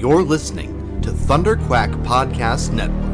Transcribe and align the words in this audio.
You're 0.00 0.22
listening 0.22 1.02
to 1.02 1.12
Thunder 1.12 1.56
Quack 1.56 1.90
Podcast 1.90 2.72
Network. 2.72 3.10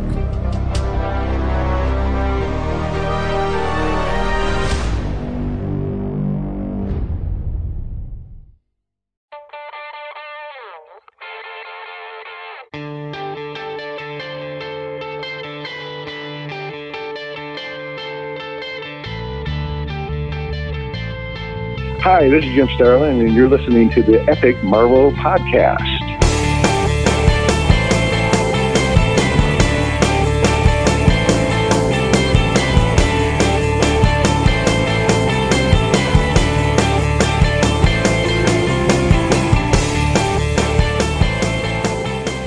Hi, 22.01 22.29
this 22.29 22.45
is 22.45 22.55
Jim 22.55 22.69
Starlin, 22.77 23.19
and 23.19 23.35
you're 23.35 23.49
listening 23.49 23.91
to 23.91 24.05
the 24.05 24.23
Epic 24.31 24.63
Marvel 24.63 25.11
Podcast. 25.11 25.96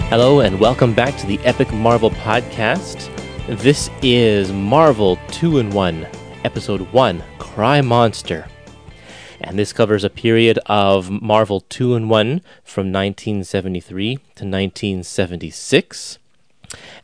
Hello, 0.09 0.39
and 0.39 0.59
welcome 0.59 0.91
back 0.95 1.15
to 1.17 1.27
the 1.27 1.37
Epic 1.41 1.71
Marvel 1.71 2.09
Podcast. 2.09 3.15
This 3.61 3.91
is 4.01 4.51
Marvel 4.51 5.19
2 5.27 5.59
in 5.59 5.69
1, 5.69 6.07
Episode 6.43 6.81
1 6.91 7.23
Cry 7.37 7.81
Monster. 7.81 8.47
And 9.39 9.59
this 9.59 9.71
covers 9.71 10.03
a 10.03 10.09
period 10.09 10.57
of 10.65 11.11
Marvel 11.11 11.61
2 11.61 11.93
in 11.93 12.09
1 12.09 12.41
from 12.63 12.91
1973 12.91 14.15
to 14.15 14.45
1976. 14.45 16.17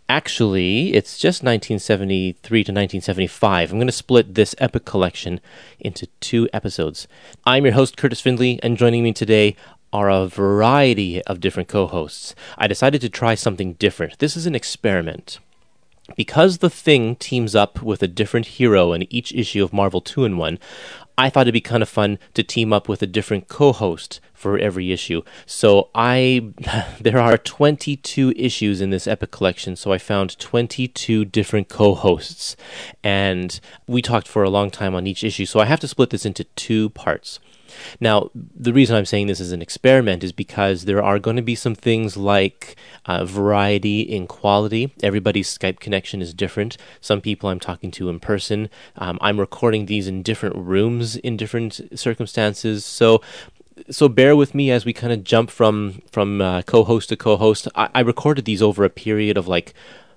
Actually, 0.08 0.94
it's 0.94 1.18
just 1.20 1.44
1973 1.44 2.64
to 2.64 2.72
1975. 2.72 3.72
I'm 3.72 3.78
going 3.78 3.88
to 3.88 3.92
split 3.92 4.34
this 4.34 4.54
epic 4.58 4.86
collection 4.86 5.40
into 5.80 6.08
two 6.20 6.48
episodes. 6.54 7.08
I'm 7.46 7.66
your 7.66 7.74
host, 7.74 7.98
Curtis 7.98 8.22
Findlay, 8.22 8.60
and 8.62 8.78
joining 8.78 9.04
me 9.04 9.14
today 9.14 9.56
are 9.96 10.10
a 10.10 10.28
variety 10.28 11.24
of 11.24 11.40
different 11.40 11.70
co 11.70 11.88
hosts. 11.88 12.36
I 12.58 12.68
decided 12.68 13.00
to 13.00 13.10
try 13.10 13.34
something 13.34 13.74
different. 13.76 14.20
This 14.20 14.36
is 14.36 14.46
an 14.46 14.54
experiment. 14.54 15.40
Because 16.18 16.58
the 16.58 16.70
thing 16.70 17.16
teams 17.16 17.56
up 17.56 17.82
with 17.82 18.04
a 18.04 18.08
different 18.08 18.46
hero 18.58 18.92
in 18.92 19.12
each 19.12 19.34
issue 19.34 19.64
of 19.64 19.72
Marvel 19.72 20.02
2 20.02 20.26
in 20.26 20.38
1, 20.38 20.60
I 21.18 21.30
thought 21.30 21.44
it'd 21.44 21.54
be 21.54 21.62
kind 21.62 21.82
of 21.82 21.88
fun 21.88 22.20
to 22.34 22.44
team 22.44 22.74
up 22.74 22.90
with 22.90 23.02
a 23.02 23.08
different 23.08 23.48
co-host 23.48 24.20
for 24.34 24.60
every 24.60 24.92
issue. 24.92 25.22
So 25.46 25.90
I 25.96 26.52
there 27.00 27.18
are 27.18 27.38
22 27.38 28.34
issues 28.36 28.82
in 28.82 28.90
this 28.90 29.08
epic 29.08 29.32
collection, 29.32 29.78
so 29.78 29.94
I 29.94 29.98
found 29.98 30.38
22 30.38 31.24
different 31.24 31.70
co-hosts 31.70 32.58
and 33.02 33.62
we 33.88 34.02
talked 34.02 34.28
for 34.28 34.44
a 34.44 34.50
long 34.50 34.70
time 34.70 34.94
on 34.94 35.08
each 35.08 35.24
issue. 35.24 35.46
So 35.46 35.62
I 35.62 35.66
have 35.66 35.80
to 35.80 35.88
split 35.88 36.10
this 36.10 36.26
into 36.26 36.44
two 36.44 36.90
parts. 36.90 37.40
Now, 38.00 38.30
the 38.34 38.74
reason 38.74 38.96
I'm 38.96 39.06
saying 39.06 39.28
this 39.28 39.40
is 39.40 39.52
an 39.52 39.62
experiment 39.62 40.24
is 40.24 40.32
because 40.32 40.86
there 40.86 41.04
are 41.04 41.20
going 41.20 41.36
to 41.36 41.42
be 41.42 41.56
some 41.56 41.76
things 41.76 42.18
like 42.18 42.76
uh, 43.06 43.26
variety 43.26 44.02
in 44.02 44.28
quality. 44.28 44.94
Everybody's 45.04 45.56
Skype 45.56 45.80
connection 45.80 46.22
is 46.22 46.34
different. 46.34 46.78
Some 47.02 47.22
people 47.22 47.50
I'm 47.50 47.60
talking 47.60 47.92
to 47.92 48.10
in 48.10 48.20
person. 48.20 48.70
Um, 48.98 49.18
I'm 49.22 49.40
recording 49.40 49.86
these 49.86 50.08
in 50.08 50.24
different 50.24 50.56
rooms 50.56 51.16
in 51.18 51.38
different 51.38 51.82
circumstances. 51.96 52.86
So 52.86 53.22
so 53.90 54.08
bear 54.08 54.36
with 54.36 54.56
me 54.56 54.72
as 54.72 54.86
we 54.86 54.94
kind 54.94 55.12
of 55.12 55.24
jump 55.24 55.52
from 55.52 56.02
from 56.12 56.42
uh, 56.42 56.62
co-host 56.64 57.10
to 57.10 57.18
co-host. 57.18 57.68
I, 57.76 57.90
I 57.94 58.00
recorded 58.02 58.46
these 58.46 58.62
over 58.62 58.84
a 58.84 58.90
period 58.90 59.38
of 59.38 59.48
like 59.48 59.74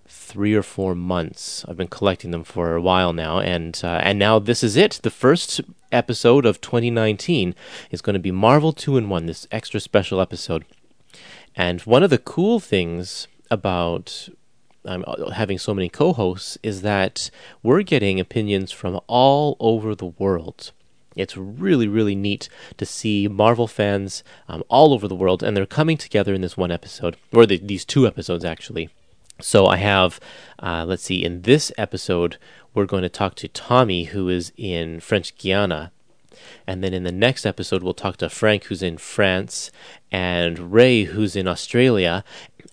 three 0.08 0.54
or 0.54 0.62
four 0.62 0.94
months. 0.94 1.64
I've 1.68 1.76
been 1.76 1.88
collecting 1.88 2.30
them 2.30 2.44
for 2.44 2.74
a 2.74 2.82
while 2.82 3.12
now, 3.12 3.40
and 3.40 3.78
uh, 3.84 4.00
and 4.02 4.18
now 4.18 4.38
this 4.38 4.64
is 4.64 4.76
it. 4.76 5.00
The 5.02 5.10
first 5.10 5.60
episode 5.92 6.44
of 6.46 6.60
2019 6.60 7.54
is 7.90 8.02
going 8.02 8.14
to 8.14 8.20
be 8.20 8.32
Marvel 8.32 8.72
Two 8.72 8.96
in 8.96 9.08
One. 9.08 9.26
This 9.26 9.46
extra 9.50 9.80
special 9.80 10.20
episode, 10.20 10.64
and 11.54 11.80
one 11.82 12.02
of 12.02 12.10
the 12.10 12.18
cool 12.18 12.60
things 12.60 13.28
about 13.50 14.28
um, 14.84 15.04
having 15.34 15.58
so 15.58 15.74
many 15.74 15.88
co-hosts 15.88 16.58
is 16.62 16.82
that 16.82 17.30
we're 17.62 17.82
getting 17.82 18.18
opinions 18.18 18.72
from 18.72 19.00
all 19.06 19.56
over 19.60 19.94
the 19.94 20.06
world. 20.06 20.72
It's 21.16 21.36
really, 21.36 21.88
really 21.88 22.14
neat 22.14 22.48
to 22.76 22.86
see 22.86 23.26
Marvel 23.26 23.66
fans 23.66 24.22
um, 24.48 24.62
all 24.68 24.94
over 24.94 25.08
the 25.08 25.16
world, 25.16 25.42
and 25.42 25.56
they're 25.56 25.66
coming 25.66 25.96
together 25.96 26.32
in 26.32 26.42
this 26.42 26.56
one 26.56 26.70
episode, 26.70 27.16
or 27.32 27.44
the, 27.44 27.58
these 27.58 27.84
two 27.84 28.06
episodes 28.06 28.44
actually. 28.44 28.88
So 29.40 29.66
I 29.66 29.76
have, 29.76 30.18
uh, 30.58 30.84
let's 30.86 31.04
see, 31.04 31.24
in 31.24 31.42
this 31.42 31.70
episode, 31.78 32.38
we're 32.74 32.86
going 32.86 33.02
to 33.02 33.08
talk 33.08 33.34
to 33.36 33.48
Tommy, 33.48 34.04
who 34.04 34.28
is 34.28 34.52
in 34.56 35.00
French 35.00 35.36
Guiana. 35.36 35.92
And 36.66 36.82
then 36.82 36.92
in 36.94 37.04
the 37.04 37.12
next 37.12 37.46
episode, 37.46 37.82
we'll 37.82 37.94
talk 37.94 38.16
to 38.18 38.28
Frank, 38.28 38.64
who's 38.64 38.82
in 38.82 38.98
France, 38.98 39.70
and 40.10 40.72
Ray, 40.72 41.04
who's 41.04 41.36
in 41.36 41.48
Australia. 41.48 42.24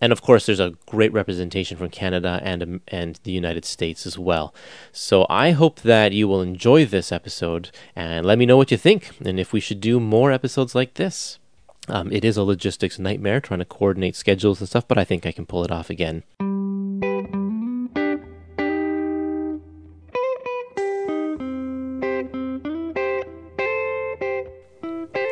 And 0.01 0.11
of 0.11 0.21
course, 0.21 0.45
there's 0.45 0.59
a 0.59 0.73
great 0.85 1.13
representation 1.13 1.77
from 1.77 1.89
Canada 1.89 2.39
and 2.43 2.61
um, 2.61 2.81
and 2.87 3.19
the 3.23 3.31
United 3.31 3.63
States 3.63 4.05
as 4.05 4.19
well. 4.19 4.53
So 4.91 5.25
I 5.29 5.51
hope 5.51 5.81
that 5.81 6.11
you 6.11 6.27
will 6.27 6.41
enjoy 6.41 6.85
this 6.85 7.11
episode 7.11 7.71
and 7.95 8.25
let 8.25 8.37
me 8.37 8.45
know 8.45 8.57
what 8.57 8.71
you 8.71 8.77
think 8.77 9.11
and 9.23 9.39
if 9.39 9.53
we 9.53 9.59
should 9.59 9.79
do 9.79 9.99
more 9.99 10.31
episodes 10.31 10.75
like 10.75 10.95
this. 10.95 11.39
Um, 11.87 12.11
it 12.11 12.25
is 12.25 12.35
a 12.35 12.43
logistics 12.43 12.99
nightmare 12.99 13.39
trying 13.39 13.59
to 13.59 13.65
coordinate 13.65 14.15
schedules 14.15 14.59
and 14.59 14.67
stuff, 14.67 14.87
but 14.87 14.97
I 14.97 15.03
think 15.03 15.25
I 15.25 15.31
can 15.31 15.45
pull 15.45 15.63
it 15.63 15.71
off 15.71 15.89
again. 15.89 16.23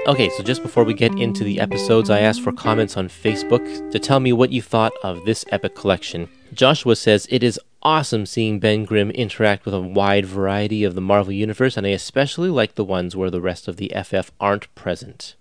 Okay, 0.06 0.30
so 0.31 0.44
just 0.44 0.62
before 0.62 0.84
we 0.84 0.94
get 0.94 1.18
into 1.18 1.46
the 1.46 1.62
episodes, 1.62 2.09
I 2.09 2.19
asked 2.19 2.41
for 2.41 2.52
comments 2.52 2.97
on 2.97 3.08
Facebook 3.08 3.90
to 3.91 4.00
tell 4.00 4.19
me 4.19 4.34
what 4.34 4.52
you 4.52 4.62
thought 4.62 4.91
of 5.02 5.24
this 5.24 5.46
epic 5.50 5.75
collection. 5.75 6.28
Joshua 6.53 6.97
says, 6.97 7.25
It 7.30 7.41
is 7.41 7.58
awesome 7.81 8.25
seeing 8.25 8.59
Ben 8.59 8.84
Grimm 8.84 9.12
interact 9.12 9.64
with 9.64 9.74
a 9.74 9.80
wide 9.80 10.25
variety 10.25 10.84
of 10.84 10.96
the 10.96 11.00
Marvel 11.00 11.31
Universe, 11.31 11.78
and 11.78 11.88
I 11.88 11.91
especially 11.91 12.50
like 12.50 12.75
the 12.75 12.84
ones 12.84 13.16
where 13.16 13.30
the 13.30 13.40
rest 13.40 13.69
of 13.69 13.78
the 13.78 13.94
FF 13.96 14.30
aren't 14.41 14.75
present. 14.75 15.36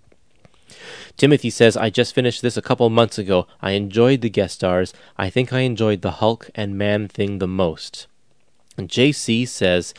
Timothy 1.16 1.50
says, 1.50 1.76
I 1.76 1.90
just 1.90 2.14
finished 2.14 2.40
this 2.40 2.56
a 2.56 2.62
couple 2.62 2.88
months 2.88 3.18
ago. 3.18 3.48
I 3.60 3.72
enjoyed 3.72 4.20
the 4.20 4.30
guest 4.30 4.54
stars. 4.54 4.94
I 5.18 5.28
think 5.28 5.52
I 5.52 5.60
enjoyed 5.60 6.02
the 6.02 6.12
Hulk 6.12 6.50
and 6.54 6.78
Man 6.78 7.08
thing 7.08 7.40
the 7.40 7.48
most. 7.48 8.06
JC 8.78 9.46
says, 9.48 9.92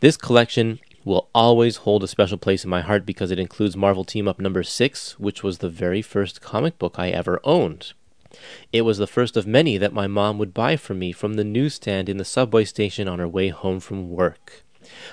This 0.00 0.18
collection 0.18 0.78
will 1.04 1.28
always 1.34 1.78
hold 1.78 2.04
a 2.04 2.08
special 2.08 2.38
place 2.38 2.64
in 2.64 2.70
my 2.70 2.80
heart 2.80 3.06
because 3.06 3.30
it 3.30 3.38
includes 3.38 3.76
Marvel 3.76 4.04
Team 4.04 4.28
Up 4.28 4.40
number 4.40 4.62
6, 4.62 5.18
which 5.18 5.42
was 5.42 5.58
the 5.58 5.68
very 5.68 6.02
first 6.02 6.40
comic 6.40 6.78
book 6.78 6.96
I 6.98 7.10
ever 7.10 7.40
owned. 7.44 7.92
It 8.72 8.82
was 8.82 8.98
the 8.98 9.06
first 9.06 9.36
of 9.36 9.46
many 9.46 9.76
that 9.78 9.92
my 9.92 10.06
mom 10.06 10.38
would 10.38 10.54
buy 10.54 10.76
for 10.76 10.94
me 10.94 11.12
from 11.12 11.34
the 11.34 11.44
newsstand 11.44 12.08
in 12.08 12.16
the 12.16 12.24
subway 12.24 12.64
station 12.64 13.08
on 13.08 13.18
her 13.18 13.28
way 13.28 13.48
home 13.48 13.80
from 13.80 14.10
work. 14.10 14.62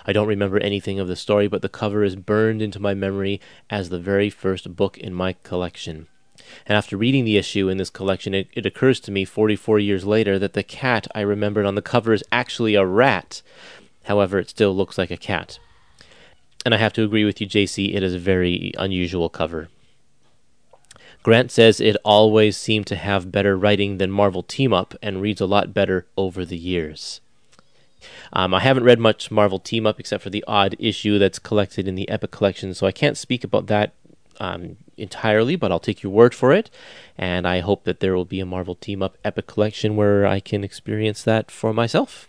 I 0.06 0.14
don't 0.14 0.28
remember 0.28 0.60
anything 0.60 1.00
of 1.00 1.08
the 1.08 1.16
story, 1.16 1.48
but 1.48 1.62
the 1.62 1.70
cover 1.70 2.04
is 2.04 2.16
burned 2.16 2.62
into 2.62 2.80
my 2.80 2.94
memory 2.94 3.42
as 3.70 3.90
the 3.90 4.00
very 4.00 4.30
first 4.30 4.76
book 4.76 4.98
in 4.98 5.14
my 5.14 5.34
collection. 5.44 6.08
And 6.66 6.78
after 6.78 6.96
reading 6.96 7.26
the 7.26 7.38
issue 7.38 7.68
in 7.68 7.78
this 7.78 7.90
collection, 7.90 8.34
it, 8.34 8.48
it, 8.54 8.66
occurs 8.66 9.00
to 9.02 9.12
me 9.12 9.26
44 9.26 9.80
years 9.80 10.06
later 10.06 10.40
that 10.40 10.54
the 10.54 10.64
cat 10.64 11.08
I 11.14 11.22
remembered 11.22 11.66
on 11.66 11.76
the 11.76 11.82
cover 11.82 12.14
is 12.14 12.24
actually 12.32 12.76
a 12.76 12.86
rat. 12.86 13.42
However, 14.06 14.40
it 14.40 14.50
still 14.50 14.76
looks 14.76 14.98
like 14.98 15.12
a 15.12 15.18
cat. 15.18 15.60
And 16.68 16.76
I 16.76 16.80
have 16.80 16.92
to 16.94 17.04
agree 17.06 17.24
with 17.24 17.40
you, 17.40 17.48
JC, 17.48 17.96
it 17.96 18.04
is 18.04 18.14
a 18.14 18.20
very 18.20 18.74
unusual 18.78 19.30
cover. 19.30 19.70
Grant 21.24 21.50
says 21.50 21.80
it 21.80 21.96
always 22.04 22.58
seemed 22.58 22.88
to 22.88 22.98
have 22.98 23.32
better 23.32 23.56
writing 23.56 24.00
than 24.00 24.12
Marvel 24.12 24.44
Team 24.44 24.74
Up 24.74 24.94
and 25.02 25.22
reads 25.22 25.40
a 25.40 25.46
lot 25.46 25.74
better 25.74 26.08
over 26.18 26.44
the 26.44 26.58
years. 26.58 27.22
Um, 28.34 28.54
I 28.54 28.60
haven't 28.60 28.84
read 28.84 29.00
much 29.00 29.32
Marvel 29.32 29.60
Team 29.60 29.88
Up 29.88 29.98
except 29.98 30.22
for 30.22 30.30
the 30.30 30.44
odd 30.46 30.76
issue 30.78 31.18
that's 31.18 31.40
collected 31.40 31.88
in 31.88 31.96
the 31.96 32.10
Epic 32.10 32.32
Collection, 32.32 32.74
so 32.74 32.86
I 32.86 32.92
can't 32.92 33.18
speak 33.18 33.46
about 33.46 33.68
that 33.68 33.94
um, 34.42 34.76
entirely, 34.98 35.56
but 35.56 35.72
I'll 35.72 35.80
take 35.80 36.04
your 36.04 36.12
word 36.12 36.36
for 36.36 36.52
it. 36.52 36.70
And 37.18 37.48
I 37.48 37.62
hope 37.62 37.86
that 37.86 38.02
there 38.02 38.14
will 38.14 38.26
be 38.26 38.42
a 38.42 38.46
Marvel 38.46 38.76
Team 38.76 39.02
Up 39.02 39.18
Epic 39.24 39.48
Collection 39.48 39.96
where 39.96 40.28
I 40.28 40.42
can 40.42 40.66
experience 40.66 41.24
that 41.24 41.50
for 41.50 41.72
myself. 41.72 42.28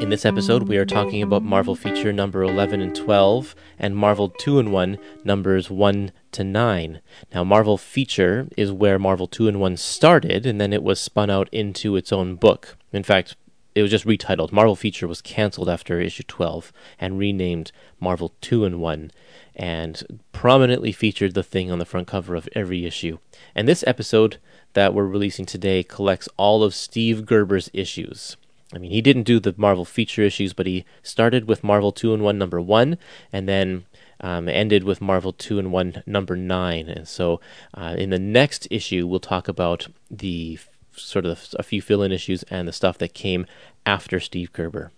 In 0.00 0.10
this 0.10 0.26
episode, 0.26 0.68
we 0.68 0.76
are 0.76 0.84
talking 0.84 1.22
about 1.22 1.44
Marvel 1.44 1.76
feature 1.76 2.12
number 2.12 2.42
11 2.42 2.80
and 2.80 2.94
12 2.94 3.54
and 3.78 3.96
Marvel 3.96 4.28
2 4.28 4.58
in 4.58 4.72
1 4.72 4.98
numbers 5.22 5.70
1 5.70 6.10
to 6.32 6.44
9. 6.44 7.00
Now, 7.32 7.44
Marvel 7.44 7.78
feature 7.78 8.48
is 8.56 8.72
where 8.72 8.98
Marvel 8.98 9.28
2 9.28 9.46
in 9.46 9.60
1 9.60 9.76
started, 9.76 10.46
and 10.46 10.60
then 10.60 10.72
it 10.72 10.82
was 10.82 11.00
spun 11.00 11.30
out 11.30 11.48
into 11.52 11.94
its 11.94 12.12
own 12.12 12.34
book. 12.34 12.76
In 12.92 13.04
fact, 13.04 13.36
it 13.74 13.82
was 13.82 13.90
just 13.90 14.06
retitled. 14.06 14.52
Marvel 14.52 14.76
Feature 14.76 15.08
was 15.08 15.20
canceled 15.20 15.68
after 15.68 16.00
issue 16.00 16.22
12 16.24 16.72
and 16.98 17.18
renamed 17.18 17.72
Marvel 18.00 18.34
2 18.40 18.64
in 18.64 18.80
1 18.80 19.10
and 19.56 20.20
prominently 20.32 20.92
featured 20.92 21.34
the 21.34 21.42
thing 21.42 21.70
on 21.70 21.78
the 21.78 21.84
front 21.84 22.08
cover 22.08 22.34
of 22.34 22.48
every 22.52 22.84
issue. 22.84 23.18
And 23.54 23.68
this 23.68 23.84
episode 23.86 24.38
that 24.74 24.92
we're 24.92 25.06
releasing 25.06 25.46
today 25.46 25.82
collects 25.82 26.28
all 26.36 26.62
of 26.62 26.74
Steve 26.74 27.26
Gerber's 27.26 27.70
issues. 27.72 28.36
I 28.74 28.78
mean, 28.78 28.90
he 28.90 29.00
didn't 29.00 29.22
do 29.22 29.38
the 29.38 29.54
Marvel 29.56 29.84
feature 29.84 30.22
issues, 30.22 30.52
but 30.52 30.66
he 30.66 30.84
started 31.02 31.46
with 31.46 31.64
Marvel 31.64 31.92
2 31.92 32.12
in 32.14 32.22
1 32.22 32.38
number 32.38 32.60
1 32.60 32.98
and 33.32 33.48
then 33.48 33.84
um, 34.20 34.48
ended 34.48 34.84
with 34.84 35.00
Marvel 35.00 35.32
2 35.32 35.58
in 35.58 35.70
1 35.70 36.02
number 36.06 36.36
9. 36.36 36.88
And 36.88 37.06
so 37.06 37.40
uh, 37.74 37.94
in 37.96 38.10
the 38.10 38.18
next 38.18 38.66
issue, 38.70 39.06
we'll 39.06 39.20
talk 39.20 39.48
about 39.48 39.86
the 40.10 40.58
sort 40.92 41.26
of 41.26 41.54
a 41.58 41.62
few 41.62 41.82
fill 41.82 42.02
in 42.02 42.12
issues 42.12 42.42
and 42.44 42.66
the 42.66 42.72
stuff 42.72 42.98
that 42.98 43.14
came 43.14 43.46
after 43.84 44.20
Steve 44.20 44.52
Gerber. 44.52 44.92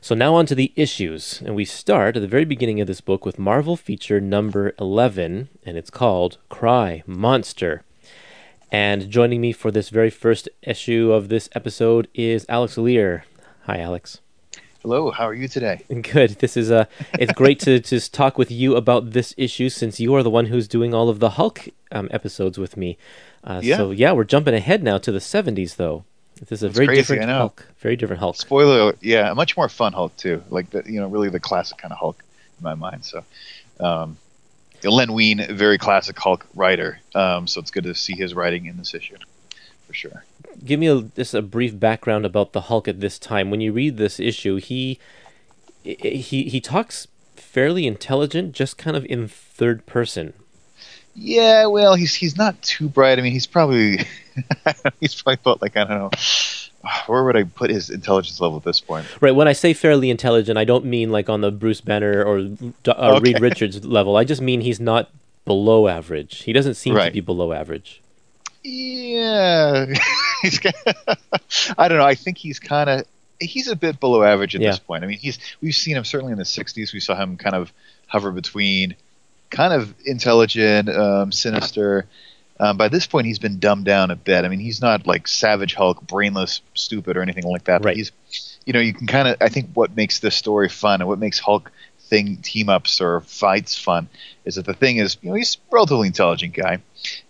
So 0.00 0.14
now 0.14 0.34
on 0.34 0.46
to 0.46 0.54
the 0.54 0.72
issues, 0.76 1.42
and 1.44 1.54
we 1.54 1.64
start 1.64 2.16
at 2.16 2.20
the 2.20 2.28
very 2.28 2.44
beginning 2.44 2.80
of 2.80 2.86
this 2.86 3.02
book 3.02 3.26
with 3.26 3.38
Marvel 3.38 3.76
feature 3.76 4.20
number 4.20 4.72
11, 4.78 5.48
and 5.64 5.76
it's 5.76 5.90
called 5.90 6.38
Cry 6.48 7.02
Monster. 7.06 7.82
And 8.70 9.08
joining 9.08 9.40
me 9.40 9.52
for 9.52 9.70
this 9.70 9.88
very 9.88 10.10
first 10.10 10.48
issue 10.62 11.12
of 11.12 11.28
this 11.28 11.48
episode 11.54 12.08
is 12.14 12.44
Alex 12.48 12.76
Lear. 12.76 13.24
Hi, 13.64 13.78
Alex. 13.78 14.20
Hello, 14.82 15.10
how 15.10 15.26
are 15.26 15.34
you 15.34 15.48
today? 15.48 15.80
Good. 16.12 16.30
This 16.38 16.56
is 16.56 16.70
uh 16.70 16.84
it's 17.14 17.32
great 17.32 17.58
to 17.60 17.80
just 17.80 18.14
talk 18.14 18.38
with 18.38 18.50
you 18.50 18.76
about 18.76 19.10
this 19.10 19.34
issue 19.36 19.68
since 19.68 19.98
you 19.98 20.14
are 20.14 20.22
the 20.22 20.30
one 20.30 20.46
who's 20.46 20.68
doing 20.68 20.94
all 20.94 21.08
of 21.08 21.18
the 21.18 21.30
Hulk 21.30 21.68
um, 21.90 22.08
episodes 22.12 22.58
with 22.58 22.76
me. 22.76 22.96
Uh, 23.42 23.60
Yeah. 23.62 23.76
So 23.78 23.90
yeah, 23.90 24.12
we're 24.12 24.24
jumping 24.24 24.54
ahead 24.54 24.82
now 24.82 24.98
to 24.98 25.10
the 25.10 25.18
70s 25.18 25.76
though. 25.76 26.04
This 26.38 26.52
is 26.52 26.62
a 26.62 26.68
very 26.68 26.86
crazy, 26.86 27.14
different 27.14 27.30
Hulk. 27.30 27.66
Very 27.80 27.96
different 27.96 28.20
Hulk. 28.20 28.36
Spoiler, 28.36 28.80
alert, 28.80 28.98
yeah, 29.00 29.32
a 29.32 29.34
much 29.34 29.56
more 29.56 29.68
fun 29.68 29.92
Hulk 29.92 30.16
too. 30.16 30.42
Like 30.50 30.70
the, 30.70 30.84
you 30.86 31.00
know, 31.00 31.08
really 31.08 31.30
the 31.30 31.40
classic 31.40 31.78
kind 31.78 31.90
of 31.90 31.98
Hulk 31.98 32.22
in 32.58 32.62
my 32.62 32.74
mind. 32.74 33.04
So, 33.04 33.24
um, 33.80 34.16
Len 34.84 35.12
Wein, 35.12 35.44
very 35.50 35.78
classic 35.78 36.18
Hulk 36.18 36.46
writer. 36.54 37.00
Um, 37.14 37.46
so 37.46 37.60
it's 37.60 37.70
good 37.70 37.84
to 37.84 37.94
see 37.94 38.14
his 38.14 38.34
writing 38.34 38.66
in 38.66 38.76
this 38.76 38.94
issue, 38.94 39.16
for 39.86 39.94
sure. 39.94 40.24
Give 40.64 40.80
me 40.80 40.88
a, 40.88 41.02
just 41.02 41.34
a 41.34 41.42
brief 41.42 41.78
background 41.78 42.24
about 42.24 42.52
the 42.52 42.62
Hulk 42.62 42.88
at 42.88 43.00
this 43.00 43.18
time. 43.18 43.50
When 43.50 43.60
you 43.60 43.72
read 43.72 43.96
this 43.96 44.18
issue, 44.20 44.56
he 44.56 44.98
he 45.82 46.22
he 46.22 46.60
talks 46.60 47.08
fairly 47.36 47.86
intelligent, 47.86 48.52
just 48.52 48.76
kind 48.78 48.96
of 48.96 49.04
in 49.06 49.28
third 49.28 49.86
person. 49.86 50.34
Yeah, 51.14 51.66
well, 51.66 51.94
he's 51.94 52.14
he's 52.14 52.36
not 52.36 52.60
too 52.62 52.88
bright. 52.88 53.18
I 53.18 53.22
mean, 53.22 53.32
he's 53.32 53.46
probably 53.46 53.98
he's 55.00 55.20
probably 55.20 55.40
about 55.40 55.62
like 55.62 55.76
I 55.76 55.84
don't 55.84 55.98
know. 55.98 56.10
Where 57.06 57.24
would 57.24 57.36
I 57.36 57.42
put 57.42 57.70
his 57.70 57.90
intelligence 57.90 58.40
level 58.40 58.56
at 58.58 58.64
this 58.64 58.80
point? 58.80 59.06
Right. 59.20 59.34
When 59.34 59.48
I 59.48 59.52
say 59.52 59.72
fairly 59.74 60.10
intelligent, 60.10 60.56
I 60.58 60.64
don't 60.64 60.84
mean 60.84 61.10
like 61.10 61.28
on 61.28 61.40
the 61.40 61.50
Bruce 61.50 61.80
Banner 61.80 62.22
or 62.24 62.38
uh, 62.86 63.20
Reed 63.22 63.40
Richards 63.40 63.84
level. 63.84 64.16
I 64.16 64.24
just 64.24 64.40
mean 64.40 64.60
he's 64.60 64.78
not 64.80 65.10
below 65.44 65.88
average. 65.88 66.42
He 66.44 66.52
doesn't 66.52 66.74
seem 66.74 66.94
to 66.94 67.10
be 67.10 67.20
below 67.20 67.52
average. 67.52 68.00
Yeah, 68.62 69.86
he's. 70.42 70.58
ki- 70.58 70.70
I 71.78 71.88
don't 71.88 71.98
know. 71.98 72.04
I 72.04 72.14
think 72.14 72.38
he's 72.38 72.58
kind 72.58 72.88
of 72.90 73.04
he's 73.40 73.68
a 73.68 73.76
bit 73.76 73.98
below 74.00 74.22
average 74.22 74.54
at 74.54 74.60
Yeah. 74.60 74.70
this 74.70 74.78
point. 74.78 75.04
I 75.04 75.06
mean, 75.06 75.18
he's 75.18 75.38
we've 75.60 75.74
seen 75.74 75.96
him 75.96 76.04
certainly 76.04 76.32
in 76.32 76.38
the 76.38 76.44
'60s. 76.44 76.92
We 76.92 77.00
saw 77.00 77.14
him 77.14 77.36
kind 77.36 77.54
of 77.56 77.72
hover 78.06 78.30
between 78.30 78.94
kind 79.50 79.72
of 79.72 79.94
intelligent, 80.04 80.88
um, 80.90 81.32
sinister. 81.32 82.06
Um, 82.60 82.76
by 82.76 82.88
this 82.88 83.06
point, 83.06 83.26
he's 83.26 83.38
been 83.38 83.58
dumbed 83.58 83.84
down 83.84 84.10
a 84.10 84.16
bit. 84.16 84.44
I 84.44 84.48
mean, 84.48 84.58
he's 84.58 84.80
not 84.80 85.06
like 85.06 85.28
Savage 85.28 85.74
Hulk, 85.74 86.02
brainless, 86.02 86.60
stupid, 86.74 87.16
or 87.16 87.22
anything 87.22 87.44
like 87.44 87.64
that. 87.64 87.82
but 87.82 87.88
Right. 87.88 87.96
He's, 87.96 88.12
you 88.66 88.72
know, 88.72 88.80
you 88.80 88.92
can 88.92 89.06
kind 89.06 89.28
of. 89.28 89.36
I 89.40 89.48
think 89.48 89.70
what 89.74 89.94
makes 89.96 90.18
this 90.18 90.34
story 90.34 90.68
fun 90.68 91.00
and 91.00 91.08
what 91.08 91.18
makes 91.18 91.38
Hulk 91.38 91.70
thing 92.00 92.38
team 92.38 92.68
ups 92.68 93.00
or 93.00 93.20
fights 93.20 93.78
fun 93.78 94.08
is 94.44 94.56
that 94.56 94.64
the 94.64 94.74
thing 94.74 94.96
is, 94.96 95.18
you 95.20 95.28
know, 95.28 95.36
he's 95.36 95.56
a 95.56 95.74
relatively 95.74 96.06
intelligent 96.06 96.54
guy. 96.54 96.78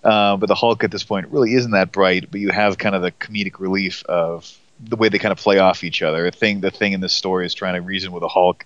Uh, 0.03 0.37
but 0.37 0.47
the 0.47 0.55
Hulk 0.55 0.85
at 0.85 0.91
this 0.91 1.05
point 1.05 1.29
really 1.29 1.55
isn't 1.55 1.73
that 1.73 1.93
bright. 1.93 2.31
But 2.31 2.41
you 2.41 2.51
have 2.51 2.79
kind 2.79 2.95
of 2.95 3.03
the 3.03 3.13
comedic 3.13 3.61
relief 3.61 4.05
of 4.05 4.57
the 4.81 4.97
way 4.97 5.09
they 5.09 5.19
kind 5.19 5.33
of 5.33 5.39
play 5.39 5.59
off 5.59 5.85
each 5.85 6.03
other. 6.03 6.25
The 6.25 6.31
thing, 6.31 6.61
the 6.61 6.71
thing 6.71 6.93
in 6.93 7.01
this 7.01 7.13
story 7.13 7.45
is 7.45 7.55
trying 7.55 7.75
to 7.75 7.81
reason 7.81 8.13
with 8.13 8.23
the 8.23 8.29
Hulk. 8.29 8.65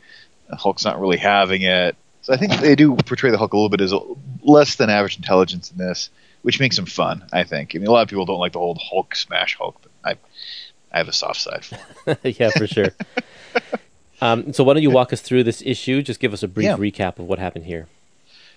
The 0.48 0.56
Hulk's 0.56 0.84
not 0.84 1.00
really 1.00 1.16
having 1.16 1.62
it. 1.62 1.96
So 2.22 2.32
I 2.32 2.36
think 2.36 2.52
they 2.60 2.76
do 2.76 2.94
portray 2.94 3.30
the 3.30 3.38
Hulk 3.38 3.52
a 3.52 3.56
little 3.56 3.68
bit 3.68 3.80
as 3.80 3.92
a, 3.92 4.00
less 4.42 4.76
than 4.76 4.90
average 4.90 5.16
intelligence 5.16 5.72
in 5.72 5.78
this, 5.78 6.08
which 6.42 6.60
makes 6.60 6.78
him 6.78 6.86
fun. 6.86 7.24
I 7.32 7.44
think. 7.44 7.74
I 7.74 7.78
mean, 7.78 7.88
a 7.88 7.90
lot 7.90 8.02
of 8.02 8.08
people 8.08 8.26
don't 8.26 8.38
like 8.40 8.52
the 8.52 8.58
old 8.60 8.78
Hulk 8.80 9.14
smash 9.16 9.56
Hulk, 9.56 9.80
but 9.82 9.90
I, 10.04 10.16
I 10.92 10.98
have 10.98 11.08
a 11.08 11.12
soft 11.12 11.40
side 11.40 11.64
for 11.64 11.76
him. 11.76 12.16
yeah, 12.38 12.50
for 12.50 12.66
sure. 12.66 12.90
um, 14.20 14.52
so 14.52 14.64
why 14.64 14.74
don't 14.74 14.82
you 14.82 14.90
walk 14.90 15.12
us 15.12 15.20
through 15.20 15.44
this 15.44 15.62
issue? 15.64 16.02
Just 16.02 16.20
give 16.20 16.32
us 16.32 16.42
a 16.42 16.48
brief 16.48 16.66
Yeah. 16.66 16.76
recap 16.76 17.18
of 17.18 17.26
what 17.26 17.38
happened 17.38 17.64
here. 17.66 17.88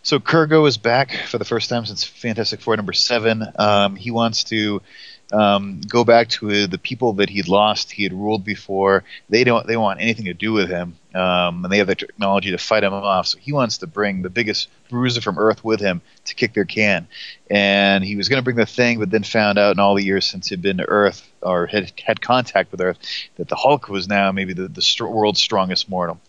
So 0.04 0.20
Kurrgo 0.20 0.68
is 0.68 0.78
back 0.78 1.16
for 1.28 1.40
the 1.40 1.46
first 1.46 1.68
time 1.68 1.84
since 1.88 2.04
Fantastic 2.04 2.62
Four 2.62 2.76
number 2.78 2.94
seven. 2.94 3.44
Um, 3.58 3.96
he 3.96 4.12
wants 4.12 4.44
to 4.46 4.84
um, 5.32 5.82
go 5.82 6.04
back 6.04 6.30
to 6.30 6.68
the 6.68 6.78
people 6.78 7.14
that 7.14 7.30
he'd 7.30 7.48
lost, 7.48 7.92
he 7.92 8.04
had 8.04 8.14
ruled 8.14 8.46
before. 8.46 9.04
They 9.30 9.44
don't 9.44 9.66
they 9.66 9.78
want 9.78 10.00
anything 10.02 10.26
to 10.26 10.34
do 10.34 10.54
with 10.54 10.70
him, 10.70 10.98
um, 11.16 11.64
and 11.64 11.72
they 11.72 11.80
have 11.80 11.88
the 11.88 11.96
technology 11.96 12.52
to 12.52 12.58
fight 12.58 12.84
him 12.84 12.94
off. 12.94 13.28
So 13.28 13.40
he 13.40 13.52
wants 13.52 13.80
to 13.80 13.88
bring 13.88 14.22
the 14.22 14.30
biggest 14.30 14.70
bruiser 14.90 15.22
from 15.22 15.40
Earth 15.40 15.64
with 15.64 15.80
him 15.80 16.02
to 16.26 16.36
kick 16.36 16.54
their 16.54 16.66
can. 16.66 17.08
And 17.50 18.04
he 18.04 18.16
was 18.16 18.30
going 18.30 18.40
to 18.40 18.44
bring 18.44 18.56
the 18.56 18.66
thing, 18.66 19.00
but 19.00 19.10
then 19.10 19.24
found 19.24 19.58
out 19.58 19.76
in 19.76 19.80
all 19.80 19.96
the 19.96 20.04
years 20.04 20.26
since 20.26 20.50
he'd 20.50 20.62
been 20.62 20.78
to 20.78 20.88
Earth 20.88 21.28
or 21.42 21.66
had 21.68 21.92
had 22.06 22.22
contact 22.22 22.72
with 22.72 22.82
Earth 22.82 23.00
that 23.38 23.48
the 23.48 23.56
Hulk 23.56 23.90
was 23.90 24.08
now 24.08 24.32
maybe 24.32 24.54
the, 24.54 24.68
the 24.68 24.82
str- 24.82 25.08
world's 25.08 25.42
strongest 25.42 25.90
mortal. 25.90 26.20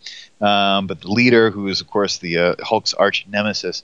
Um, 0.41 0.87
but 0.87 1.01
the 1.01 1.11
leader, 1.11 1.51
who 1.51 1.69
is 1.69 1.81
of 1.81 1.87
course 1.87 2.19
the 2.19 2.39
uh, 2.39 2.55
Hulk's 2.63 2.95
arch 2.95 3.27
nemesis, 3.29 3.83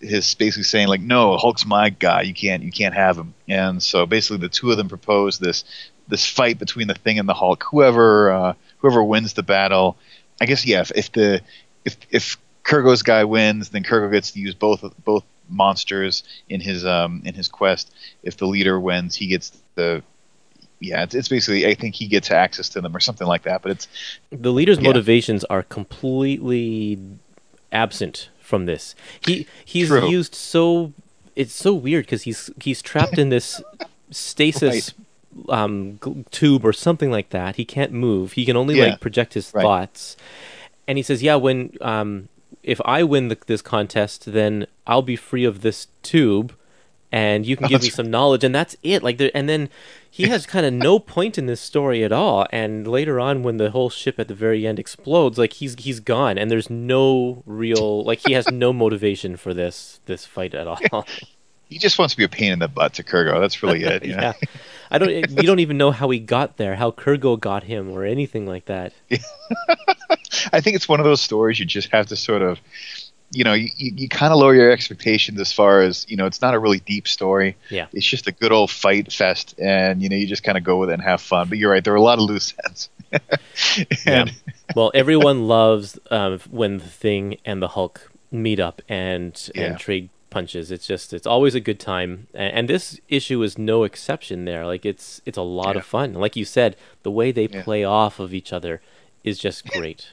is 0.00 0.34
basically 0.34 0.64
saying 0.64 0.88
like, 0.88 1.00
"No, 1.00 1.36
Hulk's 1.36 1.64
my 1.66 1.90
guy. 1.90 2.22
You 2.22 2.34
can't, 2.34 2.62
you 2.62 2.72
can't 2.72 2.94
have 2.94 3.16
him." 3.16 3.34
And 3.48 3.82
so 3.82 4.06
basically, 4.06 4.38
the 4.38 4.48
two 4.48 4.70
of 4.70 4.76
them 4.76 4.88
propose 4.88 5.38
this 5.38 5.64
this 6.08 6.26
fight 6.26 6.58
between 6.58 6.86
the 6.88 6.94
Thing 6.94 7.18
and 7.18 7.28
the 7.28 7.34
Hulk. 7.34 7.64
Whoever 7.70 8.30
uh, 8.30 8.54
whoever 8.78 9.02
wins 9.02 9.32
the 9.34 9.42
battle, 9.42 9.96
I 10.40 10.46
guess 10.46 10.66
yeah. 10.66 10.80
If, 10.80 10.92
if 10.94 11.12
the 11.12 11.40
if 11.84 11.96
if 12.10 12.36
Kurrgo's 12.64 13.02
guy 13.02 13.24
wins, 13.24 13.70
then 13.70 13.82
Kurrgo 13.84 14.10
gets 14.10 14.32
to 14.32 14.40
use 14.40 14.54
both 14.54 14.84
both 15.04 15.24
monsters 15.48 16.22
in 16.48 16.60
his 16.60 16.84
um 16.86 17.22
in 17.24 17.34
his 17.34 17.48
quest. 17.48 17.92
If 18.22 18.36
the 18.36 18.46
leader 18.46 18.78
wins, 18.80 19.14
he 19.14 19.26
gets 19.26 19.52
the 19.74 20.02
yeah. 20.80 21.02
It's, 21.04 21.14
it's 21.14 21.28
basically 21.28 21.66
I 21.66 21.74
think 21.74 21.94
he 21.94 22.06
gets 22.06 22.30
access 22.30 22.68
to 22.70 22.80
them 22.80 22.94
or 22.96 23.00
something 23.00 23.26
like 23.26 23.42
that. 23.42 23.62
But 23.62 23.72
it's 23.72 23.88
The 24.30 24.52
leader's 24.52 24.78
Yeah. 24.78 24.84
motivations 24.88 25.44
are 25.44 25.62
completely 25.62 26.98
absent 27.72 28.28
from 28.44 28.66
this. 28.66 28.94
He 29.26 29.46
he's 29.64 29.88
True. 29.88 30.08
used 30.08 30.34
so 30.34 30.92
it's 31.34 31.52
so 31.54 31.72
weird 31.74 32.04
because 32.04 32.22
he's 32.22 32.50
he's 32.60 32.80
trapped 32.82 33.18
in 33.18 33.28
this 33.30 33.60
stasis 34.10 34.94
um, 35.48 35.98
gl- 36.00 36.30
tube 36.30 36.64
or 36.64 36.72
something 36.72 37.10
like 37.10 37.30
that. 37.30 37.56
He 37.56 37.64
can't 37.64 37.92
move. 37.92 38.32
He 38.32 38.44
can 38.44 38.56
only 38.56 38.76
Yeah. 38.76 38.90
like 38.90 39.00
project 39.00 39.34
his 39.34 39.52
Right. 39.52 39.62
thoughts. 39.62 40.16
And 40.86 40.98
he 40.98 41.02
says, 41.02 41.22
"Yeah, 41.22 41.36
when 41.36 41.72
um, 41.80 42.28
if 42.62 42.80
I 42.84 43.02
win 43.02 43.28
the, 43.28 43.38
this 43.46 43.62
contest, 43.62 44.32
then 44.32 44.66
I'll 44.86 45.02
be 45.02 45.16
free 45.16 45.44
of 45.44 45.62
this 45.62 45.88
tube." 46.02 46.54
And 47.12 47.46
you 47.46 47.56
can 47.56 47.64
oh, 47.66 47.68
give 47.68 47.82
me 47.82 47.90
some 47.90 48.10
knowledge, 48.10 48.44
and 48.44 48.54
that's 48.54 48.76
it. 48.82 49.02
Like, 49.02 49.18
there, 49.18 49.30
and 49.34 49.48
then 49.48 49.68
he 50.10 50.22
has 50.28 50.46
kind 50.46 50.64
of 50.64 50.72
no 50.72 50.98
point 50.98 51.38
in 51.38 51.46
this 51.46 51.60
story 51.60 52.04
at 52.04 52.12
all. 52.12 52.46
And 52.50 52.86
later 52.86 53.18
on, 53.18 53.42
when 53.42 53.56
the 53.56 53.70
whole 53.70 53.90
ship 53.90 54.18
at 54.18 54.28
the 54.28 54.34
very 54.34 54.66
end 54.66 54.78
explodes, 54.78 55.38
like 55.38 55.54
he's 55.54 55.74
he's 55.78 56.00
gone, 56.00 56.38
and 56.38 56.50
there's 56.50 56.70
no 56.70 57.42
real 57.46 58.04
like 58.04 58.20
he 58.26 58.32
has 58.32 58.48
no 58.48 58.72
motivation 58.72 59.36
for 59.36 59.52
this 59.52 60.00
this 60.06 60.24
fight 60.24 60.54
at 60.54 60.66
all. 60.66 61.06
he 61.68 61.78
just 61.78 61.98
wants 61.98 62.14
to 62.14 62.18
be 62.18 62.24
a 62.24 62.28
pain 62.28 62.52
in 62.52 62.58
the 62.60 62.68
butt 62.68 62.94
to 62.94 63.02
Kurrgo. 63.02 63.40
That's 63.40 63.62
really 63.62 63.82
it. 63.82 64.04
You 64.04 64.14
know? 64.14 64.22
yeah, 64.22 64.32
I 64.90 64.98
don't. 64.98 65.08
We 65.32 65.42
don't 65.46 65.58
even 65.58 65.76
know 65.76 65.90
how 65.90 66.08
he 66.10 66.20
got 66.20 66.56
there, 66.56 66.76
how 66.76 66.92
Kurrgo 66.92 67.38
got 67.38 67.64
him, 67.64 67.90
or 67.90 68.04
anything 68.04 68.46
like 68.46 68.66
that. 68.66 68.92
I 70.52 70.60
think 70.60 70.76
it's 70.76 70.88
one 70.88 71.00
of 71.00 71.04
those 71.04 71.20
stories 71.20 71.58
you 71.58 71.64
just 71.64 71.90
have 71.90 72.06
to 72.06 72.16
sort 72.16 72.42
of, 72.42 72.60
you 73.34 73.44
know, 73.44 73.52
you, 73.52 73.68
you, 73.76 74.08
kind 74.08 74.32
of 74.32 74.38
lower 74.38 74.54
your 74.54 74.70
expectations 74.70 75.40
as 75.40 75.52
far 75.52 75.80
as, 75.82 76.06
you 76.08 76.16
know, 76.16 76.26
it's 76.26 76.40
not 76.40 76.54
a 76.54 76.58
really 76.58 76.80
deep 76.80 77.06
story. 77.08 77.56
Yeah. 77.70 77.86
It's 77.92 78.06
just 78.06 78.26
a 78.26 78.32
good 78.32 78.52
old 78.52 78.70
fight 78.70 79.12
fest, 79.12 79.54
and, 79.58 80.02
you 80.02 80.08
know, 80.08 80.16
you 80.16 80.26
just 80.26 80.44
kind 80.44 80.56
of 80.56 80.64
go 80.64 80.78
with 80.78 80.90
it 80.90 80.94
and 80.94 81.02
have 81.02 81.20
fun. 81.20 81.48
But 81.48 81.58
you're 81.58 81.70
right, 81.72 81.82
there 81.84 81.92
are 81.92 81.96
a 81.96 82.02
lot 82.02 82.18
of 82.18 82.24
loose 82.24 82.54
ends. 82.64 82.88
and, 84.06 84.32
Well, 84.74 84.90
everyone 84.94 85.46
loves 85.46 85.98
um, 86.10 86.38
when 86.50 86.78
the 86.78 86.84
Thing 86.88 87.38
and 87.44 87.60
the 87.60 87.68
Hulk 87.68 88.10
meet 88.30 88.58
up 88.60 88.82
and 88.88 89.50
Yeah. 89.54 89.64
and 89.64 89.78
trade 89.78 90.08
punches. 90.30 90.70
It's 90.72 90.86
just 90.86 91.12
it's 91.12 91.26
always 91.26 91.54
a 91.54 91.60
good 91.60 91.78
time, 91.78 92.26
and, 92.34 92.52
and 92.54 92.68
this 92.68 93.00
issue 93.08 93.40
is 93.44 93.56
no 93.56 93.84
exception. 93.84 94.44
There, 94.46 94.66
like 94.66 94.84
it's 94.84 95.20
it's 95.24 95.38
a 95.38 95.42
lot 95.42 95.74
Yeah. 95.76 95.80
of 95.80 95.86
fun. 95.86 96.14
Like 96.14 96.34
you 96.34 96.44
said, 96.44 96.76
the 97.04 97.10
way 97.10 97.30
they 97.30 97.46
Yeah. 97.46 97.62
play 97.62 97.84
off 97.84 98.18
of 98.18 98.34
each 98.34 98.52
other 98.52 98.80
is 99.22 99.38
just 99.38 99.64
great. 99.66 100.08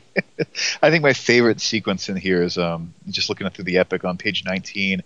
I 0.82 0.90
think 0.90 1.02
my 1.02 1.12
favorite 1.12 1.60
sequence 1.60 2.08
in 2.08 2.16
here 2.16 2.42
is 2.42 2.58
um, 2.58 2.94
just 3.08 3.28
looking 3.28 3.48
through 3.50 3.64
the 3.64 3.78
epic 3.78 4.04
on 4.04 4.16
page 4.18 4.44
19, 4.44 5.02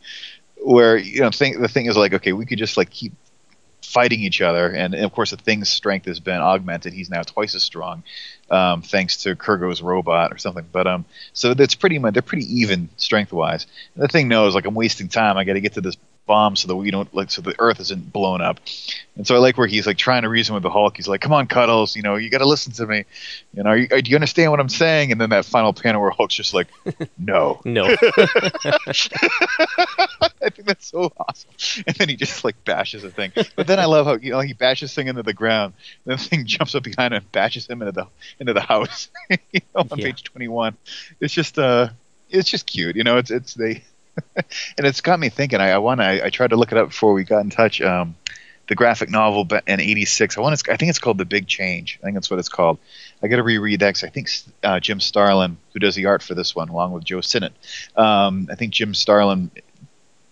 where 0.63 0.97
you 0.97 1.21
know 1.21 1.31
the 1.31 1.69
thing 1.71 1.87
is 1.87 1.97
like 1.97 2.15
okay, 2.15 2.33
we 2.33 2.47
could 2.47 2.59
just 2.59 2.77
like 2.77 2.91
keep 2.91 3.13
fighting 3.83 4.21
each 4.21 4.41
other, 4.41 4.69
and, 4.69 4.95
and 4.95 5.05
of 5.05 5.13
course 5.13 5.31
the 5.31 5.37
Thing's 5.37 5.71
strength 5.71 6.07
has 6.07 6.21
been 6.21 6.41
augmented. 6.41 6.93
He's 6.93 7.11
now 7.11 7.23
twice 7.23 7.55
as 7.55 7.63
strong, 7.63 8.03
um, 8.51 8.83
thanks 8.83 9.19
to 9.23 9.37
Kurrgo's 9.37 9.81
robot 9.81 10.33
or 10.33 10.39
something. 10.39 10.67
But 10.71 10.87
um, 10.87 11.05
so 11.33 11.55
that's 11.55 11.75
pretty 11.75 11.99
much 11.99 12.15
they're 12.15 12.23
pretty 12.23 12.61
even 12.61 12.89
strength 12.97 13.33
wise. 13.33 13.67
The 13.95 14.09
Thing 14.09 14.29
knows 14.29 14.55
like 14.55 14.67
I'm 14.67 14.75
wasting 14.75 15.09
time. 15.09 15.37
I 15.37 15.45
got 15.45 15.55
to 15.55 15.61
get 15.61 15.75
to 15.75 15.81
this 15.81 15.97
bomb 16.27 16.57
so 16.57 16.69
that 16.69 16.77
we 16.77 16.91
don't 16.91 17.13
like 17.15 17.31
so 17.31 17.41
the 17.43 17.55
Earth 17.59 17.81
isn't 17.81 18.13
blown 18.13 18.41
up. 18.41 18.59
And 19.17 19.27
so 19.27 19.35
I 19.35 19.39
like 19.39 19.57
where 19.57 19.67
he's 19.67 19.87
like 19.87 19.97
trying 19.97 20.23
to 20.23 20.29
reason 20.29 20.55
with 20.55 20.63
the 20.63 20.71
Hulk. 20.71 20.97
He's 20.97 21.09
like, 21.09 21.21
"Come 21.23 21.33
on, 21.33 21.47
Cuddles, 21.47 21.97
you 21.97 22.03
know, 22.03 22.17
you 22.17 22.29
got 22.29 22.39
to 22.39 22.47
listen 22.49 22.73
to 22.73 22.87
me. 22.87 23.05
You 23.55 23.63
know, 23.63 23.73
you, 23.73 23.89
do 23.89 24.11
you 24.11 24.17
understand 24.17 24.51
what 24.51 24.61
I'm 24.61 24.69
saying?" 24.69 25.13
And 25.13 25.21
then 25.21 25.31
that 25.31 25.45
final 25.47 25.73
panel 25.73 26.03
where 26.03 26.11
Hulk's 26.11 26.35
just 26.35 26.53
like, 26.53 26.67
"No, 27.19 27.61
no." 27.65 27.85
I 30.43 30.51
think 30.51 30.67
that's 30.67 30.87
so 30.87 31.13
awesome. 31.19 31.51
And 31.87 31.97
then 31.97 32.09
he 32.09 32.17
just 32.17 32.45
like 32.45 32.63
bashes 32.65 33.03
the 33.03 33.11
thing. 33.11 33.33
But 33.55 33.67
then 33.67 33.79
I 33.79 33.87
love 33.87 34.07
how 34.07 34.17
you 34.17 34.33
know 34.33 34.41
he 34.41 34.53
bashes 34.53 34.95
thing 34.95 35.09
into 35.09 35.23
the 35.23 35.33
ground. 35.33 35.75
Then 36.05 36.17
the 36.17 36.23
thing 36.23 36.45
jumps 36.47 36.75
up 36.75 36.83
behind 36.83 37.15
him 37.15 37.23
and 37.23 37.33
bashes 37.33 37.67
him 37.69 37.81
into 37.83 37.93
the 37.93 38.07
into 38.41 38.53
the 38.53 38.61
house. 38.61 39.09
you 39.31 39.61
know, 39.75 39.87
on 39.91 39.99
Yeah. 39.99 40.07
page 40.07 40.25
21. 40.25 40.77
It's 41.21 41.33
just 41.33 41.59
uh, 41.59 41.89
it's 42.31 42.51
just 42.51 42.67
cute. 42.67 42.97
You 42.97 43.05
know, 43.05 43.17
it's 43.19 43.31
it's 43.31 43.55
they. 43.55 43.83
and 44.37 44.87
it's 44.87 45.01
got 45.01 45.19
me 45.21 45.29
thinking. 45.29 45.61
I, 45.61 45.71
I 45.71 45.79
want 45.79 46.01
to. 46.01 46.05
I, 46.05 46.27
I 46.27 46.31
tried 46.31 46.51
to 46.51 46.57
look 46.57 46.73
it 46.73 46.79
up 46.79 46.89
before 46.89 47.13
we 47.13 47.25
got 47.25 47.41
in 47.41 47.51
touch. 47.51 47.81
Um, 47.81 48.17
the 48.69 48.75
graphic 48.75 49.11
novel 49.11 49.47
in 49.67 49.81
'86. 49.81 50.37
I 50.37 50.41
want. 50.41 50.61
I 50.69 50.77
think 50.77 50.91
it's 50.91 50.99
called 50.99 51.19
The 51.19 51.25
Big 51.25 51.47
Change. 51.47 51.99
I 52.03 52.05
think 52.07 52.15
that's 52.15 52.31
what 52.31 52.39
it's 52.41 52.49
called. 52.49 52.79
I 53.23 53.29
got 53.29 53.37
to 53.37 53.43
reread 53.43 53.81
that 53.81 53.89
because 53.91 54.05
I 54.05 54.09
think 54.09 54.29
uh, 54.65 54.81
Jim 54.81 54.99
Starlin, 55.01 55.57
who 55.73 55.79
does 55.79 55.95
the 55.95 56.07
art 56.07 56.23
for 56.23 56.35
this 56.35 56.55
one, 56.55 56.69
along 56.69 56.93
with 56.93 57.05
Joe 57.05 57.21
Sinnott, 57.21 57.53
um, 57.97 58.49
I 58.51 58.57
think 58.57 58.73
Jim 58.73 58.93
Starlin 58.95 59.51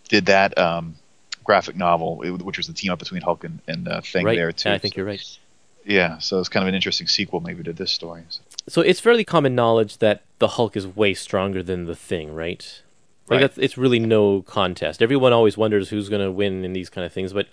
did 0.09 0.27
that 0.27 0.59
um, 0.59 0.97
graphic 1.45 1.77
novel, 1.77 2.17
which 2.19 2.57
was 2.57 2.67
the 2.67 2.73
team 2.73 2.91
up 2.93 2.99
between 2.99 3.23
Hulk 3.23 3.45
and, 3.45 3.61
and 3.69 3.87
uh, 3.89 4.01
Thing 4.01 4.27
right. 4.27 4.37
there 4.37 4.51
too. 4.53 4.71
I 4.71 4.79
think 4.79 4.97
you're 4.97 5.07
right. 5.07 5.39
Yeah, 5.87 6.19
so 6.19 6.41
it's 6.41 6.49
kind 6.49 6.65
of 6.65 6.69
an 6.69 6.75
interesting 6.75 7.07
sequel 7.07 7.41
maybe 7.41 7.63
to 7.63 7.73
this 7.73 7.93
story. 7.93 8.23
So- 8.29 8.41
So 8.69 8.81
it's 8.81 9.01
fairly 9.01 9.25
common 9.25 9.55
knowledge 9.55 9.99
that 9.99 10.23
the 10.39 10.49
Hulk 10.49 10.77
is 10.77 10.87
way 10.87 11.13
stronger 11.15 11.63
than 11.63 11.85
the 11.85 11.95
Thing, 11.95 12.35
right? 12.35 12.81
Like 13.29 13.41
Right. 13.41 13.59
it's 13.59 13.79
really 13.79 13.99
no 13.99 14.43
contest. 14.43 15.03
Everyone 15.03 15.33
always 15.33 15.57
wonders 15.57 15.89
who's 15.89 16.09
going 16.09 16.23
to 16.23 16.31
win 16.31 16.65
in 16.65 16.73
these 16.75 16.91
kind 16.91 17.07
of 17.07 17.13
things, 17.13 17.33
but 17.33 17.47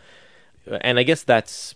uh, 0.70 0.80
and 0.82 1.00
I 1.00 1.04
guess 1.04 1.24
that's 1.24 1.76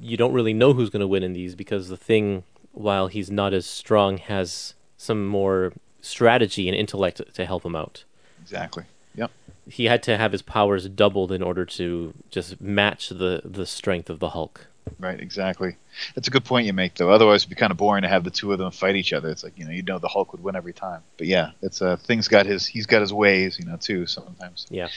you 0.00 0.16
don't 0.16 0.32
really 0.32 0.52
know 0.52 0.74
who's 0.74 0.90
going 0.90 1.00
to 1.00 1.06
win 1.08 1.22
in 1.22 1.32
these 1.32 1.54
because 1.54 1.88
the 1.88 1.96
Thing, 1.96 2.44
while 2.72 3.08
he's 3.08 3.30
not 3.30 3.52
as 3.54 3.66
strong, 3.66 4.18
has 4.18 4.74
some 4.96 5.26
more 5.26 5.72
strategy 6.00 6.68
and 6.68 6.76
intellect 6.76 7.20
to 7.34 7.44
help 7.46 7.64
him 7.64 7.74
out. 7.74 8.04
Exactly. 8.40 8.84
Yep. 9.14 9.30
He 9.66 9.84
had 9.86 10.02
to 10.04 10.18
have 10.18 10.32
his 10.32 10.42
powers 10.42 10.88
doubled 10.88 11.32
in 11.32 11.42
order 11.42 11.64
to 11.64 12.14
just 12.30 12.60
match 12.60 13.08
the 13.08 13.42
the 13.44 13.66
strength 13.66 14.10
of 14.10 14.18
the 14.18 14.30
Hulk. 14.30 14.66
Right, 14.98 15.20
exactly. 15.20 15.76
That's 16.14 16.28
a 16.28 16.30
good 16.30 16.44
point 16.44 16.66
you 16.66 16.72
make, 16.72 16.94
though. 16.94 17.10
Otherwise, 17.10 17.42
it'd 17.42 17.50
be 17.50 17.56
kind 17.56 17.70
of 17.70 17.76
boring 17.76 18.02
to 18.02 18.08
have 18.08 18.24
the 18.24 18.30
two 18.30 18.52
of 18.52 18.58
them 18.58 18.70
fight 18.70 18.96
each 18.96 19.12
other. 19.12 19.30
It's 19.30 19.44
like 19.44 19.58
you 19.58 19.64
know, 19.64 19.70
you'd 19.70 19.86
know, 19.86 19.98
the 19.98 20.08
Hulk 20.08 20.32
would 20.32 20.42
win 20.42 20.56
every 20.56 20.72
time. 20.72 21.02
But 21.16 21.26
yeah, 21.26 21.52
it's 21.60 21.80
uh, 21.82 21.96
things 21.96 22.28
got 22.28 22.46
his, 22.46 22.66
he's 22.66 22.86
got 22.86 23.00
his 23.00 23.12
ways, 23.12 23.58
you 23.58 23.66
know, 23.66 23.76
too 23.76 24.06
sometimes. 24.06 24.66
Yeah. 24.70 24.88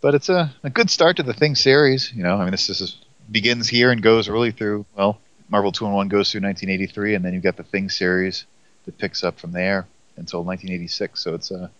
But 0.00 0.14
it's 0.14 0.28
a, 0.28 0.52
a 0.62 0.70
good 0.70 0.90
start 0.90 1.16
to 1.16 1.22
the 1.22 1.34
Thing 1.34 1.54
series. 1.54 2.12
You 2.12 2.22
know, 2.22 2.36
I 2.36 2.42
mean, 2.42 2.50
this, 2.52 2.66
this 2.66 2.80
is, 2.80 2.96
begins 3.30 3.68
here 3.68 3.90
and 3.90 4.02
goes 4.02 4.28
really 4.28 4.52
through. 4.52 4.86
Well, 4.96 5.18
Marvel 5.48 5.72
Two 5.72 5.86
and 5.86 5.94
One 5.94 6.08
goes 6.08 6.30
through 6.30 6.42
1983, 6.42 7.14
and 7.14 7.24
then 7.24 7.34
you've 7.34 7.42
got 7.42 7.56
the 7.56 7.64
Thing 7.64 7.90
series 7.90 8.44
that 8.84 8.98
picks 8.98 9.22
up 9.24 9.38
from 9.38 9.52
there 9.52 9.86
until 10.16 10.42
1986. 10.42 11.20
So 11.20 11.34
it's 11.34 11.50
a, 11.50 11.70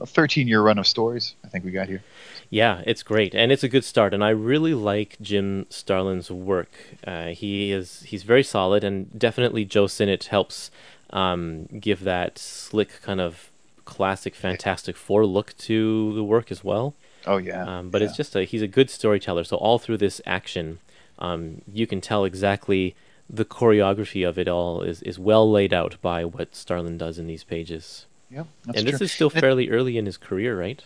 a 0.00 0.06
13 0.06 0.48
year 0.48 0.62
run 0.62 0.78
of 0.78 0.86
stories. 0.86 1.34
I 1.44 1.48
think 1.48 1.64
we 1.64 1.70
got 1.70 1.88
here. 1.88 2.02
Yeah, 2.50 2.82
it's 2.86 3.02
great, 3.02 3.34
and 3.34 3.50
it's 3.50 3.64
a 3.64 3.68
good 3.68 3.84
start. 3.84 4.14
And 4.14 4.22
I 4.22 4.30
really 4.30 4.74
like 4.74 5.16
Jim 5.20 5.66
Starlin's 5.68 6.30
work. 6.30 6.70
Uh, 7.06 7.28
he 7.28 7.72
is 7.72 8.02
he's 8.02 8.22
very 8.22 8.42
solid, 8.42 8.84
and 8.84 9.18
definitely 9.18 9.64
Joe 9.64 9.86
Sinnott 9.86 10.24
helps 10.24 10.70
um, 11.10 11.66
give 11.66 12.04
that 12.04 12.38
slick 12.38 13.00
kind 13.02 13.20
of 13.20 13.50
classic 13.84 14.34
Fantastic 14.34 14.96
Four 14.96 15.24
look 15.26 15.56
to 15.58 16.14
the 16.14 16.24
work 16.24 16.50
as 16.50 16.62
well. 16.62 16.94
Oh 17.26 17.38
yeah. 17.38 17.78
Um, 17.78 17.90
but 17.90 18.00
yeah. 18.00 18.08
it's 18.08 18.16
just 18.16 18.36
a 18.36 18.44
he's 18.44 18.62
a 18.62 18.68
good 18.68 18.90
storyteller. 18.90 19.44
So 19.44 19.56
all 19.56 19.78
through 19.78 19.98
this 19.98 20.20
action, 20.26 20.78
um, 21.18 21.62
you 21.72 21.86
can 21.86 22.00
tell 22.00 22.24
exactly 22.24 22.94
the 23.28 23.44
choreography 23.44 24.28
of 24.28 24.38
it 24.38 24.46
all 24.46 24.82
is, 24.82 25.02
is 25.02 25.18
well 25.18 25.50
laid 25.50 25.74
out 25.74 25.96
by 26.00 26.24
what 26.24 26.54
Starlin 26.54 26.96
does 26.96 27.18
in 27.18 27.26
these 27.26 27.42
pages. 27.42 28.06
That's 28.30 28.48
and 28.78 28.86
this 28.86 28.98
true. 28.98 29.04
is 29.04 29.12
still 29.12 29.30
And- 29.30 29.40
fairly 29.40 29.70
early 29.70 29.98
in 29.98 30.06
his 30.06 30.16
career, 30.16 30.58
right? 30.58 30.82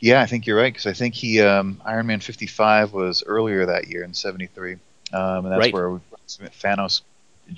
Yeah, 0.00 0.22
I 0.22 0.26
think 0.26 0.46
you're 0.46 0.56
right 0.56 0.72
because 0.72 0.86
I 0.86 0.94
think 0.94 1.14
he 1.14 1.40
um, 1.42 1.82
Iron 1.84 2.06
Man 2.06 2.20
55 2.20 2.92
was 2.94 3.22
earlier 3.26 3.66
that 3.66 3.88
year 3.88 4.02
in 4.04 4.14
'73, 4.14 4.74
um, 5.12 5.44
and 5.44 5.52
that's 5.52 5.58
Right. 5.60 5.72
where 5.74 6.00
Thanos 6.28 7.02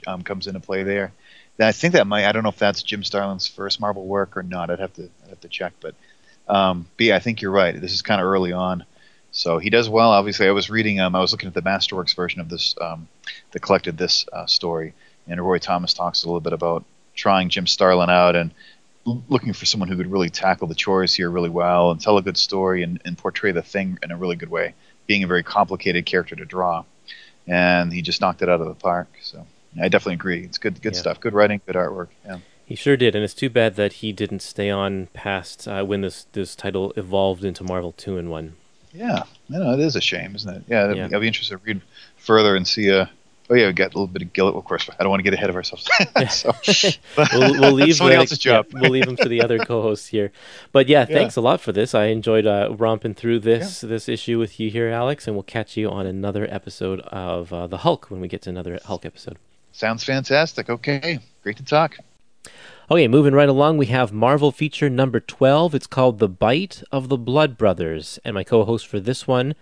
um, 0.07 0.23
comes 0.23 0.47
into 0.49 0.59
play 0.61 0.83
there. 0.83 1.13
And 1.59 1.67
I 1.69 1.73
think 1.73 1.93
that 1.95 2.07
might 2.07 2.25
I 2.25 2.33
don't 2.33 2.43
know 2.43 2.49
if 2.49 2.59
that's 2.59 2.83
Jim 2.83 3.05
Starlin's 3.05 3.47
first 3.47 3.79
Marvel 3.81 4.05
work 4.05 4.37
or 4.37 4.43
not. 4.43 4.71
I'd 4.71 4.81
have 4.81 4.93
to 4.95 5.05
I'd 5.25 5.29
have 5.31 5.41
to 5.43 5.49
check, 5.49 5.75
but 5.81 5.95
um, 6.49 6.89
but 6.97 7.07
yeah, 7.07 7.17
I 7.17 7.21
think 7.21 7.41
you're 7.41 7.53
right. 7.53 7.79
This 7.81 7.93
is 7.93 8.03
kind 8.03 8.21
of 8.21 8.27
early 8.27 8.53
on, 8.53 8.85
so 9.31 9.59
he 9.59 9.71
does 9.71 9.89
well. 9.89 10.11
Obviously, 10.11 10.49
I 10.49 10.53
was 10.53 10.71
reading 10.71 10.99
um, 10.99 11.15
I 11.15 11.21
was 11.21 11.31
looking 11.31 11.47
at 11.47 11.55
the 11.55 11.63
Masterworks 11.63 12.17
version 12.17 12.41
of 12.41 12.49
this 12.49 12.75
um, 12.81 13.07
that 13.53 13.61
collected 13.61 13.97
this 13.97 14.27
uh, 14.33 14.47
story, 14.47 14.93
and 15.29 15.41
Roy 15.41 15.59
Thomas 15.59 15.95
talks 15.95 16.25
a 16.25 16.27
little 16.27 16.41
bit 16.41 16.53
about 16.53 16.85
trying 17.15 17.49
Jim 17.49 17.67
Starlin 17.69 18.11
out 18.11 18.35
and 18.35 18.51
looking 19.29 19.53
for 19.53 19.67
someone 19.67 19.89
who 19.89 19.97
could 19.97 20.11
really 20.11 20.31
tackle 20.31 20.69
the 20.69 20.75
chores 20.75 21.15
here 21.15 21.31
really 21.31 21.49
well 21.51 21.91
and 21.91 22.01
tell 22.01 22.19
a 22.19 22.23
good 22.23 22.37
story 22.37 22.83
and, 22.83 23.01
and 23.05 23.17
portray 23.19 23.53
the 23.53 23.63
thing 23.63 23.99
in 24.03 24.11
a 24.11 24.17
really 24.17 24.37
good 24.37 24.51
way, 24.51 24.75
being 25.07 25.25
a 25.25 25.27
very 25.27 25.43
complicated 25.43 26.07
character 26.07 26.37
to 26.37 26.45
draw. 26.45 26.85
And 27.47 27.93
he 27.93 28.03
just 28.03 28.21
knocked 28.21 28.43
it 28.43 28.49
out 28.49 28.61
of 28.61 28.69
the 28.69 28.75
park. 28.75 29.09
So 29.23 29.47
I 29.81 29.89
definitely 29.89 30.15
agree. 30.15 30.45
It's 30.45 30.59
good, 30.59 30.81
good 30.83 30.95
Yeah. 30.95 31.01
stuff. 31.01 31.21
Good 31.21 31.33
writing, 31.35 31.61
good 31.67 31.77
artwork. 31.77 32.09
Yeah. 32.25 32.39
He 32.67 32.75
sure 32.75 32.99
did, 32.99 33.15
and 33.15 33.25
it's 33.25 33.33
too 33.33 33.49
bad 33.49 33.77
that 33.77 33.95
he 33.95 34.13
didn't 34.13 34.41
stay 34.43 34.69
on 34.69 35.07
past 35.15 35.67
uh, 35.67 35.85
when 35.85 36.03
this 36.03 36.27
this 36.33 36.55
title 36.55 36.93
evolved 36.97 37.43
into 37.43 37.65
Marvel 37.65 37.93
Two 37.93 38.19
in 38.19 38.29
One. 38.29 38.57
Yeah, 38.93 39.23
I 39.51 39.59
know 39.59 39.73
it 39.73 39.81
is 39.81 39.97
a 39.97 40.03
shame, 40.03 40.37
isn't 40.37 40.55
it? 40.55 40.63
Yeah, 40.69 40.93
Yeah. 40.93 41.05
I'd 41.07 41.21
be 41.21 41.27
interested 41.27 41.57
to 41.59 41.65
read 41.65 41.81
further 42.19 42.57
and 42.57 42.69
see. 42.69 42.91
Uh, 42.93 43.07
oh 43.51 43.55
yeah, 43.55 43.67
we 43.67 43.73
got 43.73 43.95
a 43.95 43.99
little 43.99 44.07
bit 44.07 44.23
of 44.23 44.33
Gillett. 44.33 44.57
Of 44.57 44.65
course, 44.65 44.89
I 44.99 45.03
don't 45.03 45.11
want 45.11 45.21
to 45.21 45.25
get 45.25 45.35
ahead 45.35 45.51
of 45.51 45.57
ourselves. 45.57 45.89
so, 46.31 46.53
We'll, 47.33 47.53
we'll 47.61 47.73
leave 47.73 47.97
somebody 47.97 48.17
else's 48.17 48.39
job. 48.39 48.67
yeah, 48.73 48.81
we'll 48.81 48.91
leave 48.91 49.07
them 49.07 49.17
to 49.17 49.29
the 49.29 49.43
other 49.43 49.59
co-hosts 49.59 50.09
here. 50.09 50.33
But 50.73 50.89
yeah, 50.89 51.05
thanks 51.05 51.37
a 51.37 51.41
lot 51.41 51.61
for 51.61 51.73
this. 51.73 51.95
I 51.95 52.07
enjoyed 52.07 52.47
uh, 52.47 52.75
romping 52.77 53.15
through 53.15 53.41
this 53.41 53.81
this 53.81 54.09
issue 54.09 54.39
with 54.39 54.59
you 54.61 54.71
here, 54.71 54.89
Alex, 54.89 55.27
and 55.27 55.37
we'll 55.37 55.43
catch 55.43 55.77
you 55.77 55.91
on 55.91 56.07
another 56.07 56.47
episode 56.51 57.01
of 57.01 57.53
uh, 57.53 57.67
the 57.67 57.79
Hulk 57.79 58.11
when 58.11 58.21
we 58.21 58.29
get 58.29 58.43
to 58.43 58.51
another 58.51 58.79
Hulk 58.85 59.05
episode. 59.05 59.39
Sounds 59.73 60.05
fantastic. 60.05 60.69
Okay, 60.71 61.21
great 61.43 61.57
to 61.57 61.65
talk. 61.65 61.99
Okay, 62.91 63.07
moving 63.07 63.35
right 63.35 63.51
along, 63.51 63.77
we 63.77 63.87
have 63.87 64.13
Marvel 64.13 64.51
feature 64.51 64.89
number 64.89 65.21
12. 65.21 65.75
It's 65.75 65.87
called 65.87 66.19
The 66.19 66.29
Bite 66.29 66.83
of 66.91 67.11
the 67.11 67.19
Blood 67.19 67.59
Brothers. 67.59 68.19
And 68.25 68.33
my 68.33 68.45
co 68.45 68.65
host 68.65 68.87
for 68.87 68.99
this 68.99 69.27
one 69.27 69.55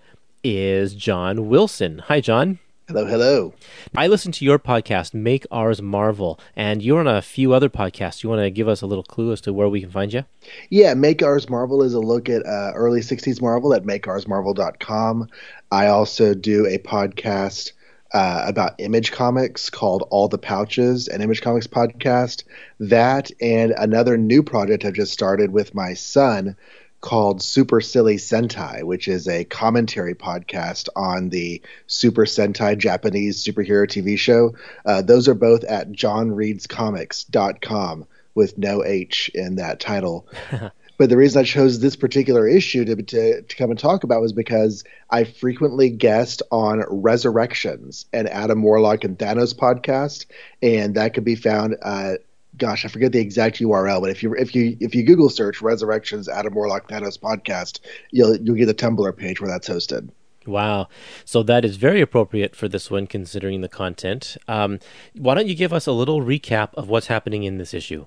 is 0.45 0.95
John 0.95 1.49
Wilson. 1.49 1.99
Hi, 2.07 2.21
John. 2.21 2.61
Hello, 2.89 3.05
hello. 3.05 3.53
I 3.97 4.07
listen 4.07 4.31
to 4.31 4.45
your 4.45 4.61
podcast, 4.61 5.13
Make 5.13 5.45
Ours 5.51 5.83
Marvel, 5.83 6.39
and 6.55 6.81
you're 6.81 7.01
on 7.01 7.09
a 7.09 7.21
few 7.21 7.53
other 7.53 7.69
podcasts. 7.69 8.23
You 8.23 8.31
want 8.31 8.43
to 8.43 8.51
give 8.51 8.69
us 8.69 8.81
a 8.81 8.87
little 8.87 9.03
clue 9.03 9.33
as 9.33 9.41
to 9.41 9.53
where 9.53 9.69
we 9.69 9.81
can 9.81 9.91
find 9.91 10.13
you? 10.13 10.25
Yeah, 10.71 10.95
Make 10.95 11.21
Ours 11.21 11.51
Marvel 11.51 11.83
is 11.83 11.95
a 11.95 11.99
look 11.99 12.29
at 12.29 12.47
uh, 12.47 12.71
early 12.77 13.01
60s 13.01 13.43
Marvel 13.43 13.75
at 13.75 13.83
makeoursmarvel.com. 13.83 15.29
I 15.73 15.89
also 15.89 16.33
do 16.33 16.65
a 16.65 16.79
podcast 16.79 17.73
uh, 18.15 18.45
about 18.47 18.77
Image 18.79 19.11
Comics 19.11 19.69
called 19.69 20.07
All 20.11 20.29
the 20.29 20.39
Pouches, 20.39 21.09
an 21.09 21.23
Image 21.23 21.43
Comics 21.43 21.67
podcast. 21.67 22.45
That 22.79 23.33
and 23.41 23.73
another 23.73 24.17
new 24.17 24.45
project 24.45 24.85
I've 24.85 24.95
just 24.95 25.13
started 25.13 25.51
with 25.51 25.75
my 25.75 25.95
son 25.95 26.57
called 27.07 27.41
Super 27.41 27.81
Silly 27.81 28.17
Sentai, 28.17 28.83
which 28.83 29.07
is 29.07 29.29
a 29.29 29.45
commentary 29.45 30.17
podcast 30.17 30.89
on 30.97 31.29
the 31.29 31.63
Super 31.87 32.25
Sentai 32.25 32.77
Japanese 32.77 33.45
superhero 33.45 33.87
TV 33.87 34.19
show. 34.19 34.57
Uh, 34.85 35.03
those 35.03 35.29
are 35.29 35.35
both 35.35 35.63
at 35.63 35.93
johnreadscomics.com 35.93 38.07
with 38.35 38.59
no 38.59 38.85
H 38.85 39.31
in 39.35 39.55
that 39.55 39.79
title. 39.79 40.27
but 40.99 41.09
the 41.09 41.17
reason 41.17 41.43
I 41.43 41.45
chose 41.45 41.79
this 41.79 41.95
particular 41.95 42.49
issue 42.49 42.85
to, 42.87 42.97
to, 42.97 43.43
to 43.43 43.57
come 43.57 43.71
and 43.71 43.79
talk 43.79 44.03
about 44.03 44.21
was 44.21 44.33
because 44.33 44.83
I 45.09 45.23
frequently 45.23 45.91
guest 45.91 46.43
on 46.51 46.83
Resurrections 46.91 48.07
and 48.13 48.29
Adam 48.29 48.65
Warlock 48.65 49.05
and 49.05 49.17
Thanos 49.17 49.55
podcast, 49.55 50.27
and 50.61 50.97
that 50.97 51.15
can 51.15 51.23
be 51.23 51.37
found. 51.37 51.77
Uh, 51.81 52.15
gosh, 52.59 52.85
I 52.85 52.89
forget 52.89 53.13
the 53.13 53.21
exact 53.21 53.59
URL, 53.59 54.01
but 54.01 54.11
if 54.11 54.23
you 54.23 54.35
if 54.35 54.55
you 54.55 54.77
if 54.81 54.95
you 54.95 55.05
Google 55.05 55.31
search 55.31 55.63
Resurrections 55.63 56.29
Adam 56.29 56.55
Warlock 56.55 56.89
Thanos 56.89 57.19
podcast, 57.19 57.81
you'll 58.11 58.37
you'll 58.37 58.57
get 58.57 58.69
a 58.69 58.75
Tumblr 58.75 59.17
page 59.17 59.41
where 59.41 59.51
that's 59.51 59.69
hosted. 59.69 60.11
Wow. 60.47 60.89
So 61.25 61.43
that 61.43 61.65
is 61.65 61.77
very 61.77 62.01
appropriate 62.01 62.55
for 62.55 62.69
this 62.69 62.91
one, 62.91 63.07
considering 63.07 63.61
the 63.61 63.69
content. 63.69 64.37
Um, 64.47 64.79
why 65.15 65.35
don't 65.35 65.49
you 65.49 65.57
give 65.57 65.73
us 65.73 65.87
a 65.87 65.93
little 65.93 66.21
recap 66.21 66.73
of 66.75 66.89
what's 66.89 67.09
happening 67.09 67.43
in 67.43 67.59
this 67.59 67.75
issue? 67.75 68.07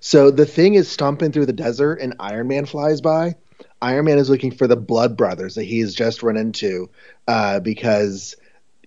So 0.00 0.30
the 0.30 0.46
thing 0.46 0.74
is 0.74 0.88
stomping 0.90 1.32
through 1.32 1.46
the 1.46 1.52
desert, 1.52 1.94
and 1.96 2.14
Iron 2.20 2.48
Man 2.48 2.66
flies 2.66 3.00
by, 3.00 3.34
Iron 3.80 4.04
Man 4.04 4.18
is 4.18 4.30
looking 4.30 4.52
for 4.52 4.66
the 4.66 4.76
Blood 4.76 5.16
Brothers 5.16 5.54
that 5.56 5.64
he's 5.64 5.94
just 5.94 6.22
run 6.22 6.36
into 6.36 6.88
uh, 7.26 7.60
because 7.60 8.36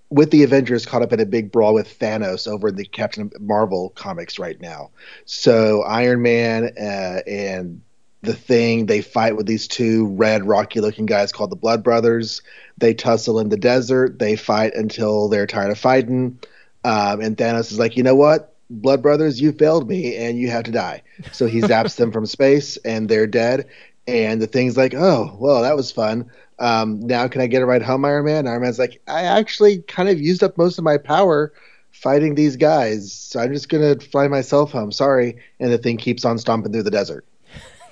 with 0.09 0.31
the 0.31 0.43
Avengers 0.43 0.85
caught 0.85 1.01
up 1.01 1.13
in 1.13 1.19
a 1.19 1.25
big 1.25 1.51
brawl 1.51 1.73
with 1.73 1.99
Thanos 1.99 2.47
over 2.47 2.71
the 2.71 2.85
Captain 2.85 3.31
Marvel 3.39 3.89
comics 3.95 4.37
right 4.37 4.59
now. 4.61 4.91
So 5.25 5.81
Iron 5.83 6.21
Man 6.21 6.71
uh, 6.79 7.21
and 7.27 7.81
the 8.21 8.33
Thing 8.33 8.85
they 8.85 9.01
fight 9.01 9.35
with 9.35 9.45
these 9.45 9.67
two 9.67 10.07
red, 10.07 10.47
rocky-looking 10.47 11.05
guys 11.05 11.31
called 11.31 11.51
the 11.51 11.55
Blood 11.55 11.83
Brothers. 11.83 12.41
They 12.77 12.93
tussle 12.93 13.39
in 13.39 13.49
the 13.49 13.57
desert. 13.57 14.19
They 14.19 14.35
fight 14.35 14.73
until 14.75 15.29
they're 15.29 15.47
tired 15.47 15.71
of 15.71 15.77
fighting. 15.77 16.39
Um, 16.83 17.21
and 17.21 17.37
Thanos 17.37 17.71
is 17.71 17.79
like, 17.79 17.97
you 17.97 18.03
know 18.03 18.15
what? 18.15 18.55
Blood 18.69 19.01
Brothers, 19.01 19.39
you 19.39 19.51
failed 19.51 19.87
me 19.87 20.15
and 20.15 20.37
you 20.37 20.49
have 20.49 20.63
to 20.63 20.71
die. 20.71 21.03
So 21.31 21.45
he 21.45 21.61
zaps 21.61 21.97
them 21.97 22.11
from 22.11 22.25
space 22.25 22.77
and 22.77 23.07
they're 23.07 23.27
dead. 23.27 23.67
And 24.07 24.41
the 24.41 24.47
thing's 24.47 24.77
like, 24.77 24.93
oh, 24.95 25.35
well, 25.39 25.61
that 25.63 25.75
was 25.75 25.91
fun. 25.91 26.31
Um, 26.59 27.01
now 27.01 27.27
can 27.27 27.41
I 27.41 27.47
get 27.47 27.61
a 27.61 27.65
ride 27.65 27.81
home, 27.81 28.05
Iron 28.05 28.25
Man? 28.25 28.47
Iron 28.47 28.61
Man's 28.61 28.79
like, 28.79 29.01
I 29.07 29.23
actually 29.23 29.79
kind 29.83 30.09
of 30.09 30.19
used 30.19 30.43
up 30.43 30.57
most 30.57 30.77
of 30.77 30.83
my 30.83 30.97
power 30.97 31.51
fighting 31.91 32.35
these 32.35 32.55
guys. 32.55 33.11
So 33.11 33.39
I'm 33.39 33.53
just 33.53 33.69
to 33.69 33.99
fly 33.99 34.27
myself 34.27 34.71
home. 34.71 34.91
Sorry. 34.91 35.37
And 35.59 35.71
the 35.71 35.77
thing 35.77 35.97
keeps 35.97 36.25
on 36.25 36.37
stomping 36.37 36.71
through 36.71 36.83
the 36.83 36.91
desert. 36.91 37.25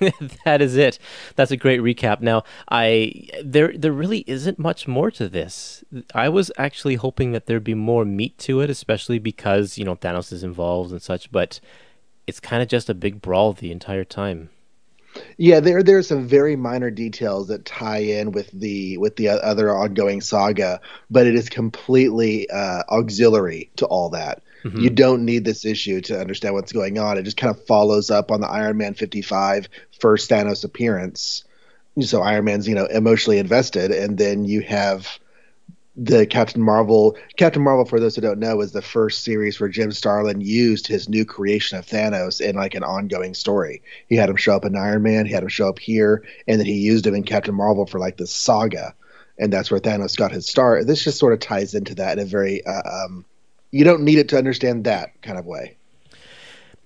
that 0.44 0.60
is 0.60 0.76
it. 0.76 0.98
That's 1.36 1.50
a 1.50 1.56
great 1.56 1.80
recap. 1.80 2.20
Now, 2.20 2.44
I 2.68 3.28
there 3.42 3.72
there 3.76 3.92
really 3.92 4.24
isn't 4.26 4.58
much 4.58 4.88
more 4.88 5.10
to 5.12 5.28
this. 5.28 5.84
I 6.14 6.28
was 6.28 6.50
actually 6.58 6.96
hoping 6.96 7.32
that 7.32 7.46
there'd 7.46 7.64
be 7.64 7.74
more 7.74 8.04
meat 8.04 8.36
to 8.38 8.60
it, 8.60 8.70
especially 8.70 9.18
because 9.18 9.78
you 9.78 9.84
know 9.84 9.96
Thanos 9.96 10.32
is 10.32 10.42
involved 10.42 10.90
and 10.90 11.00
such. 11.00 11.30
But 11.30 11.60
it's 12.26 12.40
kind 12.40 12.62
of 12.62 12.68
just 12.68 12.90
a 12.90 12.94
big 12.94 13.22
brawl 13.22 13.52
the 13.52 13.70
entire 13.70 14.04
time. 14.04 14.50
Yeah, 15.36 15.60
there 15.60 15.82
there 15.82 15.98
are 15.98 16.02
some 16.02 16.26
very 16.26 16.56
minor 16.56 16.90
details 16.90 17.48
that 17.48 17.64
tie 17.64 17.98
in 17.98 18.32
with 18.32 18.50
the 18.50 18.98
with 18.98 19.16
the 19.16 19.28
other 19.28 19.74
ongoing 19.74 20.20
saga, 20.20 20.80
but 21.10 21.26
it 21.26 21.34
is 21.34 21.48
completely 21.48 22.48
uh, 22.50 22.82
auxiliary 22.88 23.70
to 23.76 23.86
all 23.86 24.10
that. 24.10 24.42
Mm-hmm. 24.64 24.80
You 24.80 24.90
don't 24.90 25.24
need 25.24 25.44
this 25.44 25.64
issue 25.64 26.00
to 26.02 26.18
understand 26.18 26.54
what's 26.54 26.72
going 26.72 26.98
on. 26.98 27.18
It 27.18 27.24
just 27.24 27.36
kind 27.36 27.54
of 27.54 27.64
follows 27.66 28.10
up 28.10 28.30
on 28.30 28.40
the 28.40 28.48
Iron 28.48 28.78
Man 28.78 28.94
55 28.94 29.68
first 30.00 30.30
Thanos 30.30 30.64
appearance. 30.64 31.44
So 32.00 32.22
Iron 32.22 32.46
Man's, 32.46 32.66
you 32.66 32.74
know, 32.74 32.86
emotionally 32.86 33.38
invested, 33.38 33.92
and 33.92 34.18
then 34.18 34.44
you 34.44 34.62
have 34.62 35.18
the 35.96 36.26
Captain 36.26 36.62
Marvel. 36.62 37.16
Captain 37.36 37.62
Marvel, 37.62 37.84
for 37.84 38.00
those 38.00 38.16
who 38.16 38.22
don't 38.22 38.38
know, 38.38 38.60
is 38.60 38.72
the 38.72 38.82
first 38.82 39.22
series 39.22 39.60
where 39.60 39.68
Jim 39.68 39.92
Starlin 39.92 40.40
used 40.40 40.86
his 40.86 41.08
new 41.08 41.24
creation 41.24 41.78
of 41.78 41.86
Thanos 41.86 42.40
in 42.40 42.56
like 42.56 42.74
an 42.74 42.82
ongoing 42.82 43.34
story. 43.34 43.82
He 44.08 44.16
had 44.16 44.28
him 44.28 44.36
show 44.36 44.56
up 44.56 44.64
in 44.64 44.76
Iron 44.76 45.02
Man, 45.02 45.26
he 45.26 45.32
had 45.32 45.42
him 45.42 45.48
show 45.48 45.68
up 45.68 45.78
here, 45.78 46.24
and 46.48 46.58
then 46.58 46.66
he 46.66 46.74
used 46.74 47.06
him 47.06 47.14
in 47.14 47.22
Captain 47.22 47.54
Marvel 47.54 47.86
for 47.86 47.98
like 47.98 48.16
this 48.16 48.32
saga, 48.32 48.94
and 49.38 49.52
that's 49.52 49.70
where 49.70 49.80
Thanos 49.80 50.16
got 50.16 50.32
his 50.32 50.46
start. 50.46 50.86
This 50.86 51.04
just 51.04 51.18
sort 51.18 51.32
of 51.32 51.40
ties 51.40 51.74
into 51.74 51.94
that 51.94 52.18
in 52.18 52.24
a 52.24 52.26
very 52.26 52.64
uh, 52.66 52.82
um, 52.84 53.24
you 53.70 53.84
don't 53.84 54.02
need 54.02 54.18
it 54.18 54.28
to 54.28 54.38
understand 54.38 54.84
that 54.84 55.20
kind 55.22 55.38
of 55.38 55.46
way. 55.46 55.76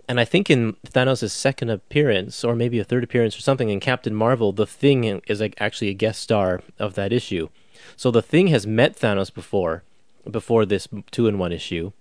And 0.09 0.19
I 0.19 0.25
think 0.25 0.49
in 0.49 0.75
Thanos' 0.87 1.31
second 1.31 1.69
appearance, 1.69 2.43
or 2.43 2.57
maybe 2.57 2.79
a 2.79 2.85
third 2.85 3.05
appearance 3.05 3.37
or 3.37 3.43
something 3.43 3.69
in 3.69 3.79
Captain 3.79 4.15
Marvel, 4.15 4.53
the 4.53 4.67
Thing 4.67 5.05
is 5.27 5.41
like 5.41 5.55
actually 5.59 5.89
a 5.89 5.95
guest 5.95 6.23
star 6.23 6.63
of 6.79 6.95
that 6.95 7.13
issue. 7.13 7.51
So 7.97 8.11
the 8.11 8.23
Thing 8.23 8.49
has 8.49 8.67
met 8.67 8.97
Thanos 8.97 9.33
before, 9.33 9.83
before 10.31 10.67
this 10.67 10.89
two 11.11 11.27
in 11.27 11.39
one 11.39 11.53
issue, 11.53 11.93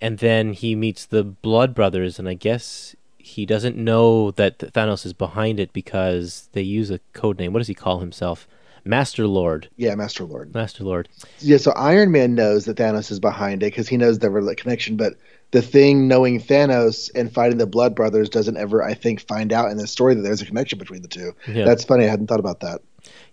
and 0.00 0.18
then 0.18 0.52
he 0.52 0.74
meets 0.74 1.04
the 1.04 1.24
Blood 1.24 1.74
Brothers, 1.74 2.18
and 2.18 2.28
I 2.28 2.34
guess 2.34 2.96
he 3.18 3.46
doesn't 3.46 3.76
know 3.76 4.30
that 4.32 4.58
Thanos 4.58 5.04
is 5.04 5.12
behind 5.12 5.60
it 5.60 5.72
because 5.72 6.48
they 6.52 6.62
use 6.62 6.90
a 6.90 7.00
code 7.12 7.38
name. 7.38 7.52
What 7.52 7.60
does 7.60 7.68
he 7.68 7.74
call 7.74 8.00
himself? 8.00 8.48
Master 8.84 9.26
Lord. 9.26 9.68
Yeah, 9.76 9.94
Master 9.94 10.24
Lord. 10.24 10.54
Master 10.54 10.84
Lord. 10.84 11.08
Yeah, 11.40 11.58
so 11.58 11.72
Iron 11.72 12.10
Man 12.10 12.34
knows 12.34 12.64
that 12.64 12.78
Thanos 12.78 13.10
is 13.10 13.20
behind 13.20 13.62
it 13.62 13.66
because 13.66 13.88
he 13.88 13.98
knows 13.98 14.18
the 14.18 14.54
connection, 14.56 14.96
but 14.96 15.14
the 15.50 15.60
thing 15.60 16.08
knowing 16.08 16.40
Thanos 16.40 17.10
and 17.14 17.30
fighting 17.32 17.58
the 17.58 17.66
Blood 17.66 17.94
Brothers 17.94 18.30
doesn't 18.30 18.56
ever, 18.56 18.82
I 18.82 18.94
think, 18.94 19.20
find 19.20 19.52
out 19.52 19.70
in 19.70 19.76
the 19.76 19.86
story 19.86 20.14
that 20.14 20.22
there's 20.22 20.40
a 20.40 20.46
connection 20.46 20.78
between 20.78 21.02
the 21.02 21.08
two. 21.08 21.34
Yeah. 21.46 21.64
That's 21.64 21.84
funny. 21.84 22.04
I 22.04 22.08
hadn't 22.08 22.28
thought 22.28 22.40
about 22.40 22.60
that. 22.60 22.80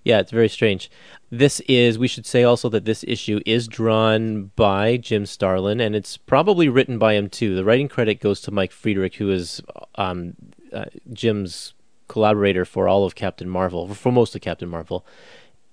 Yeah, 0.03 0.19
it's 0.19 0.31
very 0.31 0.49
strange. 0.49 0.89
This 1.29 1.59
is, 1.61 1.99
we 1.99 2.07
should 2.07 2.25
say 2.25 2.43
also 2.43 2.69
that 2.69 2.85
this 2.85 3.03
issue 3.07 3.41
is 3.45 3.67
drawn 3.67 4.51
by 4.55 4.97
Jim 4.97 5.25
Starlin, 5.25 5.81
and 5.81 5.95
it's 5.95 6.15
probably 6.15 6.69
written 6.69 6.97
by 6.97 7.13
him 7.13 7.29
too. 7.29 7.55
The 7.55 7.65
writing 7.65 7.89
credit 7.89 8.21
goes 8.21 8.39
to 8.41 8.51
Mike 8.51 8.71
Friedrich, 8.71 9.15
who 9.15 9.29
is 9.29 9.61
um, 9.95 10.35
uh, 10.71 10.85
Jim's 11.11 11.73
collaborator 12.07 12.63
for 12.63 12.87
all 12.87 13.05
of 13.05 13.15
Captain 13.15 13.49
Marvel, 13.49 13.93
for 13.93 14.11
most 14.11 14.35
of 14.35 14.41
Captain 14.41 14.69
Marvel. 14.69 15.05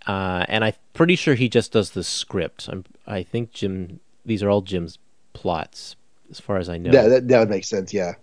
Uh, 0.07 0.45
and 0.49 0.65
I'm 0.65 0.75
pretty 0.93 1.17
sure 1.17 1.35
he 1.35 1.49
just 1.49 1.73
does 1.73 1.91
the 1.91 2.05
script. 2.05 2.69
I'm, 2.69 2.85
I 3.07 3.23
think 3.23 3.53
Jim. 3.53 4.01
These 4.27 4.43
are 4.43 4.51
all 4.51 4.63
Jim's 4.63 4.99
plots, 5.35 5.97
as 6.31 6.41
far 6.41 6.57
as 6.57 6.69
I 6.69 6.79
know. 6.79 6.91
Yeah, 6.93 7.09
that, 7.09 7.29
that 7.29 7.39
would 7.39 7.51
make 7.51 7.65
sense. 7.65 7.95
Yeah. 7.95 8.15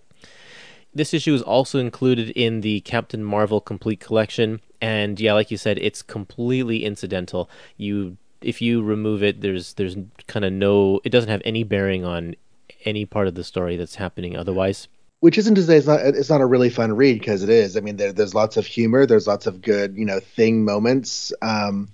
This 0.94 1.14
issue 1.14 1.34
is 1.34 1.40
also 1.40 1.78
included 1.78 2.30
in 2.30 2.60
the 2.60 2.80
Captain 2.82 3.24
Marvel 3.24 3.60
Complete 3.60 4.00
Collection, 4.00 4.60
and 4.82 5.18
yeah, 5.18 5.32
like 5.32 5.50
you 5.50 5.56
said, 5.56 5.78
it's 5.78 6.02
completely 6.02 6.84
incidental. 6.84 7.48
You, 7.78 8.18
if 8.42 8.60
you 8.60 8.82
remove 8.82 9.22
it, 9.22 9.40
there's 9.40 9.72
there's 9.74 9.96
kind 10.26 10.44
of 10.44 10.52
no. 10.52 11.00
It 11.04 11.10
doesn't 11.10 11.30
have 11.30 11.42
any 11.44 11.64
bearing 11.64 12.04
on 12.04 12.36
any 12.84 13.06
part 13.06 13.28
of 13.28 13.34
the 13.34 13.44
story 13.44 13.76
that's 13.76 13.94
happening 13.94 14.36
otherwise 14.36 14.88
which 15.22 15.38
isn't 15.38 15.54
to 15.54 15.62
say 15.62 15.76
it's 15.76 15.86
not 15.86 16.00
it's 16.00 16.28
not 16.28 16.40
a 16.40 16.46
really 16.46 16.68
fun 16.68 16.92
read 16.96 17.20
because 17.20 17.44
it 17.44 17.48
is. 17.48 17.76
I 17.76 17.80
mean, 17.80 17.96
there, 17.96 18.12
there's 18.12 18.34
lots 18.34 18.56
of 18.56 18.66
humor, 18.66 19.06
there's 19.06 19.28
lots 19.28 19.46
of 19.46 19.62
good 19.62 19.96
you 19.96 20.04
know 20.04 20.18
thing 20.18 20.64
moments. 20.64 21.32
Um, 21.42 21.88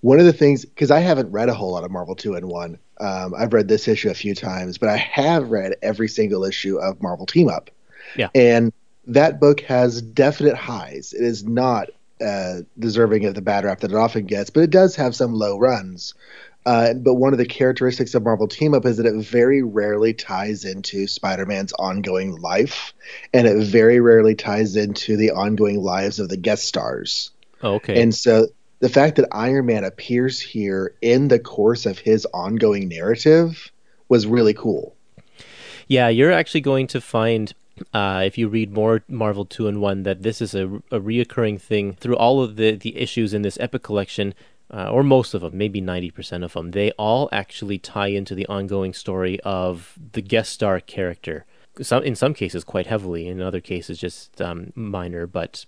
one 0.00 0.18
of 0.18 0.24
the 0.24 0.32
things 0.32 0.64
because 0.64 0.90
I 0.90 1.00
haven't 1.00 1.30
read 1.30 1.50
a 1.50 1.54
whole 1.54 1.72
lot 1.72 1.84
of 1.84 1.90
Marvel 1.90 2.16
two 2.16 2.34
and 2.34 2.48
one. 2.48 2.78
Um, 2.98 3.34
I've 3.36 3.52
read 3.52 3.68
this 3.68 3.88
issue 3.88 4.08
a 4.08 4.14
few 4.14 4.34
times, 4.34 4.78
but 4.78 4.88
I 4.88 4.96
have 4.96 5.50
read 5.50 5.74
every 5.82 6.08
single 6.08 6.44
issue 6.44 6.78
of 6.78 7.02
Marvel 7.02 7.26
Team 7.26 7.48
Up. 7.48 7.70
Yeah, 8.16 8.30
and 8.34 8.72
that 9.06 9.38
book 9.38 9.60
has 9.60 10.00
definite 10.00 10.56
highs. 10.56 11.12
It 11.12 11.24
is 11.24 11.44
not 11.44 11.90
uh, 12.22 12.62
deserving 12.78 13.24
of 13.26 13.34
the 13.34 13.42
bad 13.42 13.64
rap 13.64 13.80
that 13.80 13.90
it 13.90 13.96
often 13.96 14.26
gets, 14.26 14.50
but 14.50 14.62
it 14.62 14.70
does 14.70 14.96
have 14.96 15.14
some 15.14 15.34
low 15.34 15.58
runs. 15.58 16.14
Uh, 16.64 16.94
but 16.94 17.14
one 17.14 17.32
of 17.32 17.38
the 17.38 17.46
characteristics 17.46 18.14
of 18.14 18.22
Marvel 18.22 18.46
Team 18.46 18.72
Up 18.72 18.86
is 18.86 18.98
that 18.98 19.06
it 19.06 19.24
very 19.24 19.62
rarely 19.62 20.14
ties 20.14 20.64
into 20.64 21.08
Spider 21.08 21.44
Man's 21.44 21.72
ongoing 21.72 22.36
life, 22.36 22.94
and 23.34 23.48
it 23.48 23.66
very 23.66 23.98
rarely 23.98 24.36
ties 24.36 24.76
into 24.76 25.16
the 25.16 25.32
ongoing 25.32 25.82
lives 25.82 26.20
of 26.20 26.28
the 26.28 26.36
guest 26.36 26.64
stars. 26.64 27.30
Oh, 27.62 27.74
okay. 27.74 28.00
And 28.00 28.14
so 28.14 28.46
the 28.78 28.88
fact 28.88 29.16
that 29.16 29.28
Iron 29.32 29.66
Man 29.66 29.84
appears 29.84 30.40
here 30.40 30.94
in 31.02 31.28
the 31.28 31.40
course 31.40 31.84
of 31.84 31.98
his 31.98 32.26
ongoing 32.26 32.88
narrative 32.88 33.72
was 34.08 34.26
really 34.26 34.54
cool. 34.54 34.94
Yeah, 35.88 36.08
you're 36.08 36.32
actually 36.32 36.60
going 36.60 36.86
to 36.88 37.00
find 37.00 37.52
uh, 37.92 38.22
if 38.24 38.38
you 38.38 38.48
read 38.48 38.72
more 38.72 39.02
Marvel 39.08 39.44
2 39.44 39.68
and 39.68 39.80
1, 39.80 40.02
that 40.04 40.22
this 40.22 40.40
is 40.40 40.54
a, 40.54 40.66
a 40.90 41.00
reoccurring 41.00 41.60
thing 41.60 41.94
through 41.94 42.16
all 42.16 42.42
of 42.42 42.56
the, 42.56 42.76
the 42.76 42.96
issues 42.96 43.34
in 43.34 43.42
this 43.42 43.58
epic 43.60 43.82
collection 43.82 44.34
uh, 44.72 44.88
or 44.90 45.02
most 45.02 45.34
of 45.34 45.42
them, 45.42 45.56
maybe 45.56 45.82
90% 45.82 46.42
of 46.42 46.54
them, 46.54 46.70
they 46.70 46.92
all 46.92 47.28
actually 47.30 47.78
tie 47.78 48.06
into 48.06 48.34
the 48.34 48.46
ongoing 48.46 48.94
story 48.94 49.38
of 49.40 49.98
the 50.12 50.22
guest 50.22 50.52
star 50.52 50.80
character. 50.80 51.44
Some, 51.80 52.02
in 52.02 52.16
some 52.16 52.32
cases, 52.32 52.64
quite 52.64 52.86
heavily. 52.86 53.28
In 53.28 53.42
other 53.42 53.60
cases, 53.60 53.98
just 53.98 54.40
um, 54.40 54.72
minor. 54.74 55.26
But 55.26 55.66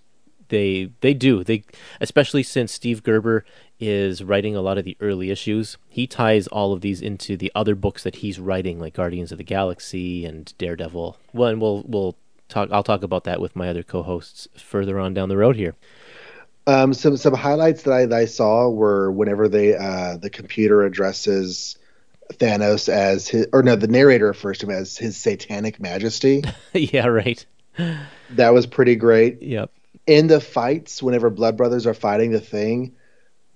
they 0.48 0.90
they 1.00 1.14
do 1.14 1.44
they 1.44 1.64
especially 2.00 2.42
since 2.42 2.72
Steve 2.72 3.02
Gerber 3.02 3.44
is 3.80 4.22
writing 4.22 4.54
a 4.54 4.62
lot 4.62 4.78
of 4.78 4.84
the 4.84 4.96
early 5.00 5.30
issues. 5.30 5.76
He 5.88 6.06
ties 6.06 6.46
all 6.46 6.72
of 6.72 6.80
these 6.80 7.00
into 7.00 7.36
the 7.36 7.52
other 7.54 7.74
books 7.74 8.02
that 8.04 8.16
he's 8.16 8.38
writing, 8.38 8.78
like 8.78 8.94
Guardians 8.94 9.32
of 9.32 9.38
the 9.38 9.44
Galaxy 9.44 10.24
and 10.24 10.52
Daredevil. 10.58 11.18
Well, 11.32 11.48
and 11.48 11.60
we'll 11.60 11.82
we'll 11.86 12.16
talk. 12.48 12.70
I'll 12.72 12.82
talk 12.82 13.02
about 13.02 13.24
that 13.24 13.40
with 13.40 13.56
my 13.56 13.68
other 13.68 13.82
co-hosts 13.82 14.48
further 14.56 14.98
on 14.98 15.14
down 15.14 15.28
the 15.28 15.36
road 15.36 15.56
here. 15.56 15.74
Um, 16.66 16.94
some 16.94 17.16
some 17.16 17.34
highlights 17.34 17.82
that 17.82 17.92
I, 17.92 18.06
that 18.06 18.18
I 18.18 18.24
saw 18.24 18.68
were 18.70 19.10
whenever 19.10 19.48
they 19.48 19.76
uh, 19.76 20.16
the 20.16 20.30
computer 20.30 20.84
addresses 20.84 21.76
Thanos 22.34 22.88
as 22.88 23.28
his, 23.28 23.46
or 23.52 23.62
no, 23.62 23.76
the 23.76 23.88
narrator 23.88 24.26
refers 24.26 24.58
to 24.58 24.66
him 24.66 24.72
as 24.72 24.96
his 24.96 25.16
satanic 25.16 25.80
majesty. 25.80 26.42
yeah, 26.72 27.06
right. 27.06 27.44
That 28.30 28.54
was 28.54 28.66
pretty 28.66 28.96
great. 28.96 29.42
Yep. 29.42 29.70
In 30.06 30.26
the 30.26 30.40
fights, 30.40 31.02
whenever 31.02 31.30
Blood 31.30 31.56
Brothers 31.56 31.86
are 31.86 31.94
fighting 31.94 32.30
the 32.30 32.40
Thing, 32.40 32.94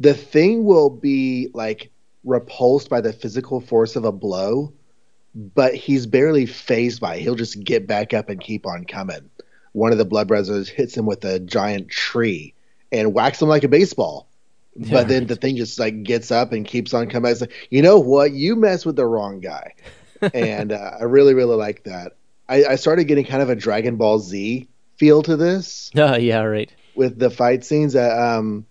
the 0.00 0.14
Thing 0.14 0.64
will 0.64 0.90
be 0.90 1.50
like 1.52 1.90
repulsed 2.24 2.88
by 2.88 3.00
the 3.00 3.12
physical 3.12 3.60
force 3.60 3.96
of 3.96 4.04
a 4.04 4.12
blow, 4.12 4.72
but 5.34 5.74
he's 5.74 6.06
barely 6.06 6.46
phased 6.46 7.00
by 7.00 7.16
it. 7.16 7.22
He'll 7.22 7.34
just 7.34 7.62
get 7.62 7.86
back 7.86 8.14
up 8.14 8.28
and 8.28 8.40
keep 8.40 8.66
on 8.66 8.84
coming. 8.84 9.30
One 9.72 9.92
of 9.92 9.98
the 9.98 10.04
Blood 10.04 10.28
Brothers 10.28 10.68
hits 10.68 10.96
him 10.96 11.06
with 11.06 11.24
a 11.24 11.38
giant 11.38 11.88
tree 11.88 12.54
and 12.90 13.12
whacks 13.12 13.42
him 13.42 13.48
like 13.48 13.64
a 13.64 13.68
baseball. 13.68 14.26
Yeah, 14.76 14.92
but 14.92 15.08
then 15.08 15.26
the 15.26 15.36
thing 15.36 15.56
just 15.56 15.78
like 15.78 16.02
gets 16.02 16.30
up 16.30 16.52
and 16.52 16.66
keeps 16.66 16.94
on 16.94 17.08
coming. 17.08 17.30
It's 17.30 17.40
like, 17.40 17.68
you 17.70 17.82
know 17.82 17.98
what? 17.98 18.32
You 18.32 18.56
mess 18.56 18.86
with 18.86 18.96
the 18.96 19.06
wrong 19.06 19.40
guy. 19.40 19.74
and 20.34 20.72
uh, 20.72 20.92
I 21.00 21.04
really, 21.04 21.34
really 21.34 21.56
like 21.56 21.84
that. 21.84 22.16
I, 22.48 22.64
I, 22.64 22.74
started 22.76 23.04
getting 23.04 23.24
kind 23.24 23.42
of 23.42 23.50
a 23.50 23.54
Dragon 23.54 23.96
Ball 23.96 24.18
Z 24.18 24.66
feel 24.98 25.22
to 25.22 25.36
this. 25.36 25.90
Uh, 25.96 26.16
yeah, 26.20 26.42
right. 26.42 26.72
with 26.94 27.18
the 27.18 27.30
fight 27.30 27.64
scenes. 27.64 27.96
Uh, 27.96 28.36
um, 28.38 28.66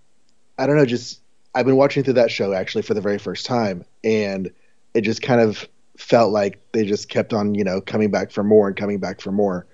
I 0.58 0.68
don't 0.68 0.78
know, 0.78 0.86
just 0.86 1.22
I've 1.56 1.66
been 1.66 1.78
watching 1.78 2.04
through 2.04 2.16
that 2.16 2.32
show 2.32 2.54
actually 2.54 2.84
for 2.84 2.94
the 2.94 3.02
very 3.02 3.18
first 3.18 3.46
time, 3.46 3.86
and 4.04 4.52
it 4.94 5.02
just 5.02 5.22
kind 5.22 5.42
of 5.42 5.68
felt 5.98 6.32
like 6.32 6.62
they 6.72 6.86
just 6.86 7.10
kept 7.10 7.34
on, 7.34 7.56
you 7.56 7.64
know, 7.64 7.82
coming 7.82 8.12
back 8.12 8.32
for 8.32 8.44
more 8.44 8.68
and 8.68 8.78
coming 8.78 9.00
back 9.00 9.22
for 9.22 9.32
more. 9.32 9.66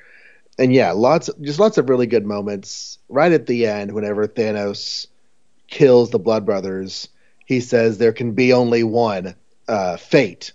And 0.58 0.74
yeah, 0.74 0.92
lots, 0.92 1.30
just 1.42 1.60
lots 1.60 1.78
of 1.78 1.90
really 1.90 2.08
good 2.08 2.26
moments. 2.26 3.00
Right 3.10 3.32
at 3.32 3.48
the 3.48 3.66
end, 3.66 3.92
whenever 3.94 4.28
Thanos 4.28 5.08
kills 5.68 6.12
the 6.12 6.20
Blood 6.20 6.46
Brothers, 6.46 7.10
he 7.46 7.60
says 7.60 7.98
there 7.98 8.14
can 8.14 8.34
be 8.34 8.54
only 8.54 8.84
one 8.84 9.36
uh, 9.68 9.98
fate, 9.98 10.54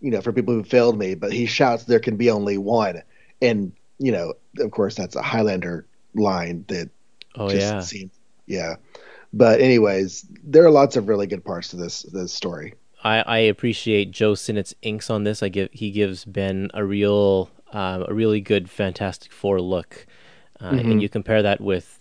you 0.00 0.10
know, 0.10 0.20
for 0.20 0.32
people 0.32 0.54
who 0.54 0.62
failed 0.62 0.96
me. 0.96 1.14
But 1.14 1.32
he 1.32 1.46
shouts, 1.46 1.84
"There 1.84 2.00
can 2.00 2.16
be 2.16 2.30
only 2.30 2.58
one," 2.58 3.02
and 3.42 3.72
you 3.98 4.12
know, 4.12 4.34
of 4.58 4.70
course, 4.70 4.94
that's 4.94 5.16
a 5.16 5.22
Highlander 5.22 5.86
line 6.14 6.64
that 6.68 6.90
Oh 7.36 7.48
just 7.48 7.60
yeah. 7.60 7.80
seems, 7.80 8.12
yeah. 8.46 8.76
But 9.32 9.60
anyways, 9.60 10.26
there 10.44 10.64
are 10.64 10.70
lots 10.70 10.96
of 10.96 11.08
really 11.08 11.26
good 11.26 11.44
parts 11.44 11.68
to 11.68 11.76
this 11.76 12.02
this 12.02 12.32
story. 12.32 12.74
I, 13.02 13.18
I 13.20 13.38
appreciate 13.38 14.12
Joe 14.12 14.34
Sinnott's 14.34 14.74
inks 14.82 15.10
on 15.10 15.24
this. 15.24 15.42
I 15.42 15.48
give 15.48 15.68
he 15.72 15.90
gives 15.90 16.24
Ben 16.24 16.70
a 16.72 16.84
real 16.84 17.50
um, 17.72 18.04
a 18.08 18.14
really 18.14 18.40
good 18.40 18.70
Fantastic 18.70 19.32
Four 19.32 19.60
look, 19.60 20.06
uh, 20.60 20.66
and 20.66 21.02
you 21.02 21.08
compare 21.08 21.42
that 21.42 21.60
with 21.60 21.98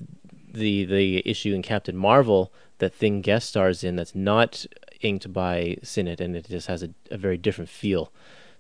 the 0.53 0.85
the 0.85 1.27
issue 1.27 1.53
in 1.53 1.63
Captain 1.63 1.97
Marvel 1.97 2.53
that 2.77 2.93
Thing 2.93 3.21
guest 3.21 3.49
stars 3.49 3.83
in 3.83 3.95
that's 3.95 4.15
not 4.15 4.65
inked 5.01 5.33
by 5.33 5.77
Sinnott, 5.81 6.21
and 6.21 6.35
it 6.35 6.47
just 6.47 6.67
has 6.67 6.83
a, 6.83 6.89
a 7.09 7.17
very 7.17 7.37
different 7.37 7.69
feel. 7.69 8.11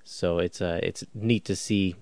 So 0.03 0.39
it's 0.39 0.61
uh, 0.61 0.79
it's 0.81 1.03
neat 1.13 1.45
to 1.45 1.55
see 1.55 1.95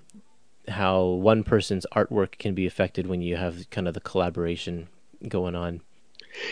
how 0.67 1.03
one 1.03 1.43
person's 1.43 1.85
artwork 1.95 2.37
can 2.37 2.53
be 2.53 2.65
affected 2.65 3.07
when 3.07 3.21
you 3.21 3.35
have 3.35 3.69
kind 3.69 3.87
of 3.87 3.93
the 3.93 3.99
collaboration 3.99 4.87
going 5.27 5.55
on. 5.55 5.81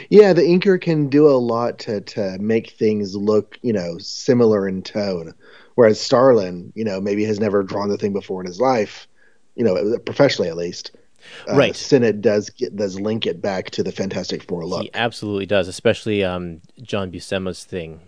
Yeah, 0.10 0.34
the 0.34 0.42
inker 0.42 0.80
can 0.82 1.08
do 1.08 1.28
a 1.28 1.38
lot 1.38 1.80
to 1.80 2.02
to 2.02 2.38
make 2.40 2.72
things 2.72 3.16
look, 3.16 3.58
you 3.62 3.74
know, 3.74 3.98
similar 3.98 4.68
in 4.68 4.82
tone. 4.82 5.34
Whereas 5.76 6.00
Starlin, 6.00 6.74
you 6.76 6.84
know, 6.84 7.00
maybe 7.00 7.24
has 7.24 7.40
never 7.40 7.64
drawn 7.64 7.88
the 7.88 7.98
thing 7.98 8.12
before 8.12 8.42
in 8.42 8.48
his 8.48 8.60
life, 8.60 9.08
you 9.56 9.64
know, 9.64 9.98
professionally 10.00 10.50
at 10.50 10.58
least. 10.58 10.92
Uh, 11.50 11.56
Right. 11.56 11.76
Sinnott 11.76 12.22
does 12.22 12.50
get, 12.50 12.76
does 12.76 13.00
link 13.00 13.26
it 13.26 13.42
back 13.42 13.70
to 13.72 13.84
the 13.84 13.92
Fantastic 13.92 14.44
Four 14.44 14.66
look. 14.66 14.82
He 14.82 14.92
absolutely 14.94 15.46
does, 15.46 15.68
especially 15.68 16.24
um, 16.24 16.62
John 16.82 17.12
Buscema's 17.12 17.64
thing. 17.64 18.02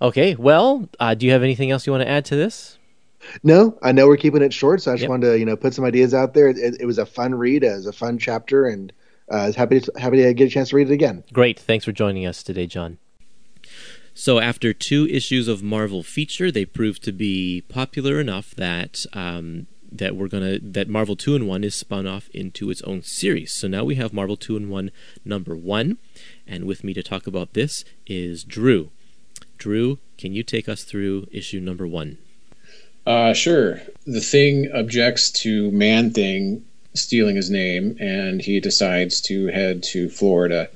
Okay, 0.00 0.36
well, 0.36 0.88
uh, 1.00 1.14
do 1.14 1.26
you 1.26 1.32
have 1.32 1.42
anything 1.42 1.70
else 1.70 1.86
you 1.86 1.92
want 1.92 2.02
to 2.02 2.08
add 2.08 2.24
to 2.26 2.36
this? 2.36 2.78
No, 3.42 3.78
I 3.82 3.92
know 3.92 4.06
we're 4.06 4.16
keeping 4.16 4.42
it 4.42 4.52
short, 4.52 4.82
so 4.82 4.92
I 4.92 4.94
just 4.94 5.02
Yep. 5.02 5.10
wanted 5.10 5.26
to, 5.32 5.38
you 5.38 5.44
know, 5.44 5.56
put 5.56 5.74
some 5.74 5.84
ideas 5.84 6.14
out 6.14 6.34
there. 6.34 6.48
It, 6.48 6.80
it 6.80 6.86
was 6.86 6.98
a 6.98 7.06
fun 7.06 7.34
read, 7.34 7.64
it 7.64 7.72
was 7.74 7.86
a 7.86 7.92
fun 7.92 8.18
chapter, 8.18 8.66
and 8.66 8.92
uh, 9.30 9.36
I 9.36 9.46
was 9.48 9.56
happy 9.56 9.80
to 9.80 9.92
happy 9.96 10.22
to 10.22 10.34
get 10.34 10.46
a 10.46 10.50
chance 10.50 10.70
to 10.70 10.76
read 10.76 10.90
it 10.90 10.94
again. 10.94 11.24
Great, 11.32 11.58
thanks 11.58 11.84
for 11.84 11.92
joining 11.92 12.26
us 12.26 12.42
today, 12.42 12.66
John. 12.66 12.98
So, 14.14 14.40
after 14.40 14.72
two 14.72 15.06
issues 15.06 15.46
of 15.46 15.62
Marvel 15.62 16.02
feature, 16.02 16.50
they 16.50 16.64
proved 16.64 17.04
to 17.04 17.12
be 17.12 17.62
popular 17.68 18.20
enough 18.20 18.54
that 18.56 19.04
um, 19.12 19.66
that 19.90 20.16
we're 20.16 20.28
gonna 20.28 20.58
that 20.60 20.88
Marvel 20.88 21.16
Two 21.16 21.34
and 21.34 21.46
One 21.46 21.64
is 21.64 21.74
spun 21.74 22.06
off 22.06 22.28
into 22.30 22.70
its 22.70 22.82
own 22.82 23.02
series. 23.02 23.52
So 23.52 23.68
now 23.68 23.84
we 23.84 23.94
have 23.96 24.12
Marvel 24.12 24.36
Two 24.36 24.56
and 24.56 24.70
One 24.70 24.90
number 25.24 25.56
one, 25.56 25.98
and 26.46 26.64
with 26.64 26.84
me 26.84 26.94
to 26.94 27.02
talk 27.02 27.26
about 27.26 27.54
this 27.54 27.84
is 28.06 28.44
Drew. 28.44 28.90
Drew, 29.56 29.98
can 30.16 30.32
you 30.34 30.42
take 30.42 30.68
us 30.68 30.84
through 30.84 31.26
issue 31.32 31.60
number 31.60 31.86
one? 31.86 32.18
Uh, 33.08 33.32
sure. 33.32 33.80
The 34.06 34.20
thing 34.20 34.70
objects 34.70 35.30
to 35.40 35.70
Man 35.70 36.10
Thing 36.10 36.62
stealing 36.92 37.36
his 37.36 37.48
name, 37.48 37.96
and 37.98 38.42
he 38.42 38.60
decides 38.60 39.22
to 39.22 39.46
head 39.46 39.82
to 39.84 40.10
Florida 40.10 40.68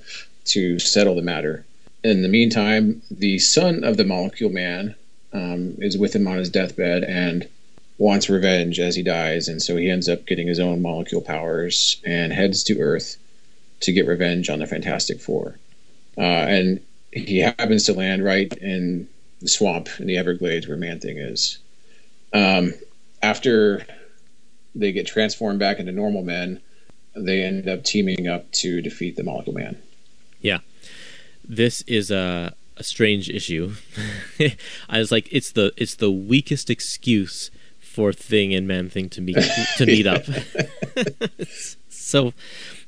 to 0.46 0.78
settle 0.78 1.14
the 1.14 1.20
matter. 1.20 1.66
In 2.02 2.22
the 2.22 2.30
meantime, 2.30 3.02
the 3.10 3.38
son 3.38 3.84
of 3.84 3.98
the 3.98 4.06
Molecule 4.06 4.48
Man 4.48 4.94
um, 5.34 5.76
is 5.80 5.98
with 5.98 6.16
him 6.16 6.26
on 6.26 6.38
his 6.38 6.48
deathbed 6.48 7.04
and 7.04 7.46
wants 7.98 8.30
revenge 8.30 8.80
as 8.80 8.96
he 8.96 9.02
dies, 9.02 9.46
and 9.46 9.60
so 9.60 9.76
he 9.76 9.90
ends 9.90 10.08
up 10.08 10.24
getting 10.24 10.48
his 10.48 10.58
own 10.58 10.80
molecule 10.80 11.20
powers 11.20 12.00
and 12.02 12.32
heads 12.32 12.64
to 12.64 12.80
Earth 12.80 13.18
to 13.80 13.92
get 13.92 14.06
revenge 14.06 14.48
on 14.48 14.58
the 14.58 14.66
Fantastic 14.66 15.20
Four. 15.20 15.58
Uh, 16.16 16.22
and 16.22 16.80
he 17.12 17.40
happens 17.40 17.84
to 17.84 17.92
land 17.92 18.24
right 18.24 18.50
in 18.56 19.06
the 19.42 19.48
swamp 19.48 19.90
in 19.98 20.06
the 20.06 20.16
Everglades 20.16 20.66
where 20.66 20.78
Man 20.78 20.98
Thing 20.98 21.18
is. 21.18 21.58
Um, 22.32 22.74
after 23.22 23.86
they 24.74 24.92
get 24.92 25.06
transformed 25.06 25.58
back 25.58 25.78
into 25.78 25.92
normal 25.92 26.22
men, 26.22 26.60
they 27.14 27.42
end 27.42 27.68
up 27.68 27.84
teaming 27.84 28.26
up 28.26 28.50
to 28.52 28.80
defeat 28.80 29.16
the 29.16 29.22
Molecule 29.22 29.54
Man. 29.54 29.82
Yeah, 30.40 30.58
this 31.44 31.82
is 31.82 32.10
a, 32.10 32.54
a 32.76 32.82
strange 32.82 33.28
issue. 33.28 33.74
I 34.88 34.98
was 34.98 35.12
like, 35.12 35.28
it's 35.30 35.52
the 35.52 35.72
it's 35.76 35.94
the 35.94 36.10
weakest 36.10 36.70
excuse 36.70 37.50
for 37.80 38.12
Thing 38.12 38.54
and 38.54 38.66
Man 38.66 38.88
Thing 38.88 39.08
to 39.10 39.20
meet 39.20 39.36
to 39.76 39.86
meet 39.86 40.06
up. 40.06 40.24
so 41.88 42.32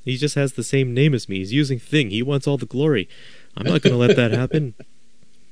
he 0.04 0.16
just 0.16 0.34
has 0.34 0.54
the 0.54 0.64
same 0.64 0.94
name 0.94 1.14
as 1.14 1.28
me. 1.28 1.38
He's 1.38 1.52
using 1.52 1.78
Thing. 1.78 2.10
He 2.10 2.22
wants 2.22 2.46
all 2.46 2.56
the 2.56 2.66
glory. 2.66 3.08
I'm 3.56 3.66
not 3.66 3.82
going 3.82 3.92
to 3.92 3.98
let 3.98 4.16
that 4.16 4.32
happen. 4.32 4.74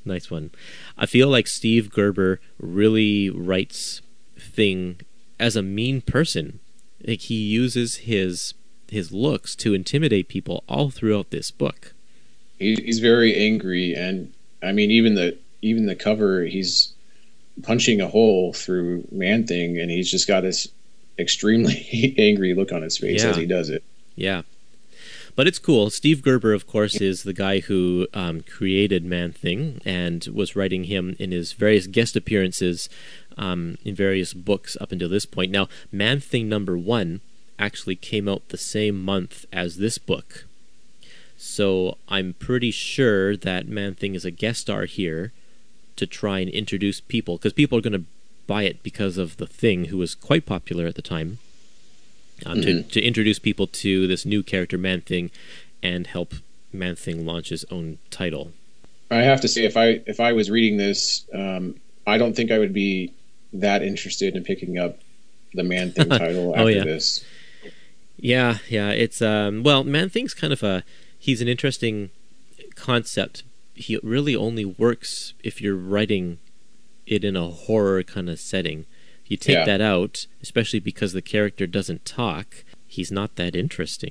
Nice 0.05 0.31
one. 0.31 0.51
I 0.99 1.07
feel 1.07 1.29
like 1.29 1.47
Steve 1.47 1.91
Gerber 1.91 2.41
really 2.59 3.31
writes 3.31 4.03
Thing 4.39 5.01
as 5.39 5.55
a 5.57 5.63
mean 5.63 6.01
person. 6.01 6.59
Like 7.07 7.21
he 7.21 7.35
uses 7.37 7.97
his 7.97 8.55
his 8.89 9.11
looks 9.13 9.55
to 9.57 9.73
intimidate 9.75 10.29
people 10.29 10.65
all 10.69 10.91
throughout 10.91 11.31
this 11.31 11.51
book. 11.51 11.95
He, 12.59 12.75
he's 12.75 12.99
very 13.01 13.35
angry, 13.35 13.95
and 13.95 14.33
I 14.63 14.73
mean, 14.73 14.91
even 14.91 15.15
the 15.15 15.39
even 15.63 15.87
the 15.87 15.95
cover, 15.97 16.45
he's 16.45 16.93
punching 17.63 18.01
a 18.01 18.09
hole 18.09 18.53
through 18.53 19.07
Man 19.11 19.47
Thing, 19.47 19.79
and 19.79 19.91
he's 19.91 20.11
just 20.11 20.27
got 20.29 20.41
this 20.43 20.69
extremely 21.19 22.15
angry 22.19 22.55
look 22.55 22.73
on 22.73 22.83
his 22.83 22.99
face 22.99 23.23
Yeah. 23.23 23.31
as 23.31 23.37
he 23.37 23.47
does 23.47 23.69
it. 23.71 23.83
Yeah. 24.15 24.43
But 25.35 25.47
it's 25.47 25.59
cool. 25.59 25.89
Steve 25.89 26.21
Gerber, 26.21 26.53
of 26.53 26.67
course, 26.67 27.01
is 27.01 27.23
the 27.23 27.33
guy 27.33 27.61
who 27.61 28.07
um, 28.13 28.43
created 28.43 29.03
Man 29.05 29.33
Thing 29.33 29.81
and 29.85 30.27
was 30.27 30.55
writing 30.55 30.85
him 30.85 31.17
in 31.19 31.31
his 31.33 31.53
various 31.55 31.87
guest 31.87 32.17
appearances 32.17 32.91
um, 33.39 33.79
in 33.83 33.95
various 33.95 34.35
books 34.35 34.77
up 34.79 34.93
until 34.93 35.09
this 35.09 35.25
point. 35.25 35.51
Now, 35.51 35.69
Man 35.91 36.21
Thing 36.21 36.51
number 36.51 36.77
one 36.77 37.23
actually 37.59 37.97
came 37.97 38.29
out 38.29 38.49
the 38.49 38.59
same 38.59 39.03
month 39.03 39.47
as 39.53 39.79
this 39.79 39.97
book. 39.97 40.45
So 41.39 41.97
I'm 42.09 42.35
pretty 42.35 42.71
sure 42.71 43.35
that 43.35 43.67
Man 43.67 43.95
Thing 43.95 44.15
is 44.15 44.27
a 44.27 44.31
guest 44.31 44.61
star 44.61 44.85
here 44.85 45.33
to 45.97 46.07
try 46.07 46.41
and 46.41 46.51
introduce 46.51 47.01
people, 47.01 47.39
because 47.39 47.55
people 47.55 47.79
are 47.79 47.83
going 47.83 47.93
to 47.95 48.05
buy 48.47 48.65
it 48.65 48.83
because 48.83 49.17
of 49.17 49.39
the 49.39 49.47
Thing, 49.47 49.87
who 49.87 49.97
was 49.97 50.15
quite 50.15 50.45
popular 50.45 50.87
at 50.87 50.95
the 50.95 51.03
time 51.03 51.39
um, 52.47 52.63
to, 52.63 52.83
to 52.83 53.01
introduce 53.03 53.39
people 53.39 53.67
to 53.67 54.07
this 54.07 54.25
new 54.25 54.43
character 54.43 54.79
Man 54.79 55.01
Thing 55.01 55.31
and 55.83 56.07
help 56.07 56.35
Man 56.73 56.97
Thing 56.97 57.25
launch 57.27 57.49
his 57.51 57.65
own 57.71 57.99
title. 58.11 58.53
I 59.11 59.17
have 59.23 59.41
to 59.43 59.49
say, 59.49 59.65
if 59.65 59.77
I 59.77 60.01
if 60.07 60.21
I 60.21 60.33
was 60.33 60.51
reading 60.51 60.79
this, 60.79 61.25
um, 61.35 61.77
I 62.07 62.19
don't 62.19 62.35
think 62.35 62.51
I 62.51 62.59
would 62.59 62.73
be 62.73 63.13
that 63.53 63.83
interested 63.83 64.35
in 64.37 64.45
picking 64.45 64.79
up 64.79 64.99
the 65.55 65.63
Man 65.63 65.93
Thing 65.93 66.09
title 66.11 66.51
Oh, 66.57 66.61
after 66.61 66.71
yeah. 66.71 66.85
this. 66.85 67.25
Yeah, 68.17 68.59
yeah, 68.69 68.91
it's 68.91 69.21
um 69.21 69.63
well, 69.63 69.85
Man 69.85 70.09
Thing's 70.09 70.33
kind 70.35 70.53
of 70.53 70.63
a 70.63 70.85
he's 71.19 71.41
an 71.43 71.49
interesting 71.49 72.11
concept. 72.75 73.43
He 73.75 73.99
really 74.03 74.37
only 74.37 74.65
works 74.65 75.35
if 75.43 75.61
you're 75.61 75.77
writing 75.77 76.39
it 77.07 77.25
in 77.25 77.37
a 77.37 77.49
horror 77.49 78.03
kind 78.03 78.31
of 78.31 78.39
setting. 78.39 78.87
You 79.33 79.39
take 79.39 79.55
Yeah. 79.55 79.65
that 79.65 79.81
out, 79.81 80.27
especially 80.43 80.79
because 80.79 81.15
the 81.15 81.23
character 81.23 81.67
doesn't 81.67 82.05
talk, 82.05 82.65
he's 82.87 83.11
not 83.11 83.37
that 83.37 83.57
interesting. 83.57 84.11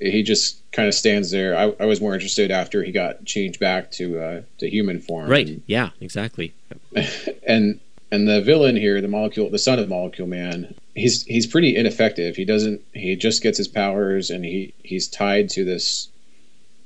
He 0.00 0.22
just 0.22 0.62
kind 0.72 0.88
of 0.88 0.94
stands 0.94 1.30
there. 1.30 1.54
I, 1.54 1.74
I 1.78 1.84
was 1.84 2.00
more 2.00 2.14
interested 2.14 2.50
after 2.50 2.82
he 2.82 2.90
got 2.90 3.26
changed 3.26 3.60
back 3.60 3.90
to 3.92 4.18
uh, 4.18 4.42
to 4.60 4.70
human 4.70 4.98
form. 4.98 5.28
Right. 5.28 5.60
Yeah, 5.66 5.90
exactly. 6.00 6.54
and 7.46 7.80
and 8.10 8.26
the 8.26 8.40
villain 8.40 8.76
here, 8.76 8.98
the 9.02 9.08
molecule, 9.08 9.50
the 9.50 9.58
son 9.58 9.78
of 9.78 9.90
Molecule 9.90 10.26
Man, 10.26 10.74
he's 10.94 11.22
he's 11.24 11.46
pretty 11.46 11.76
ineffective. 11.76 12.34
He 12.36 12.46
doesn't. 12.46 12.80
He 12.94 13.14
just 13.14 13.42
gets 13.42 13.58
his 13.58 13.68
powers, 13.68 14.30
and 14.30 14.42
he 14.42 14.72
he's 14.82 15.06
tied 15.06 15.50
to 15.50 15.66
this 15.66 16.08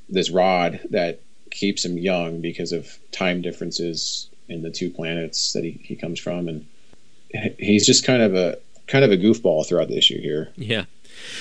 this 0.09 0.29
rod 0.31 0.81
that 0.91 1.21
keeps 1.53 1.85
him 1.85 1.97
young 1.99 2.41
because 2.41 2.73
of 2.73 2.99
time 3.13 3.43
differences 3.43 4.29
in 4.49 4.63
the 4.63 4.71
two 4.71 4.91
planets 4.91 5.53
that 5.53 5.63
he, 5.63 5.79
he 5.85 5.95
comes 5.95 6.19
from, 6.19 6.49
and 6.49 6.67
he's 7.59 7.87
just 7.87 8.05
kind 8.05 8.23
of 8.23 8.35
a 8.35 8.59
kind 8.87 9.05
of 9.05 9.11
a 9.11 9.17
goofball 9.17 9.67
throughout 9.67 9.89
the 9.89 9.99
issue 9.99 10.21
here. 10.21 10.53
Yeah. 10.57 10.85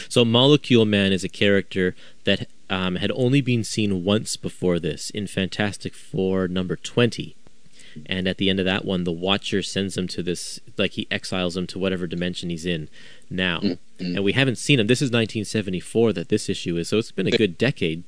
So 0.10 0.26
Molecule 0.26 0.86
Man 0.86 1.12
is 1.12 1.24
a 1.24 1.30
character 1.30 1.96
that 2.24 2.48
um, 2.70 2.96
had 2.96 3.12
only 3.12 3.42
been 3.42 3.64
seen 3.64 4.04
once 4.04 4.36
before 4.36 4.80
this 4.80 5.10
in 5.10 5.28
Fantastic 5.28 5.94
Four 5.94 6.48
number 6.48 6.76
20. 6.76 7.36
And 8.08 8.28
at 8.28 8.38
the 8.38 8.50
end 8.50 8.60
of 8.60 8.66
that 8.66 8.84
one, 8.84 9.04
the 9.04 9.12
Watcher 9.12 9.62
sends 9.62 9.98
him 9.98 10.08
to 10.10 10.24
this, 10.24 10.60
like 10.78 10.92
he 10.92 11.08
exiles 11.10 11.56
him 11.56 11.66
to 11.68 11.80
whatever 11.80 12.08
dimension 12.08 12.50
he's 12.50 12.66
in 12.66 12.90
now. 13.30 13.60
Mm-hmm. 13.60 14.16
And 14.16 14.24
we 14.24 14.34
haven't 14.34 14.58
seen 14.58 14.80
him. 14.80 14.88
This 14.88 15.02
is 15.02 15.08
1974 15.08 16.14
that 16.14 16.30
this 16.30 16.50
issue 16.50 16.76
is, 16.78 16.90
so 16.90 16.98
it's 16.98 17.12
been 17.12 17.28
a 17.28 17.32
good 17.32 17.58
decade. 17.58 18.04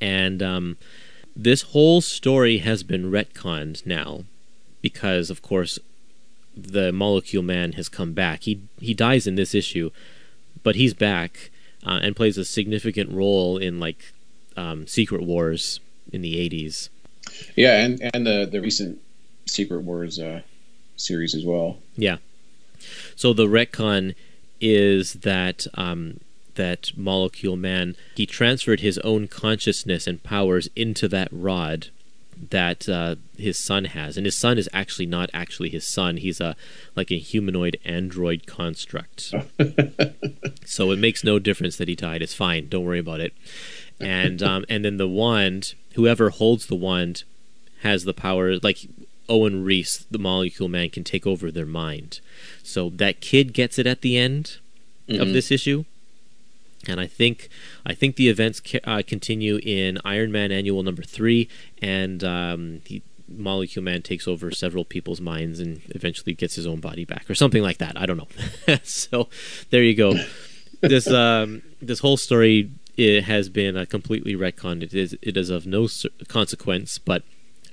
And 0.00 0.42
um, 0.42 0.76
this 1.34 1.62
whole 1.62 2.00
story 2.00 2.58
has 2.58 2.82
been 2.82 3.10
retconned 3.10 3.86
now 3.86 4.24
because, 4.82 5.30
of 5.30 5.40
course, 5.40 5.78
the 6.56 6.92
Molecule 6.92 7.42
Man 7.42 7.72
has 7.72 7.88
come 7.88 8.12
back. 8.12 8.42
He 8.42 8.60
he 8.80 8.94
dies 8.94 9.26
in 9.26 9.34
this 9.34 9.54
issue, 9.54 9.90
but 10.62 10.76
he's 10.76 10.94
back 10.94 11.50
uh, 11.84 12.00
and 12.02 12.16
plays 12.16 12.38
a 12.38 12.44
significant 12.44 13.10
role 13.10 13.58
in 13.58 13.80
like 13.80 14.12
um, 14.56 14.86
Secret 14.86 15.22
Wars 15.22 15.80
in 16.12 16.22
the 16.22 16.36
80s. 16.48 16.88
Yeah, 17.56 17.84
and 17.84 18.00
and 18.14 18.26
the 18.26 18.48
the 18.50 18.60
recent 18.60 19.00
Secret 19.46 19.82
Wars 19.82 20.18
uh, 20.18 20.42
series 20.96 21.34
as 21.34 21.44
well. 21.44 21.78
Yeah. 21.96 22.18
So 23.16 23.32
the 23.32 23.46
retcon 23.46 24.14
is 24.60 25.14
that 25.14 25.66
um, 25.74 26.20
that 26.54 26.92
Molecule 26.96 27.56
Man 27.56 27.96
he 28.14 28.26
transferred 28.26 28.80
his 28.80 28.98
own 28.98 29.28
consciousness 29.28 30.06
and 30.06 30.22
powers 30.22 30.68
into 30.76 31.08
that 31.08 31.28
rod 31.30 31.88
that 32.50 32.88
uh, 32.88 33.16
his 33.36 33.58
son 33.58 33.86
has, 33.86 34.16
and 34.16 34.26
his 34.26 34.36
son 34.36 34.58
is 34.58 34.68
actually 34.72 35.06
not 35.06 35.30
actually 35.32 35.70
his 35.70 35.86
son. 35.86 36.16
He's 36.18 36.40
a 36.40 36.56
like 36.94 37.10
a 37.10 37.18
humanoid 37.18 37.78
android 37.84 38.46
construct. 38.46 39.32
so 40.64 40.90
it 40.90 40.98
makes 40.98 41.24
no 41.24 41.38
difference 41.38 41.76
that 41.76 41.88
he 41.88 41.94
died. 41.94 42.22
It's 42.22 42.34
fine. 42.34 42.68
Don't 42.68 42.84
worry 42.84 42.98
about 42.98 43.20
it. 43.20 43.32
And 44.00 44.42
um, 44.42 44.64
and 44.68 44.84
then 44.84 44.96
the 44.96 45.08
wand, 45.08 45.74
whoever 45.94 46.30
holds 46.30 46.66
the 46.66 46.74
wand, 46.74 47.24
has 47.82 48.04
the 48.04 48.14
power. 48.14 48.58
Like 48.58 48.88
Owen 49.28 49.64
Reece, 49.64 50.06
the 50.10 50.18
Molecule 50.18 50.68
Man, 50.68 50.90
can 50.90 51.04
take 51.04 51.26
over 51.26 51.50
their 51.50 51.66
mind. 51.66 52.20
So 52.62 52.90
that 52.90 53.20
kid 53.20 53.52
gets 53.52 53.78
it 53.78 53.86
at 53.86 54.00
the 54.00 54.16
end 54.16 54.58
of 55.08 55.32
this 55.32 55.50
issue. 55.50 55.84
And 56.88 57.00
I 57.00 57.06
think 57.06 57.48
I 57.84 57.94
think 57.94 58.16
the 58.16 58.28
events 58.28 58.60
ca- 58.60 58.80
uh, 58.84 59.02
continue 59.06 59.58
in 59.62 59.98
Iron 60.04 60.32
Man 60.32 60.52
Annual 60.52 60.82
Number 60.82 61.02
Three, 61.02 61.48
and 61.80 62.22
um, 62.24 62.80
the 62.86 63.02
Molecule 63.28 63.82
Man 63.82 64.02
takes 64.02 64.28
over 64.28 64.50
several 64.50 64.84
people's 64.84 65.20
minds 65.20 65.60
and 65.60 65.80
eventually 65.90 66.34
gets 66.34 66.56
his 66.56 66.66
own 66.66 66.80
body 66.80 67.04
back, 67.04 67.28
or 67.30 67.34
something 67.34 67.62
like 67.62 67.78
that. 67.78 68.00
I 68.00 68.06
don't 68.06 68.18
know. 68.18 68.78
so 68.82 69.28
there 69.70 69.82
you 69.82 69.94
go. 69.94 70.14
This 70.80 71.08
um, 71.08 71.62
this 71.80 72.00
whole 72.00 72.16
story 72.16 72.70
it 72.96 73.24
has 73.24 73.48
been 73.48 73.76
uh, 73.76 73.84
completely 73.86 74.34
retconned. 74.34 74.82
It 74.82 74.94
is 74.94 75.16
it 75.20 75.36
is 75.36 75.50
of 75.50 75.66
no 75.66 75.88
consequence, 76.28 76.98
but 76.98 77.22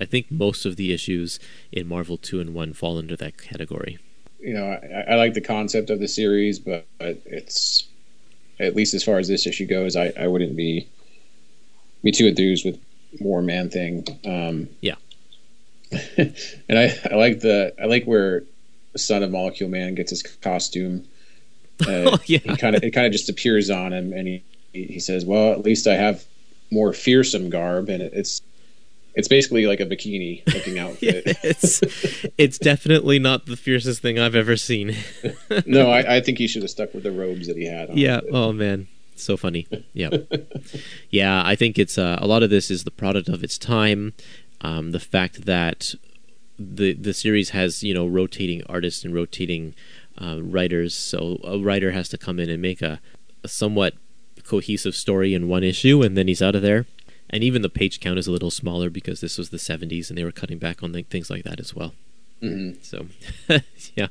I 0.00 0.04
think 0.04 0.30
most 0.30 0.64
of 0.64 0.76
the 0.76 0.92
issues 0.92 1.38
in 1.70 1.86
Marvel 1.86 2.16
Two 2.16 2.40
and 2.40 2.54
One 2.54 2.72
fall 2.72 2.98
under 2.98 3.16
that 3.16 3.38
category. 3.38 3.98
You 4.40 4.54
know, 4.54 4.66
I, 4.66 5.12
I 5.12 5.14
like 5.14 5.34
the 5.34 5.40
concept 5.40 5.90
of 5.90 6.00
the 6.00 6.08
series, 6.08 6.58
but 6.58 6.86
it's 6.98 7.86
at 8.60 8.74
least 8.76 8.94
as 8.94 9.02
far 9.04 9.18
as 9.18 9.28
this 9.28 9.46
issue 9.46 9.66
goes, 9.66 9.96
I, 9.96 10.12
I 10.18 10.26
wouldn't 10.28 10.56
be 10.56 10.88
be 12.02 12.12
too 12.12 12.26
enthused 12.26 12.64
with 12.64 12.78
more 13.20 13.42
Man 13.42 13.70
Thing. 13.70 14.04
Um, 14.24 14.68
Yeah. 14.80 14.96
and 16.16 16.34
I, 16.78 16.94
I 17.10 17.14
like 17.16 17.40
the 17.40 17.74
I 17.80 17.86
like 17.86 18.04
where 18.04 18.44
son 18.96 19.22
of 19.22 19.30
Molecule 19.30 19.68
Man 19.68 19.94
gets 19.94 20.10
his 20.10 20.22
costume. 20.22 21.06
Uh, 21.86 22.12
Oh, 22.12 22.18
yeah. 22.26 22.38
kind 22.56 22.76
of 22.76 22.84
it 22.84 22.92
kind 22.92 23.06
of 23.06 23.12
just 23.12 23.28
appears 23.28 23.68
on 23.70 23.92
him, 23.92 24.12
and 24.12 24.28
he 24.28 24.44
he 24.72 25.00
says, 25.00 25.24
"Well, 25.24 25.52
at 25.52 25.62
least 25.64 25.88
I 25.88 25.94
have 25.96 26.22
more 26.70 26.92
fearsome 26.92 27.50
garb," 27.50 27.88
and 27.88 28.00
it, 28.02 28.12
it's 28.14 28.40
it's 29.14 29.28
basically 29.28 29.66
like 29.66 29.80
a 29.80 29.86
bikini 29.86 30.42
looking 30.52 30.78
outfit. 30.78 31.24
it's 31.42 31.82
it's 32.38 32.58
definitely 32.58 33.18
not 33.18 33.46
the 33.46 33.56
fiercest 33.56 34.02
thing 34.02 34.18
I've 34.18 34.34
ever 34.34 34.56
seen. 34.56 34.96
no, 35.66 35.90
I, 35.90 36.16
I 36.16 36.20
think 36.20 36.38
he 36.38 36.46
should 36.46 36.62
have 36.62 36.70
stuck 36.70 36.94
with 36.94 37.02
the 37.02 37.12
robes 37.12 37.46
that 37.46 37.56
he 37.56 37.66
had. 37.66 37.90
On. 37.90 37.96
yeah. 37.96 38.20
Oh 38.32 38.52
man, 38.52 38.88
so 39.16 39.36
funny. 39.36 39.66
Yeah. 39.92 40.10
yeah. 41.10 41.42
I 41.44 41.54
think 41.56 41.78
it's 41.78 41.98
uh, 41.98 42.18
a 42.20 42.26
lot 42.26 42.42
of 42.42 42.50
this 42.50 42.70
is 42.70 42.84
the 42.84 42.90
product 42.90 43.28
of 43.28 43.42
its 43.44 43.58
time. 43.58 44.14
Um, 44.60 44.92
the 44.92 45.00
fact 45.00 45.44
that 45.46 45.94
the 46.58 46.92
the 46.94 47.12
series 47.12 47.50
has 47.50 47.82
you 47.82 47.94
know 47.94 48.06
rotating 48.06 48.62
artists 48.68 49.04
and 49.04 49.14
rotating 49.14 49.74
uh, 50.20 50.40
writers, 50.42 50.94
so 50.94 51.38
a 51.44 51.58
writer 51.58 51.92
has 51.92 52.08
to 52.10 52.18
come 52.18 52.38
in 52.38 52.48
and 52.48 52.62
make 52.62 52.82
a, 52.82 53.00
a 53.42 53.48
somewhat 53.48 53.94
cohesive 54.44 54.94
story 54.94 55.34
in 55.34 55.48
one 55.48 55.64
issue, 55.64 56.02
and 56.02 56.16
then 56.16 56.28
he's 56.28 56.42
out 56.42 56.54
of 56.54 56.62
there. 56.62 56.86
And 57.32 57.42
even 57.42 57.62
the 57.62 57.70
page 57.70 57.98
count 58.00 58.18
is 58.18 58.26
a 58.26 58.32
little 58.32 58.50
smaller 58.50 58.90
because 58.90 59.20
this 59.20 59.38
was 59.38 59.50
the 59.50 59.56
70s, 59.56 60.08
and 60.10 60.18
they 60.18 60.24
were 60.24 60.32
cutting 60.32 60.58
back 60.58 60.82
on 60.82 60.92
like, 60.92 61.08
things 61.08 61.30
like 61.30 61.44
that 61.44 61.60
as 61.60 61.74
well. 61.74 61.94
Mhm. 62.42 62.84
So, 62.84 63.06
yeah. 63.94 64.08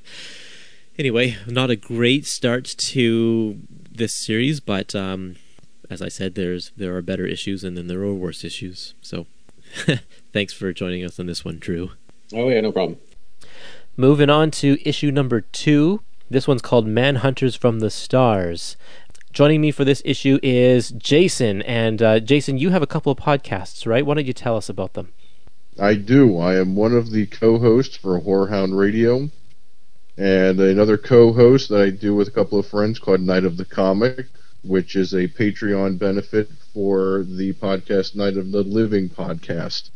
Anyway, 0.97 1.37
not 1.47 1.69
a 1.69 1.75
great 1.75 2.25
start 2.25 2.65
to 2.65 3.59
this 3.91 4.13
series, 4.13 4.59
but 4.59 4.95
um, 4.95 5.35
as 5.89 6.01
I 6.01 6.07
said, 6.07 6.35
there's 6.35 6.71
there 6.75 6.95
are 6.95 7.01
better 7.01 7.25
issues, 7.25 7.63
and 7.63 7.77
then 7.77 7.87
there 7.87 8.01
are 8.01 8.13
worse 8.13 8.43
issues. 8.43 8.93
So, 9.01 9.27
thanks 10.33 10.53
for 10.53 10.71
joining 10.73 11.03
us 11.03 11.19
on 11.19 11.27
this 11.27 11.45
one, 11.45 11.59
Drew. 11.59 11.91
Oh 12.33 12.49
yeah, 12.49 12.61
no 12.61 12.71
problem. 12.71 12.97
Moving 13.97 14.29
on 14.29 14.51
to 14.51 14.77
issue 14.87 15.11
number 15.11 15.41
two. 15.41 16.01
This 16.29 16.47
one's 16.47 16.61
called 16.61 16.87
Manhunters 16.87 17.57
from 17.57 17.79
the 17.79 17.89
Stars. 17.89 18.77
Joining 19.33 19.61
me 19.61 19.71
for 19.71 19.85
this 19.85 20.01
issue 20.03 20.39
is 20.43 20.91
Jason. 20.91 21.61
And 21.61 22.01
uh, 22.01 22.19
Jason, 22.19 22.57
you 22.57 22.71
have 22.71 22.81
a 22.81 22.87
couple 22.87 23.13
of 23.13 23.17
podcasts, 23.17 23.87
right? 23.87 24.05
Why 24.05 24.15
don't 24.15 24.25
you 24.25 24.33
tell 24.33 24.57
us 24.57 24.67
about 24.67 24.93
them? 24.93 25.13
I 25.79 25.93
do. 25.95 26.37
I 26.37 26.59
am 26.59 26.75
one 26.75 26.93
of 26.93 27.11
the 27.11 27.27
co-hosts 27.27 27.95
for 27.95 28.19
Whorehound 28.19 28.77
Radio, 28.77 29.29
and 30.17 30.59
another 30.59 30.97
co-host 30.97 31.69
that 31.69 31.81
I 31.81 31.89
do 31.91 32.13
with 32.13 32.27
a 32.27 32.31
couple 32.31 32.59
of 32.59 32.67
friends 32.67 32.99
called 32.99 33.21
Night 33.21 33.45
of 33.45 33.55
the 33.55 33.63
Comic, 33.63 34.27
which 34.63 34.97
is 34.97 35.13
a 35.13 35.29
Patreon 35.29 35.97
benefit 35.97 36.49
for 36.73 37.23
the 37.23 37.53
podcast 37.53 38.15
Night 38.15 38.35
of 38.35 38.51
the 38.51 38.63
Living 38.63 39.07
podcast. 39.07 39.91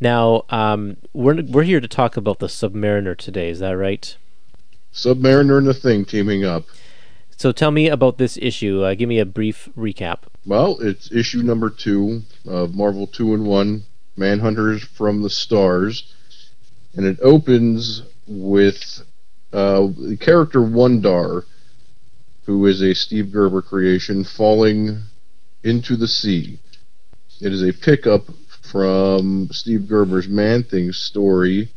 Now, 0.00 0.44
um, 0.50 0.96
we're 1.12 1.42
we're 1.42 1.62
here 1.62 1.80
to 1.80 1.88
talk 1.88 2.16
about 2.16 2.40
the 2.40 2.48
Submariner 2.48 3.16
today. 3.16 3.50
Is 3.50 3.60
that 3.60 3.76
right? 3.76 4.16
Submariner 4.92 5.58
and 5.58 5.66
the 5.66 5.74
Thing 5.74 6.04
teaming 6.04 6.44
up. 6.44 6.64
So 7.36 7.52
tell 7.52 7.70
me 7.70 7.88
about 7.88 8.16
this 8.16 8.38
issue. 8.40 8.82
Uh, 8.82 8.94
give 8.94 9.10
me 9.10 9.18
a 9.18 9.26
brief 9.26 9.68
recap. 9.76 10.20
Well, 10.46 10.78
it's 10.80 11.12
issue 11.12 11.42
number 11.42 11.68
two 11.68 12.22
of 12.46 12.74
Marvel 12.74 13.06
2 13.06 13.34
in 13.34 13.44
1, 13.44 13.82
Manhunters 14.16 14.80
from 14.80 15.22
the 15.22 15.28
Stars. 15.28 16.14
And 16.94 17.04
it 17.04 17.18
opens 17.20 18.02
with 18.26 19.02
uh, 19.52 19.88
the 19.98 20.16
character 20.18 20.60
Wundarr, 20.60 21.44
who 22.46 22.64
is 22.64 22.82
a 22.82 22.94
Steve 22.94 23.30
Gerber 23.32 23.60
creation, 23.60 24.24
falling 24.24 25.02
into 25.62 25.96
the 25.96 26.08
sea. 26.08 26.58
It 27.42 27.52
is 27.52 27.62
a 27.62 27.72
pickup 27.72 28.22
from 28.62 29.50
Steve 29.52 29.86
Gerber's 29.86 30.26
Man 30.26 30.62
Thing 30.62 30.92
story. 30.92 31.68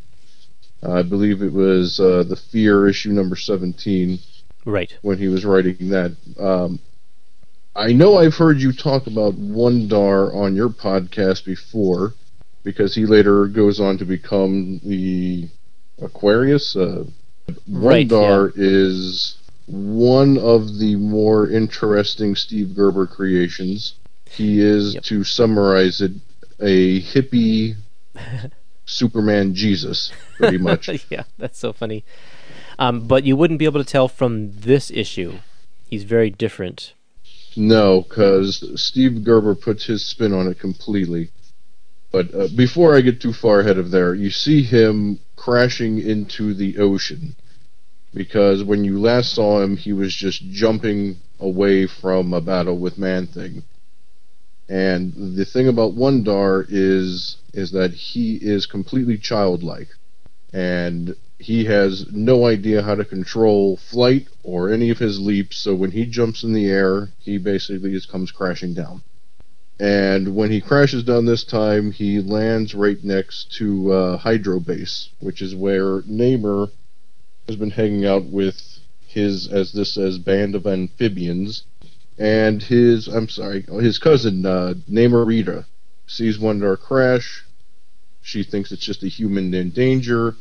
I 0.82 1.02
believe 1.02 1.42
it 1.42 1.52
was 1.52 2.00
uh, 2.00 2.24
the 2.24 2.38
Fear 2.38 2.88
issue 2.88 3.12
number 3.12 3.36
17 3.36 4.20
Right. 4.66 4.96
when 5.02 5.18
he 5.18 5.28
was 5.28 5.46
writing 5.46 5.90
that. 5.90 6.16
Um, 6.40 6.80
I 7.76 7.94
know 7.94 8.18
I've 8.18 8.36
heard 8.36 8.60
you 8.60 8.74
talk 8.74 9.08
about 9.08 9.36
Wundarr 9.36 10.34
on 10.36 10.56
your 10.56 10.70
podcast 10.70 11.46
before, 11.46 12.14
because 12.64 12.94
he 12.96 13.06
later 13.06 13.46
goes 13.48 13.80
on 13.80 13.98
to 14.00 14.06
become 14.06 14.82
the 14.84 15.48
Aquarius. 16.02 16.76
Uh, 16.76 17.06
Right, 17.68 18.08
Wundarr 18.08 18.52
is 18.56 19.36
one 19.66 20.38
of 20.38 20.78
the 20.78 20.96
more 20.96 21.50
interesting 21.50 22.36
Steve 22.36 22.76
Gerber 22.76 23.08
creations. 23.08 23.94
He 24.30 24.60
is, 24.62 24.94
Yep. 24.96 25.04
to 25.06 25.24
summarize 25.24 26.00
it, 26.02 26.12
a 26.60 27.02
hippie 27.02 27.76
Superman 28.86 29.56
Jesus, 29.56 30.12
pretty 30.38 30.58
much. 30.60 30.90
yeah, 31.10 31.24
that's 31.40 31.58
so 31.58 31.74
funny. 31.74 32.04
Um, 32.80 33.02
but 33.08 33.26
you 33.26 33.36
wouldn't 33.36 33.60
be 33.60 33.66
able 33.66 33.84
to 33.84 33.90
tell 33.90 34.08
from 34.08 34.54
this 34.62 34.90
issue. 34.90 35.40
He's 35.88 36.06
very 36.06 36.30
different. 36.30 36.94
No, 37.56 38.02
because 38.02 38.82
Steve 38.82 39.24
Gerber 39.24 39.54
puts 39.54 39.86
his 39.86 40.06
spin 40.06 40.34
on 40.34 40.48
it 40.48 40.60
completely. 40.60 41.30
But 42.12 42.34
uh, 42.34 42.48
before 42.56 42.96
I 42.96 43.02
get 43.02 43.22
too 43.22 43.34
far 43.34 43.60
ahead 43.60 43.78
of 43.78 43.92
there, 43.92 44.16
you 44.16 44.30
see 44.32 44.64
him 44.64 45.20
crashing 45.36 46.00
into 46.00 46.54
the 46.54 46.78
ocean. 46.78 47.36
Because 48.14 48.64
when 48.64 48.84
you 48.84 48.98
last 48.98 49.34
saw 49.34 49.62
him, 49.62 49.78
he 49.78 49.94
was 49.94 50.16
just 50.16 50.42
jumping 50.50 51.18
away 51.40 51.86
from 51.86 52.34
a 52.34 52.42
battle 52.42 52.78
with 52.80 52.98
Man 52.98 53.28
Thing. 53.28 53.64
And 54.70 55.36
the 55.36 55.46
thing 55.46 55.68
about 55.68 55.96
Wundarr 55.96 56.66
is 56.70 57.38
is 57.54 57.72
that 57.72 57.92
he 57.94 58.36
is 58.36 58.68
completely 58.68 59.18
childlike, 59.18 59.90
and 60.54 61.16
he 61.38 61.66
has 61.66 62.12
no 62.12 62.46
idea 62.46 62.82
how 62.82 62.96
to 62.96 63.06
control 63.06 63.78
flight 63.78 64.28
or 64.44 64.72
any 64.72 64.90
of 64.90 65.00
his 65.00 65.20
leaps. 65.20 65.58
So 65.58 65.74
when 65.74 65.92
he 65.92 66.06
jumps 66.06 66.44
in 66.44 66.54
the 66.54 66.70
air, 66.70 67.10
he 67.20 67.38
basically 67.38 67.92
just 67.92 68.12
comes 68.12 68.32
crashing 68.32 68.74
down. 68.74 69.04
And 69.80 70.36
when 70.36 70.52
he 70.52 70.60
crashes 70.60 71.04
down 71.04 71.26
this 71.26 71.46
time, 71.46 71.92
he 71.92 72.20
lands 72.20 72.76
right 72.76 73.02
next 73.02 73.54
to 73.54 73.94
uh, 73.94 74.18
Hydro 74.18 74.60
Base, 74.60 75.10
which 75.20 75.42
is 75.42 75.56
where 75.56 76.02
Namor 76.02 76.72
has 77.48 77.56
been 77.56 77.72
hanging 77.72 78.06
out 78.06 78.26
with 78.26 78.80
his, 79.08 79.48
as 79.48 79.72
this 79.72 79.94
says, 79.94 80.18
band 80.18 80.54
of 80.54 80.68
amphibians, 80.68 81.64
and 82.18 82.62
his, 82.62 83.08
I'm 83.08 83.30
sorry, 83.30 83.62
his 83.80 83.98
cousin, 83.98 84.46
uh, 84.46 84.74
Namorita, 84.90 85.66
sees 86.06 86.38
Wundarr 86.38 86.78
crash. 86.78 87.46
She 88.30 88.44
thinks 88.44 88.72
it's 88.72 88.86
just 88.86 89.02
a 89.02 89.08
human 89.08 89.52
in 89.56 89.72
danger, 89.72 90.36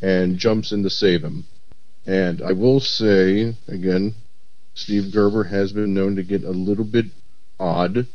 and 0.00 0.38
jumps 0.38 0.70
in 0.70 0.84
to 0.84 0.90
save 0.90 1.24
him. 1.24 1.46
And 2.06 2.40
I 2.40 2.52
will 2.52 2.78
say, 2.78 3.56
again, 3.66 4.14
Steve 4.74 5.10
Gerber 5.10 5.42
has 5.42 5.72
been 5.72 5.94
known 5.94 6.14
to 6.14 6.22
get 6.22 6.44
a 6.44 6.52
little 6.52 6.84
bit 6.84 7.06
odd. 7.58 8.06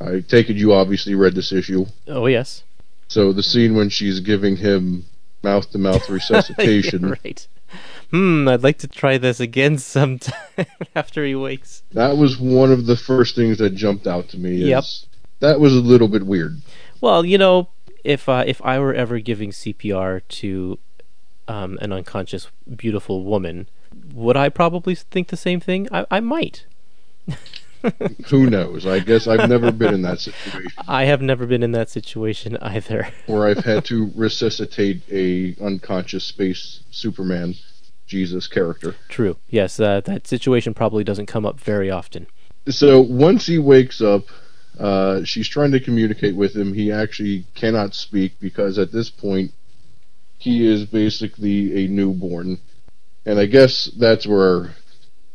I 0.00 0.20
take 0.20 0.48
it 0.48 0.56
you 0.56 0.72
obviously 0.72 1.14
read 1.14 1.34
this 1.34 1.52
issue. 1.52 1.84
Oh 2.08 2.24
yes. 2.24 2.62
So 3.06 3.34
the 3.34 3.42
scene 3.42 3.74
when 3.74 3.90
she's 3.90 4.20
giving 4.20 4.56
him 4.56 5.04
mouth 5.42 5.70
to 5.72 5.78
mouth 5.78 6.08
resuscitation. 6.08 7.10
Right. 7.22 7.46
Hmm, 8.10 8.48
I'd 8.48 8.62
like 8.62 8.78
to 8.78 8.88
try 8.88 9.18
this 9.18 9.40
again 9.40 9.76
sometime 9.96 10.66
after 10.96 11.22
he 11.26 11.34
wakes. 11.34 11.82
That 11.92 12.16
was 12.16 12.38
one 12.38 12.72
of 12.72 12.86
the 12.86 12.96
first 12.96 13.36
things 13.36 13.58
that 13.58 13.74
jumped 13.74 14.06
out 14.06 14.30
to 14.30 14.38
me. 14.38 14.54
Yep. 14.54 14.84
That 15.40 15.60
was 15.60 15.74
a 15.74 15.80
little 15.80 16.08
bit 16.08 16.24
weird. 16.24 16.62
Well, 17.02 17.26
you 17.26 17.36
know, 17.36 17.68
if 18.04 18.28
uh, 18.28 18.44
if 18.46 18.60
I 18.64 18.78
were 18.78 18.94
ever 18.94 19.18
giving 19.18 19.50
CPR 19.50 20.22
to 20.28 20.78
um, 21.48 21.78
an 21.80 21.92
unconscious 21.92 22.48
beautiful 22.74 23.24
woman, 23.24 23.68
would 24.14 24.36
I 24.36 24.48
probably 24.48 24.94
think 24.94 25.28
the 25.28 25.36
same 25.36 25.60
thing? 25.60 25.88
I, 25.92 26.06
I 26.10 26.20
might. 26.20 26.66
Who 28.28 28.48
knows? 28.48 28.86
I 28.86 29.00
guess 29.00 29.26
I've 29.26 29.48
never 29.48 29.72
been 29.72 29.92
in 29.92 30.02
that 30.02 30.20
situation 30.20 30.70
I 30.88 31.04
have 31.04 31.20
never 31.20 31.46
been 31.46 31.62
in 31.64 31.72
that 31.72 31.90
situation 31.90 32.56
either. 32.58 33.08
where 33.26 33.46
I've 33.46 33.64
had 33.64 33.84
to 33.86 34.10
resuscitate 34.14 35.02
a 35.10 35.56
unconscious 35.60 36.24
space 36.24 36.80
Superman 36.90 37.54
Jesus 38.06 38.46
character. 38.46 38.94
True. 39.08 39.36
Yes, 39.48 39.80
uh, 39.80 40.00
that 40.02 40.26
situation 40.26 40.74
probably 40.74 41.02
doesn't 41.02 41.26
come 41.26 41.44
up 41.44 41.58
very 41.58 41.90
often. 41.90 42.26
So 42.68 43.00
once 43.00 43.46
he 43.46 43.58
wakes 43.58 44.00
up, 44.00 44.26
uh, 44.78 45.24
she's 45.24 45.48
trying 45.48 45.72
to 45.72 45.80
communicate 45.80 46.34
with 46.34 46.56
him. 46.56 46.72
He 46.72 46.90
actually 46.90 47.46
cannot 47.54 47.94
speak 47.94 48.32
because 48.40 48.78
at 48.78 48.92
this 48.92 49.10
point 49.10 49.52
he 50.38 50.66
is 50.66 50.84
basically 50.86 51.84
a 51.84 51.88
newborn. 51.88 52.58
And 53.24 53.38
I 53.38 53.46
guess 53.46 53.86
that's 53.98 54.26
where 54.26 54.74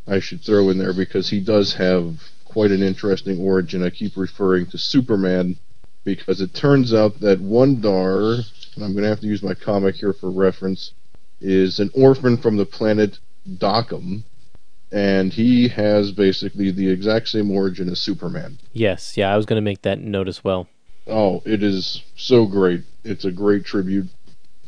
I 0.07 0.19
should 0.19 0.41
throw 0.41 0.69
in 0.69 0.77
there 0.77 0.93
because 0.93 1.29
he 1.29 1.39
does 1.39 1.73
have 1.75 2.21
quite 2.45 2.71
an 2.71 2.81
interesting 2.81 3.39
origin. 3.39 3.83
I 3.83 3.89
keep 3.89 4.17
referring 4.17 4.65
to 4.67 4.77
Superman 4.77 5.57
because 6.03 6.41
it 6.41 6.53
turns 6.53 6.93
out 6.93 7.19
that 7.19 7.39
Wundarr, 7.39 8.43
and 8.75 8.83
I'm 8.83 8.93
going 8.93 9.03
to 9.03 9.09
have 9.09 9.19
to 9.21 9.27
use 9.27 9.43
my 9.43 9.53
comic 9.53 9.95
here 9.95 10.13
for 10.13 10.31
reference, 10.31 10.93
is 11.39 11.79
an 11.79 11.91
orphan 11.93 12.37
from 12.37 12.57
the 12.57 12.65
planet 12.65 13.19
Dakkam, 13.47 14.23
and 14.91 15.33
he 15.33 15.67
has 15.67 16.11
basically 16.11 16.71
the 16.71 16.89
exact 16.89 17.27
same 17.27 17.51
origin 17.51 17.89
as 17.89 17.99
Superman. 17.99 18.57
Yes, 18.73 19.17
yeah, 19.17 19.33
I 19.33 19.37
was 19.37 19.45
going 19.45 19.57
to 19.57 19.65
make 19.65 19.81
that 19.81 19.99
note 19.99 20.27
as 20.27 20.43
well. 20.43 20.67
Oh, 21.05 21.41
it 21.45 21.63
is 21.63 22.03
so 22.15 22.45
great. 22.45 22.83
It's 23.03 23.25
a 23.25 23.31
great 23.31 23.65
tribute. 23.65 24.07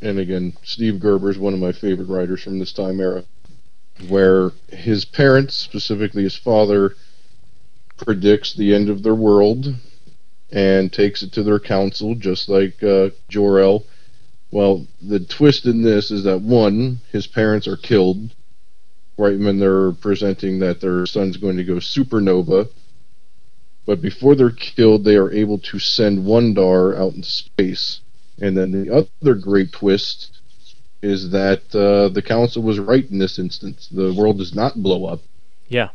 And 0.01 0.19
again, 0.19 0.53
Steve 0.63 0.99
Gerber 0.99 1.29
is 1.29 1.37
one 1.37 1.53
of 1.53 1.59
my 1.59 1.71
favorite 1.71 2.07
writers 2.07 2.41
from 2.41 2.59
this 2.59 2.71
time 2.71 2.99
era, 2.99 3.23
where 4.07 4.51
his 4.69 5.03
parents, 5.03 5.55
specifically 5.55 6.23
his 6.23 6.37
father, 6.37 6.95
predicts 7.97 8.53
the 8.53 8.73
end 8.73 8.89
of 8.89 9.03
their 9.03 9.15
world 9.15 9.75
and 10.51 10.91
takes 10.91 11.21
it 11.21 11.33
to 11.33 11.43
their 11.43 11.59
council, 11.59 12.15
just 12.15 12.47
like 12.47 12.81
uh, 12.81 13.09
Jor-El. 13.27 13.83
Well, 14.51 14.87
the 15.01 15.19
twist 15.19 15.65
in 15.65 15.83
this 15.83 16.11
is 16.11 16.23
that 16.23 16.41
one, 16.41 17.01
his 17.11 17.27
parents 17.27 17.67
are 17.67 17.77
killed 17.77 18.31
right 19.19 19.37
when 19.37 19.59
they're 19.59 19.91
presenting 19.91 20.59
that 20.59 20.79
their 20.81 21.05
son's 21.05 21.37
going 21.37 21.57
to 21.57 21.63
go 21.63 21.75
supernova. 21.75 22.69
But 23.85 24.01
before 24.01 24.35
they're 24.35 24.51
killed, 24.51 25.03
they 25.03 25.15
are 25.15 25.31
able 25.31 25.57
to 25.59 25.79
send 25.79 26.19
Wundarr 26.25 26.97
out 26.97 27.13
into 27.15 27.27
space. 27.27 28.01
And 28.41 28.55
then 28.55 28.71
the 28.71 29.07
other 29.21 29.33
great 29.33 29.71
twist 29.73 30.39
is 31.01 31.31
that 31.31 31.75
uh, 31.75 32.09
the 32.09 32.21
council 32.21 32.61
was 32.61 32.79
right 32.79 33.09
in 33.09 33.19
this 33.19 33.39
instance. 33.39 33.87
The 33.91 34.13
world 34.13 34.37
does 34.37 34.55
not 34.55 34.81
blow 34.81 35.05
up. 35.05 35.21
Yeah. 35.67 35.89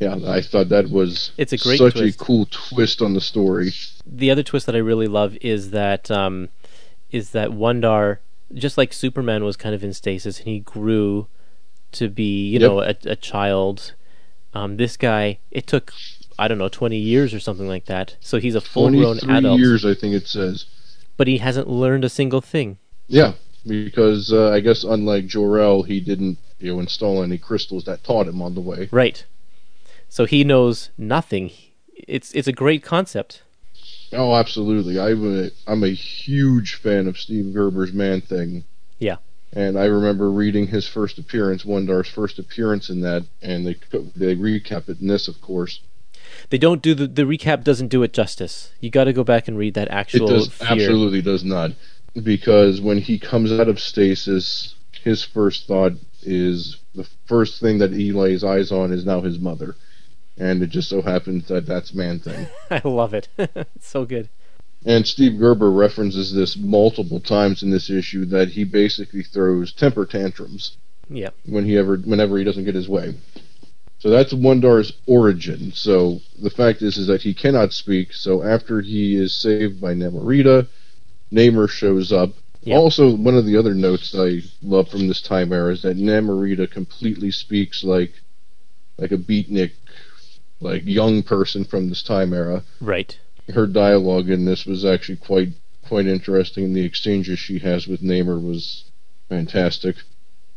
Yeah, 0.00 0.18
I 0.26 0.40
thought 0.40 0.70
that 0.70 0.90
was 0.90 1.30
It's 1.36 1.52
a 1.52 1.56
great 1.56 1.78
such 1.78 1.94
twist. 1.94 2.20
a 2.20 2.24
cool 2.24 2.48
twist 2.50 3.00
on 3.00 3.14
the 3.14 3.20
story. 3.20 3.72
The 4.04 4.30
other 4.30 4.42
twist 4.42 4.66
that 4.66 4.74
I 4.74 4.78
really 4.78 5.06
love 5.06 5.36
is 5.40 5.70
that 5.70 6.10
um, 6.10 6.48
is 7.12 7.30
that 7.30 7.50
Wundarr, 7.50 8.18
just 8.52 8.76
like 8.76 8.92
Superman 8.92 9.44
was 9.44 9.56
kind 9.56 9.74
of 9.74 9.84
in 9.84 9.92
stasis 9.92 10.38
and 10.38 10.48
he 10.48 10.58
grew 10.58 11.28
to 11.94 12.08
be, 12.08 12.48
you 12.50 12.60
Yep. 12.60 12.70
know, 12.70 12.80
a, 12.80 12.94
a 13.04 13.16
child. 13.16 13.94
Um, 14.52 14.76
this 14.76 14.96
guy, 14.96 15.38
it 15.50 15.66
took, 15.66 15.92
I 16.38 16.46
don't 16.48 16.58
know, 16.58 16.68
20 16.68 16.96
years 16.96 17.34
or 17.34 17.40
something 17.40 17.66
like 17.66 17.86
that. 17.86 18.16
So 18.20 18.38
he's 18.38 18.54
a 18.54 18.60
full 18.60 18.90
grown 18.90 19.18
23 19.18 19.36
adult. 19.38 19.58
years, 19.60 19.84
I 19.84 19.94
think 19.94 20.14
it 20.14 20.28
says. 20.28 20.66
But 21.16 21.26
he 21.26 21.38
hasn't 21.38 21.68
learned 21.68 22.04
a 22.04 22.08
single 22.08 22.40
thing. 22.40 22.78
Yeah, 23.08 23.32
because 23.66 24.32
uh, 24.32 24.50
I 24.50 24.60
guess 24.60 24.84
unlike 24.84 25.26
Jor-El, 25.26 25.82
he 25.84 26.00
didn't 26.00 26.38
you 26.58 26.72
know 26.72 26.80
install 26.80 27.22
any 27.22 27.38
crystals 27.38 27.84
that 27.84 28.02
taught 28.04 28.26
him 28.28 28.40
on 28.42 28.54
the 28.54 28.60
way. 28.60 28.88
Right. 28.90 29.24
So 30.08 30.24
he 30.24 30.44
knows 30.44 30.90
nothing. 30.96 31.50
It's 31.94 32.32
it's 32.32 32.48
a 32.48 32.52
great 32.52 32.82
concept. 32.82 33.42
Oh, 34.12 34.34
absolutely. 34.36 34.98
I'm 35.00 35.44
a, 35.44 35.50
I'm 35.66 35.82
a 35.82 35.88
huge 35.92 36.74
fan 36.76 37.06
of 37.08 37.18
Steve 37.18 37.52
Gerber's 37.52 37.92
Man 37.92 38.20
Thing. 38.20 38.64
Yeah. 38.98 39.16
And 39.54 39.78
I 39.78 39.84
remember 39.84 40.30
reading 40.30 40.66
his 40.66 40.88
first 40.88 41.16
appearance, 41.16 41.64
Wundarr's 41.64 42.08
first 42.08 42.40
appearance 42.40 42.90
in 42.90 43.02
that, 43.02 43.24
and 43.40 43.64
they 43.66 43.76
they 44.16 44.34
recap 44.34 44.88
it 44.88 45.00
in 45.00 45.06
this, 45.06 45.28
of 45.28 45.40
course. 45.40 45.80
They 46.50 46.58
don't 46.58 46.82
do 46.82 46.94
the 46.94 47.06
the 47.06 47.22
recap 47.22 47.62
doesn't 47.62 47.88
do 47.88 48.02
it 48.02 48.12
justice. 48.12 48.72
You 48.80 48.90
got 48.90 49.04
to 49.04 49.12
go 49.12 49.22
back 49.22 49.46
and 49.46 49.56
read 49.56 49.74
that 49.74 49.88
actual 49.88 50.28
it 50.28 50.32
does 50.32 50.48
fear. 50.48 50.68
absolutely 50.70 51.22
does 51.22 51.44
not, 51.44 51.70
because 52.20 52.80
when 52.80 52.98
he 52.98 53.18
comes 53.18 53.52
out 53.52 53.68
of 53.68 53.78
stasis, 53.78 54.74
his 55.02 55.24
first 55.24 55.68
thought 55.68 55.92
is 56.22 56.78
the 56.94 57.06
first 57.26 57.60
thing 57.60 57.78
that 57.78 57.92
he 57.92 58.10
lays 58.10 58.42
eyes 58.42 58.72
on 58.72 58.92
is 58.92 59.06
now 59.06 59.20
his 59.20 59.38
mother, 59.38 59.76
and 60.36 60.62
it 60.64 60.70
just 60.70 60.88
so 60.88 61.00
happens 61.00 61.46
that 61.46 61.66
that's 61.66 61.94
Man 61.94 62.18
Thing. 62.18 62.48
I 62.70 62.80
love 62.84 63.14
it. 63.14 63.28
it's 63.36 63.86
so 63.88 64.04
good. 64.04 64.30
And 64.84 65.06
Steve 65.06 65.38
Gerber 65.38 65.70
references 65.70 66.32
this 66.34 66.56
multiple 66.56 67.20
times 67.20 67.62
in 67.62 67.70
this 67.70 67.88
issue 67.88 68.24
that 68.26 68.48
he 68.50 68.64
basically 68.64 69.22
throws 69.22 69.72
temper 69.72 70.04
tantrums 70.04 70.76
Yeah. 71.10 71.30
when 71.46 71.64
he 71.64 71.76
ever 71.78 71.96
whenever 71.96 72.36
he 72.38 72.44
doesn't 72.44 72.64
get 72.64 72.74
his 72.74 72.88
way. 72.88 73.14
So 73.98 74.10
that's 74.10 74.34
Wundarr's 74.34 74.92
origin. 75.06 75.72
So 75.72 76.20
the 76.40 76.50
fact 76.50 76.82
is 76.82 76.98
is 76.98 77.06
that 77.06 77.22
he 77.22 77.32
cannot 77.32 77.72
speak, 77.72 78.12
so 78.12 78.42
after 78.42 78.82
he 78.82 79.16
is 79.16 79.34
saved 79.34 79.80
by 79.80 79.94
Namorita, 79.94 80.66
Namor 81.32 81.68
shows 81.70 82.12
up. 82.12 82.34
Yeah. 82.62 82.76
Also, 82.76 83.14
one 83.14 83.34
of 83.36 83.46
the 83.46 83.56
other 83.56 83.74
notes 83.74 84.14
I 84.14 84.42
love 84.62 84.88
from 84.88 85.08
this 85.08 85.20
time 85.22 85.52
era 85.52 85.72
is 85.72 85.82
that 85.82 85.96
Namorita 85.96 86.70
completely 86.70 87.30
speaks 87.30 87.82
like 87.84 88.12
like 88.98 89.12
a 89.12 89.16
beatnik, 89.18 89.72
like 90.60 90.84
young 90.84 91.22
person 91.22 91.64
from 91.64 91.88
this 91.88 92.02
time 92.02 92.32
era 92.34 92.62
Right. 92.80 93.18
Her 93.52 93.66
dialogue 93.66 94.30
in 94.30 94.44
this 94.44 94.64
was 94.64 94.84
actually 94.84 95.16
quite 95.16 95.48
quite 95.86 96.06
interesting. 96.06 96.72
The 96.72 96.84
exchanges 96.84 97.38
she 97.38 97.58
has 97.60 97.86
with 97.86 98.02
Namor 98.02 98.42
was 98.42 98.84
fantastic. 99.28 99.96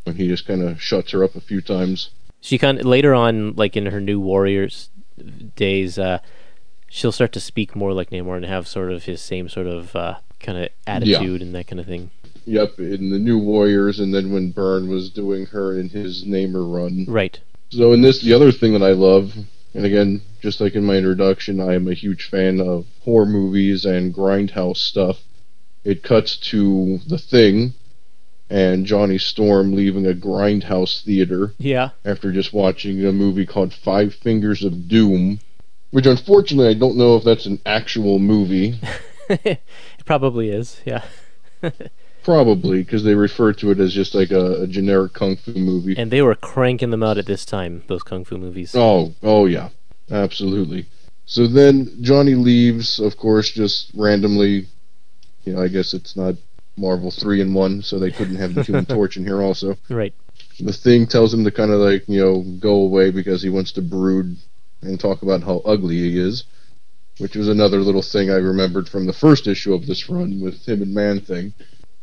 When 0.03 0.15
he 0.15 0.27
just 0.27 0.47
kind 0.47 0.61
of 0.61 0.81
shuts 0.81 1.11
her 1.11 1.23
up 1.23 1.35
a 1.35 1.41
few 1.41 1.61
times. 1.61 2.11
She 2.39 2.57
kind 2.57 2.79
of 2.79 2.85
later 2.85 3.13
on, 3.13 3.55
like 3.55 3.75
in 3.75 3.87
her 3.87 3.99
new 3.99 4.21
Warriors 4.21 4.89
days, 5.55 5.99
uh, 5.99 6.19
she'll 6.89 7.11
start 7.11 7.33
to 7.33 7.39
speak 7.39 7.75
more 7.75 7.91
like 7.91 8.09
Namor 8.09 8.37
and 8.37 8.45
have 8.45 8.67
sort 8.67 8.91
of 8.91 9.03
his 9.03 9.21
same 9.21 9.49
sort 9.49 9.67
of 9.67 9.95
uh, 9.95 10.17
kind 10.39 10.57
of 10.57 10.69
attitude 10.85 11.41
and 11.41 11.53
that 11.55 11.67
kind 11.67 11.79
of 11.79 11.85
thing. 11.85 12.11
Yep, 12.45 12.79
in 12.79 13.09
the 13.09 13.19
New 13.19 13.37
Warriors, 13.37 13.99
and 13.99 14.13
then 14.13 14.31
when 14.31 14.51
Byrne 14.51 14.87
was 14.87 15.09
doing 15.09 15.47
her 15.47 15.77
in 15.77 15.89
his 15.89 16.23
Namor 16.23 16.73
run. 16.73 17.05
Right. 17.05 17.37
So 17.69 17.91
in 17.91 18.01
this, 18.01 18.21
the 18.21 18.33
other 18.33 18.53
thing 18.53 18.71
that 18.71 18.83
I 18.83 18.91
love, 18.91 19.33
and 19.77 19.85
again, 19.85 20.21
just 20.41 20.59
like 20.59 20.73
in 20.73 20.83
my 20.83 20.95
introduction, 20.95 21.61
I 21.61 21.75
am 21.75 21.87
a 21.87 21.93
huge 21.93 22.27
fan 22.29 22.59
of 22.59 22.87
horror 23.03 23.27
movies 23.27 23.85
and 23.85 24.11
grindhouse 24.13 24.77
stuff. 24.77 25.19
It 25.83 26.01
cuts 26.01 26.35
to 26.49 26.97
the 27.07 27.19
Thing, 27.19 27.75
and 28.49 28.87
Johnny 28.87 29.19
Storm 29.19 29.73
leaving 29.75 30.07
a 30.07 30.13
grindhouse 30.13 31.03
theater 31.03 31.53
Yeah. 31.59 31.91
after 32.03 32.31
just 32.31 32.53
watching 32.53 33.05
a 33.05 33.11
movie 33.11 33.45
called 33.45 33.71
Five 33.71 34.15
Fingers 34.15 34.63
of 34.63 34.87
Doom, 34.89 35.41
which 35.91 36.07
unfortunately 36.07 36.69
I 36.69 36.73
don't 36.73 36.97
know 36.97 37.15
if 37.15 37.23
that's 37.23 37.45
an 37.45 37.59
actual 37.63 38.17
movie. 38.17 38.79
it 39.29 39.61
probably 40.05 40.49
is. 40.49 40.81
Yeah. 40.85 41.03
Probably 42.27 42.83
because 42.83 43.05
they 43.05 43.15
refer 43.15 43.53
to 43.53 43.71
it 43.71 43.79
as 43.79 43.93
just 43.93 44.13
like 44.13 44.31
a, 44.31 44.63
a 44.63 44.67
generic 44.67 45.13
kung 45.13 45.37
fu 45.37 45.53
movie. 45.53 45.95
And 45.97 46.11
they 46.11 46.21
were 46.21 46.35
cranking 46.35 46.89
them 46.89 47.01
out 47.01 47.17
at 47.17 47.25
this 47.25 47.45
time. 47.45 47.83
Those 47.87 48.03
kung 48.03 48.25
fu 48.25 48.37
movies. 48.37 48.75
Oh, 48.75 49.13
oh 49.23 49.45
yeah, 49.45 49.69
absolutely. 50.11 50.87
So 51.25 51.47
then 51.47 51.89
Johnny 52.01 52.35
leaves, 52.35 52.99
of 52.99 53.15
course, 53.15 53.49
just 53.49 53.91
randomly. 53.95 54.67
You 55.45 55.53
know, 55.53 55.61
I 55.63 55.69
guess 55.69 55.93
it's 55.93 56.17
not 56.17 56.35
Marvel 56.75 57.11
three 57.11 57.39
in 57.39 57.53
one, 57.53 57.81
so 57.81 57.97
they 57.97 58.11
couldn't 58.11 58.35
have 58.35 58.55
the 58.55 58.63
Human 58.63 58.85
Torch 58.97 59.15
in 59.15 59.23
here 59.23 59.41
also. 59.41 59.77
Right. 59.89 60.13
The 60.59 60.73
thing 60.73 61.07
tells 61.07 61.33
him 61.33 61.45
to 61.45 61.51
kind 61.51 61.71
of 61.71 61.79
like 61.79 62.09
you 62.09 62.19
know 62.19 62.41
go 62.59 62.73
away 62.73 63.09
because 63.09 63.41
he 63.41 63.49
wants 63.49 63.71
to 63.71 63.81
brood 63.81 64.35
and 64.81 64.99
talk 64.99 65.21
about 65.21 65.43
how 65.43 65.59
ugly 65.59 65.95
he 65.95 66.19
is, 66.19 66.43
which 67.19 67.37
was 67.37 67.47
another 67.47 67.77
little 67.77 68.01
thing 68.01 68.29
I 68.29 68.35
remembered 68.35 68.89
from 68.89 69.05
the 69.05 69.13
first 69.13 69.47
issue 69.47 69.73
of 69.73 69.87
this 69.87 70.09
run 70.09 70.41
with 70.41 70.67
him 70.67 70.81
and 70.81 70.93
Man 70.93 71.21
Thing. 71.21 71.53